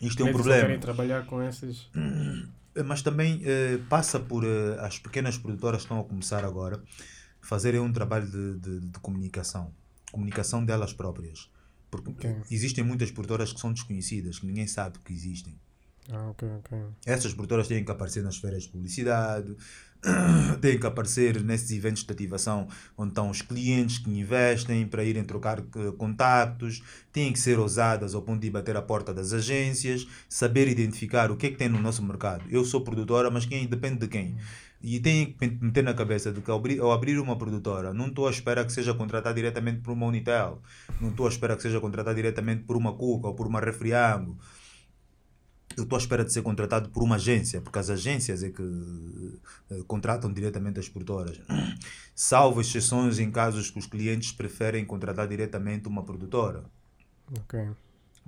Isto 0.01 0.23
é 0.23 0.31
um 0.31 0.33
problema. 0.33 0.63
querem 0.63 0.81
trabalhar 0.81 1.27
com 1.27 1.41
essas. 1.41 1.89
Mas 2.85 3.01
também 3.01 3.41
eh, 3.43 3.79
passa 3.89 4.21
por 4.21 4.45
eh, 4.45 4.77
as 4.81 4.99
pequenas 4.99 5.39
produtoras 5.39 5.79
que 5.79 5.85
estão 5.85 5.99
a 5.99 6.05
começar 6.05 6.45
agora 6.45 6.83
fazerem 7.41 7.81
um 7.81 7.91
trabalho 7.91 8.31
de, 8.31 8.59
de, 8.59 8.81
de 8.81 8.99
comunicação. 9.01 9.73
Comunicação 10.13 10.65
delas 10.65 10.93
próprias. 10.93 11.51
Porque 12.03 12.27
Ok. 12.27 12.43
existem 12.51 12.85
muitas 12.85 13.11
produtoras 13.11 13.53
que 13.53 13.61
são 13.61 13.73
desconhecidas, 13.73 14.39
que 14.39 14.47
ninguém 14.47 14.67
sabe 14.67 14.99
que 15.05 15.13
existem. 15.13 15.55
Ah, 16.11 16.31
ok, 16.31 16.49
ok. 16.59 16.79
Essas 17.05 17.33
produtoras 17.35 17.67
têm 17.67 17.85
que 17.85 17.91
aparecer 17.91 18.23
nas 18.23 18.37
feiras 18.37 18.65
de 18.65 18.69
publicidade, 18.69 19.57
têm 20.61 20.79
que 20.79 20.87
aparecer 20.87 21.43
nesses 21.43 21.71
eventos 21.71 22.05
de 22.05 22.13
ativação 22.13 22.69
onde 22.97 23.11
estão 23.11 23.31
os 23.31 23.43
clientes 23.43 23.99
que 23.99 24.11
investem 24.11 24.87
para 24.87 25.03
irem 25.03 25.25
trocar 25.25 25.59
eh, 25.59 25.93
contactos, 25.99 26.83
têm 27.13 27.33
que 27.33 27.39
ser 27.41 27.59
ousadas 27.59 28.15
ao 28.15 28.23
ponto 28.23 28.41
de 28.41 28.51
bater 28.51 28.77
a 28.77 28.83
porta 28.83 29.13
das 29.13 29.33
agências, 29.33 30.07
saber 30.29 30.69
identificar 30.69 31.31
o 31.31 31.37
que 31.37 31.47
é 31.47 31.51
que 31.51 31.57
tem 31.57 31.69
no 31.69 31.81
nosso 31.81 32.03
mercado. 32.05 32.45
Eu 32.51 32.65
sou 32.65 32.83
produtora, 32.83 33.31
mas 33.31 33.47
quem 33.47 33.67
depende 33.67 33.99
de 34.01 34.09
quem? 34.09 34.37
E 34.89 35.01
têm 35.01 35.33
que 35.33 35.47
meter 35.61 35.83
na 35.83 35.95
cabeça 35.95 36.33
de 36.33 36.41
que 36.41 36.51
ao 36.51 36.59
abrir, 36.59 36.81
ao 36.81 36.93
abrir 36.93 37.19
uma 37.19 37.37
produtora, 37.37 37.93
não 37.93 38.07
estou 38.07 38.29
à 38.29 38.31
espera 38.31 38.65
que 38.65 38.73
seja 38.73 38.95
contratada 38.95 39.35
diretamente 39.35 39.81
por 39.81 39.93
uma 39.93 40.07
Unitel, 40.07 40.63
não 41.01 41.11
estou 41.11 41.27
à 41.27 41.29
espera 41.29 41.57
que 41.57 41.63
seja 41.63 41.81
contratada 41.81 42.15
diretamente 42.15 42.63
por 42.63 42.77
uma 42.77 42.93
Cuca 42.93 43.27
ou 43.27 43.35
por 43.35 43.49
uma 43.49 43.61
Refriango 43.61 44.39
eu 45.77 45.83
estou 45.83 45.97
à 45.97 46.01
espera 46.01 46.25
de 46.25 46.33
ser 46.33 46.43
contratado 46.43 46.89
por 46.89 47.03
uma 47.03 47.17
agência, 47.17 47.61
porque 47.61 47.79
as 47.79 47.91
agências 47.91 48.43
é 48.43 48.49
que 48.49 48.63
eh, 49.71 49.83
contratam 49.87 50.33
diretamente 50.33 50.81
as 50.81 50.89
produtoras. 50.89 51.39
Salvo 52.15 52.63
exceções 52.63 53.19
em 53.19 53.31
casos 53.31 53.71
que 53.71 53.79
os 53.79 53.87
clientes 53.87 54.33
preferem 54.33 54.87
contratar 54.87 55.29
diretamente 55.29 55.87
uma 55.87 56.03
produtora. 56.03 56.65
Ok. 57.41 57.69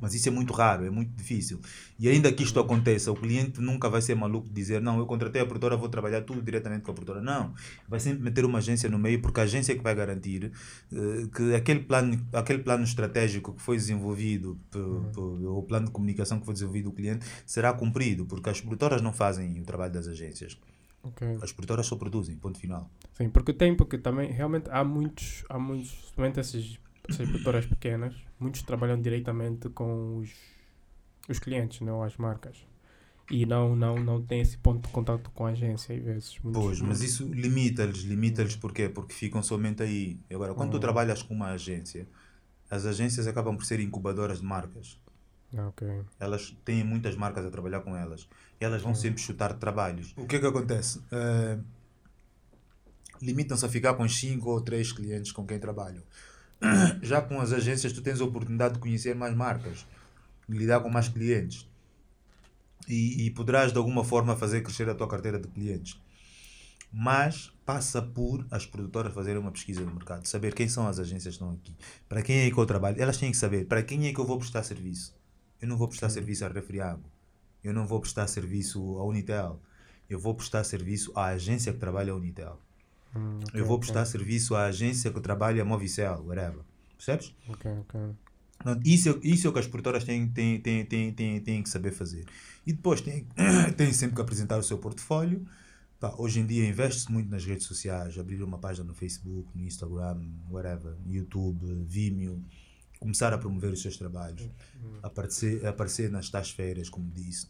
Mas 0.00 0.14
isso 0.14 0.28
é 0.28 0.30
muito 0.30 0.52
raro, 0.52 0.84
é 0.84 0.90
muito 0.90 1.10
difícil. 1.16 1.60
E 1.98 2.08
ainda 2.08 2.32
que 2.32 2.42
isto 2.42 2.58
aconteça, 2.60 3.10
o 3.10 3.16
cliente 3.16 3.60
nunca 3.60 3.88
vai 3.88 4.00
ser 4.00 4.14
maluco 4.14 4.48
de 4.48 4.54
dizer 4.54 4.80
não, 4.80 4.98
eu 4.98 5.06
contratei 5.06 5.42
a 5.42 5.46
produtora, 5.46 5.76
vou 5.76 5.88
trabalhar 5.88 6.22
tudo 6.22 6.40
diretamente 6.40 6.82
com 6.82 6.90
a 6.90 6.94
produtora. 6.94 7.20
Não, 7.20 7.54
vai 7.88 7.98
sempre 7.98 8.22
meter 8.22 8.44
uma 8.44 8.58
agência 8.58 8.88
no 8.88 8.98
meio, 8.98 9.20
porque 9.20 9.40
a 9.40 9.42
agência 9.42 9.72
é 9.72 9.76
que 9.76 9.82
vai 9.82 9.94
garantir 9.94 10.52
eh, 10.92 11.26
que 11.34 11.54
aquele 11.54 11.80
plano, 11.80 12.26
aquele 12.32 12.62
plano 12.62 12.84
estratégico 12.84 13.54
que 13.54 13.60
foi 13.60 13.76
desenvolvido, 13.76 14.58
o 14.74 15.62
plano 15.62 15.86
de 15.86 15.92
comunicação 15.92 16.38
que 16.38 16.44
foi 16.44 16.54
desenvolvido 16.54 16.90
do 16.90 16.92
cliente, 16.92 17.26
será 17.44 17.72
cumprido, 17.72 18.24
porque 18.26 18.48
as 18.50 18.60
produtoras 18.60 19.02
não 19.02 19.12
fazem 19.12 19.60
o 19.60 19.64
trabalho 19.64 19.92
das 19.92 20.06
agências. 20.06 20.58
Ok. 21.02 21.38
As 21.42 21.52
produtoras 21.52 21.86
só 21.86 21.96
produzem, 21.96 22.36
ponto 22.36 22.58
final. 22.58 22.90
Sim, 23.14 23.28
porque 23.30 23.52
tem, 23.52 23.74
porque 23.74 23.98
também 23.98 24.30
realmente 24.30 24.68
há 24.70 24.84
muitos, 24.84 25.44
há 25.48 25.58
muitos, 25.58 26.12
somente 26.14 26.40
essas, 26.40 26.78
essas 27.08 27.28
produtoras 27.28 27.66
pequenas, 27.66 28.14
muitos 28.38 28.62
trabalham 28.62 29.00
diretamente 29.00 29.68
com 29.70 30.18
os, 30.18 30.30
os 31.28 31.38
clientes, 31.38 31.80
não 31.80 32.02
as 32.02 32.16
marcas. 32.16 32.56
E 33.30 33.44
não, 33.44 33.76
não, 33.76 33.96
não 33.96 34.22
tem 34.22 34.40
esse 34.40 34.56
ponto 34.56 34.86
de 34.86 34.92
contato 34.92 35.30
com 35.32 35.44
a 35.46 35.50
agência, 35.50 35.94
às 35.94 36.02
vezes. 36.02 36.38
Muitos- 36.42 36.62
Pois, 36.62 36.80
mas 36.80 37.02
isso 37.02 37.26
limita-lhes, 37.28 37.98
limita-lhes 38.02 38.56
porquê? 38.56 38.88
Porque 38.88 39.12
ficam 39.12 39.42
somente 39.42 39.82
aí. 39.82 40.18
Agora, 40.32 40.54
quando 40.54 40.70
tu 40.70 40.76
Hum. 40.78 40.80
trabalhas 40.80 41.22
com 41.22 41.34
uma 41.34 41.48
agência, 41.50 42.08
as 42.70 42.86
agências 42.86 43.26
acabam 43.26 43.54
por 43.56 43.66
ser 43.66 43.80
incubadoras 43.80 44.40
de 44.40 44.46
marcas. 44.46 44.98
Ah, 45.56 45.68
ok. 45.68 45.86
Elas 46.18 46.56
têm 46.64 46.82
muitas 46.84 47.16
marcas 47.16 47.44
a 47.44 47.50
trabalhar 47.50 47.80
com 47.80 47.94
elas. 47.94 48.26
E 48.60 48.64
elas 48.64 48.80
vão 48.82 48.94
sempre 48.94 49.20
chutar 49.20 49.52
trabalhos. 49.54 50.14
O 50.16 50.26
que 50.26 50.36
é 50.36 50.38
que 50.38 50.46
acontece? 50.46 51.00
Eh, 51.12 51.58
Limitam-se 53.20 53.66
a 53.66 53.68
ficar 53.68 53.94
com 53.94 54.04
os 54.04 54.16
5 54.16 54.48
ou 54.48 54.60
3 54.60 54.92
clientes 54.92 55.32
com 55.32 55.44
quem 55.44 55.58
trabalham. 55.58 56.02
Já 57.02 57.20
com 57.20 57.40
as 57.40 57.52
agências, 57.52 57.92
tu 57.92 58.02
tens 58.02 58.20
a 58.20 58.24
oportunidade 58.24 58.74
de 58.74 58.80
conhecer 58.80 59.14
mais 59.14 59.34
marcas, 59.34 59.86
de 60.48 60.56
lidar 60.56 60.80
com 60.80 60.88
mais 60.88 61.08
clientes. 61.08 61.68
E, 62.88 63.26
e 63.26 63.30
poderás, 63.30 63.72
de 63.72 63.78
alguma 63.78 64.02
forma, 64.02 64.36
fazer 64.36 64.62
crescer 64.62 64.88
a 64.88 64.94
tua 64.94 65.08
carteira 65.08 65.38
de 65.38 65.46
clientes. 65.48 66.00
Mas 66.90 67.52
passa 67.66 68.00
por 68.00 68.46
as 68.50 68.64
produtoras 68.64 69.12
fazerem 69.12 69.40
uma 69.40 69.52
pesquisa 69.52 69.84
do 69.84 69.92
mercado, 69.92 70.24
saber 70.26 70.54
quem 70.54 70.68
são 70.68 70.88
as 70.88 70.98
agências 70.98 71.36
que 71.36 71.42
estão 71.42 71.50
aqui, 71.50 71.76
para 72.08 72.22
quem 72.22 72.38
é 72.46 72.50
que 72.50 72.56
eu 72.56 72.64
trabalho. 72.64 73.00
Elas 73.00 73.18
têm 73.18 73.30
que 73.30 73.36
saber 73.36 73.66
para 73.66 73.82
quem 73.82 74.06
é 74.06 74.12
que 74.12 74.18
eu 74.18 74.26
vou 74.26 74.38
prestar 74.38 74.62
serviço. 74.62 75.14
Eu 75.60 75.68
não 75.68 75.76
vou 75.76 75.86
prestar 75.86 76.08
serviço 76.08 76.46
à 76.46 76.48
Refriago, 76.48 77.04
eu 77.62 77.74
não 77.74 77.86
vou 77.86 78.00
prestar 78.00 78.26
serviço 78.26 78.80
à 78.98 79.04
Unitel, 79.04 79.60
eu 80.08 80.18
vou 80.18 80.34
prestar 80.34 80.64
serviço 80.64 81.12
à 81.14 81.26
agência 81.26 81.72
que 81.72 81.78
trabalha 81.78 82.12
a 82.12 82.16
Unitel. 82.16 82.58
Hum, 83.18 83.40
ok, 83.42 83.60
Eu 83.60 83.66
vou 83.66 83.78
prestar 83.78 84.04
serviço 84.04 84.54
à 84.54 84.66
agência 84.66 85.10
que 85.10 85.20
trabalha 85.20 85.62
a 85.62 85.64
Movicel, 85.64 86.24
whatever. 86.26 86.60
Percebes? 86.96 87.34
Ok, 87.48 87.70
ok. 87.70 88.00
Isso, 88.84 89.08
é- 89.10 89.20
isso 89.22 89.46
é 89.46 89.50
o 89.50 89.52
que 89.52 89.58
as 89.60 89.66
produtoras 89.66 90.02
têm, 90.04 90.26
têm, 90.28 90.60
têm, 90.60 90.84
têm, 90.84 91.12
têm, 91.12 91.40
têm 91.40 91.62
que 91.62 91.68
saber 91.68 91.92
fazer. 91.92 92.24
E 92.66 92.72
depois 92.72 93.00
têm, 93.00 93.24
têm 93.76 93.92
sempre 93.92 94.16
que 94.16 94.20
apresentar 94.22 94.58
o 94.58 94.62
seu 94.62 94.78
portfólio. 94.78 95.46
Pá, 96.00 96.14
hoje 96.16 96.40
em 96.40 96.46
dia 96.46 96.68
investe-se 96.68 97.10
muito 97.10 97.28
nas 97.28 97.44
redes 97.44 97.66
sociais, 97.66 98.16
abrir 98.18 98.40
uma 98.42 98.58
página 98.58 98.84
no 98.86 98.94
Facebook, 98.94 99.48
no 99.54 99.64
Instagram, 99.64 100.20
whatever, 100.48 100.94
YouTube, 101.06 101.64
Vimeo, 101.86 102.40
começar 103.00 103.32
a 103.32 103.38
promover 103.38 103.72
os 103.72 103.82
seus 103.82 103.96
trabalhos, 103.96 104.48
aparecer, 105.02 105.64
aparecer 105.66 106.10
nas 106.10 106.28
tais 106.30 106.50
feiras, 106.50 106.88
como 106.88 107.10
disse. 107.10 107.48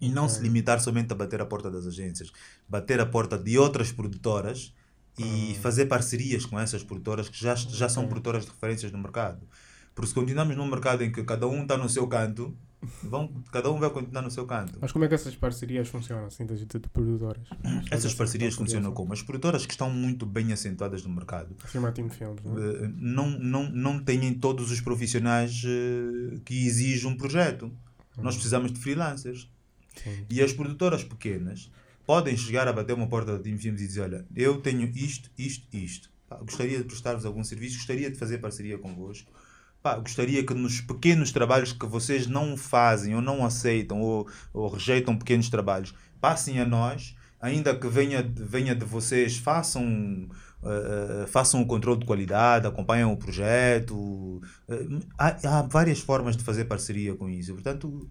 E 0.00 0.08
não 0.08 0.28
se 0.28 0.40
limitar 0.40 0.80
somente 0.80 1.12
a 1.12 1.16
bater 1.16 1.40
a 1.40 1.46
porta 1.46 1.70
das 1.70 1.86
agências, 1.86 2.30
bater 2.68 3.00
a 3.00 3.06
porta 3.06 3.36
de 3.36 3.58
outras 3.58 3.90
produtoras 3.90 4.72
e 5.18 5.56
fazer 5.56 5.86
parcerias 5.86 6.46
com 6.46 6.58
essas 6.58 6.84
produtoras 6.84 7.28
que 7.28 7.36
já, 7.36 7.54
já 7.54 7.88
são 7.88 8.06
produtoras 8.06 8.44
de 8.44 8.50
referências 8.50 8.92
no 8.92 8.98
mercado. 8.98 9.46
Porque 9.94 10.08
se 10.08 10.14
continuamos 10.14 10.56
num 10.56 10.68
mercado 10.68 11.02
em 11.02 11.10
que 11.10 11.24
cada 11.24 11.48
um 11.48 11.62
está 11.62 11.76
no 11.76 11.88
seu 11.88 12.06
canto, 12.06 12.56
vão, 13.02 13.42
cada 13.50 13.70
um 13.70 13.80
vai 13.80 13.90
continuar 13.90 14.22
no 14.22 14.30
seu 14.30 14.46
canto. 14.46 14.78
Mas 14.80 14.92
como 14.92 15.04
é 15.04 15.08
que 15.08 15.14
essas 15.14 15.34
parcerias 15.34 15.88
funcionam, 15.88 16.26
assim, 16.26 16.46
das 16.46 16.60
de, 16.60 16.66
de 16.66 16.88
produtoras? 16.88 17.48
Essas 17.90 18.14
parcerias 18.14 18.54
funcionam 18.54 18.92
como? 18.92 19.12
As 19.12 19.22
produtoras 19.22 19.66
que 19.66 19.72
estão 19.72 19.90
muito 19.90 20.24
bem 20.24 20.52
assentadas 20.52 21.02
no 21.02 21.12
mercado 21.12 21.56
Afirmativo 21.64 22.08
Filmes, 22.10 22.44
não 22.44 22.56
é? 22.56 22.60
eh, 22.60 22.90
não, 22.96 23.30
não, 23.30 23.70
não 23.70 23.98
têm 24.04 24.32
todos 24.34 24.70
os 24.70 24.80
profissionais 24.80 25.62
eh, 25.64 26.38
que 26.44 26.66
exige 26.66 27.06
um 27.06 27.16
projeto. 27.16 27.72
Nós 28.16 28.34
precisamos 28.34 28.72
de 28.72 28.78
freelancers. 28.80 29.50
Sim. 30.02 30.26
E 30.30 30.42
as 30.42 30.52
produtoras 30.52 31.04
pequenas 31.04 31.70
podem 32.06 32.36
chegar 32.36 32.66
a 32.68 32.72
bater 32.72 32.94
uma 32.94 33.08
porta 33.08 33.36
da 33.36 33.42
Team 33.42 33.58
Films 33.58 33.80
e 33.82 33.86
dizer: 33.86 34.02
Olha, 34.02 34.26
eu 34.34 34.60
tenho 34.60 34.86
isto, 34.94 35.30
isto, 35.38 35.66
isto. 35.72 36.10
Pá, 36.28 36.36
gostaria 36.36 36.78
de 36.78 36.84
prestar-vos 36.84 37.24
algum 37.24 37.42
serviço, 37.44 37.76
gostaria 37.76 38.10
de 38.10 38.16
fazer 38.18 38.38
parceria 38.38 38.78
convosco. 38.78 39.30
Pá, 39.82 39.96
gostaria 39.96 40.44
que 40.44 40.52
nos 40.54 40.80
pequenos 40.80 41.32
trabalhos 41.32 41.72
que 41.72 41.86
vocês 41.86 42.26
não 42.26 42.56
fazem 42.56 43.14
ou 43.14 43.22
não 43.22 43.44
aceitam 43.44 44.00
ou, 44.00 44.28
ou 44.52 44.68
rejeitam 44.68 45.16
pequenos 45.16 45.48
trabalhos, 45.48 45.94
passem 46.20 46.60
a 46.60 46.66
nós, 46.66 47.14
ainda 47.40 47.74
que 47.74 47.86
venha, 47.88 48.22
de- 48.22 48.42
venha 48.42 48.74
de 48.74 48.84
vocês, 48.84 49.36
façam. 49.38 50.28
eh, 50.64 51.26
façam 51.28 51.62
o 51.62 51.66
controle 51.66 52.00
de 52.00 52.06
qualidade, 52.06 52.66
acompanhem 52.66 53.04
o 53.04 53.16
projeto. 53.16 54.40
eh, 54.68 54.86
há, 55.16 55.58
há 55.58 55.62
várias 55.62 56.00
formas 56.00 56.36
de 56.36 56.42
fazer 56.44 56.64
parceria 56.64 57.14
com 57.14 57.28
isso. 57.30 57.54
Portanto, 57.54 58.08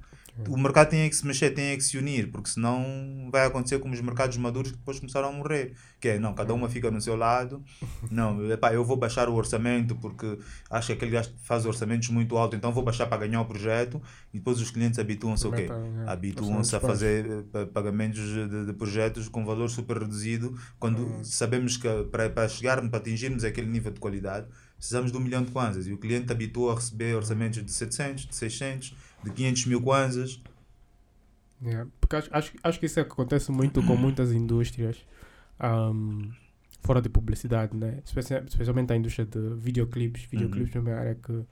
o 0.47 0.57
mercado 0.57 0.89
tem 0.89 1.01
é 1.01 1.09
que 1.09 1.15
se 1.15 1.25
mexer, 1.25 1.51
tem 1.51 1.67
é 1.71 1.75
que 1.77 1.83
se 1.83 1.97
unir, 1.97 2.31
porque 2.31 2.49
senão 2.49 3.29
vai 3.31 3.45
acontecer 3.45 3.79
como 3.79 3.93
os 3.93 4.01
mercados 4.01 4.37
maduros 4.37 4.71
que 4.71 4.77
depois 4.77 4.99
começaram 4.99 5.29
a 5.29 5.31
morrer. 5.31 5.73
Que 5.99 6.09
é, 6.09 6.19
não, 6.19 6.33
cada 6.33 6.53
uma 6.53 6.69
fica 6.69 6.91
no 6.91 7.01
seu 7.01 7.15
lado. 7.15 7.63
Não, 8.11 8.49
epá, 8.51 8.71
eu 8.73 8.85
vou 8.85 8.95
baixar 8.97 9.27
o 9.29 9.33
orçamento 9.33 9.95
porque 9.95 10.37
acho 10.69 10.87
que 10.87 10.93
aquele 10.93 11.11
gajo 11.11 11.31
faz 11.43 11.65
orçamentos 11.65 12.09
muito 12.09 12.37
altos, 12.37 12.57
então 12.57 12.71
vou 12.71 12.83
baixar 12.83 13.07
para 13.07 13.25
ganhar 13.25 13.41
o 13.41 13.45
projeto 13.45 14.01
e 14.33 14.37
depois 14.37 14.59
os 14.61 14.69
clientes 14.71 14.99
habituam-se 14.99 15.45
ao 15.45 15.51
quê? 15.51 15.63
É, 15.63 16.09
Habituam-se 16.11 16.75
a 16.75 16.79
fazer 16.79 17.25
eh, 17.25 17.43
pa- 17.51 17.65
pagamentos 17.65 18.19
de, 18.21 18.65
de 18.67 18.73
projetos 18.73 19.27
com 19.27 19.43
valor 19.45 19.69
super 19.69 19.97
reduzido 19.97 20.57
quando 20.79 21.19
sabemos 21.23 21.77
que 21.77 21.87
para, 22.11 22.29
para 22.29 22.47
chegarmos, 22.47 22.89
para 22.89 22.99
atingirmos 22.99 23.43
aquele 23.43 23.67
nível 23.67 23.91
de 23.91 23.99
qualidade, 23.99 24.47
precisamos 24.77 25.11
de 25.11 25.17
um 25.17 25.21
milhão 25.21 25.43
de 25.43 25.51
kwanzas 25.51 25.87
e 25.87 25.93
o 25.93 25.97
cliente 25.97 26.31
habitua 26.31 26.73
a 26.73 26.75
receber 26.75 27.15
orçamentos 27.15 27.63
de 27.63 27.71
700, 27.71 28.27
de 28.27 28.35
600, 28.35 28.95
de 29.23 29.31
500 29.31 29.65
mil 29.65 29.81
kwanzas. 29.81 30.41
Yeah, 31.61 31.89
Porque 31.99 32.15
acho, 32.15 32.29
acho, 32.31 32.53
acho 32.63 32.79
que 32.79 32.85
isso 32.85 32.99
é 32.99 33.03
que 33.03 33.11
acontece 33.11 33.51
muito 33.51 33.81
com 33.83 33.95
muitas 33.95 34.31
indústrias 34.31 35.03
ahm, 35.59 36.29
fora 36.81 37.01
de 37.01 37.09
publicidade, 37.09 37.75
né? 37.75 37.99
Especia- 38.05 38.43
especialmente 38.47 38.93
a 38.93 38.95
indústria 38.95 39.25
de 39.25 39.55
videoclipes. 39.55 40.23
Videoclipes 40.25 40.75
é 40.75 40.79
uma 40.79 40.93
área 40.93 41.15
que 41.15 41.43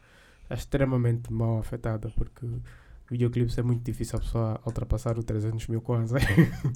é 0.50 0.54
extremamente 0.54 1.34
mal 1.34 1.58
afetada 1.58 2.12
porque 2.16 2.46
videoclipes 3.10 3.58
é 3.58 3.64
muito 3.64 3.84
difícil 3.84 4.18
a 4.18 4.22
pessoa 4.22 4.62
ultrapassar 4.66 5.18
o 5.18 5.24
300 5.24 5.68
mil 5.68 5.82
quase. 5.82 6.14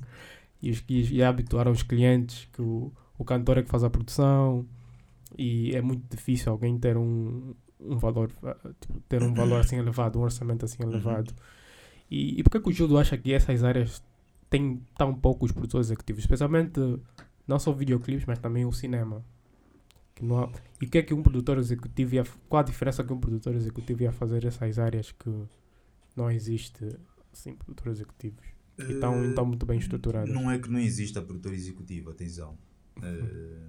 e, 0.62 0.72
os, 0.72 0.84
e, 0.90 1.14
e 1.18 1.24
habituaram 1.24 1.72
os 1.72 1.84
clientes 1.84 2.48
que 2.52 2.62
o, 2.62 2.92
o 3.18 3.24
cantor 3.24 3.60
é 3.60 3.64
que 3.64 3.70
faz 3.70 3.84
a 3.84 3.90
produção 3.92 4.66
e 5.40 5.76
é 5.76 5.82
muito 5.82 6.04
difícil 6.10 6.52
alguém 6.52 6.78
ter 6.78 6.98
um, 6.98 7.54
um 7.80 7.98
valor 7.98 8.30
uh, 8.44 8.74
tipo, 8.80 9.00
ter 9.08 9.22
um 9.24 9.34
valor 9.34 9.60
assim 9.62 9.78
elevado, 9.78 10.20
um 10.20 10.24
orçamento 10.24 10.66
assim 10.66 10.84
Uhum. 10.84 10.90
elevado. 10.92 11.34
E, 12.12 12.40
e 12.40 12.44
por 12.44 12.50
que 12.52 12.60
que 12.60 12.70
o 12.70 12.74
Judo 12.74 12.98
acha 12.98 13.18
que 13.18 13.32
essas 13.34 13.64
áreas 13.64 14.04
têm 14.50 14.82
tão 14.98 15.14
poucos 15.14 15.52
produtores 15.52 15.88
executivos? 15.88 16.24
Especialmente 16.24 16.80
não 17.48 17.58
só 17.60 17.72
videoclipes, 17.72 18.26
mas 18.26 18.40
também 18.40 18.66
o 18.66 18.72
cinema. 18.72 19.24
Que 20.16 20.26
não 20.26 20.40
há- 20.44 20.50
e 20.82 20.86
o 20.86 20.90
que 20.90 20.98
é 20.98 21.04
que 21.04 21.14
um 21.14 21.22
produtor 21.24 21.58
executivo 21.58 22.16
ia, 22.16 22.24
qual 22.50 22.60
a 22.62 22.64
diferença 22.64 23.04
que 23.04 23.14
um 23.14 23.20
produtor 23.20 23.56
executivo 23.56 24.04
ia 24.04 24.12
fazer 24.12 24.44
essas 24.46 24.78
áreas 24.80 25.12
que 25.12 25.30
não 26.16 26.30
existe 26.32 26.84
assim, 27.32 27.54
produtores 27.56 28.00
executivos? 28.00 28.44
E 28.78 28.92
estão, 28.94 29.24
Eh, 29.24 29.30
estão 29.30 29.46
muito 29.46 29.66
bem 29.66 29.78
estruturadas. 29.78 30.34
Não 30.34 30.50
é 30.50 30.58
que 30.58 30.70
não 30.70 30.80
exista 30.80 31.22
produtor 31.22 31.54
executivo, 31.54 32.10
atenção. 32.12 32.58
Eh, 33.02 33.68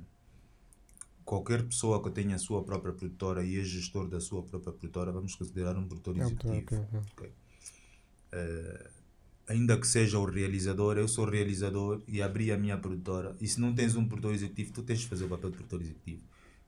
qualquer 1.30 1.62
pessoa 1.62 2.02
que 2.02 2.10
tenha 2.10 2.34
a 2.34 2.38
sua 2.38 2.60
própria 2.64 2.92
produtora 2.92 3.44
e 3.44 3.56
é 3.60 3.62
gestor 3.62 4.08
da 4.08 4.20
sua 4.20 4.42
própria 4.42 4.72
produtora, 4.72 5.12
vamos 5.12 5.36
considerar 5.36 5.76
um 5.78 5.86
produtor 5.86 6.16
executivo. 6.18 6.56
ok, 6.56 7.00
ok. 7.12 7.32
Eh, 8.32 8.90
ainda 9.46 9.78
que 9.78 9.86
seja 9.86 10.18
o 10.18 10.24
realizador, 10.24 10.98
eu 10.98 11.06
sou 11.06 11.24
realizador 11.24 12.02
e 12.08 12.20
abri 12.20 12.50
a 12.50 12.58
minha 12.58 12.76
produtora. 12.76 13.36
E 13.40 13.46
se 13.46 13.60
não 13.60 13.72
tens 13.72 13.94
um 13.94 14.08
produtor 14.08 14.34
executivo, 14.34 14.72
tu 14.72 14.82
tens 14.82 14.98
de 15.00 15.06
fazer 15.06 15.24
o 15.24 15.28
papel 15.28 15.50
de 15.50 15.56
produtor 15.58 15.80
executivo. 15.82 16.22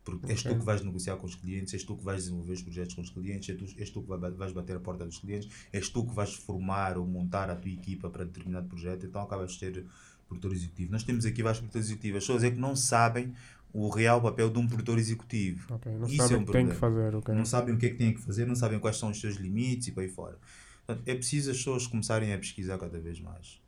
Porque 0.04 0.30
és 0.32 0.40
tu 0.42 0.54
que 0.60 0.64
vais 0.64 0.80
negociar 0.82 1.16
com 1.16 1.26
os 1.26 1.34
clientes, 1.34 1.74
és 1.74 1.82
tu 1.82 1.96
que 1.96 2.04
vais 2.04 2.22
desenvolver 2.24 2.52
os 2.52 2.62
projetos 2.62 2.94
com 2.94 3.02
os 3.02 3.10
clientes, 3.10 3.48
és 3.48 3.56
tu, 3.58 3.80
és 3.80 3.90
tu 3.90 4.00
que 4.02 4.08
vai- 4.08 4.30
vais 4.30 4.52
bater 4.52 4.76
a 4.76 4.80
porta 4.80 5.04
dos 5.04 5.18
clientes, 5.18 5.48
és 5.72 5.88
tu 5.88 6.04
que 6.06 6.14
vais 6.14 6.34
formar 6.34 6.96
ou 6.98 7.04
montar 7.06 7.50
a 7.50 7.56
tua 7.56 7.70
equipa 7.70 8.08
para 8.10 8.24
determinado 8.24 8.68
projeto, 8.68 9.06
então 9.06 9.22
acabas 9.22 9.52
de 9.52 9.58
ter 9.58 9.84
produtor 10.28 10.52
executivo. 10.52 10.90
Nós 10.92 11.02
temos 11.04 11.24
aqui 11.24 11.42
vários 11.42 11.60
produtores 11.60 11.86
executivos, 11.88 12.18
as 12.18 12.22
pessoas 12.24 12.42
é 12.44 12.50
que 12.50 12.56
não 12.58 12.74
sabem 12.74 13.32
o 13.72 13.88
real 13.88 14.20
papel 14.20 14.50
de 14.50 14.58
um 14.58 14.66
produtor 14.66 14.98
executivo. 14.98 15.66
Ok, 15.74 15.92
Não 15.92 16.06
Isso 16.06 16.22
é 16.22 16.36
um 16.36 16.44
problema. 16.44 16.74
fazer. 16.74 17.14
ok. 17.14 17.34
Não 17.34 17.44
sabem 17.44 17.74
o 17.74 17.78
que 17.78 17.86
é 17.86 17.90
que 17.90 17.96
têm 17.96 18.12
que 18.12 18.20
fazer, 18.20 18.46
não 18.46 18.54
sabem 18.54 18.78
quais 18.78 18.96
são 18.96 19.10
os 19.10 19.20
seus 19.20 19.36
limites 19.36 19.88
e 19.88 19.92
por 19.92 20.02
aí 20.02 20.08
fora. 20.08 20.38
Portanto, 20.86 21.08
é 21.08 21.14
preciso 21.14 21.50
as 21.50 21.56
pessoas 21.58 21.86
começarem 21.86 22.32
a 22.34 22.38
pesquisar 22.38 22.76
cada 22.78 22.98
vez 22.98 23.20
mais. 23.20 23.60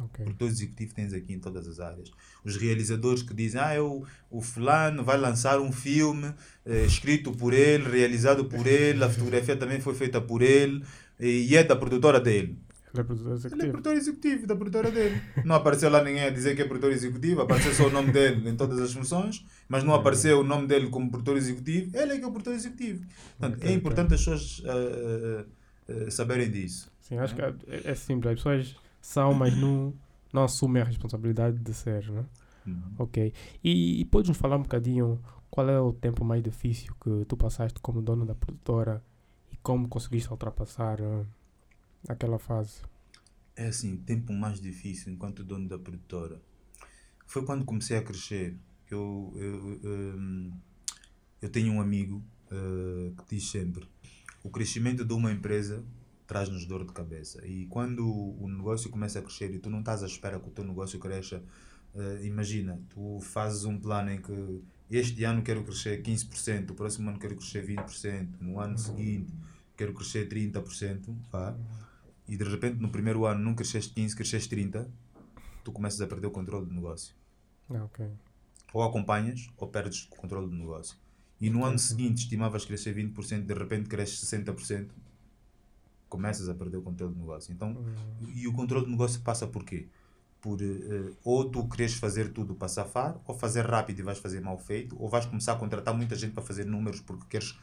Ok. 0.00 0.24
Produtor 0.24 0.48
executivo 0.48 0.94
tens 0.94 1.12
aqui 1.12 1.34
em 1.34 1.38
todas 1.38 1.68
as 1.68 1.78
áreas. 1.78 2.10
Os 2.44 2.56
realizadores 2.56 3.22
que 3.22 3.34
dizem, 3.34 3.60
ah, 3.60 3.74
eu, 3.74 4.04
o 4.30 4.40
fulano 4.40 5.04
vai 5.04 5.18
lançar 5.18 5.60
um 5.60 5.70
filme 5.70 6.32
eh, 6.64 6.86
escrito 6.86 7.30
por 7.30 7.52
ele, 7.52 7.88
realizado 7.88 8.46
por 8.46 8.66
ele, 8.66 9.04
a 9.04 9.08
fotografia 9.10 9.56
também 9.56 9.80
foi 9.80 9.94
feita 9.94 10.20
por 10.20 10.40
ele 10.42 10.82
e 11.20 11.54
é 11.56 11.62
da 11.62 11.76
produtora 11.76 12.18
dele. 12.18 12.58
Ele 12.92 13.00
é 13.00 13.04
produtor 13.04 13.26
Ele 13.26 13.32
é 13.32 13.36
executivo. 13.36 13.70
produtor 13.72 13.94
executivo 13.94 14.46
da 14.46 14.56
produtora 14.56 14.90
dele. 14.90 15.22
Não 15.44 15.54
apareceu 15.54 15.90
lá 15.90 16.02
ninguém 16.02 16.24
a 16.24 16.30
dizer 16.30 16.54
que 16.54 16.62
é 16.62 16.64
produtor 16.64 16.92
executivo, 16.92 17.40
apareceu 17.40 17.72
só 17.72 17.86
o 17.86 17.90
nome 17.90 18.12
dele 18.12 18.50
em 18.50 18.56
todas 18.56 18.78
as 18.78 18.92
funções, 18.92 19.44
mas 19.68 19.82
não 19.82 19.94
apareceu 19.94 20.40
o 20.40 20.44
nome 20.44 20.66
dele 20.66 20.88
como 20.90 21.10
produtor 21.10 21.36
executivo. 21.36 21.96
Ele 21.96 22.12
é 22.12 22.18
que 22.18 22.24
é 22.24 22.26
o 22.26 22.30
produtor 22.30 22.54
executivo. 22.54 23.06
Portanto, 23.38 23.62
é 23.62 23.66
ok. 23.66 23.74
importante 23.74 24.14
as 24.14 24.20
pessoas 24.20 24.62
ah, 24.66 25.44
ah, 25.88 26.10
saberem 26.10 26.50
disso. 26.50 26.90
Sim, 27.00 27.18
acho 27.18 27.34
que 27.34 27.42
é, 27.42 27.54
é 27.84 27.94
simples. 27.94 28.32
As 28.32 28.38
pessoas 28.38 28.76
são, 29.00 29.32
mas 29.34 29.56
não, 29.56 29.94
não 30.32 30.44
assumem 30.44 30.82
a 30.82 30.84
responsabilidade 30.84 31.58
de 31.58 31.74
ser, 31.74 32.10
né? 32.10 32.24
Ok. 32.98 33.32
E, 33.62 34.00
e 34.00 34.04
podes-nos 34.04 34.38
falar 34.38 34.56
um 34.56 34.62
bocadinho 34.62 35.20
qual 35.50 35.68
é 35.68 35.80
o 35.80 35.92
tempo 35.92 36.24
mais 36.24 36.42
difícil 36.42 36.94
que 37.00 37.24
tu 37.26 37.36
passaste 37.36 37.78
como 37.80 38.00
dono 38.00 38.24
da 38.24 38.34
produtora 38.34 39.02
e 39.50 39.56
como 39.56 39.88
conseguiste 39.88 40.30
ultrapassar 40.30 41.00
eh, 41.00 41.24
aquela 42.08 42.38
fase? 42.38 42.82
É 43.54 43.66
assim, 43.66 43.96
tempo 43.96 44.32
mais 44.32 44.60
difícil 44.60 45.12
enquanto 45.12 45.44
dono 45.44 45.68
da 45.68 45.78
produtora. 45.78 46.40
Foi 47.26 47.44
quando 47.44 47.64
comecei 47.64 47.96
a 47.96 48.02
crescer. 48.02 48.56
que 48.86 48.94
Eu, 48.94 49.32
eu, 49.36 49.80
hum, 49.84 50.52
eu 51.40 51.48
tenho 51.48 51.72
um 51.72 51.80
amigo 51.80 52.22
eh, 52.50 53.12
que 53.16 53.36
diz 53.36 53.50
sempre: 53.50 53.86
o 54.42 54.50
crescimento 54.50 55.04
de 55.04 55.12
uma 55.12 55.32
empresa 55.32 55.84
traz-nos 56.26 56.64
dor 56.64 56.86
de 56.86 56.92
cabeça. 56.92 57.46
E 57.46 57.66
quando 57.66 58.06
o 58.06 58.48
negócio 58.48 58.90
começa 58.90 59.18
a 59.18 59.22
crescer 59.22 59.52
e 59.54 59.58
tu 59.58 59.68
não 59.68 59.80
estás 59.80 60.02
à 60.02 60.06
espera 60.06 60.40
que 60.40 60.48
o 60.48 60.50
teu 60.50 60.64
negócio 60.64 60.98
cresça, 60.98 61.42
eh, 61.94 62.20
imagina, 62.24 62.80
tu 62.88 63.20
fazes 63.20 63.64
um 63.64 63.78
plano 63.78 64.10
em 64.10 64.20
que 64.20 64.62
este 64.90 65.24
ano 65.24 65.42
quero 65.42 65.62
crescer 65.64 66.02
15%, 66.02 66.70
o 66.70 66.74
próximo 66.74 67.10
ano 67.10 67.18
quero 67.18 67.36
crescer 67.36 67.66
20%, 67.66 68.40
no 68.40 68.60
ano 68.60 68.78
seguinte 68.78 69.32
quero 69.76 69.94
crescer 69.94 70.28
30%, 70.28 71.14
vá 71.30 71.56
e 72.28 72.36
de 72.36 72.44
repente 72.44 72.80
no 72.80 72.90
primeiro 72.90 73.26
ano 73.26 73.40
não 73.40 73.54
cresceste 73.54 73.92
15, 73.94 74.16
cresceste 74.16 74.48
30, 74.48 74.88
tu 75.64 75.72
começas 75.72 76.00
a 76.00 76.06
perder 76.06 76.26
o 76.26 76.30
controle 76.30 76.66
do 76.66 76.74
negócio. 76.74 77.14
Ah, 77.70 77.84
ok. 77.84 78.06
Ou 78.72 78.82
acompanhas 78.82 79.48
ou 79.56 79.68
perdes 79.68 80.08
o 80.10 80.16
controle 80.16 80.48
do 80.48 80.56
negócio. 80.56 80.96
E 81.40 81.50
no 81.50 81.64
ano 81.64 81.78
seguinte 81.78 82.22
estimavas 82.22 82.64
crescer 82.64 82.94
20%, 82.94 83.44
de 83.44 83.54
repente 83.54 83.88
cresces 83.88 84.20
60%, 84.28 84.88
começas 86.08 86.48
a 86.48 86.54
perder 86.54 86.76
o 86.76 86.82
controle 86.82 87.12
do 87.12 87.18
negócio. 87.18 87.52
Então, 87.52 87.76
e 88.34 88.46
o 88.46 88.52
controle 88.52 88.84
do 88.84 88.90
negócio 88.90 89.20
passa 89.22 89.46
por 89.46 89.64
quê? 89.64 89.88
Por 90.40 90.60
eh, 90.60 91.12
ou 91.24 91.48
tu 91.48 91.66
queres 91.68 91.94
fazer 91.94 92.32
tudo 92.32 92.54
para 92.54 92.68
safar, 92.68 93.18
ou 93.26 93.36
fazer 93.36 93.64
rápido 93.64 94.00
e 94.00 94.02
vais 94.02 94.18
fazer 94.18 94.40
mal 94.40 94.58
feito, 94.58 94.96
ou 95.00 95.08
vais 95.08 95.26
começar 95.26 95.54
a 95.54 95.56
contratar 95.56 95.94
muita 95.94 96.14
gente 96.14 96.32
para 96.32 96.42
fazer 96.42 96.64
números 96.64 97.00
porque 97.00 97.24
queres 97.28 97.58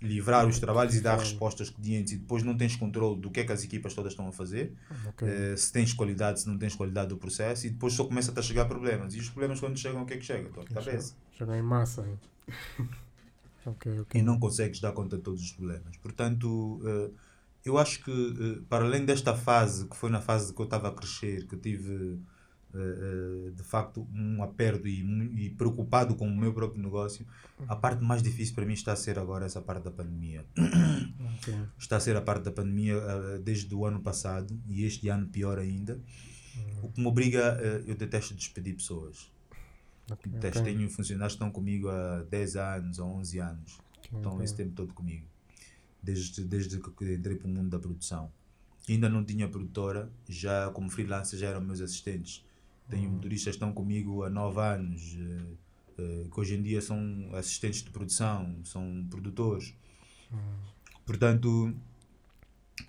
livrar 0.00 0.46
os 0.46 0.58
trabalhos 0.58 0.94
e 0.94 1.00
dar 1.00 1.18
respostas 1.18 1.70
clientes 1.70 2.12
e 2.12 2.16
depois 2.16 2.42
não 2.42 2.56
tens 2.56 2.76
controle 2.76 3.20
do 3.20 3.30
que 3.30 3.40
é 3.40 3.44
que 3.44 3.52
as 3.52 3.64
equipas 3.64 3.94
todas 3.94 4.12
estão 4.12 4.28
a 4.28 4.32
fazer. 4.32 4.72
Ok. 5.06 5.28
Eh, 5.28 5.56
se 5.56 5.72
tens 5.72 5.92
qualidade, 5.92 6.40
se 6.40 6.48
não 6.48 6.56
tens 6.56 6.74
qualidade 6.74 7.08
do 7.08 7.16
processo, 7.16 7.66
e 7.66 7.70
depois 7.70 7.94
só 7.94 8.04
começa 8.04 8.32
a 8.38 8.42
chegar 8.42 8.66
problemas. 8.66 9.14
E 9.14 9.18
os 9.18 9.28
problemas, 9.28 9.58
quando 9.58 9.76
chegam, 9.76 10.02
o 10.02 10.06
que 10.06 10.14
é 10.14 10.16
que 10.16 10.24
chega? 10.24 10.48
Tua 10.50 10.64
cabeça. 10.64 11.14
Jogar 11.36 11.58
em 11.58 11.62
massa. 11.62 12.06
hein? 12.06 12.18
ok, 13.66 14.00
ok. 14.00 14.20
E 14.20 14.22
não 14.24 14.38
consegues 14.38 14.80
dar 14.80 14.92
conta 14.92 15.16
de 15.16 15.22
todos 15.22 15.42
os 15.42 15.52
problemas. 15.52 15.96
Portanto, 15.96 16.80
eh, 16.84 17.10
eu 17.64 17.76
acho 17.76 18.04
que, 18.04 18.10
eh, 18.10 18.62
para 18.68 18.84
além 18.84 19.04
desta 19.04 19.34
fase, 19.34 19.86
que 19.86 19.96
foi 19.96 20.10
na 20.10 20.20
fase 20.20 20.54
que 20.54 20.60
eu 20.60 20.64
estava 20.64 20.88
a 20.88 20.92
crescer, 20.92 21.46
que 21.46 21.56
tive, 21.56 22.18
de 23.54 23.62
facto, 23.62 24.06
um 24.12 24.42
aperto 24.42 24.86
e, 24.86 25.50
preocupado 25.56 26.14
com 26.14 26.28
o 26.28 26.36
meu 26.36 26.52
próprio 26.52 26.82
negócio, 26.82 27.26
a 27.66 27.74
parte 27.74 28.04
mais 28.04 28.22
difícil 28.22 28.54
para 28.54 28.66
mim 28.66 28.74
está 28.74 28.92
a 28.92 28.96
ser 28.96 29.18
agora 29.18 29.46
essa 29.46 29.60
parte 29.60 29.84
da 29.84 29.90
pandemia. 29.90 30.44
Ok. 31.38 31.54
está 31.78 31.96
a 31.96 32.00
ser 32.00 32.16
a 32.16 32.20
parte 32.20 32.44
da 32.44 32.50
pandemia 32.50 32.94
eh, 32.94 33.38
desde 33.38 33.72
o 33.74 33.84
ano 33.84 34.00
passado 34.00 34.58
e 34.66 34.84
este 34.84 35.08
ano 35.08 35.28
pior 35.28 35.58
ainda. 35.58 36.00
Hum. 36.56 36.80
O 36.82 36.88
que 36.90 37.00
me 37.00 37.06
obriga, 37.06 37.58
eh, 37.60 37.84
eu 37.86 37.94
detesto 37.94 38.34
despedir 38.34 38.74
pessoas. 38.74 39.30
Ok, 40.10 40.30
Detesto. 40.32 40.64
Tenho 40.64 40.88
funcionários 40.88 41.34
que 41.34 41.36
estão 41.36 41.50
comigo 41.50 41.88
há 41.88 42.22
10 42.30 42.56
anos 42.56 42.98
ou 42.98 43.08
11 43.16 43.38
anos. 43.38 43.78
Ok, 43.98 44.18
Estão 44.18 44.42
esse 44.42 44.54
tempo 44.54 44.72
todo 44.72 44.92
comigo. 44.94 45.26
Desde, 46.02 46.44
desde 46.44 46.78
que 46.80 47.14
entrei 47.14 47.36
para 47.36 47.46
o 47.46 47.50
mundo 47.50 47.68
da 47.68 47.78
produção. 47.78 48.32
Ainda 48.88 49.08
não 49.08 49.22
tinha 49.22 49.46
produtora, 49.48 50.10
já 50.26 50.70
como 50.70 50.88
freelancer 50.88 51.38
já 51.38 51.48
eram 51.48 51.60
meus 51.60 51.80
assistentes. 51.80 52.44
Tenho 52.88 53.10
motoristas 53.10 53.52
que 53.52 53.56
estão 53.56 53.72
comigo 53.72 54.22
há 54.24 54.30
9 54.30 54.60
anos, 54.60 55.16
eh, 55.18 55.54
eh, 55.98 56.26
que 56.32 56.40
hoje 56.40 56.54
em 56.54 56.62
dia 56.62 56.80
são 56.80 57.30
assistentes 57.34 57.82
de 57.82 57.90
produção, 57.90 58.60
são 58.64 59.06
produtores. 59.10 59.74
Portanto, 61.04 61.74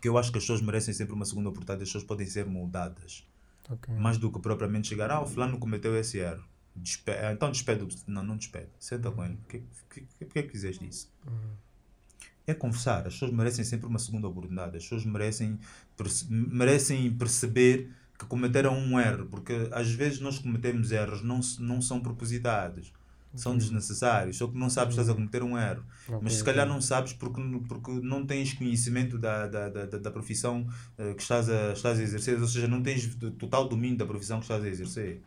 que 0.01 0.07
eu 0.07 0.17
acho 0.17 0.31
que 0.31 0.37
as 0.37 0.43
pessoas 0.43 0.61
merecem 0.61 0.93
sempre 0.93 1.13
uma 1.13 1.25
segunda 1.25 1.49
oportunidade, 1.49 1.83
as 1.83 1.89
pessoas 1.89 2.03
podem 2.03 2.25
ser 2.27 2.45
moldadas. 2.45 3.27
Ok. 3.69 3.93
Mais 3.95 4.17
do 4.17 4.31
que 4.31 4.39
propriamente 4.39 4.87
chegar, 4.87 5.11
ah, 5.11 5.21
o 5.21 5.25
fulano 5.27 5.57
cometeu 5.57 5.95
esse 5.97 6.17
erro. 6.17 6.43
Despe 6.75 7.11
ah, 7.11 7.31
então 7.33 7.51
despede 7.51 7.85
Não, 8.07 8.23
não 8.23 8.37
despede. 8.37 8.69
Senta 8.79 9.11
com 9.11 9.23
ele. 9.23 9.35
Por 9.37 9.47
que, 9.47 9.63
que, 9.89 10.01
que, 10.01 10.25
que 10.25 10.39
é 10.39 10.43
que 10.43 10.49
fizeste 10.49 10.87
isso? 10.87 11.11
É 12.47 12.53
conversar. 12.53 13.05
As 13.05 13.13
pessoas 13.13 13.31
merecem 13.31 13.63
sempre 13.63 13.85
uma 13.87 13.99
segunda 13.99 14.27
oportunidade. 14.27 14.75
As 14.77 14.83
pessoas 14.83 15.05
merecem, 15.05 15.59
perce- 15.95 16.25
merecem 16.31 17.11
perceber 17.13 17.91
que 18.19 18.25
cometeram 18.25 18.77
um 18.77 18.99
erro. 18.99 19.25
Porque 19.27 19.67
às 19.71 19.89
vezes 19.89 20.19
nós 20.19 20.37
cometemos 20.37 20.91
erros 20.91 21.23
não, 21.23 21.39
não 21.59 21.81
são 21.81 21.99
propositados. 22.01 22.91
São 23.35 23.55
desnecessários. 23.55 24.37
Só 24.37 24.47
que 24.47 24.57
não 24.57 24.71
sabes 24.71 24.95
que 24.95 25.01
estás 25.01 25.07
a 25.09 25.13
cometer 25.13 25.43
um 25.43 25.55
erro. 25.57 25.83
Ok, 26.07 26.19
Mas 26.23 26.33
se 26.33 26.43
calhar 26.43 26.67
não 26.67 26.81
sabes 26.81 27.13
porque, 27.13 27.39
porque 27.67 27.91
não 28.01 28.25
tens 28.25 28.53
conhecimento 28.53 29.19
da, 29.19 29.45
da, 29.47 29.69
da, 29.69 29.85
da- 29.85 30.09
profissão 30.11 30.67
eh, 30.97 31.13
que 31.13 31.21
estás 31.21 31.47
a, 31.47 31.73
estás 31.73 31.99
a 31.99 32.01
exercer, 32.03 32.41
ou 32.41 32.47
seja, 32.47 32.67
não 32.67 32.81
tens 32.81 33.15
total 33.37 33.69
domínio 33.69 33.99
da 33.99 34.05
profissão 34.07 34.39
que 34.39 34.45
estás 34.45 34.63
a 34.63 34.67
exercer. 34.67 35.21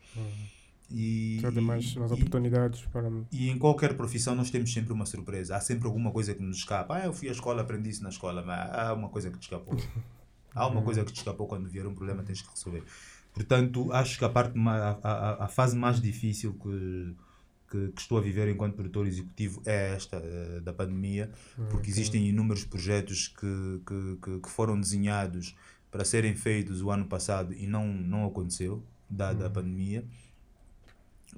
E, 0.91 1.37
Precisa 1.39 1.51
de 1.53 1.65
mais, 1.65 1.95
mais 1.95 2.11
e- 2.11 2.13
oportunidades 2.15 2.81
para. 2.91 3.09
e 3.31 3.49
em 3.49 3.57
qualquer 3.57 3.95
profissão 3.95 4.35
nós 4.35 4.51
temos 4.51 4.71
sempre 4.73 4.91
uma 4.91 5.05
surpresa. 5.05 5.55
Há 5.55 5.61
sempre 5.61 5.87
alguma 5.87 6.11
coisa 6.11 6.35
que 6.35 6.43
nos 6.43 6.57
escapa. 6.57 6.95
Ah, 6.97 7.05
eu 7.05 7.13
fui 7.13 7.29
à 7.29 7.31
escola, 7.31 7.61
aprendi 7.61 7.89
isso 7.89 8.03
na 8.03 8.09
escola, 8.09 8.43
mas 8.45 8.69
há 8.69 8.93
uma 8.93 9.07
coisa 9.07 9.31
que 9.31 9.37
te 9.39 9.43
escapou. 9.43 9.75
Há 10.53 10.67
uma 10.67 10.81
coisa 10.81 11.03
que 11.03 11.11
te 11.11 11.17
escapou 11.17 11.47
quando 11.47 11.67
vier 11.67 11.85
um 11.87 11.93
problema, 11.93 12.23
tens 12.23 12.41
que 12.41 12.49
resolver. 12.49 12.83
Portanto, 13.33 13.91
acho 13.91 14.17
que 14.19 14.25
a 14.25 14.29
parte 14.29 14.57
a, 14.59 14.99
a, 15.03 15.45
a 15.45 15.47
fase 15.47 15.75
mais 15.75 15.99
difícil 15.99 16.53
que, 16.53 17.15
que, 17.69 17.91
que 17.91 18.01
estou 18.01 18.19
a 18.19 18.21
viver 18.21 18.47
enquanto 18.47 18.75
produtor 18.75 19.07
executivo 19.07 19.61
é 19.65 19.95
esta 19.95 20.17
uh, 20.19 20.61
da 20.61 20.71
pandemia, 20.71 21.31
porque 21.71 21.89
existem 21.89 22.27
inúmeros 22.27 22.63
projetos 22.63 23.27
que, 23.27 23.81
que, 24.21 24.39
que, 24.39 24.49
foram 24.49 24.79
desenhados 24.79 25.55
para 25.89 26.05
serem 26.05 26.35
feitos 26.35 26.81
o 26.81 26.91
ano 26.91 27.05
passado 27.05 27.53
e 27.53 27.65
não, 27.65 27.87
não 27.87 28.25
aconteceu, 28.25 28.83
dada 29.09 29.47
a 29.47 29.49
pandemia. 29.49 30.05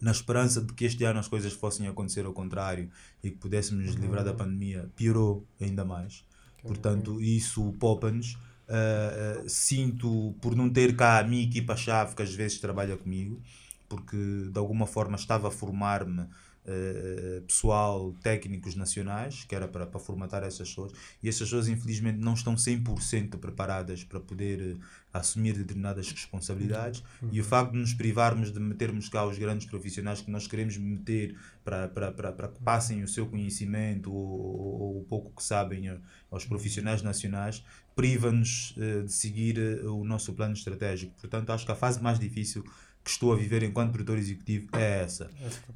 Na 0.02 0.12
esperança 0.12 0.62
de 0.62 0.74
que 0.74 0.84
este 0.84 1.06
ano 1.06 1.20
as 1.20 1.28
coisas 1.30 1.54
fossem 1.54 1.88
acontecer 1.88 2.26
ao 2.26 2.34
contrário 2.34 2.90
e 3.24 3.32
que 3.32 3.38
pudéssemos 3.38 3.86
nos 3.86 3.96
livrar 3.96 4.26
da 4.26 4.34
pandemia, 4.34 4.90
piorou 4.98 5.46
ainda 5.60 5.86
mais. 5.86 6.26
Portanto, 6.62 7.22
isso 7.22 7.72
poupa-nos. 7.80 8.38
Uh, 8.68 9.48
sinto 9.48 10.34
por 10.42 10.56
não 10.56 10.68
ter 10.70 10.96
cá 10.96 11.20
a 11.20 11.24
minha 11.24 11.44
equipa-chave 11.44 12.16
que 12.16 12.24
às 12.24 12.34
vezes 12.34 12.60
trabalha 12.60 12.98
comigo, 12.98 13.40
porque 13.88 14.18
de 14.52 14.58
alguma 14.58 14.88
forma 14.88 15.16
estava 15.16 15.50
a 15.50 15.52
formar-me 15.52 16.22
uh, 16.22 17.42
pessoal, 17.44 18.14
técnicos 18.22 18.76
nacionais, 18.76 19.46
que 19.48 19.56
era 19.56 19.68
para, 19.68 19.86
para 19.86 20.00
formatar 20.00 20.44
essas 20.44 20.70
pessoas, 20.70 20.94
e 21.22 21.30
essas 21.30 21.42
pessoas 21.42 21.68
infelizmente 21.68 22.20
não 22.20 22.34
estão 22.34 22.56
100% 22.56 23.38
preparadas 23.38 24.04
para 24.04 24.20
poder 24.20 24.78
assumir 25.14 25.54
determinadas 25.54 26.12
responsabilidades, 26.12 27.04
e 27.32 27.40
o 27.40 27.44
facto 27.44 27.72
de 27.72 27.78
nos 27.78 27.94
privarmos 27.94 28.52
de 28.52 28.60
metermos 28.60 29.08
cá 29.08 29.26
os 29.26 29.38
grandes 29.38 29.66
profissionais 29.68 30.22
que 30.22 30.30
nós 30.30 30.48
queremos 30.48 30.78
meter 30.78 31.38
para, 31.64 31.88
para, 31.88 32.12
para, 32.12 32.32
para 32.32 32.48
que 32.50 32.60
passem 32.62 33.04
o 33.04 33.08
seu 33.08 33.26
conhecimento 33.26 34.12
ou, 34.12 34.18
ou, 34.18 34.82
ou 34.82 35.02
o 35.02 35.04
pouco 35.06 35.32
que 35.36 35.44
sabem 35.44 35.98
aos 36.30 36.46
profissionais 36.46 37.02
nacionais, 37.02 37.64
priva-nos 37.96 38.76
eh, 38.78 39.02
de 39.04 39.12
seguir 39.12 39.58
eh, 39.58 39.88
o 39.88 40.04
nosso 40.04 40.34
plano 40.34 40.54
estratégico. 40.54 41.14
Portanto, 41.20 41.52
acho 41.52 41.66
que 41.66 41.72
a 41.72 41.76
fase 41.76 42.02
mais 42.02 42.20
difícil 42.20 42.64
que 43.04 43.10
estou 43.10 43.32
a 43.32 43.36
viver 43.36 43.64
enquanto 43.64 43.92
produtor 43.92 44.18
executivo 44.18 44.68
é 44.74 45.02
essa. 45.02 45.30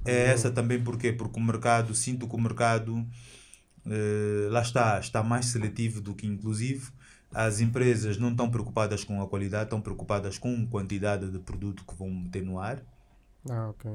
É 0.04 0.26
essa 0.26 0.52
também 0.52 0.84
porque 0.84 1.14
porque 1.14 1.40
o 1.40 1.44
mercado, 1.44 1.94
sinto 1.94 2.28
que 2.28 2.36
o 2.36 2.40
mercado 2.40 3.08
eh, 3.86 4.48
lá 4.50 4.62
está, 4.62 5.00
está 5.00 5.24
mais 5.24 5.46
seletivo 5.48 6.02
do 6.02 6.14
que 6.14 6.28
inclusivo. 6.28 6.92
As 7.32 7.60
empresas 7.60 8.18
não 8.18 8.32
estão 8.32 8.50
preocupadas 8.50 9.04
com 9.04 9.22
a 9.22 9.28
qualidade, 9.28 9.66
estão 9.66 9.80
preocupadas 9.80 10.38
com 10.38 10.64
a 10.64 10.68
quantidade 10.68 11.30
de 11.30 11.40
produto 11.40 11.86
que 11.86 11.96
vão 11.96 12.10
meter 12.10 12.44
no 12.44 12.60
ar. 12.60 12.84
Ah, 13.48 13.70
ok. 13.70 13.92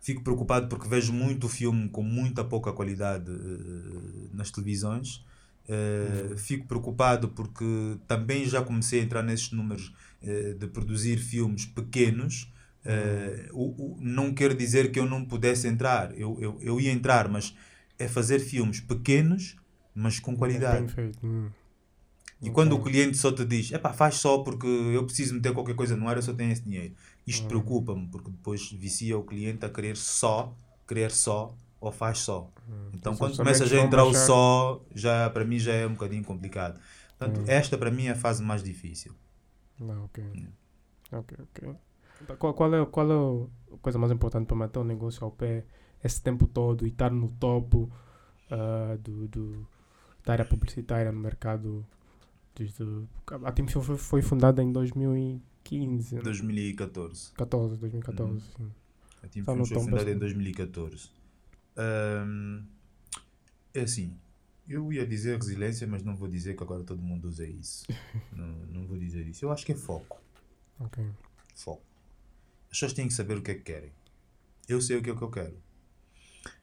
Fico 0.00 0.22
preocupado 0.22 0.68
porque 0.68 0.88
vejo 0.88 1.12
muito 1.12 1.48
filme 1.48 1.88
com 1.88 2.02
muita 2.02 2.44
pouca 2.44 2.72
qualidade 2.72 3.30
eh, 3.30 4.28
nas 4.32 4.50
televisões. 4.50 5.24
Eh, 5.68 6.34
Fico 6.36 6.66
preocupado 6.66 7.28
porque 7.30 7.64
também 8.06 8.44
já 8.46 8.62
comecei 8.62 9.00
a 9.00 9.04
entrar 9.04 9.22
nesses 9.22 9.50
números 9.52 9.92
eh, 10.22 10.54
de 10.54 10.66
produzir 10.66 11.18
filmes 11.18 11.66
pequenos. 11.66 12.50
Eh, 12.84 13.48
o, 13.52 13.94
o- 13.96 13.98
não 14.00 14.32
quer 14.34 14.54
dizer 14.54 14.90
que 14.90 14.98
eu 14.98 15.06
não 15.06 15.24
pudesse 15.24 15.66
entrar, 15.68 16.16
eu, 16.18 16.38
eu, 16.40 16.58
eu 16.62 16.80
ia 16.80 16.90
entrar, 16.92 17.28
mas 17.28 17.54
é 17.98 18.08
fazer 18.08 18.38
filmes 18.40 18.80
pequenos, 18.80 19.56
mas 19.94 20.18
com 20.20 20.36
qualidade. 20.36 20.86
Bem 20.86 20.88
feito. 20.88 21.26
hum. 21.26 21.50
E 22.40 22.50
quando 22.50 22.74
o 22.74 22.82
cliente 22.82 23.16
só 23.16 23.32
te 23.32 23.44
diz, 23.44 23.72
epá, 23.72 23.92
faz 23.92 24.14
só 24.16 24.38
porque 24.38 24.66
eu 24.66 25.04
preciso 25.04 25.34
meter 25.34 25.52
qualquer 25.52 25.74
coisa 25.74 25.96
no 25.96 26.06
ar, 26.08 26.16
eu 26.16 26.22
só 26.22 26.32
tenho 26.32 26.52
esse 26.52 26.62
dinheiro. 26.62 26.94
Isto 27.26 27.46
preocupa-me, 27.48 28.06
porque 28.08 28.30
depois 28.30 28.70
vicia 28.70 29.18
o 29.18 29.24
cliente 29.24 29.64
a 29.66 29.68
querer 29.68 29.96
só, 29.96 30.56
querer 30.86 31.10
só, 31.10 31.56
ou 31.80 31.92
faz 31.92 32.18
só. 32.18 32.50
Então 32.92 33.12
Os 33.12 33.18
quando 33.18 33.36
começa 33.36 33.66
já 33.66 33.80
a 33.80 33.84
entrar 33.84 34.04
o 34.04 34.14
só, 34.14 34.82
já 34.94 35.30
para 35.30 35.44
mim 35.44 35.58
já 35.58 35.72
é 35.72 35.86
um 35.86 35.92
bocadinho 35.92 36.24
complicado. 36.24 36.80
Portanto, 37.16 37.42
esta 37.48 37.76
para 37.76 37.90
mim 37.90 38.06
é 38.06 38.10
a 38.10 38.16
fase 38.16 38.42
mais 38.42 38.62
difícil. 38.62 39.12
Não, 39.78 40.04
ok. 40.04 40.24
Ok, 41.12 41.38
ok. 41.40 41.74
Qual, 42.38 42.52
qual, 42.52 42.74
é, 42.74 42.86
qual 42.86 43.10
é 43.10 43.74
a 43.74 43.78
coisa 43.78 43.98
mais 43.98 44.12
importante 44.12 44.46
para 44.46 44.56
manter 44.56 44.78
o 44.78 44.84
negócio 44.84 45.24
ao 45.24 45.30
pé 45.30 45.64
esse 46.02 46.20
tempo 46.20 46.46
todo 46.46 46.84
e 46.84 46.88
estar 46.88 47.10
no 47.10 47.28
topo 47.28 47.90
ah, 48.50 48.96
do, 49.00 49.28
do, 49.28 49.66
da 50.24 50.32
área 50.32 50.44
publicitária 50.44 51.12
no 51.12 51.20
mercado? 51.20 51.86
Desde, 52.54 52.84
a 53.44 53.52
Team 53.52 53.68
foi, 53.68 53.96
foi 53.96 54.22
fundada 54.22 54.62
em 54.62 54.72
2015, 54.72 56.16
né? 56.16 56.22
2014. 56.22 57.32
14, 57.34 57.76
2014. 57.76 58.40
sim. 58.40 58.70
A 59.22 59.28
Team 59.28 59.44
foi 59.44 59.64
fundada 59.64 60.10
em 60.10 60.18
bastante. 60.18 60.18
2014. 60.18 61.10
Ahm, 61.78 62.64
é 63.74 63.80
assim, 63.82 64.18
eu 64.68 64.92
ia 64.92 65.06
dizer 65.06 65.36
resiliência, 65.38 65.86
mas 65.86 66.02
não 66.02 66.16
vou 66.16 66.28
dizer 66.28 66.56
que 66.56 66.62
agora 66.62 66.82
todo 66.84 67.00
mundo 67.02 67.28
usa 67.28 67.46
isso. 67.46 67.86
não, 68.32 68.46
não 68.66 68.86
vou 68.86 68.98
dizer 68.98 69.26
isso. 69.26 69.44
Eu 69.44 69.52
acho 69.52 69.64
que 69.64 69.72
é 69.72 69.76
foco. 69.76 70.20
Foco. 71.54 71.82
As 72.64 72.70
pessoas 72.70 72.92
têm 72.92 73.08
que 73.08 73.14
saber 73.14 73.36
o 73.38 73.42
que 73.42 73.50
é 73.52 73.54
que 73.54 73.62
querem. 73.62 73.92
Eu 74.68 74.80
sei 74.80 74.96
o 74.96 75.02
que 75.02 75.10
é 75.10 75.16
que 75.16 75.22
eu 75.22 75.30
quero. 75.30 75.56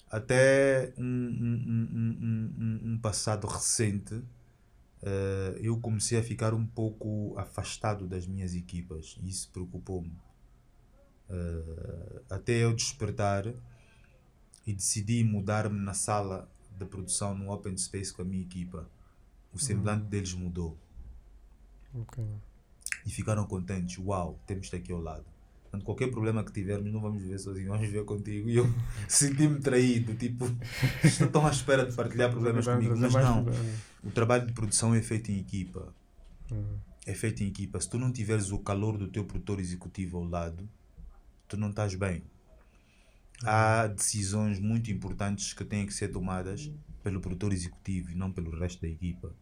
Até 0.10 0.94
um, 0.98 1.04
um, 1.04 1.64
um, 1.68 2.18
um, 2.22 2.56
um- 2.64 2.94
um 2.94 3.00
passado 3.00 3.48
recente, 3.48 4.22
eh, 5.02 5.60
eu 5.62 5.80
comecei 5.80 6.18
a 6.20 6.24
ficar 6.24 6.54
um 6.54 6.66
pouco 6.66 7.36
afastado 7.38 8.08
das 8.08 8.28
minhas 8.28 8.54
equipas. 8.54 9.18
E 9.22 9.30
isso 9.30 9.50
preocupou-me. 9.52 10.16
Eh, 11.30 12.22
até 12.30 12.54
eu 12.64 12.74
despertar 12.74 13.46
e 14.66 14.74
decidi 14.74 15.24
mudar-me 15.24 15.80
na 15.80 15.94
sala 15.94 16.50
de 16.78 16.86
produção 16.86 17.36
no 17.38 17.52
Open 17.52 17.78
Space 17.78 18.14
com 18.14 18.22
a 18.22 18.26
minha 18.26 18.42
equipa. 18.42 18.90
O 19.54 19.60
semblante 19.60 20.06
deles 20.06 20.34
mudou 20.34 20.78
Ok. 21.94 22.24
e 23.06 23.10
ficaram 23.10 23.46
contentes. 23.46 23.98
Uau, 23.98 24.40
temos-te 24.46 24.76
aqui 24.76 24.92
ao 24.92 25.00
lado. 25.00 25.24
Portanto, 25.64 25.86
qualquer 25.86 26.12
problema 26.12 26.44
que 26.44 26.52
tivermos, 26.52 26.92
não 26.92 27.00
vamos 27.00 27.22
viver 27.22 27.40
sozinhos, 27.40 27.70
vamos 27.70 27.86
viver 27.86 28.04
contigo. 28.04 28.50
E 28.50 28.58
eu 28.58 28.66
senti-me 29.08 29.60
traído, 29.60 30.14
tipo, 30.16 30.46
estão 31.04 31.28
tão 31.30 31.48
à 31.48 31.52
espera 31.52 31.86
de 31.86 31.96
partilhar 31.96 32.32
problemas 32.32 32.66
comigo. 32.66 32.96
Mas 32.98 33.14
não, 33.14 33.46
o 34.04 34.12
trabalho 34.12 34.48
de 34.48 34.54
produção 34.54 34.94
é 34.94 35.02
feito 35.02 35.32
em 35.32 35.40
equipa. 35.40 35.94
Hum. 36.52 36.78
É 37.06 37.14
feito 37.14 37.44
em 37.44 37.48
equipa. 37.48 37.80
Se 37.80 37.90
tu 37.90 37.98
não 38.00 38.12
tiveres 38.12 38.52
o 38.52 38.60
calor 38.60 38.98
do 38.98 39.08
teu 39.08 39.24
produtor 39.24 39.60
executivo 39.60 40.18
ao 40.18 40.24
lado, 40.24 40.68
tu 41.48 41.56
não 41.56 41.70
estás 41.70 41.94
bem. 41.96 42.24
Há 43.44 43.88
decisões 43.88 44.60
muito 44.60 44.92
importantes 44.92 45.54
que 45.54 45.66
têm 45.66 45.86
que 45.86 45.94
ser 45.94 46.10
tomadas 46.10 46.72
pelo 47.04 47.20
produtor 47.20 47.54
executivo 47.54 48.12
e 48.12 48.16
não 48.16 48.32
pelo 48.32 48.58
resto 48.58 48.82
da 48.82 48.88
equipa. 48.88 49.34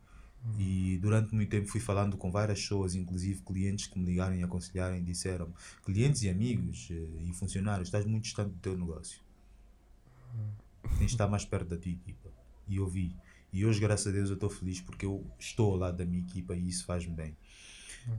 E 0.59 0.97
durante 1.01 1.33
muito 1.33 1.49
tempo 1.49 1.67
fui 1.67 1.79
falando 1.79 2.17
com 2.17 2.29
várias 2.29 2.59
pessoas, 2.59 2.95
inclusive 2.95 3.41
clientes 3.43 3.87
que 3.87 3.97
me 3.97 4.05
ligaram 4.05 4.35
e 4.35 4.43
aconselharam 4.43 4.97
e 4.97 5.01
disseram 5.01 5.53
clientes 5.85 6.21
e 6.23 6.29
amigos 6.29 6.89
eh, 6.91 7.23
e 7.23 7.33
funcionários, 7.33 7.87
estás 7.87 8.05
muito 8.05 8.25
distante 8.25 8.51
do 8.51 8.59
teu 8.59 8.77
negócio. 8.77 9.21
Tens 10.97 10.97
de 10.97 11.05
estar 11.05 11.27
mais 11.27 11.45
perto 11.45 11.69
da 11.69 11.77
tua 11.77 11.91
equipa. 11.91 12.29
E 12.67 12.75
eu 12.75 12.85
vi. 12.85 13.15
E 13.53 13.65
hoje, 13.65 13.79
graças 13.79 14.07
a 14.07 14.11
Deus, 14.11 14.29
eu 14.29 14.35
estou 14.35 14.49
feliz 14.49 14.81
porque 14.81 15.05
eu 15.05 15.25
estou 15.39 15.71
ao 15.71 15.77
lado 15.77 15.97
da 15.97 16.05
minha 16.05 16.21
equipa 16.21 16.53
e 16.55 16.67
isso 16.67 16.85
faz-me 16.85 17.13
bem. 17.13 17.37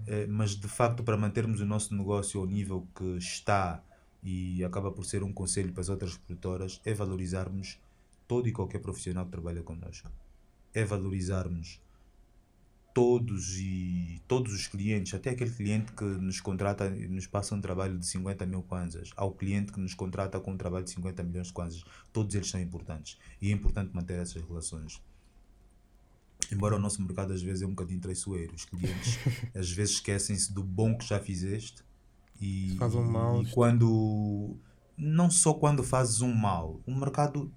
Eh, 0.07 0.27
mas 0.27 0.57
de 0.57 0.69
facto, 0.69 1.05
para 1.05 1.19
mantermos 1.19 1.61
o 1.61 1.67
nosso 1.67 1.95
negócio 1.95 2.41
ao 2.41 2.47
nível 2.47 2.89
que 2.95 3.19
está 3.19 3.83
e 4.25 4.65
acaba 4.65 4.91
por 4.91 5.05
ser 5.05 5.23
um 5.23 5.33
conselho 5.33 5.73
para 5.73 5.83
as 5.83 5.91
outras 5.91 6.17
produtoras, 6.17 6.81
é 6.85 6.95
valorizarmos 6.95 7.79
todo 8.27 8.49
e 8.49 8.53
qualquer 8.53 8.81
profissional 8.81 9.27
que 9.27 9.33
trabalha 9.33 9.63
connosco. 9.63 10.11
É 10.73 10.83
valorizarmos 10.83 11.79
todos 12.95 13.59
e 13.59 14.23
todos 14.27 14.53
os 14.55 14.67
clientes, 14.67 15.13
até 15.13 15.31
aquele 15.31 15.51
cliente 15.51 15.93
que 15.93 16.05
nos 16.05 16.41
contrata 16.41 16.87
e 16.87 17.07
nos 17.09 17.27
passa 17.27 17.55
um 17.55 17.61
trabalho 17.61 17.99
de 17.99 18.07
50 18.07 18.47
mil 18.47 18.63
kwanzas, 18.63 19.11
ao 19.17 19.33
cliente 19.33 19.73
que 19.73 19.81
nos 19.81 19.95
contrata 19.95 20.41
com 20.41 20.53
um 20.53 20.57
trabalho 20.57 20.85
de 20.85 20.93
50 20.93 21.23
milhões 21.25 21.49
de 21.49 21.53
kwanzas, 21.53 21.85
todos 22.13 22.35
eles 22.35 22.49
são 22.49 22.61
importantes 22.61 23.19
e 23.43 23.51
é 23.51 23.53
importante 23.53 23.95
manter 23.95 24.21
essas 24.21 24.43
relações. 24.43 25.03
Embora 26.53 26.77
o 26.77 26.79
nosso 26.79 27.03
mercado 27.03 27.33
às 27.33 27.43
vezes 27.43 27.63
é 27.63 27.67
um 27.67 27.71
bocadinho 27.71 28.01
traiçoeiro, 28.01 28.55
os 28.55 28.65
clientes 28.65 29.19
às 29.55 29.71
vezes 29.71 29.97
esquecem-se 29.97 30.53
do 30.53 30.63
bom 30.63 30.97
que 30.97 31.05
já 31.05 31.19
fizeste 31.19 31.83
e, 32.41 32.77
Faz 32.79 32.95
um 32.95 33.05
mal, 33.05 33.43
e 33.43 33.47
quando 33.47 34.57
não 34.97 35.31
só 35.31 35.55
quando 35.55 35.83
fazes 35.83 36.21
um 36.21 36.33
mal, 36.33 36.81
o 36.87 36.95
mercado 36.95 37.51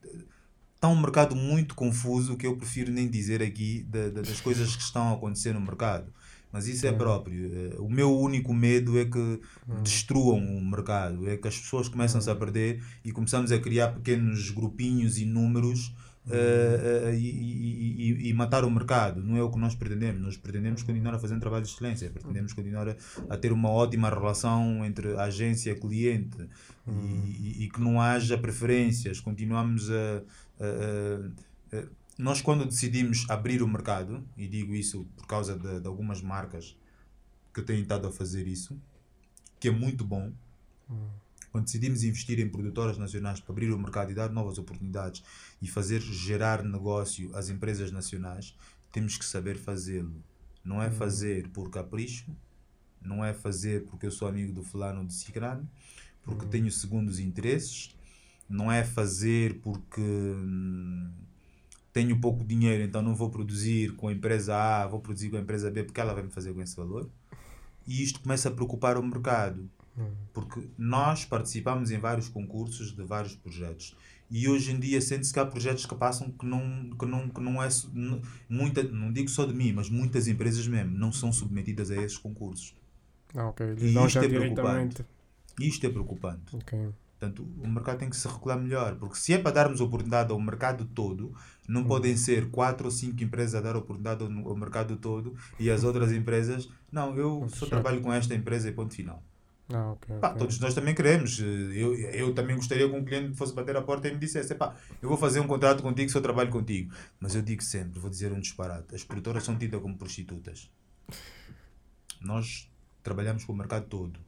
está 0.75 0.87
um 0.87 0.99
mercado 0.99 1.35
muito 1.35 1.75
confuso 1.75 2.37
que 2.37 2.45
eu 2.45 2.55
prefiro 2.55 2.91
nem 2.91 3.07
dizer 3.09 3.41
aqui 3.41 3.83
da- 3.83 4.09
da- 4.09 4.21
das 4.21 4.39
coisas 4.41 4.75
que 4.75 4.81
estão 4.83 5.09
a 5.09 5.13
acontecer 5.13 5.53
no 5.53 5.61
mercado. 5.61 6.11
Mas 6.51 6.65
isso 6.67 6.87
é 6.87 6.91
próprio. 6.93 7.51
Eh, 7.53 7.75
O 7.79 7.89
meu 7.89 8.17
único 8.17 8.53
medo 8.53 8.97
é 8.97 9.03
que 9.05 9.41
destruam 9.83 10.39
o 10.39 10.63
mercado, 10.65 11.27
é 11.29 11.35
que 11.37 11.47
as 11.47 11.57
pessoas 11.57 11.89
começam-se 11.89 12.29
a 12.29 12.35
perder 12.35 12.81
e 13.03 13.11
começamos 13.11 13.51
a 13.51 13.59
criar 13.59 13.89
pequenos 13.89 14.49
grupinhos 14.51 15.17
e 15.17 15.25
números 15.25 15.93
eh, 16.29 17.09
eh, 17.11 17.15
e, 17.15 17.29
e- 18.25 18.29
e- 18.29 18.33
matar 18.33 18.63
o 18.65 18.69
mercado. 18.71 19.23
Não 19.23 19.35
é 19.37 19.41
o 19.43 19.49
que 19.51 19.57
nós 19.59 19.75
pretendemos. 19.75 20.21
Nós 20.21 20.37
pretendemos 20.37 20.83
continuar 20.83 21.15
a 21.15 21.19
fazer 21.19 21.35
um 21.35 21.39
trabalho 21.39 21.63
de 21.63 21.71
excelência, 21.71 22.09
pretendemos 22.09 22.53
continuar 22.53 22.89
a, 22.89 22.95
a 23.29 23.37
ter 23.37 23.51
uma 23.51 23.69
ótima 23.69 24.09
relação 24.09 24.85
entre 24.85 25.15
agência 25.17 25.71
e 25.71 25.75
cliente 25.75 26.37
e, 26.87 26.91
e- 26.91 27.63
e 27.65 27.69
que 27.69 27.79
não 27.81 27.99
haja 28.01 28.37
preferências. 28.37 29.19
Continuamos 29.19 29.89
a. 29.89 30.23
a- 30.59 31.77
a- 31.77 31.87
nós, 32.19 32.41
quando 32.41 32.65
decidimos 32.65 33.25
abrir 33.29 33.61
o 33.61 33.67
mercado, 33.67 34.23
e 34.35 34.47
digo 34.47 34.73
isso 34.73 35.05
por 35.15 35.27
causa 35.27 35.55
de, 35.57 35.79
de 35.81 35.87
algumas 35.87 36.19
marcas 36.21 36.75
que 37.53 37.61
têm 37.61 37.81
estado 37.81 38.07
a 38.07 38.11
fazer 38.11 38.47
isso, 38.47 38.75
que 39.59 39.67
é 39.67 39.71
muito 39.71 40.03
bom, 40.03 40.31
quando 41.51 41.65
decidimos 41.65 42.03
investir 42.03 42.39
em 42.39 42.49
produtoras 42.49 42.97
nacionais 42.97 43.39
para 43.39 43.51
abrir 43.51 43.71
o 43.71 43.79
mercado 43.79 44.11
e 44.11 44.15
dar 44.15 44.29
novas 44.29 44.57
oportunidades 44.57 45.23
e 45.61 45.67
fazer 45.67 46.01
gerar 46.01 46.63
negócio 46.63 47.35
às 47.35 47.49
empresas 47.49 47.91
nacionais, 47.91 48.55
temos 48.91 49.17
que 49.17 49.25
saber 49.25 49.57
fazê-lo. 49.57 50.23
Não 50.63 50.81
é 50.81 50.89
fazer 50.89 51.47
por 51.49 51.69
capricho, 51.69 52.25
não 53.01 53.23
é 53.23 53.33
fazer 53.33 53.85
porque 53.85 54.05
eu 54.05 54.11
sou 54.11 54.27
amigo 54.27 54.51
do 54.51 54.63
fulano 54.63 55.05
de 55.05 55.13
Cicrano, 55.13 55.67
porque 56.23 56.45
tenho 56.45 56.71
segundos 56.71 57.19
interesses, 57.19 57.95
não 58.49 58.71
é 58.71 58.83
fazer 58.83 59.59
porque 59.61 60.01
hum, 60.01 61.09
tenho 61.93 62.19
pouco 62.19 62.43
dinheiro, 62.43 62.83
então 62.83 63.01
não 63.01 63.15
vou 63.15 63.29
produzir 63.29 63.95
com 63.95 64.09
a 64.09 64.13
empresa 64.13 64.55
A, 64.55 64.87
vou 64.87 64.99
produzir 64.99 65.29
com 65.29 65.37
a 65.37 65.39
empresa 65.39 65.71
B 65.71 65.83
porque 65.83 65.99
ela 65.99 66.13
vai 66.13 66.23
me 66.23 66.29
fazer 66.29 66.53
com 66.53 66.61
esse 66.61 66.75
valor. 66.75 67.09
E 67.87 68.03
isto 68.03 68.19
começa 68.19 68.49
a 68.49 68.51
preocupar 68.51 68.97
o 68.97 69.03
mercado, 69.03 69.69
porque 70.33 70.67
nós 70.77 71.25
participamos 71.25 71.91
em 71.91 71.97
vários 71.97 72.29
concursos 72.29 72.95
de 72.95 73.03
vários 73.03 73.35
projetos. 73.35 73.95
E 74.29 74.47
hoje 74.47 74.71
em 74.71 74.79
dia 74.79 74.99
sente-se 74.99 75.31
que 75.31 75.39
há 75.39 75.45
projetos 75.45 75.85
que 75.85 75.95
passam 75.95 76.29
que 76.31 76.45
não, 76.45 76.89
que 76.97 77.05
não, 77.05 77.29
que 77.29 77.41
não 77.41 77.63
é. 77.63 77.69
Muita, 78.49 78.83
não 78.83 79.11
digo 79.11 79.29
só 79.29 79.45
de 79.45 79.53
mim, 79.53 79.71
mas 79.71 79.89
muitas 79.89 80.27
empresas 80.27 80.67
mesmo 80.67 80.97
não 80.97 81.11
são 81.11 81.31
submetidas 81.31 81.89
a 81.91 81.95
esses 81.95 82.17
concursos. 82.17 82.75
Ah, 83.33 83.47
ok. 83.47 83.65
Eles 83.65 83.95
isto 83.95 84.19
é 84.19 84.27
diretamente. 84.27 85.05
E 85.59 85.67
isto 85.67 85.85
é 85.85 85.89
preocupante. 85.89 86.55
Ok. 86.55 86.89
Portanto, 87.19 87.47
o 87.63 87.67
mercado 87.67 87.97
tem 87.97 88.09
que 88.09 88.15
se 88.15 88.27
regular 88.27 88.59
melhor, 88.59 88.95
porque 88.95 89.15
se 89.15 89.33
é 89.33 89.39
para 89.39 89.51
darmos 89.51 89.81
oportunidade 89.81 90.31
ao 90.31 90.39
mercado 90.39 90.85
todo, 90.85 91.33
não 91.67 91.83
podem 91.83 92.15
ser 92.15 92.51
quatro 92.51 92.85
ou 92.85 92.91
cinco 92.91 93.23
empresas 93.23 93.55
a 93.55 93.61
dar 93.61 93.75
oportunidade 93.75 94.23
ao, 94.23 94.49
ao 94.49 94.55
mercado 94.55 94.95
todo 94.97 95.35
e 95.59 95.71
as 95.71 95.81
outras 95.83 96.11
empresas, 96.11 96.69
não, 96.91 97.15
eu 97.17 97.47
só 97.49 97.65
trabalho 97.65 98.01
com 98.01 98.13
esta 98.13 98.35
empresa 98.35 98.69
e 98.69 98.71
ponto 98.71 98.93
final. 98.93 99.23
Ah, 99.73 99.91
ok. 99.91 100.18
Pá, 100.19 100.34
todos 100.34 100.60
nós 100.60 100.73
também 100.73 100.95
queremos. 100.95 101.39
Eu, 101.39 101.94
eu 101.95 102.34
também 102.34 102.56
gostaria 102.56 102.88
que 102.88 102.95
um 102.95 103.03
cliente 103.03 103.35
fosse 103.35 103.53
bater 103.53 103.76
a 103.76 103.81
porta 103.81 104.07
e 104.07 104.11
me 104.14 104.18
dissesse: 104.18 104.56
pá, 104.56 104.76
eu 105.02 105.10
vou 105.10 105.18
fazer 105.18 105.39
um 105.39 105.48
contrato 105.48 105.84
contigo 105.84 106.10
se 106.10 106.18
eu 106.18 106.22
trabalho 106.22 106.49
contigo. 106.49 106.94
Mas 107.19 107.35
eu 107.35 107.41
digo 107.41 107.61
sempre: 107.61 107.99
vou 107.99 108.10
dizer 108.10 108.31
um 108.31 108.39
disparate. 108.39 108.95
As 108.95 109.03
produtoras 109.03 109.44
são 109.44 109.57
tidas 109.57 109.81
como 109.81 109.98
prostitutas. 109.98 110.72
Nós 112.22 112.72
trabalhamos 113.03 113.44
para 113.44 113.53
o 113.53 113.57
mercado 113.57 113.85
todo. 113.88 114.19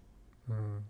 Hum. 0.50 0.82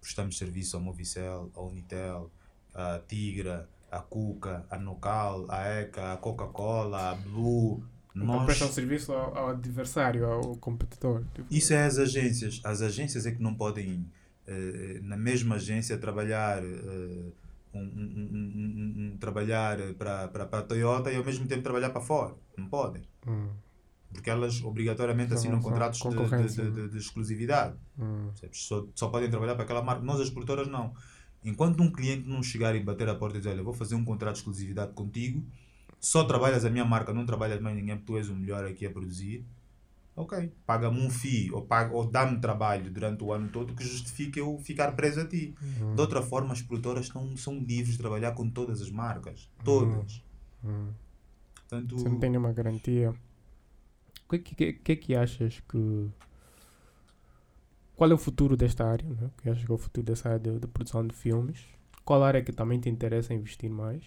Prestamos 0.00 0.38
serviço 0.38 0.76
ao 0.76 0.82
Movicel, 0.82 1.50
ao 1.54 1.68
Unitel, 1.68 2.30
à 2.74 2.98
Tigra, 3.06 3.68
à 3.90 4.00
Cuca, 4.00 4.66
à 4.70 4.78
Nocal, 4.78 5.46
à 5.50 5.68
ECA, 5.68 6.14
à 6.14 6.16
Coca-Cola, 6.16 7.10
à 7.10 7.14
Blue. 7.14 7.84
Então 8.14 8.26
Nós... 8.26 8.44
prestam 8.46 8.68
serviço 8.68 9.12
ao, 9.12 9.36
ao 9.36 9.48
adversário, 9.50 10.26
ao 10.26 10.56
competidor. 10.56 11.24
Tipo, 11.34 11.46
Isso 11.50 11.72
é 11.72 11.84
as 11.86 11.98
agências. 11.98 12.60
As 12.64 12.82
agências 12.82 13.24
é 13.26 13.32
que 13.32 13.42
não 13.42 13.54
podem, 13.54 14.06
eh, 14.46 15.00
na 15.02 15.16
mesma 15.16 15.54
agência, 15.54 15.96
trabalhar, 15.96 16.62
eh, 16.62 17.32
um, 17.74 17.78
um- 17.80 17.82
um- 17.82 18.30
um- 18.34 19.12
um- 19.14 19.16
trabalhar 19.18 19.78
para, 19.94 20.28
para, 20.28 20.44
para 20.46 20.58
a 20.58 20.62
Toyota 20.62 21.10
e 21.10 21.16
ao 21.16 21.24
mesmo 21.24 21.46
tempo 21.46 21.62
trabalhar 21.62 21.88
para 21.90 22.02
fora. 22.02 22.34
Não 22.56 22.66
podem. 22.68 23.02
hum, 23.26 23.48
Porque 24.12 24.28
elas 24.28 24.62
obrigatoriamente 24.62 25.30
São- 25.30 25.38
assinam 25.38 25.58
contratos 25.62 25.98
de, 26.02 26.46
de, 26.48 26.70
de- 26.70 26.88
de 26.90 26.98
exclusividade. 26.98 27.74
hum? 27.98 28.28
Só, 28.52 28.86
só 28.94 29.08
podem 29.08 29.30
trabalhar 29.30 29.54
para 29.54 29.64
aquela 29.64 29.80
marca. 29.82 30.02
Nós, 30.02 30.20
as 30.20 30.28
produtoras, 30.28 30.68
não. 30.68 30.92
Enquanto 31.42 31.82
um 31.82 31.90
cliente 31.90 32.28
não 32.28 32.42
chegar 32.42 32.76
e 32.76 32.80
bater 32.80 33.08
a 33.08 33.14
porta 33.14 33.38
e 33.38 33.40
dizer: 33.40 33.50
Olha, 33.54 33.62
vou 33.62 33.72
fazer 33.72 33.94
um 33.94 34.04
contrato 34.04 34.34
de 34.34 34.40
exclusividade 34.40 34.92
contigo, 34.92 35.42
só 36.02 36.24
trabalhas 36.24 36.64
a 36.64 36.70
minha 36.70 36.84
marca, 36.84 37.14
não 37.14 37.24
trabalhas 37.24 37.60
mais 37.60 37.76
ninguém, 37.76 37.96
porque 37.96 38.12
tu 38.12 38.18
és 38.18 38.28
o 38.28 38.34
melhor 38.34 38.64
aqui 38.64 38.84
a 38.84 38.90
produzir. 38.90 39.46
Ok, 40.14 40.52
paga-me 40.66 41.00
um 41.00 41.08
FII 41.08 41.52
ou, 41.52 41.62
paga, 41.62 41.94
ou 41.94 42.04
dá-me 42.04 42.38
trabalho 42.38 42.90
durante 42.90 43.24
o 43.24 43.32
ano 43.32 43.48
todo 43.48 43.72
que 43.74 43.82
justifique 43.82 44.38
eu 44.38 44.58
ficar 44.58 44.92
preso 44.92 45.20
a 45.20 45.26
ti. 45.26 45.54
hum, 45.80 45.94
De 45.94 46.00
outra 46.00 46.20
forma, 46.20 46.52
as 46.52 46.60
produtoras 46.60 47.06
estão, 47.06 47.34
são 47.36 47.58
livres 47.58 47.92
de 47.92 47.98
trabalhar 47.98 48.32
com 48.32 48.50
todas 48.50 48.82
as 48.82 48.90
marcas. 48.90 49.48
Todas. 49.64 50.22
hum. 50.62 50.88
Portanto, 51.54 51.98
Você 51.98 52.08
não 52.10 52.18
tem 52.18 52.28
nenhuma 52.30 52.52
garantia. 52.52 53.14
O 54.26 54.38
que, 54.38 54.38
que, 54.54 54.72
que 54.74 54.92
é 54.92 54.96
que 54.96 55.14
achas 55.14 55.60
que. 55.60 56.10
Qual 57.96 58.10
é 58.10 58.14
o 58.14 58.18
futuro 58.18 58.56
desta 58.56 58.84
área? 58.84 59.08
Né? 59.08 59.30
O 59.38 59.42
que 59.42 59.48
achas 59.48 59.64
que 59.64 59.70
é 59.70 59.74
o 59.74 59.78
futuro 59.78 60.04
dessa 60.04 60.28
área 60.28 60.40
de, 60.40 60.58
de 60.58 60.66
produção 60.66 61.06
de 61.06 61.14
filmes? 61.14 61.64
Qual 62.04 62.22
área 62.22 62.42
que 62.42 62.52
também 62.52 62.78
te 62.80 62.90
interessa 62.90 63.32
investir 63.32 63.70
mais? 63.70 64.02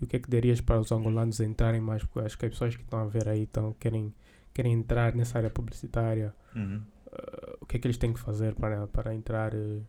E 0.00 0.04
o 0.04 0.06
que 0.06 0.16
é 0.16 0.18
que 0.18 0.30
darias 0.30 0.60
para 0.60 0.80
os 0.80 0.92
angolanos 0.92 1.40
entrarem 1.40 1.80
mais? 1.80 2.04
Porque 2.04 2.20
acho 2.20 2.38
que 2.38 2.46
as 2.46 2.52
pessoas 2.52 2.76
que 2.76 2.82
estão 2.82 3.00
a 3.00 3.06
ver 3.06 3.28
aí 3.28 3.42
estão, 3.42 3.72
querem, 3.74 4.14
querem 4.54 4.72
entrar 4.72 5.14
nessa 5.14 5.38
área 5.38 5.50
publicitária. 5.50 6.34
uhum. 6.54 6.82
Uh, 7.06 7.56
o 7.62 7.66
que 7.66 7.76
é 7.76 7.80
que 7.80 7.86
eles 7.86 7.96
têm 7.96 8.12
que 8.12 8.20
fazer 8.20 8.54
para, 8.54 8.86
para 8.86 9.14
entrar? 9.14 9.54
eh, 9.54 9.80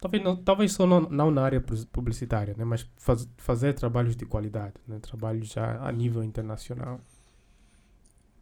talvez, 0.00 0.24
não, 0.24 0.36
talvez 0.36 0.72
só 0.72 0.86
não, 0.86 1.02
não 1.02 1.30
na 1.30 1.42
área 1.42 1.60
publicitária, 1.92 2.54
né? 2.56 2.64
mas 2.64 2.90
faz, 2.96 3.28
fazer 3.36 3.74
trabalhos 3.74 4.16
de 4.16 4.24
qualidade, 4.24 4.74
né? 4.88 4.98
trabalhos 5.00 5.48
já 5.48 5.86
a 5.86 5.92
nível 5.92 6.24
internacional. 6.24 6.98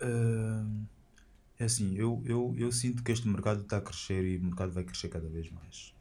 Ah, 0.00 0.64
é 1.58 1.64
assim, 1.64 1.94
eu, 1.96 2.20
eu, 2.26 2.54
eu 2.58 2.72
sinto 2.72 3.04
que 3.04 3.12
este 3.12 3.28
mercado 3.28 3.62
está 3.62 3.76
a 3.76 3.80
crescer 3.80 4.24
e 4.24 4.36
o 4.36 4.42
mercado 4.42 4.72
vai 4.72 4.82
crescer 4.82 5.08
cada 5.08 5.28
vez 5.28 5.48
mais. 5.50 5.94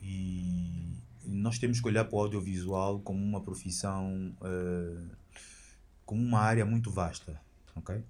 E 0.00 0.92
nós 1.28 1.58
temos 1.58 1.80
que 1.80 1.86
olhar 1.86 2.04
para 2.04 2.16
o 2.16 2.20
audiovisual 2.20 3.00
como 3.00 3.22
uma 3.22 3.42
profissão, 3.42 4.34
ah, 4.40 5.16
como 6.04 6.22
uma 6.22 6.40
área 6.40 6.64
muito 6.64 6.90
vasta, 6.90 7.40
ok? 7.76 8.02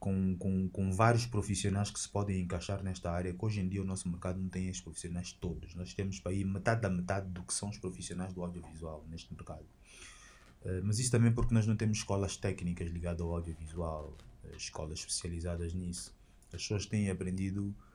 Com, 0.00 0.36
com, 0.36 0.68
com 0.68 0.92
vários 0.92 1.26
profissionais 1.26 1.90
que 1.90 1.98
se 2.00 2.08
podem 2.08 2.40
encaixar 2.40 2.82
nesta 2.82 3.10
área, 3.10 3.34
que 3.34 3.44
hoje 3.44 3.60
em 3.60 3.68
dia 3.68 3.82
o 3.82 3.84
nosso 3.84 4.08
mercado 4.08 4.40
não 4.40 4.48
tem 4.48 4.68
esses 4.68 4.80
profissionais 4.80 5.32
todos. 5.32 5.74
Nós 5.74 5.92
temos 5.92 6.20
para 6.20 6.32
aí 6.32 6.44
metade 6.44 6.82
da 6.82 6.88
metade 6.88 7.28
do 7.30 7.42
que 7.42 7.52
são 7.52 7.68
os 7.68 7.78
profissionais 7.78 8.32
do 8.32 8.42
audiovisual 8.42 9.04
neste 9.10 9.34
mercado. 9.34 9.66
Eh, 10.64 10.80
mas 10.82 10.98
isso 10.98 11.10
também 11.10 11.32
porque 11.32 11.54
nós 11.54 11.66
não 11.66 11.76
temos 11.76 11.98
escolas 11.98 12.36
técnicas 12.36 12.88
ligadas 12.90 13.20
ao 13.20 13.34
audiovisual, 13.34 14.16
eh, 14.44 14.56
escolas 14.56 15.00
especializadas 15.00 15.74
nisso. 15.74 16.14
As 16.52 16.62
pessoas 16.62 16.86
têm 16.86 17.10
aprendido 17.10 17.74
eh, 17.74 17.87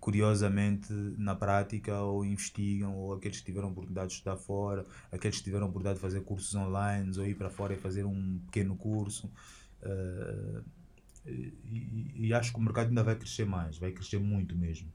curiosamente 0.00 0.92
na 1.18 1.34
prática 1.34 2.00
ou 2.00 2.24
investigam, 2.24 2.94
ou 2.96 3.14
aqueles 3.14 3.38
que 3.40 3.46
tiveram 3.46 3.68
oportunidade 3.70 4.08
de 4.08 4.14
estudar 4.14 4.36
fora, 4.36 4.84
aqueles 5.12 5.38
que 5.38 5.44
tiveram 5.44 5.66
oportunidade 5.66 5.96
de 5.96 6.02
fazer 6.02 6.20
cursos 6.22 6.54
online 6.54 7.10
ou 7.18 7.26
ir 7.26 7.34
para 7.36 7.50
fora 7.50 7.74
e 7.74 7.76
fazer 7.76 8.04
um 8.04 8.38
pequeno 8.46 8.76
curso. 8.76 9.30
Eh, 9.82 10.62
e, 11.26 12.12
e- 12.28 12.34
acho 12.34 12.52
que 12.52 12.58
o 12.58 12.62
mercado 12.62 12.88
ainda 12.88 13.02
vai 13.02 13.16
crescer 13.16 13.44
mais, 13.46 13.78
vai 13.78 13.92
crescer 13.92 14.18
muito 14.18 14.56
mesmo. 14.56 14.88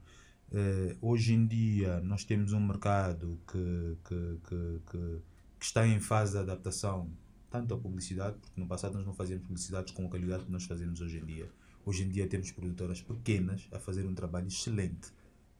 Eh, 0.52 0.96
hoje 1.00 1.34
em 1.34 1.46
dia 1.46 2.00
nós 2.00 2.24
temos 2.24 2.52
um 2.52 2.60
mercado 2.60 3.40
que, 3.50 3.96
que, 4.04 4.38
que, 4.48 4.80
que, 4.90 5.22
que 5.58 5.64
está 5.64 5.86
em 5.86 6.00
fase 6.00 6.32
de 6.32 6.38
adaptação, 6.38 7.10
tanto 7.50 7.74
à 7.74 7.78
publicidade, 7.78 8.36
porque 8.38 8.60
no 8.60 8.66
passado 8.66 8.94
nós 8.94 9.06
não 9.06 9.14
fazíamos 9.14 9.46
publicidades 9.46 9.92
com 9.94 10.06
a 10.06 10.08
qualidade 10.10 10.44
que 10.44 10.52
nós 10.52 10.64
fazemos 10.64 11.00
hoje 11.00 11.18
em 11.18 11.24
dia. 11.24 11.50
Hoje 11.84 12.04
em 12.04 12.08
dia 12.08 12.28
temos 12.28 12.52
produtoras 12.52 13.02
pequenas 13.02 13.66
a 13.72 13.78
fazer 13.78 14.06
um 14.06 14.14
trabalho 14.14 14.46
excelente, 14.46 15.12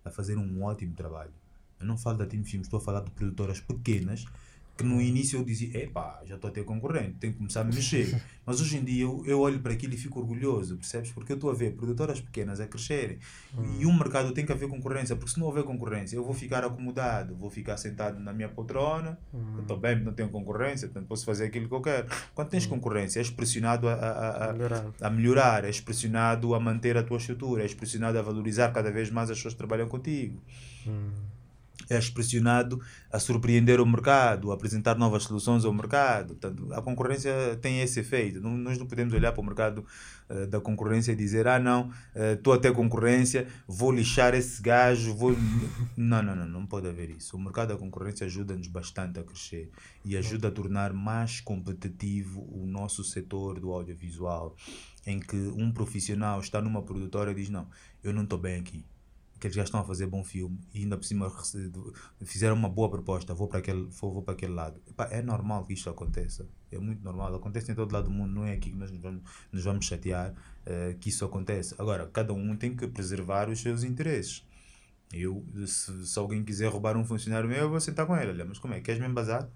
a 0.05 0.11
fazer 0.11 0.39
um 0.39 0.62
ótimo 0.62 0.94
trabalho. 0.94 1.32
Eu 1.81 1.86
não 1.86 1.99
falo 1.99 2.19
da 2.19 2.27
Team 2.27 2.44
Films, 2.44 2.66
estou 2.69 2.78
a 2.78 2.81
falar 2.81 3.01
de 3.01 3.11
produtoras 3.11 3.61
pequenas 3.61 4.24
que 4.77 4.85
no 4.85 5.01
início 5.01 5.39
eu 5.39 5.44
dizia, 5.44 5.85
epá, 5.85 6.20
já 6.24 6.36
estou 6.36 6.49
a 6.49 6.53
ter 6.53 6.65
concorrente, 6.65 7.16
tenho 7.20 7.32
que 7.32 7.39
começar 7.39 7.61
a 7.61 7.65
me 7.65 7.74
mexer. 7.74 8.20
Mas 8.44 8.61
hoje 8.61 8.78
em 8.78 8.85
dia 8.85 9.05
eu, 9.05 9.23
eu 9.27 9.40
olho 9.40 9.61
para 9.61 9.73
aquilo 9.73 9.94
e 9.94 9.97
fico 9.97 10.19
orgulhoso, 10.19 10.77
percebes? 10.77 11.12
Porque 11.12 11.32
eu 11.32 11.36
estou 11.36 11.51
a 11.51 11.55
ver 11.55 11.74
produtoras 11.74 12.20
pequenas 12.20 12.59
a 12.59 12.66
crescerem 12.66 13.19
e 13.78 13.86
um 13.86 13.97
mercado 13.97 14.32
tem 14.32 14.44
que 14.44 14.51
haver 14.51 14.69
concorrência, 14.69 15.15
porque 15.15 15.31
se 15.31 15.39
não 15.39 15.47
houver 15.47 15.62
concorrência 15.62 16.16
eu 16.16 16.24
vou 16.24 16.35
ficar 16.35 16.65
acomodado, 16.65 17.36
vou 17.36 17.51
ficar 17.51 17.77
sentado 17.77 18.19
na 18.19 18.32
minha 18.32 18.49
poltrona, 18.49 19.19
Hum, 19.32 19.61
estou 19.61 19.78
bem, 19.78 19.99
não 20.01 20.12
tenho 20.12 20.28
concorrência, 20.28 20.89
portanto 20.89 21.07
posso 21.07 21.24
fazer 21.24 21.44
aquilo 21.44 21.69
que 21.69 21.74
eu 21.74 21.81
quero. 21.81 22.07
Quando 22.35 22.49
tens 22.49 22.66
concorrência, 22.66 23.20
és 23.20 23.31
pressionado 23.31 23.89
a, 23.89 23.94
a, 23.94 24.51
a, 24.51 24.53
melhorar. 24.53 24.86
a 25.01 25.11
melhorar, 25.11 25.65
és 25.65 25.81
pressionado 25.81 26.55
a 26.55 26.61
manter 26.61 26.97
a 26.97 27.03
tua 27.03 27.19
estrutura, 27.19 27.62
és 27.62 27.74
pressionado 27.74 28.19
a 28.19 28.23
valorizar 28.23 28.73
cada 28.73 28.90
vez 28.90 29.11
mais 29.11 29.31
as 29.31 29.36
pessoas 29.36 29.55
que 29.55 29.59
trabalham 29.59 29.89
contigo 29.89 30.43
Hum, 30.86 31.11
és 31.89 32.11
pressionado 32.11 32.81
a 33.11 33.19
surpreender 33.19 33.81
o 33.81 33.87
mercado, 33.87 34.51
a 34.51 34.55
apresentar 34.55 34.97
novas 34.97 35.25
soluções 35.25 35.65
ao 35.65 35.73
mercado. 35.73 36.35
Portanto, 36.35 36.73
a 36.73 36.83
concorrência 36.83 37.33
tem 37.61 37.81
esse 37.81 38.01
efeito. 38.01 38.41
Não, 38.41 38.57
nós 38.57 38.79
não 38.79 38.87
podemos 38.87 39.13
olhar 39.15 39.33
para 39.33 39.41
o 39.41 39.45
mercado 39.45 39.85
eh, 40.29 40.47
da 40.47 40.61
concorrência 40.61 41.13
e 41.13 41.17
dizer: 41.17 41.47
ah, 41.47 41.59
não, 41.59 41.91
estou 42.15 42.53
a 42.53 42.59
ter 42.59 42.73
concorrência, 42.73 43.47
vou 43.67 43.93
lixar 43.93 44.35
esse 44.35 44.63
gajo. 44.63 45.15
Vou... 45.15 45.37
não, 45.97 46.23
não, 46.23 46.37
não, 46.37 46.47
não 46.47 46.67
pode 46.67 46.89
haver 46.89 47.11
isso. 47.11 47.37
O 47.37 47.41
mercado 47.41 47.69
da 47.69 47.77
concorrência 47.77 48.27
ajuda-nos 48.27 48.69
bastante 48.69 49.19
a 49.21 49.23
crescer 49.23 49.71
e 50.05 50.17
ajuda 50.17 50.49
a 50.49 50.51
tornar 50.51 50.93
mais 50.93 51.41
competitivo 51.41 52.47
o 52.51 52.67
nosso 52.67 53.05
setor 53.05 53.61
do 53.61 53.73
audiovisual, 53.73 54.57
em 55.07 55.21
que 55.21 55.37
um 55.37 55.71
profissional 55.73 56.41
está 56.41 56.61
numa 56.61 56.83
produtora 56.83 57.33
e 57.33 57.35
diz: 57.35 57.51
não, 57.51 57.67
eu 58.03 58.13
não 58.13 58.25
estou 58.25 58.39
bem 58.39 58.59
aqui 58.59 58.85
aqueles 59.43 59.56
gajos 59.56 59.69
estão 59.69 59.81
a 59.81 59.85
fazer 59.85 60.06
bom 60.06 60.23
filme 60.23 60.60
e 60.73 60.82
ainda 60.82 60.97
por 60.97 61.05
cima 61.05 61.31
fizeram 62.24 62.55
uma 62.55 62.69
boa 62.69 62.89
proposta, 62.89 63.35
vou 63.35 63.48
para 63.48 63.59
aquele, 63.59 63.89
vou, 63.90 64.12
vou 64.12 64.23
para 64.23 64.35
aquele 64.35 64.52
lado. 64.52 64.81
É 65.10 65.20
normal 65.20 65.66
que 65.66 65.73
isto 65.73 65.90
aconteça. 65.90 66.48
É 66.70 66.78
muito 66.78 67.02
normal. 67.02 67.35
Acontece 67.35 67.73
em 67.73 67.74
todo 67.74 67.93
lado 67.93 68.05
do 68.05 68.10
mundo, 68.10 68.32
não 68.32 68.47
é 68.47 68.52
aqui 68.52 68.70
que 68.70 68.77
nós 68.77 68.90
nos 68.93 69.01
vamos, 69.01 69.23
nos 69.51 69.64
vamos 69.64 69.85
chatear 69.85 70.32
eh, 70.64 70.97
que 71.01 71.09
isso 71.09 71.24
acontece. 71.24 71.74
Agora, 71.77 72.06
cada 72.06 72.32
um 72.32 72.56
tem 72.56 72.77
que 72.77 72.86
preservar 72.86 73.51
os 73.51 73.60
seus 73.60 73.82
interesses. 73.82 74.47
Eu, 75.12 75.44
se, 75.66 76.06
se 76.06 76.19
alguém 76.19 76.44
quiser 76.44 76.70
roubar 76.70 76.97
um 76.97 77.05
funcionário 77.05 77.48
meu, 77.48 77.59
eu 77.59 77.70
vou 77.70 77.81
sentar 77.81 78.06
com 78.06 78.16
ele. 78.16 78.31
Olha, 78.31 78.44
mas 78.44 78.59
como 78.59 78.74
é? 78.74 78.81
Queres 78.81 79.01
mesmo 79.01 79.14
bazar? 79.14 79.51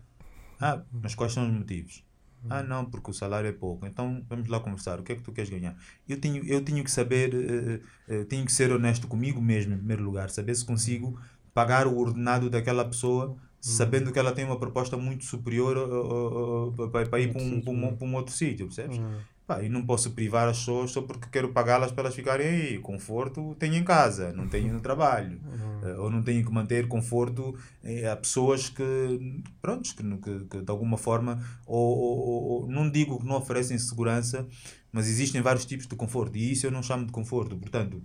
Ah, 0.61 0.83
mas 0.91 1.15
quais 1.15 1.33
são 1.33 1.47
os 1.47 1.55
motivos? 1.55 2.06
Ah, 2.49 2.63
não, 2.63 2.85
porque 2.85 3.11
o 3.11 3.15
salário 3.15 3.49
é 3.49 3.53
pouco. 3.53 3.87
Então 3.87 4.25
vamos 4.29 4.49
lá 4.49 4.61
conversar. 4.61 5.01
O 5.01 5.03
que 5.03 5.13
é 5.13 5.17
que 5.17 5.23
tu 5.23 5.33
queres 5.33 5.51
ganhar? 5.51 5.77
Eu 6.09 6.21
tenho, 6.21 6.45
eu 6.45 6.63
tenho 6.63 6.83
que 6.85 6.91
saber, 6.91 7.35
uh, 7.35 8.15
uh, 8.15 8.25
tenho 8.27 8.45
que 8.45 8.53
ser 8.53 8.73
honesto 8.73 9.07
comigo 9.07 9.41
mesmo, 9.41 9.75
em 9.75 9.79
primeiro 9.79 10.03
lugar. 10.03 10.31
Saber 10.31 10.55
se 10.55 10.65
consigo 10.65 11.19
pagar 11.55 11.87
o 11.87 11.99
ordenado 11.99 12.51
daquela 12.51 12.85
pessoa, 12.85 13.37
sabendo 13.61 14.13
que 14.13 14.19
ela 14.19 14.33
tem 14.33 14.45
uma 14.45 14.59
proposta 14.59 14.97
muito 14.97 15.25
superior 15.25 15.77
uh, 15.77 16.91
para 16.91 17.21
ir 17.21 17.33
para 17.33 17.43
um, 17.43 17.61
para, 17.61 17.73
um, 17.73 17.97
para 17.97 18.07
um 18.07 18.15
outro 18.15 18.35
sítio, 18.35 18.67
percebes? 18.67 18.99
Pá, 19.47 19.63
e 19.63 19.69
não 19.69 19.87
posso 19.87 20.11
privar 20.11 20.49
as 20.49 20.59
pessoas 20.59 20.91
só 20.91 21.03
porque 21.03 21.29
quero 21.31 21.53
pagá-las 21.53 21.93
para 21.93 22.03
elas 22.03 22.17
ficarem 22.17 22.49
aí. 22.49 22.79
Conforto 22.81 23.55
tenho 23.61 23.77
em 23.77 23.85
casa, 23.85 24.33
não 24.33 24.49
tenho 24.49 24.73
no 24.75 24.81
trabalho. 24.81 25.41
Uhum. 25.45 26.03
Ou 26.03 26.11
não 26.11 26.21
tenho 26.21 26.45
que 26.45 26.53
manter 26.53 26.89
conforto 26.89 27.57
eh, 27.85 28.11
a 28.11 28.17
pessoas 28.17 28.69
que, 28.69 29.43
pronto, 29.63 29.95
que, 29.95 30.03
que, 30.19 30.45
que 30.47 30.63
de 30.63 30.71
alguma 30.71 30.99
forma, 30.99 31.41
ou, 31.65 31.97
ou, 31.97 32.45
ou, 32.45 32.69
não 32.69 32.91
digo 32.91 33.21
que 33.21 33.27
não 33.27 33.37
oferecem 33.37 33.79
segurança, 33.79 34.49
mas 34.91 35.09
existem 35.09 35.41
vários 35.41 35.65
tipos 35.65 35.87
de 35.87 35.95
conforto. 35.95 36.37
E 36.37 36.51
isso 36.51 36.67
eu 36.67 36.73
não 36.73 36.83
chamo 36.83 37.07
de 37.07 37.13
conforto. 37.13 37.57
Portanto, 37.57 38.03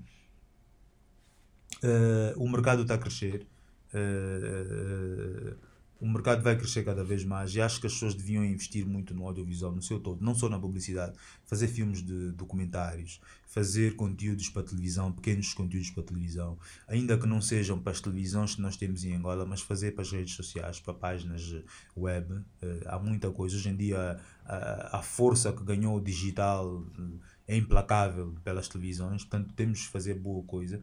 uh, 1.84 2.38
o 2.38 2.48
mercado 2.48 2.84
está 2.84 2.94
a 2.94 3.00
crescer. 3.00 3.48
Uh, 3.94 5.56
o 6.02 6.08
mercado 6.08 6.42
vai 6.42 6.58
crescer 6.58 6.84
cada 6.84 7.04
vez 7.04 7.24
mais 7.24 7.54
e 7.54 7.62
acho 7.62 7.80
que 7.80 7.86
as 7.86 7.94
pessoas 7.94 8.16
deviam 8.16 8.44
investir 8.44 8.84
muito 8.88 9.14
no 9.14 9.24
audiovisual 9.28 9.72
no 9.72 9.84
seu 9.84 10.00
todo, 10.00 10.26
não 10.26 10.34
só 10.34 10.50
na 10.50 10.60
publicidade, 10.60 11.14
fazer 11.46 11.68
filmes 11.68 12.02
de 12.02 12.32
documentários, 12.32 13.22
fazer 13.46 13.96
conteúdos 13.96 14.50
para 14.50 14.64
televisão, 14.64 15.12
pequenos 15.12 15.54
conteúdos 15.54 15.92
para 15.92 16.02
televisão, 16.02 16.58
ainda 16.88 17.16
que 17.20 17.28
não 17.28 17.40
sejam 17.40 17.78
para 17.80 17.92
as 17.92 18.02
televisões 18.02 18.56
que 18.56 18.62
nós 18.62 18.76
temos 18.76 19.04
em 19.04 19.14
Angola, 19.14 19.46
mas 19.46 19.62
fazer 19.62 19.92
para 19.92 20.02
as 20.02 20.12
redes 20.12 20.34
sociais, 20.34 20.80
para 20.80 20.94
páginas 20.96 21.54
web, 21.96 22.42
eh, 22.64 22.84
há 22.88 22.98
muita 22.98 23.30
coisa. 23.30 23.56
Hoje 23.56 23.70
em 23.70 23.76
dia 23.76 24.20
a, 24.44 24.98
a 24.98 25.02
força 25.04 25.54
que 25.54 25.64
ganhou 25.64 25.98
o 25.98 26.02
digital 26.02 26.84
eh, 26.98 27.54
é 27.54 27.58
implacável 27.58 28.34
pelas 28.44 28.68
televisões, 28.68 29.24
portanto 29.24 29.54
temos 29.54 29.86
que 29.86 29.92
fazer 29.92 30.16
boa 30.16 30.44
coisa 30.44 30.82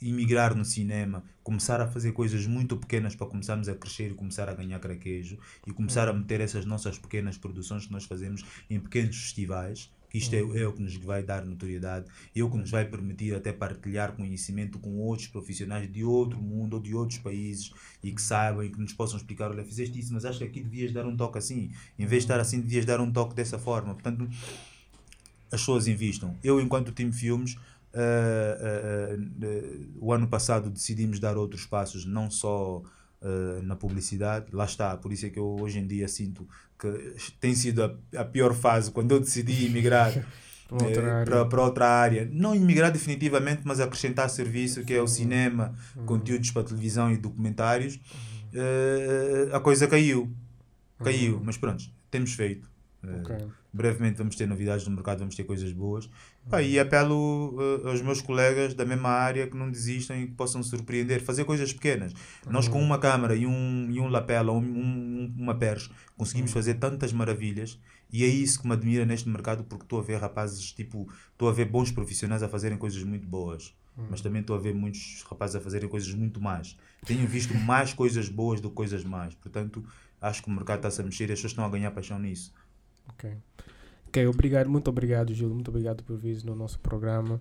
emigrar 0.00 0.54
no 0.54 0.64
cinema, 0.64 1.24
começar 1.42 1.80
a 1.80 1.86
fazer 1.86 2.12
coisas 2.12 2.46
muito 2.46 2.76
pequenas 2.76 3.14
para 3.14 3.26
começarmos 3.26 3.68
a 3.68 3.74
crescer 3.74 4.10
e 4.10 4.14
começar 4.14 4.48
a 4.48 4.54
ganhar 4.54 4.78
craquejo 4.78 5.38
e 5.66 5.72
começar 5.72 6.08
a 6.08 6.12
meter 6.12 6.40
essas 6.40 6.64
nossas 6.64 6.98
pequenas 6.98 7.36
produções 7.36 7.86
que 7.86 7.92
nós 7.92 8.04
fazemos 8.04 8.44
em 8.70 8.78
pequenos 8.78 9.16
festivais. 9.16 9.90
Que 10.10 10.16
isto 10.16 10.34
é, 10.34 10.42
uhum. 10.42 10.56
é 10.56 10.66
o 10.66 10.72
que 10.72 10.80
nos 10.80 10.96
vai 10.96 11.22
dar 11.22 11.44
notoriedade 11.44 12.06
é 12.34 12.42
o 12.42 12.50
que 12.50 12.56
nos 12.56 12.70
vai 12.70 12.86
permitir 12.86 13.34
até 13.34 13.52
partilhar 13.52 14.12
conhecimento 14.12 14.78
com 14.78 14.96
outros 14.96 15.28
profissionais 15.28 15.90
de 15.92 16.02
outro 16.02 16.40
mundo 16.40 16.74
ou 16.74 16.80
de 16.80 16.94
outros 16.94 17.18
países 17.18 17.74
e 18.02 18.10
que 18.10 18.22
saibam 18.22 18.64
e 18.64 18.70
que 18.70 18.80
nos 18.80 18.94
possam 18.94 19.18
explicar: 19.18 19.50
olha, 19.50 19.62
fizeste 19.62 19.98
isso, 19.98 20.14
mas 20.14 20.24
acho 20.24 20.38
que 20.38 20.44
aqui 20.44 20.62
devias 20.62 20.92
dar 20.92 21.04
um 21.04 21.14
toque 21.14 21.36
assim, 21.36 21.72
em 21.98 22.06
vez 22.06 22.22
de 22.22 22.24
estar 22.30 22.40
assim, 22.40 22.58
devias 22.58 22.86
dar 22.86 23.02
um 23.02 23.12
toque 23.12 23.34
dessa 23.34 23.58
forma. 23.58 23.92
Portanto, 23.92 24.26
as 25.50 25.60
pessoas 25.60 25.86
investam. 25.86 26.36
Eu, 26.42 26.60
enquanto 26.60 26.92
time 26.92 27.12
filmes, 27.12 27.56
Uh, 27.94 29.16
uh, 29.16 29.88
o 30.00 30.12
ano 30.12 30.28
passado 30.28 30.70
decidimos 30.70 31.18
dar 31.18 31.36
outros 31.36 31.66
passos, 31.66 32.04
não 32.04 32.30
só 32.30 32.82
na 33.64 33.74
publicidade, 33.74 34.46
lá 34.52 34.64
está, 34.64 34.96
por 34.96 35.12
isso 35.12 35.26
é 35.26 35.28
que 35.28 35.40
eu 35.40 35.56
hoje 35.60 35.80
em 35.80 35.86
dia 35.88 36.06
sinto 36.06 36.48
que 36.78 37.32
tem 37.40 37.52
sido 37.52 37.82
a, 37.82 38.20
a 38.20 38.24
pior 38.24 38.54
fase 38.54 38.92
quando 38.92 39.10
eu 39.10 39.18
decidi 39.18 39.66
emigrar. 39.66 40.12
para, 41.24 41.46
para 41.46 41.62
outra 41.62 41.88
área. 41.88 42.28
Não 42.30 42.54
emigrar 42.54 42.92
definitivamente, 42.92 43.62
mas 43.64 43.80
acrescentar 43.80 44.28
serviço, 44.28 44.84
que 44.84 44.92
é 44.92 45.00
o 45.00 45.06
cinema, 45.06 45.74
uhum. 45.96 46.04
conteúdos 46.04 46.50
para 46.50 46.62
televisão 46.62 47.10
e 47.10 47.16
documentários. 47.16 47.96
Uh, 48.52 49.54
a 49.54 49.60
coisa 49.60 49.86
caiu. 49.86 50.30
Caiu, 51.02 51.36
uhum. 51.36 51.42
mas 51.44 51.56
pronto, 51.56 51.84
temos 52.10 52.34
feito. 52.34 52.68
Okay. 53.00 53.46
brevemente 53.72 54.18
vamos 54.18 54.34
ter 54.34 54.46
novidades 54.46 54.84
no 54.86 54.92
mercado, 54.92 55.20
vamos 55.20 55.36
ter 55.36 55.44
coisas 55.44 55.72
boas. 55.72 56.10
Pá, 56.50 56.62
e 56.62 56.78
apelo 56.80 57.54
uh, 57.56 57.88
aos 57.88 58.02
meus 58.02 58.20
colegas 58.20 58.74
da 58.74 58.84
mesma 58.84 59.10
área 59.10 59.46
que 59.46 59.56
não 59.56 59.70
desistam 59.70 60.16
e 60.16 60.26
que 60.26 60.32
possam 60.32 60.62
surpreender, 60.62 61.22
fazer 61.22 61.44
coisas 61.44 61.72
pequenas. 61.72 62.12
Uhum. 62.12 62.52
Nós 62.52 62.66
com 62.66 62.82
uma 62.82 62.98
câmara 62.98 63.36
e 63.36 63.46
um, 63.46 63.88
e 63.90 64.00
um 64.00 64.08
lapela, 64.08 64.50
um, 64.52 64.58
um, 64.58 65.34
uma 65.38 65.54
perche, 65.54 65.90
conseguimos 66.16 66.50
uhum. 66.50 66.54
fazer 66.54 66.74
tantas 66.74 67.12
maravilhas 67.12 67.78
e 68.12 68.24
é 68.24 68.26
isso 68.26 68.60
que 68.60 68.66
me 68.66 68.72
admira 68.72 69.04
neste 69.04 69.28
mercado 69.28 69.62
porque 69.64 69.84
estou 69.84 70.00
a 70.00 70.02
ver 70.02 70.16
rapazes, 70.16 70.72
tipo, 70.72 71.08
estou 71.32 71.48
a 71.48 71.52
ver 71.52 71.66
bons 71.66 71.92
profissionais 71.92 72.42
a 72.42 72.48
fazerem 72.48 72.78
coisas 72.78 73.02
muito 73.04 73.26
boas. 73.26 73.74
Uhum. 73.96 74.06
Mas 74.10 74.20
também 74.20 74.40
estou 74.40 74.56
a 74.56 74.58
ver 74.58 74.74
muitos 74.74 75.24
rapazes 75.28 75.56
a 75.56 75.60
fazerem 75.60 75.88
coisas 75.88 76.12
muito 76.14 76.40
mais. 76.40 76.76
Tenho 77.04 77.26
visto 77.26 77.54
mais 77.58 77.92
coisas 77.92 78.28
boas 78.28 78.60
do 78.60 78.70
que 78.70 78.76
coisas 78.76 79.04
más. 79.04 79.34
Portanto, 79.34 79.84
acho 80.20 80.42
que 80.42 80.48
o 80.48 80.52
mercado 80.52 80.78
está-se 80.78 81.00
a 81.00 81.04
mexer 81.04 81.28
e 81.28 81.32
as 81.32 81.38
pessoas 81.38 81.52
estão 81.52 81.64
a 81.64 81.68
ganhar 81.68 81.90
paixão 81.90 82.18
nisso. 82.18 82.52
Ok. 83.14 83.30
Ok, 84.08 84.26
obrigado, 84.26 84.70
muito 84.70 84.88
obrigado, 84.88 85.34
Gil. 85.34 85.50
Muito 85.50 85.68
obrigado 85.68 86.02
por 86.02 86.16
vir 86.16 86.42
no 86.44 86.54
nosso 86.54 86.78
programa. 86.80 87.40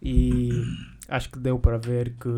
E 0.00 0.50
acho 1.08 1.30
que 1.30 1.38
deu 1.38 1.58
para 1.58 1.78
ver 1.78 2.14
que. 2.16 2.28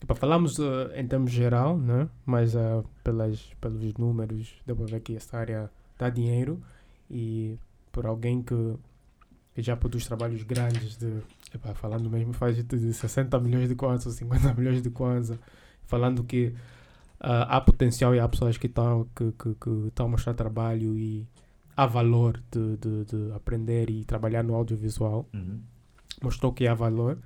Tipo, 0.00 0.14
falamos 0.14 0.58
uh, 0.58 0.92
em 0.94 1.06
termos 1.06 1.30
geral, 1.30 1.78
né? 1.78 2.08
mas 2.26 2.54
uh, 2.54 2.84
pelas, 3.02 3.40
pelos 3.58 3.94
números, 3.94 4.54
deu 4.66 4.76
para 4.76 4.86
ver 4.86 5.00
que 5.00 5.16
esta 5.16 5.38
área 5.38 5.70
dá 5.98 6.10
dinheiro. 6.10 6.60
E 7.10 7.58
por 7.90 8.06
alguém 8.06 8.42
que, 8.42 8.76
já 9.56 9.76
produz 9.76 10.06
trabalhos 10.06 10.42
grandes, 10.42 10.96
de, 10.96 11.22
falando 11.74 12.10
mesmo, 12.10 12.32
faz 12.32 12.62
de 12.62 12.92
60 12.92 13.38
milhões 13.40 13.68
de 13.68 13.74
kwanza, 13.74 14.10
50 14.10 14.52
milhões 14.54 14.82
de 14.82 14.90
kwanza, 14.90 15.38
falando 15.86 16.24
que 16.24 16.48
uh, 17.20 17.48
há 17.48 17.60
potencial 17.60 18.14
e 18.14 18.20
há 18.20 18.28
pessoas 18.28 18.58
que 18.58 18.66
estão 18.66 19.08
que, 19.14 19.32
que, 19.32 19.54
que 19.54 20.02
a 20.02 20.08
mostrar 20.08 20.34
trabalho 20.34 20.98
e 20.98 21.26
há 21.76 21.86
valor 21.86 22.42
de, 22.50 22.76
de, 22.76 23.04
de, 23.04 23.32
aprender 23.32 23.90
e 23.90 24.04
trabalhar 24.04 24.42
no 24.42 24.54
audiovisual. 24.54 25.28
Uhum. 25.32 25.60
Mostrou 26.22 26.52
que 26.52 26.66
há 26.66 26.74
valor. 26.74 27.18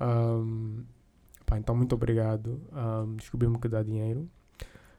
Um, 0.00 0.84
pá, 1.46 1.58
então, 1.58 1.74
muito 1.74 1.94
obrigado. 1.94 2.60
Um, 2.72 3.16
descobrimos 3.16 3.60
que 3.60 3.68
dá 3.68 3.82
dinheiro. 3.82 4.28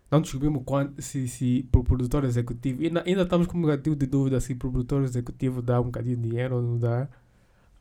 Não 0.09 0.21
descobrimos 0.21 0.61
quanto, 0.65 1.01
se, 1.01 1.27
se 1.27 1.63
para 1.71 1.81
o 1.81 1.84
produtor 1.84 2.23
executivo. 2.23 2.84
Ainda, 2.84 3.03
ainda 3.05 3.23
estamos 3.23 3.47
com 3.47 3.57
um 3.57 3.61
bocadinho 3.61 3.95
de 3.95 4.05
dúvida 4.05 4.39
se 4.39 4.53
o 4.53 4.57
produtor 4.57 5.03
executivo 5.03 5.61
dá 5.61 5.81
um 5.81 5.85
bocadinho 5.85 6.17
de 6.17 6.30
dinheiro 6.30 6.55
ou 6.55 6.61
não 6.61 6.77
dá. 6.77 7.07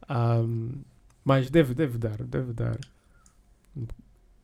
Um, 0.09 0.81
mas 1.25 1.51
deve, 1.51 1.75
deve 1.75 1.99
dar, 1.99 2.23
deve 2.25 2.53
dar. 2.53 2.79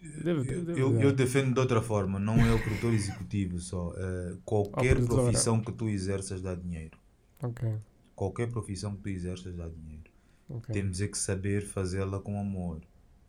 Deve, 0.01 0.45
deve, 0.45 0.81
eu, 0.81 1.01
eu, 1.01 1.13
defendo 1.13 1.53
de 1.53 1.59
outra 1.59 1.83
forma, 1.83 2.21
não 2.21 2.37
é 2.39 2.55
o 2.55 2.63
produtor 2.63 2.95
executivo 2.95 3.59
só. 3.59 3.89
Uh, 3.89 4.39
qualquer 4.45 5.05
profissão 5.05 5.61
que 5.61 5.73
tu 5.73 5.89
exerças 5.89 6.41
dá 6.41 6.55
dinheiro. 6.55 6.97
Okay. 7.43 7.77
Qualquer 8.15 8.49
profissão 8.49 8.95
que 8.95 9.03
tu 9.03 9.09
exerças 9.09 9.57
dá 9.57 9.69
dinheiro. 9.69 10.11
Okay. 10.49 10.73
Temos 10.73 11.01
é 11.01 11.09
que 11.09 11.19
saber 11.19 11.67
fazê-la 11.67 12.21
com 12.21 12.41
amor. 12.41 12.81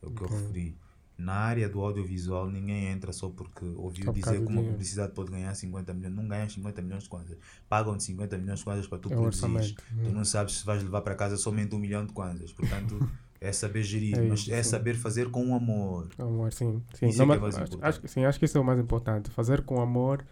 É 0.01 0.05
o 0.05 0.11
que 0.11 0.23
okay. 0.23 0.37
eu 0.37 0.41
referi. 0.41 0.77
Na 1.17 1.33
área 1.33 1.67
do 1.67 1.81
audiovisual, 1.81 2.49
ninguém 2.49 2.85
entra 2.85 3.11
só 3.11 3.29
porque 3.29 3.65
ouviu 3.65 4.05
só 4.05 4.11
dizer 4.11 4.31
que 4.33 4.37
uma 4.37 4.47
dinheiro. 4.47 4.71
publicidade 4.71 5.11
pode 5.13 5.31
ganhar 5.31 5.53
50 5.53 5.93
milhões. 5.93 6.15
Não 6.15 6.27
ganhas 6.27 6.53
50 6.53 6.81
milhões 6.83 7.03
de 7.03 7.09
kwanzas. 7.09 7.37
Pagam-te 7.67 8.03
50 8.03 8.37
milhões 8.37 8.59
de 8.59 8.65
kwanzas 8.65 8.87
para 8.87 8.99
tu 8.99 9.11
é 9.11 9.15
produzir. 9.15 9.75
Tu 9.75 10.11
não 10.11 10.23
sabes 10.23 10.59
se 10.59 10.65
vais 10.65 10.83
levar 10.83 11.01
para 11.01 11.15
casa 11.15 11.35
somente 11.35 11.75
um 11.75 11.79
milhão 11.79 12.05
de 12.05 12.13
kwanzas. 12.13 12.53
Portanto. 12.53 12.99
É 13.41 13.51
saber 13.51 13.83
gerir, 13.83 14.17
é 14.17 14.21
mas 14.21 14.49
é 14.49 14.61
saber 14.61 14.95
fazer 14.95 15.29
com 15.29 15.55
amor. 15.55 16.09
Amor, 16.17 16.51
sim. 16.51 16.81
sim. 16.93 17.07
Isso 17.07 17.25
Não, 17.25 17.33
é, 17.33 17.37
é 17.37 17.39
mais 17.39 17.57
acho, 17.57 17.77
acho, 17.81 18.07
sim, 18.07 18.25
acho 18.25 18.37
que 18.37 18.45
isso 18.45 18.57
é 18.57 18.61
o 18.61 18.63
mais 18.63 18.79
importante. 18.79 19.29
Fazer 19.29 19.61
com 19.61 19.81
amor 19.81 20.25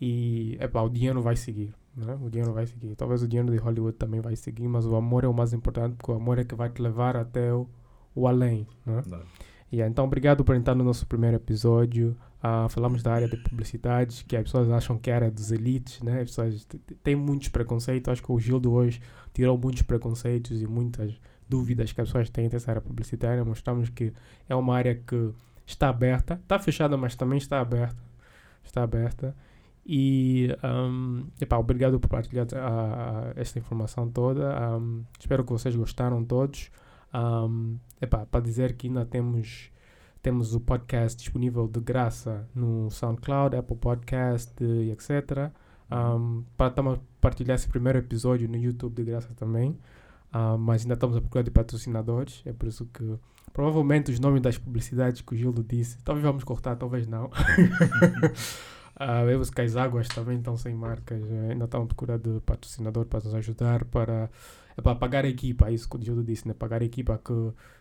e 0.00 0.56
epá, 0.60 0.80
o 0.82 0.88
dinheiro 0.88 1.20
vai 1.20 1.36
seguir. 1.36 1.74
Né? 1.94 2.18
O 2.22 2.30
dinheiro 2.30 2.52
vai 2.52 2.66
seguir. 2.66 2.94
Talvez 2.94 3.22
o 3.22 3.28
dinheiro 3.28 3.50
de 3.50 3.58
Hollywood 3.58 3.96
também 3.96 4.20
vai 4.20 4.36
seguir, 4.36 4.68
mas 4.68 4.86
o 4.86 4.96
amor 4.96 5.24
é 5.24 5.28
o 5.28 5.34
mais 5.34 5.52
importante 5.52 5.96
porque 5.96 6.12
o 6.12 6.14
amor 6.14 6.38
é 6.38 6.44
que 6.44 6.54
vai 6.54 6.70
te 6.70 6.80
levar 6.80 7.16
até 7.16 7.52
o, 7.52 7.68
o 8.14 8.26
além. 8.26 8.66
Né? 8.84 9.02
Yeah, 9.72 9.90
então, 9.90 10.04
obrigado 10.04 10.44
por 10.44 10.54
entrar 10.54 10.74
no 10.74 10.84
nosso 10.84 11.06
primeiro 11.06 11.36
episódio. 11.36 12.16
Uh, 12.38 12.68
falamos 12.68 13.02
da 13.02 13.12
área 13.12 13.28
de 13.28 13.36
publicidade, 13.36 14.24
que 14.24 14.36
as 14.36 14.44
pessoas 14.44 14.70
acham 14.70 14.96
que 14.96 15.10
era 15.10 15.30
dos 15.30 15.50
elites, 15.50 16.00
né? 16.02 16.20
As 16.20 16.30
pessoas 16.30 16.66
têm 17.02 17.16
muitos 17.16 17.48
preconceitos. 17.48 18.12
Acho 18.12 18.22
que 18.22 18.30
o 18.30 18.38
Gildo 18.38 18.72
hoje 18.72 19.00
tirou 19.34 19.58
muitos 19.58 19.82
preconceitos 19.82 20.62
e 20.62 20.66
muitas 20.66 21.18
dúvidas 21.48 21.92
que 21.92 22.00
as 22.00 22.08
pessoas 22.08 22.30
têm 22.30 22.48
dessa 22.48 22.70
área 22.70 22.80
publicitária. 22.80 23.44
Mostramos 23.44 23.88
que 23.88 24.12
é 24.48 24.54
uma 24.54 24.76
área 24.76 24.94
que 24.94 25.32
está 25.66 25.88
aberta, 25.88 26.34
está 26.34 26.58
fechada, 26.58 26.96
mas 26.96 27.14
também 27.14 27.38
está 27.38 27.60
aberta. 27.60 28.02
Está 28.64 28.82
aberta. 28.82 29.34
E 29.84 30.48
um, 30.64 31.26
epá, 31.40 31.56
obrigado 31.58 32.00
por 32.00 32.08
partilhar 32.08 32.46
a, 32.54 33.28
a 33.28 33.32
esta 33.36 33.58
informação 33.58 34.10
toda. 34.10 34.76
Um, 34.76 35.04
espero 35.18 35.44
que 35.44 35.52
vocês 35.52 35.76
gostaram 35.76 36.24
todos. 36.24 36.70
Um, 37.14 37.78
epá, 38.00 38.26
para 38.26 38.40
dizer 38.40 38.74
que 38.76 38.88
ainda 38.88 39.04
temos 39.06 39.70
temos 40.20 40.56
o 40.56 40.60
podcast 40.60 41.16
disponível 41.16 41.68
de 41.68 41.78
graça 41.78 42.48
no 42.52 42.90
SoundCloud, 42.90 43.54
Apple 43.54 43.76
Podcast 43.76 44.52
e 44.60 44.90
etc. 44.90 45.52
Um, 45.88 46.42
para 46.56 46.72
partilhar 47.20 47.54
esse 47.54 47.68
primeiro 47.68 48.00
episódio 48.00 48.48
no 48.48 48.56
YouTube 48.56 48.96
de 48.96 49.04
graça 49.04 49.32
também. 49.36 49.78
Uh, 50.34 50.58
mas 50.58 50.82
ainda 50.82 50.94
estamos 50.94 51.16
a 51.16 51.20
procurar 51.20 51.42
de 51.42 51.50
patrocinadores, 51.50 52.42
é 52.44 52.52
por 52.52 52.68
isso 52.68 52.84
que 52.86 53.18
provavelmente 53.52 54.10
os 54.10 54.20
nomes 54.20 54.42
das 54.42 54.58
publicidades 54.58 55.22
que 55.22 55.34
o 55.34 55.36
Gildo 55.36 55.64
disse. 55.64 55.96
Talvez 56.02 56.24
vamos 56.24 56.44
cortar, 56.44 56.76
talvez 56.76 57.06
não. 57.06 57.26
Uh, 59.00 59.24
eu 59.30 59.40
que 59.40 59.60
as 59.62 59.76
águas 59.76 60.08
também 60.08 60.36
estão 60.36 60.56
sem 60.56 60.74
marcas, 60.74 61.22
eh, 61.22 61.52
ainda 61.52 61.64
estão 61.64 61.82
à 61.82 61.86
procura 61.86 62.18
de 62.18 62.40
patrocinador 62.40 63.06
para 63.06 63.24
nos 63.24 63.34
ajudar 63.34 63.84
para, 63.86 64.30
é 64.76 64.82
para 64.82 64.94
pagar 64.94 65.24
a 65.24 65.28
equipa, 65.28 65.70
é 65.70 65.72
isso 65.72 65.88
que 65.88 65.96
o 65.96 66.02
Gildo 66.02 66.22
disse, 66.22 66.46
né? 66.46 66.52
pagar 66.52 66.82
a 66.82 66.84
equipa 66.84 67.18
que 67.24 67.32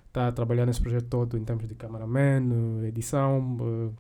está 0.08 0.30
a 0.30 0.32
trabalhar 0.32 0.66
nesse 0.66 0.80
projeto 0.80 1.08
todo 1.08 1.38
em 1.38 1.44
termos 1.44 1.68
de 1.68 1.76
cameraman, 1.76 2.82
eh, 2.84 2.88
edição, 2.88 3.94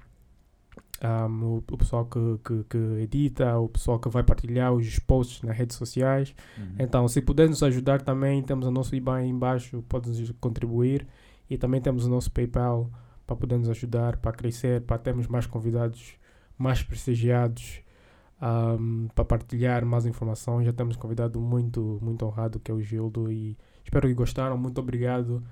um, 1.03 1.43
o, 1.43 1.57
o, 1.57 1.77
pessoal 1.77 2.05
que, 2.05 2.19
que, 2.43 2.63
que, 2.69 2.77
edita, 3.01 3.57
o 3.57 3.69
pessoal 3.69 3.99
que 3.99 4.09
vai 4.09 4.23
partilhar 4.23 4.73
os 4.73 4.99
posts 4.99 5.41
nas 5.41 5.57
redes 5.57 5.75
sociais. 5.75 6.35
Uhum. 6.57 6.75
Então, 6.79 7.07
se 7.07 7.21
puder 7.21 7.49
nos 7.49 7.61
ajudar 7.63 8.01
também, 8.01 8.41
temos 8.41 8.65
o 8.65 8.71
nosso 8.71 8.95
IBAN 8.95 9.17
aí 9.17 9.29
embaixo, 9.29 9.83
pode 9.89 10.09
nos 10.09 10.31
contribuir 10.39 11.07
e 11.49 11.57
também 11.57 11.81
temos 11.81 12.05
o 12.05 12.09
nosso 12.09 12.31
PayPal 12.31 12.89
para 13.25 13.35
poder 13.35 13.57
nos 13.57 13.69
ajudar, 13.69 14.17
para 14.17 14.31
crescer, 14.31 14.81
para 14.81 14.97
termos 14.97 15.27
mais 15.27 15.45
convidados 15.45 16.15
mais 16.57 16.81
prestigiados 16.81 17.81
um, 18.41 19.07
para 19.13 19.25
partilhar 19.25 19.85
mais 19.85 20.05
informação. 20.05 20.63
Já 20.63 20.73
temos 20.73 20.95
convidado 20.95 21.39
muito, 21.39 21.99
muito 22.01 22.25
honrado 22.25 22.59
que 22.59 22.71
é 22.71 22.73
o 22.73 22.81
Gildo 22.81 23.31
e 23.31 23.57
espero 23.83 24.07
que 24.07 24.13
gostaram. 24.13 24.57
Muito 24.57 24.79
obrigado. 24.79 25.43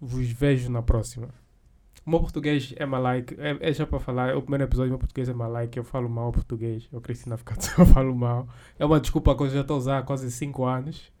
Vos 0.00 0.30
vejo 0.30 0.70
na 0.70 0.82
próxima. 0.82 1.28
O 2.10 2.18
meu 2.18 2.18
português 2.18 2.74
é 2.76 2.84
malaico, 2.84 3.34
é, 3.38 3.56
é 3.60 3.72
já 3.72 3.86
para 3.86 4.00
falar, 4.00 4.30
é 4.30 4.34
o 4.34 4.42
primeiro 4.42 4.64
episódio, 4.64 4.90
meu 4.90 4.98
português 4.98 5.28
é 5.28 5.32
malaico, 5.32 5.78
eu 5.78 5.84
falo 5.84 6.08
mal 6.08 6.32
português, 6.32 6.88
eu 6.92 7.00
cresci 7.00 7.28
na 7.28 7.36
África 7.36 7.54
eu 7.78 7.86
falo 7.86 8.12
mal. 8.16 8.48
É 8.80 8.84
uma 8.84 8.98
desculpa 8.98 9.32
que 9.36 9.44
eu 9.44 9.48
já 9.48 9.60
estou 9.60 9.76
a 9.76 9.78
usar 9.78 9.98
há 9.98 10.02
quase 10.02 10.28
5 10.28 10.64
anos, 10.64 11.12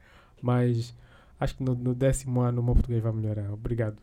mas 0.42 0.92
acho 1.38 1.56
que 1.56 1.62
no, 1.62 1.76
no 1.76 1.94
décimo 1.94 2.40
ano 2.40 2.60
o 2.60 2.64
meu 2.64 2.74
português 2.74 3.00
vai 3.00 3.12
melhorar. 3.12 3.52
Obrigado. 3.52 3.98